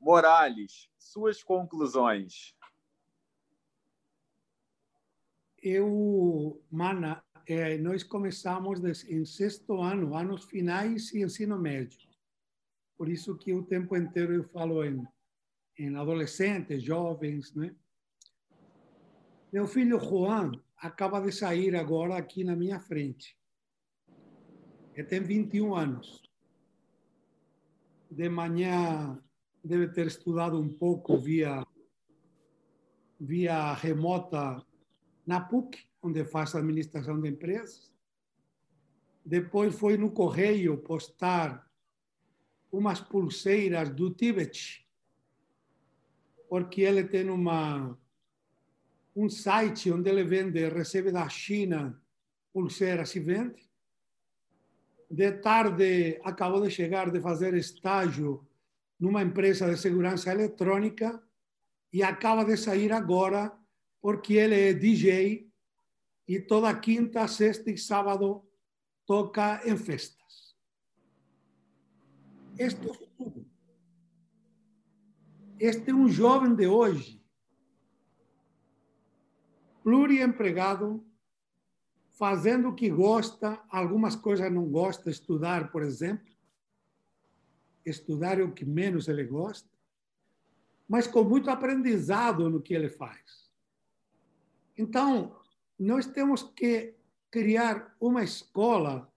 Morales, 0.00 0.88
suas 0.98 1.42
conclusões. 1.42 2.54
Eu, 5.62 6.60
Mana, 6.70 7.22
eh, 7.46 7.78
nós 7.78 8.02
começamos 8.02 8.80
em 9.08 9.24
sexto 9.24 9.80
ano, 9.80 10.16
anos 10.16 10.44
finais 10.44 11.12
e 11.12 11.22
ensino 11.22 11.56
médio. 11.58 11.98
Por 12.96 13.08
isso 13.08 13.36
que 13.36 13.52
o 13.52 13.62
tempo 13.62 13.96
inteiro 13.96 14.32
eu 14.34 14.44
falo 14.44 14.84
em 14.84 15.06
em 15.78 15.94
adolescentes, 15.96 16.82
jovens, 16.82 17.54
né? 17.54 17.74
Meu 19.52 19.66
filho 19.66 20.00
Juan 20.00 20.52
acaba 20.76 21.20
de 21.20 21.32
sair 21.32 21.76
agora 21.76 22.16
aqui 22.16 22.44
na 22.44 22.56
minha 22.56 22.80
frente. 22.80 23.38
Ele 24.94 25.06
tem 25.06 25.20
21 25.20 25.74
anos. 25.74 26.22
De 28.10 28.28
manhã 28.28 29.22
deve 29.62 29.88
ter 29.88 30.06
estudado 30.06 30.58
um 30.58 30.68
pouco 30.68 31.18
via 31.18 31.66
via 33.18 33.72
remota 33.72 34.62
na 35.26 35.40
PUC, 35.40 35.88
onde 36.02 36.22
faz 36.24 36.54
administração 36.54 37.20
de 37.20 37.28
empresas. 37.30 37.90
Depois 39.24 39.74
foi 39.74 39.96
no 39.96 40.10
correio 40.12 40.76
postar 40.78 41.66
umas 42.70 43.00
pulseiras 43.00 43.90
do 43.90 44.10
Tibete 44.10 44.85
porque 46.48 46.82
ele 46.82 47.04
tem 47.04 47.28
uma 47.30 47.98
um 49.14 49.30
site 49.30 49.90
onde 49.90 50.10
ele 50.10 50.24
vende, 50.24 50.68
recebe 50.68 51.10
da 51.10 51.26
China 51.28 51.98
pulseiras 52.52 53.14
e 53.16 53.20
vende. 53.20 53.66
De 55.10 55.32
tarde, 55.32 56.20
acabou 56.22 56.60
de 56.60 56.70
chegar 56.70 57.10
de 57.10 57.20
fazer 57.20 57.54
estágio 57.54 58.46
numa 59.00 59.22
empresa 59.22 59.70
de 59.70 59.78
segurança 59.78 60.30
eletrônica 60.30 61.22
e 61.92 62.02
acaba 62.02 62.44
de 62.44 62.56
sair 62.56 62.92
agora 62.92 63.56
porque 64.02 64.34
ele 64.34 64.54
é 64.54 64.72
DJ 64.74 65.50
e 66.28 66.40
toda 66.40 66.78
quinta, 66.78 67.26
sexta 67.26 67.70
e 67.70 67.78
sábado 67.78 68.44
toca 69.06 69.62
em 69.64 69.76
festas. 69.76 70.56
Tudo. 73.16 73.35
Este 75.58 75.90
é 75.90 75.94
um 75.94 76.06
jovem 76.06 76.54
de 76.54 76.66
hoje, 76.66 77.24
pluriempregado, 79.82 81.02
fazendo 82.10 82.68
o 82.68 82.74
que 82.74 82.90
gosta, 82.90 83.58
algumas 83.70 84.14
coisas 84.14 84.52
não 84.52 84.66
gosta, 84.68 85.08
estudar, 85.10 85.70
por 85.70 85.82
exemplo. 85.82 86.34
Estudar 87.86 88.38
é 88.38 88.42
o 88.42 88.52
que 88.52 88.66
menos 88.66 89.08
ele 89.08 89.24
gosta, 89.24 89.70
mas 90.86 91.06
com 91.06 91.24
muito 91.24 91.48
aprendizado 91.48 92.50
no 92.50 92.60
que 92.60 92.74
ele 92.74 92.90
faz. 92.90 93.50
Então, 94.76 95.40
nós 95.78 96.04
temos 96.04 96.42
que 96.42 96.94
criar 97.30 97.96
uma 97.98 98.22
escola 98.22 99.10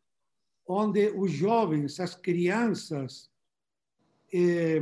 onde 0.66 1.10
os 1.10 1.32
jovens, 1.32 1.99
as 1.99 2.16
crianças, 2.16 3.30
eh, 4.32 4.80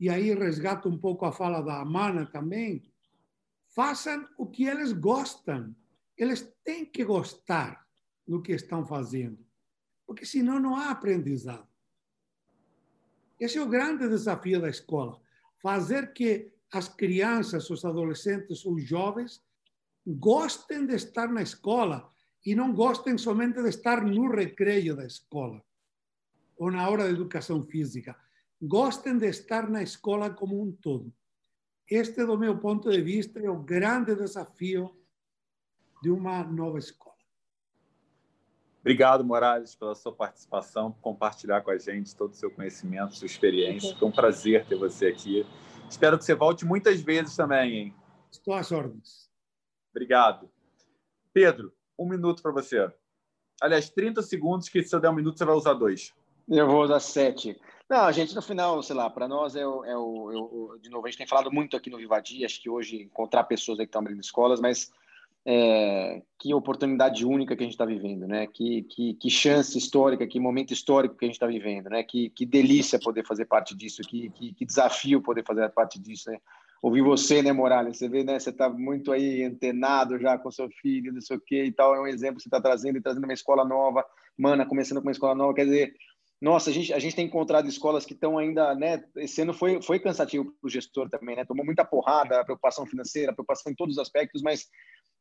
e 0.00 0.08
aí 0.08 0.32
resgato 0.32 0.88
um 0.88 0.96
pouco 0.96 1.26
a 1.26 1.32
fala 1.32 1.60
da 1.60 1.82
Amana 1.82 2.24
também, 2.24 2.90
façam 3.68 4.26
o 4.38 4.46
que 4.46 4.64
eles 4.64 4.92
gostam. 4.94 5.76
Eles 6.16 6.50
têm 6.64 6.86
que 6.86 7.04
gostar 7.04 7.86
do 8.26 8.40
que 8.40 8.52
estão 8.52 8.82
fazendo, 8.86 9.38
porque 10.06 10.24
senão 10.24 10.58
não 10.58 10.74
há 10.74 10.90
aprendizado. 10.90 11.68
Esse 13.38 13.58
é 13.58 13.62
o 13.62 13.68
grande 13.68 14.08
desafio 14.08 14.60
da 14.60 14.70
escola, 14.70 15.20
fazer 15.62 16.14
que 16.14 16.50
as 16.72 16.88
crianças, 16.88 17.68
os 17.68 17.84
adolescentes, 17.84 18.64
os 18.64 18.82
jovens 18.82 19.44
gostem 20.06 20.86
de 20.86 20.94
estar 20.94 21.28
na 21.28 21.42
escola 21.42 22.10
e 22.44 22.54
não 22.54 22.72
gostem 22.72 23.18
somente 23.18 23.60
de 23.62 23.68
estar 23.68 24.02
no 24.02 24.30
recreio 24.30 24.96
da 24.96 25.04
escola 25.04 25.62
ou 26.56 26.70
na 26.70 26.88
hora 26.88 27.04
de 27.04 27.10
educação 27.10 27.62
física 27.66 28.16
gostem 28.60 29.16
de 29.16 29.26
estar 29.26 29.68
na 29.68 29.82
escola 29.82 30.30
como 30.30 30.60
um 30.60 30.70
todo. 30.72 31.12
Este, 31.88 32.24
do 32.24 32.38
meu 32.38 32.58
ponto 32.58 32.90
de 32.90 33.00
vista, 33.00 33.40
é 33.40 33.50
o 33.50 33.58
grande 33.58 34.14
desafio 34.14 34.96
de 36.02 36.10
uma 36.10 36.44
nova 36.44 36.78
escola. 36.78 37.10
Obrigado, 38.80 39.24
Morales, 39.24 39.74
pela 39.74 39.94
sua 39.94 40.12
participação, 40.12 40.90
por 40.92 41.00
compartilhar 41.00 41.60
com 41.60 41.70
a 41.70 41.76
gente 41.76 42.16
todo 42.16 42.32
o 42.32 42.36
seu 42.36 42.50
conhecimento, 42.50 43.14
sua 43.14 43.26
experiência. 43.26 43.94
Foi 43.96 44.08
um 44.08 44.12
prazer 44.12 44.64
ter 44.66 44.76
você 44.76 45.08
aqui. 45.08 45.44
Espero 45.88 46.16
que 46.16 46.24
você 46.24 46.34
volte 46.34 46.64
muitas 46.64 47.00
vezes 47.00 47.36
também, 47.36 47.76
hein? 47.76 47.94
Estou 48.30 48.54
às 48.54 48.72
ordens. 48.72 49.28
Obrigado. 49.90 50.50
Pedro, 51.32 51.74
um 51.98 52.08
minuto 52.08 52.40
para 52.40 52.52
você. 52.52 52.90
Aliás, 53.60 53.90
30 53.90 54.22
segundos, 54.22 54.68
que 54.68 54.82
se 54.82 54.94
eu 54.94 55.00
der 55.00 55.10
um 55.10 55.14
minuto, 55.14 55.36
você 55.36 55.44
vai 55.44 55.54
usar 55.54 55.74
dois. 55.74 56.14
Eu 56.48 56.66
vou 56.66 56.82
usar 56.82 57.00
sete. 57.00 57.60
Não, 57.90 58.04
a 58.04 58.12
gente, 58.12 58.36
no 58.36 58.40
final, 58.40 58.80
sei 58.84 58.94
lá, 58.94 59.10
para 59.10 59.26
nós 59.26 59.56
é 59.56 59.66
o, 59.66 59.84
é, 59.84 59.90
é, 59.90 59.96
o, 59.96 60.78
De 60.80 60.88
novo, 60.88 61.04
a 61.04 61.10
gente 61.10 61.18
tem 61.18 61.26
falado 61.26 61.50
muito 61.50 61.76
aqui 61.76 61.90
no 61.90 61.96
Vivadi, 61.96 62.44
acho 62.44 62.62
que 62.62 62.70
hoje 62.70 63.02
encontrar 63.02 63.42
pessoas 63.42 63.78
que 63.78 63.84
estão 63.84 64.00
abrindo 64.00 64.20
escolas, 64.20 64.60
mas 64.60 64.92
é, 65.44 66.22
que 66.38 66.54
oportunidade 66.54 67.26
única 67.26 67.56
que 67.56 67.64
a 67.64 67.66
gente 67.66 67.74
está 67.74 67.84
vivendo, 67.84 68.28
né? 68.28 68.46
Que, 68.46 68.82
que, 68.84 69.14
que, 69.14 69.28
chance 69.28 69.76
histórica, 69.76 70.24
que 70.24 70.38
momento 70.38 70.72
histórico 70.72 71.16
que 71.16 71.24
a 71.24 71.28
gente 71.28 71.34
está 71.34 71.48
vivendo, 71.48 71.90
né? 71.90 72.04
Que, 72.04 72.30
que 72.30 72.46
delícia 72.46 72.96
poder 73.00 73.26
fazer 73.26 73.46
parte 73.46 73.74
disso, 73.74 74.02
que, 74.02 74.30
que, 74.30 74.54
que 74.54 74.64
desafio 74.64 75.20
poder 75.20 75.44
fazer 75.44 75.68
parte 75.70 75.98
disso, 75.98 76.30
né? 76.30 76.38
ouvir 76.82 77.02
você, 77.02 77.42
né, 77.42 77.52
Morales? 77.52 77.98
Você 77.98 78.08
vê, 78.08 78.24
né? 78.24 78.38
Você 78.38 78.50
está 78.50 78.68
muito 78.68 79.12
aí 79.12 79.42
antenado 79.42 80.18
já 80.18 80.38
com 80.38 80.50
seu 80.50 80.68
filho, 80.70 81.12
não 81.12 81.20
sei 81.20 81.36
o 81.36 81.40
quê 81.40 81.64
e 81.64 81.72
tal. 81.72 81.94
É 81.94 82.00
um 82.00 82.06
exemplo 82.06 82.36
que 82.36 82.42
você 82.42 82.48
está 82.48 82.60
trazendo 82.60 82.98
e 82.98 83.02
trazendo 83.02 83.24
uma 83.24 83.32
escola 83.32 83.64
nova, 83.64 84.04
mana, 84.38 84.64
começando 84.64 84.98
com 84.98 85.08
uma 85.08 85.12
escola 85.12 85.34
nova. 85.34 85.54
Quer 85.54 85.64
dizer, 85.64 85.94
nossa, 86.40 86.70
a 86.70 86.72
gente, 86.72 86.92
a 86.92 86.98
gente 86.98 87.14
tem 87.14 87.26
encontrado 87.26 87.68
escolas 87.68 88.06
que 88.06 88.14
estão 88.14 88.38
ainda, 88.38 88.74
né? 88.74 89.04
Esse 89.16 89.42
ano 89.42 89.52
foi, 89.52 89.82
foi 89.82 89.98
cansativo 90.00 90.44
para 90.44 90.66
o 90.66 90.70
gestor 90.70 91.08
também, 91.10 91.36
né? 91.36 91.44
Tomou 91.44 91.64
muita 91.64 91.84
porrada, 91.84 92.44
preocupação 92.44 92.86
financeira, 92.86 93.32
preocupação 93.32 93.70
em 93.70 93.74
todos 93.74 93.96
os 93.96 94.02
aspectos, 94.02 94.40
mas 94.40 94.66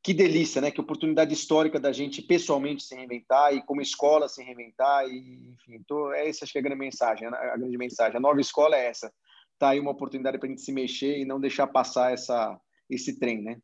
que 0.01 0.13
delícia, 0.13 0.61
né? 0.61 0.71
Que 0.71 0.79
oportunidade 0.79 1.33
histórica 1.33 1.77
da 1.79 1.91
gente 1.91 2.21
pessoalmente 2.21 2.83
se 2.83 2.95
reinventar 2.95 3.53
e 3.53 3.61
como 3.65 3.81
escola 3.81 4.29
se 4.29 4.41
reinventar 4.41 5.05
e, 5.07 5.49
enfim, 5.49 5.83
tô, 5.85 6.13
é 6.13 6.29
essa 6.29 6.45
acho 6.45 6.53
que 6.53 6.59
é 6.59 6.61
a 6.61 6.63
grande 6.63 6.79
mensagem, 6.79 7.27
a 7.27 7.57
grande 7.57 7.77
mensagem. 7.77 8.15
A 8.15 8.21
nova 8.21 8.39
escola 8.39 8.77
é 8.77 8.87
essa 8.87 9.11
tá 9.59 9.69
aí 9.69 9.79
uma 9.79 9.91
oportunidade 9.91 10.37
para 10.37 10.47
a 10.47 10.49
gente 10.49 10.61
se 10.61 10.71
mexer 10.71 11.17
e 11.17 11.25
não 11.25 11.39
deixar 11.39 11.67
passar 11.67 12.13
essa, 12.13 12.59
esse 12.89 13.19
trem, 13.19 13.41
né? 13.41 13.59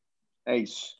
É 0.45 0.57
isso. 0.57 0.98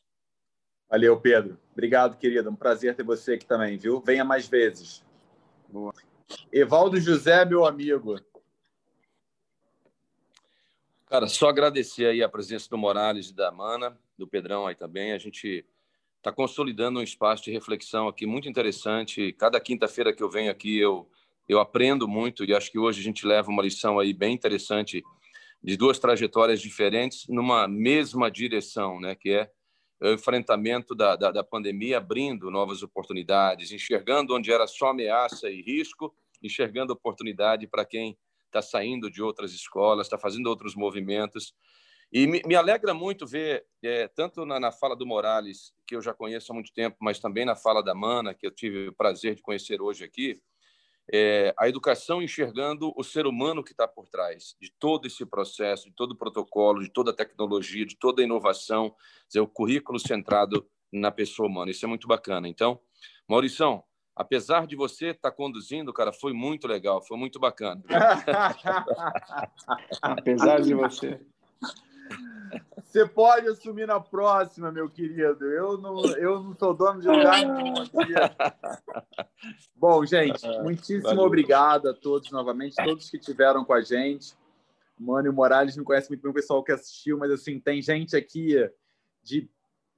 Valeu, 0.88 1.20
Pedro. 1.20 1.60
Obrigado, 1.72 2.16
querido. 2.16 2.48
Um 2.48 2.56
prazer 2.56 2.96
ter 2.96 3.02
você 3.02 3.34
aqui 3.34 3.44
também, 3.44 3.76
viu? 3.76 4.00
Venha 4.00 4.24
mais 4.24 4.48
vezes. 4.48 5.04
Boa. 5.68 5.92
Evaldo 6.52 7.00
José, 7.00 7.44
meu 7.44 7.64
amigo. 7.64 8.20
Cara, 11.06 11.28
só 11.28 11.48
agradecer 11.48 12.06
aí 12.06 12.22
a 12.22 12.28
presença 12.28 12.68
do 12.68 12.76
Morales 12.76 13.30
e 13.30 13.34
da 13.34 13.52
Mana, 13.52 13.98
do 14.18 14.26
Pedrão 14.26 14.66
aí 14.66 14.74
também. 14.74 15.12
A 15.12 15.18
gente 15.18 15.64
está 16.16 16.32
consolidando 16.32 16.98
um 16.98 17.02
espaço 17.02 17.44
de 17.44 17.52
reflexão 17.52 18.08
aqui 18.08 18.26
muito 18.26 18.48
interessante. 18.48 19.32
Cada 19.32 19.60
quinta-feira 19.60 20.12
que 20.12 20.22
eu 20.22 20.30
venho 20.30 20.50
aqui, 20.50 20.78
eu 20.78 21.08
eu 21.48 21.60
aprendo 21.60 22.08
muito 22.08 22.44
e 22.44 22.54
acho 22.54 22.70
que 22.70 22.78
hoje 22.78 23.00
a 23.00 23.04
gente 23.04 23.26
leva 23.26 23.50
uma 23.50 23.62
lição 23.62 23.98
aí 23.98 24.12
bem 24.12 24.34
interessante 24.34 25.04
de 25.62 25.76
duas 25.76 25.98
trajetórias 25.98 26.60
diferentes 26.60 27.26
numa 27.28 27.68
mesma 27.68 28.30
direção, 28.30 29.00
né? 29.00 29.14
Que 29.14 29.30
é 29.30 29.50
enfrentamento 30.02 30.94
da, 30.94 31.16
da, 31.16 31.30
da 31.30 31.44
pandemia, 31.44 31.98
abrindo 31.98 32.50
novas 32.50 32.82
oportunidades, 32.82 33.72
enxergando 33.72 34.34
onde 34.34 34.52
era 34.52 34.66
só 34.66 34.88
ameaça 34.88 35.50
e 35.50 35.62
risco, 35.62 36.14
enxergando 36.42 36.92
oportunidade 36.92 37.66
para 37.66 37.84
quem 37.84 38.18
está 38.46 38.60
saindo 38.62 39.10
de 39.10 39.22
outras 39.22 39.52
escolas, 39.52 40.06
está 40.06 40.18
fazendo 40.18 40.46
outros 40.46 40.74
movimentos. 40.74 41.54
E 42.12 42.26
me, 42.26 42.40
me 42.46 42.54
alegra 42.54 42.94
muito 42.94 43.26
ver, 43.26 43.66
é, 43.82 44.06
tanto 44.08 44.46
na, 44.46 44.60
na, 44.60 44.70
fala 44.70 44.94
do 44.94 45.06
Morales, 45.06 45.72
que 45.86 45.96
eu 45.96 46.00
já 46.00 46.14
conheço 46.14 46.52
há 46.52 46.54
muito 46.54 46.72
tempo, 46.72 46.96
mas 47.00 47.18
também 47.18 47.44
na 47.44 47.56
fala 47.56 47.82
da 47.82 47.94
Mana, 47.94 48.32
que 48.32 48.46
eu 48.46 48.50
tive 48.50 48.88
o 48.88 48.94
prazer 48.94 49.34
de 49.34 49.42
conhecer 49.42 49.80
hoje 49.80 50.04
aqui, 50.04 50.40
é, 51.12 51.54
a 51.58 51.68
educação 51.68 52.20
enxergando 52.20 52.92
o 52.96 53.04
ser 53.04 53.26
humano 53.26 53.62
que 53.62 53.72
está 53.72 53.86
por 53.86 54.08
trás 54.08 54.56
de 54.60 54.72
todo 54.78 55.06
esse 55.06 55.24
processo, 55.24 55.88
de 55.88 55.94
todo 55.94 56.12
o 56.12 56.16
protocolo, 56.16 56.82
de 56.82 56.90
toda 56.90 57.10
a 57.10 57.14
tecnologia, 57.14 57.86
de 57.86 57.96
toda 57.96 58.22
a 58.22 58.24
inovação, 58.24 58.94
dizer, 59.28 59.40
o 59.40 59.46
currículo 59.46 59.98
centrado 59.98 60.66
na 60.92 61.10
pessoa 61.10 61.48
humana. 61.48 61.70
Isso 61.70 61.84
é 61.84 61.88
muito 61.88 62.08
bacana. 62.08 62.48
Então, 62.48 62.80
Maurição, 63.28 63.84
apesar 64.14 64.66
de 64.66 64.74
você 64.74 65.08
estar 65.08 65.30
tá 65.30 65.36
conduzindo, 65.36 65.92
cara, 65.92 66.12
foi 66.12 66.32
muito 66.32 66.66
legal, 66.66 67.02
foi 67.02 67.16
muito 67.16 67.38
bacana. 67.38 67.82
apesar 70.02 70.60
de 70.60 70.74
você. 70.74 71.20
Você 72.84 73.06
pode 73.06 73.48
assumir 73.48 73.86
na 73.86 74.00
próxima, 74.00 74.72
meu 74.72 74.88
querido. 74.88 75.44
Eu 75.44 75.76
não, 75.78 76.04
eu 76.16 76.42
não 76.42 76.54
sou 76.56 76.72
dono 76.72 77.00
de 77.00 77.08
lugar 77.08 77.44
nenhum 77.44 77.82
aqui. 77.82 78.14
Bom, 79.76 80.04
gente, 80.06 80.46
muitíssimo 80.62 81.02
Valeu. 81.02 81.24
obrigado 81.24 81.88
a 81.88 81.94
todos 81.94 82.30
novamente, 82.30 82.76
todos 82.76 83.10
que 83.10 83.18
tiveram 83.18 83.64
com 83.64 83.74
a 83.74 83.82
gente. 83.82 84.34
Mano 84.98 85.28
e 85.28 85.30
Morales 85.30 85.76
não 85.76 85.84
conhece 85.84 86.08
muito 86.08 86.22
bem 86.22 86.30
o 86.30 86.34
pessoal 86.34 86.62
que 86.62 86.72
assistiu, 86.72 87.18
mas 87.18 87.30
assim, 87.30 87.60
tem 87.60 87.82
gente 87.82 88.16
aqui 88.16 88.54
de 89.22 89.48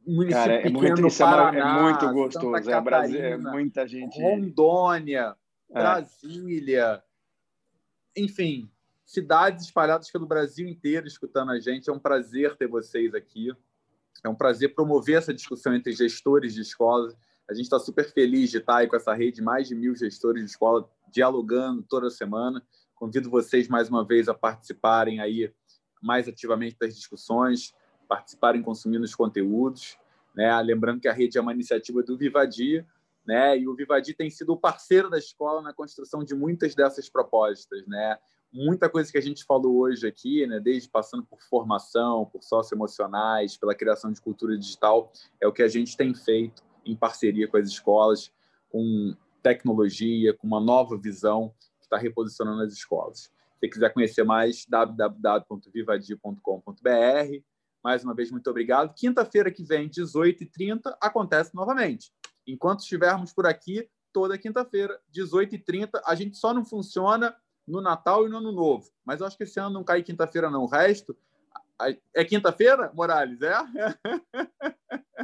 município 0.04 0.34
Cara, 0.34 0.54
é 0.54 0.70
muito, 0.70 1.06
é 1.06 1.18
Paraná, 1.18 1.78
é 1.78 1.82
muito 1.82 2.12
gostoso. 2.12 2.64
Santa 2.64 2.76
é, 2.76 2.80
Brasil, 2.80 3.24
é 3.24 3.36
muita 3.36 3.86
gente. 3.86 4.20
Rondônia, 4.20 5.36
é. 5.70 5.72
Brasília, 5.72 7.02
enfim, 8.16 8.68
cidades 9.08 9.64
espalhadas 9.64 10.10
pelo 10.10 10.26
Brasil 10.26 10.68
inteiro 10.68 11.06
escutando 11.06 11.50
a 11.50 11.58
gente. 11.58 11.88
É 11.88 11.92
um 11.92 11.98
prazer 11.98 12.54
ter 12.56 12.68
vocês 12.68 13.14
aqui. 13.14 13.50
É 14.22 14.28
um 14.28 14.34
prazer 14.34 14.74
promover 14.74 15.16
essa 15.16 15.32
discussão 15.32 15.74
entre 15.74 15.92
gestores 15.92 16.52
de 16.52 16.60
escolas. 16.60 17.16
A 17.48 17.54
gente 17.54 17.64
está 17.64 17.78
super 17.78 18.04
feliz 18.12 18.50
de 18.50 18.58
estar 18.58 18.76
aí 18.76 18.86
com 18.86 18.96
essa 18.96 19.14
rede, 19.14 19.40
mais 19.40 19.66
de 19.66 19.74
mil 19.74 19.96
gestores 19.96 20.44
de 20.44 20.50
escola 20.50 20.86
dialogando 21.10 21.82
toda 21.82 22.10
semana. 22.10 22.62
Convido 22.94 23.30
vocês 23.30 23.66
mais 23.66 23.88
uma 23.88 24.04
vez 24.04 24.28
a 24.28 24.34
participarem 24.34 25.20
aí 25.20 25.50
mais 26.02 26.28
ativamente 26.28 26.76
das 26.78 26.94
discussões, 26.94 27.72
participarem 28.06 28.60
consumindo 28.60 29.04
os 29.04 29.14
conteúdos. 29.14 29.96
Né? 30.34 30.54
Lembrando 30.60 31.00
que 31.00 31.08
a 31.08 31.14
rede 31.14 31.38
é 31.38 31.40
uma 31.40 31.54
iniciativa 31.54 32.02
do 32.02 32.18
Vivadia, 32.18 32.86
né? 33.26 33.58
E 33.58 33.66
o 33.66 33.74
Vivadi 33.74 34.12
tem 34.14 34.28
sido 34.28 34.52
o 34.52 34.56
parceiro 34.56 35.08
da 35.08 35.18
escola 35.18 35.62
na 35.62 35.72
construção 35.72 36.22
de 36.22 36.34
muitas 36.34 36.74
dessas 36.74 37.08
propostas, 37.08 37.86
né? 37.86 38.18
Muita 38.52 38.88
coisa 38.88 39.10
que 39.10 39.18
a 39.18 39.22
gente 39.22 39.44
falou 39.44 39.78
hoje 39.78 40.06
aqui, 40.06 40.46
né, 40.46 40.60
desde 40.60 40.88
passando 40.88 41.24
por 41.24 41.40
formação, 41.42 42.26
por 42.26 42.42
socioemocionais, 42.42 43.56
pela 43.56 43.74
criação 43.74 44.12
de 44.12 44.20
cultura 44.20 44.56
digital, 44.56 45.12
é 45.40 45.46
o 45.46 45.52
que 45.52 45.62
a 45.62 45.68
gente 45.68 45.96
tem 45.96 46.14
feito 46.14 46.62
em 46.84 46.96
parceria 46.96 47.46
com 47.46 47.56
as 47.56 47.68
escolas, 47.68 48.32
com 48.70 49.14
tecnologia, 49.42 50.34
com 50.34 50.46
uma 50.46 50.60
nova 50.60 50.96
visão 50.96 51.52
que 51.78 51.84
está 51.84 51.96
reposicionando 51.96 52.62
as 52.62 52.72
escolas. 52.72 53.30
Se 53.60 53.68
quiser 53.68 53.92
conhecer 53.92 54.24
mais, 54.24 54.64
www.vivadia.com.br. 54.68 57.42
Mais 57.82 58.04
uma 58.04 58.14
vez, 58.14 58.30
muito 58.30 58.48
obrigado. 58.48 58.94
Quinta-feira 58.94 59.50
que 59.50 59.64
vem, 59.64 59.88
18h30, 59.88 60.96
acontece 61.00 61.54
novamente. 61.54 62.12
Enquanto 62.46 62.80
estivermos 62.80 63.32
por 63.32 63.46
aqui, 63.46 63.88
toda 64.12 64.38
quinta-feira, 64.38 65.00
18h30, 65.14 66.00
a 66.04 66.14
gente 66.14 66.36
só 66.36 66.54
não 66.54 66.64
funciona 66.64 67.36
no 67.68 67.80
Natal 67.80 68.26
e 68.26 68.30
no 68.30 68.38
Ano 68.38 68.52
Novo. 68.52 68.90
Mas 69.04 69.20
eu 69.20 69.26
acho 69.26 69.36
que 69.36 69.44
esse 69.44 69.60
ano 69.60 69.70
não 69.70 69.84
cai 69.84 70.02
quinta-feira, 70.02 70.50
não. 70.50 70.62
O 70.62 70.66
resto. 70.66 71.16
É 72.12 72.24
quinta-feira, 72.24 72.90
Morales? 72.94 73.40
É? 73.42 73.54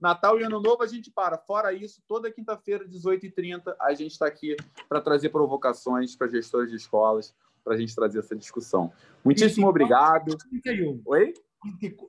Natal 0.00 0.38
e 0.38 0.44
Ano 0.44 0.60
Novo 0.60 0.82
a 0.82 0.86
gente 0.86 1.10
para. 1.10 1.36
Fora 1.38 1.72
isso, 1.72 2.02
toda 2.06 2.30
quinta-feira, 2.30 2.86
18h30, 2.86 3.74
a 3.80 3.94
gente 3.94 4.12
está 4.12 4.26
aqui 4.26 4.56
para 4.88 5.00
trazer 5.00 5.30
provocações 5.30 6.14
para 6.14 6.28
gestores 6.28 6.70
de 6.70 6.76
escolas, 6.76 7.34
para 7.64 7.74
a 7.74 7.76
gente 7.76 7.94
trazer 7.94 8.20
essa 8.20 8.36
discussão. 8.36 8.92
Muitíssimo 9.24 9.72
24, 9.72 10.32
obrigado. 10.32 10.38
31. 10.62 11.02
Oi? 11.04 11.34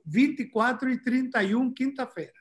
24 0.06 0.90
e 0.90 1.02
31, 1.02 1.72
quinta-feira. 1.72 2.32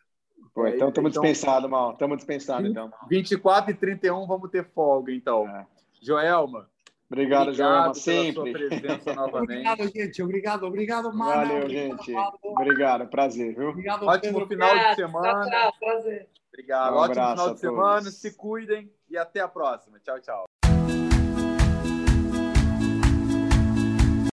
Pô, 0.54 0.68
então 0.68 0.90
estamos 0.90 1.12
então, 1.12 1.24
dispensados, 1.24 1.70
Mal. 1.70 1.92
Estamos 1.92 2.18
dispensados, 2.18 2.70
então. 2.70 2.92
24 3.10 3.72
e 3.72 3.74
31 3.74 4.28
vamos 4.28 4.50
ter 4.50 4.66
folga, 4.66 5.12
então. 5.14 5.48
É. 5.48 5.66
Joelma, 6.02 6.70
Obrigado, 7.10 7.54
Joelma, 7.54 7.94
sempre. 7.94 8.52
presença 8.52 9.14
novamente. 9.16 9.66
Obrigado, 9.68 9.88
gente. 9.94 10.22
Obrigado, 10.24 10.64
obrigado, 10.66 11.14
Mano. 11.14 11.48
Valeu, 11.48 11.70
gente. 11.70 12.14
Obrigado, 12.44 13.08
prazer, 13.08 13.56
viu? 13.56 13.70
Obrigado, 13.70 14.06
Ótimo 14.06 14.34
Pedro. 14.40 14.48
final 14.48 14.78
de 14.78 14.96
semana. 14.96 15.50
Tchau, 15.50 15.50
tchau, 15.50 15.74
prazer. 15.80 16.30
Obrigado. 16.52 16.94
Um 16.94 16.98
Ótimo 16.98 17.14
final 17.14 17.54
de 17.54 17.60
semana. 17.60 18.12
Se 18.12 18.36
cuidem 18.36 18.92
e 19.10 19.18
até 19.18 19.40
a 19.40 19.48
próxima. 19.48 20.00
Tchau, 20.00 20.20
tchau. 20.20 20.47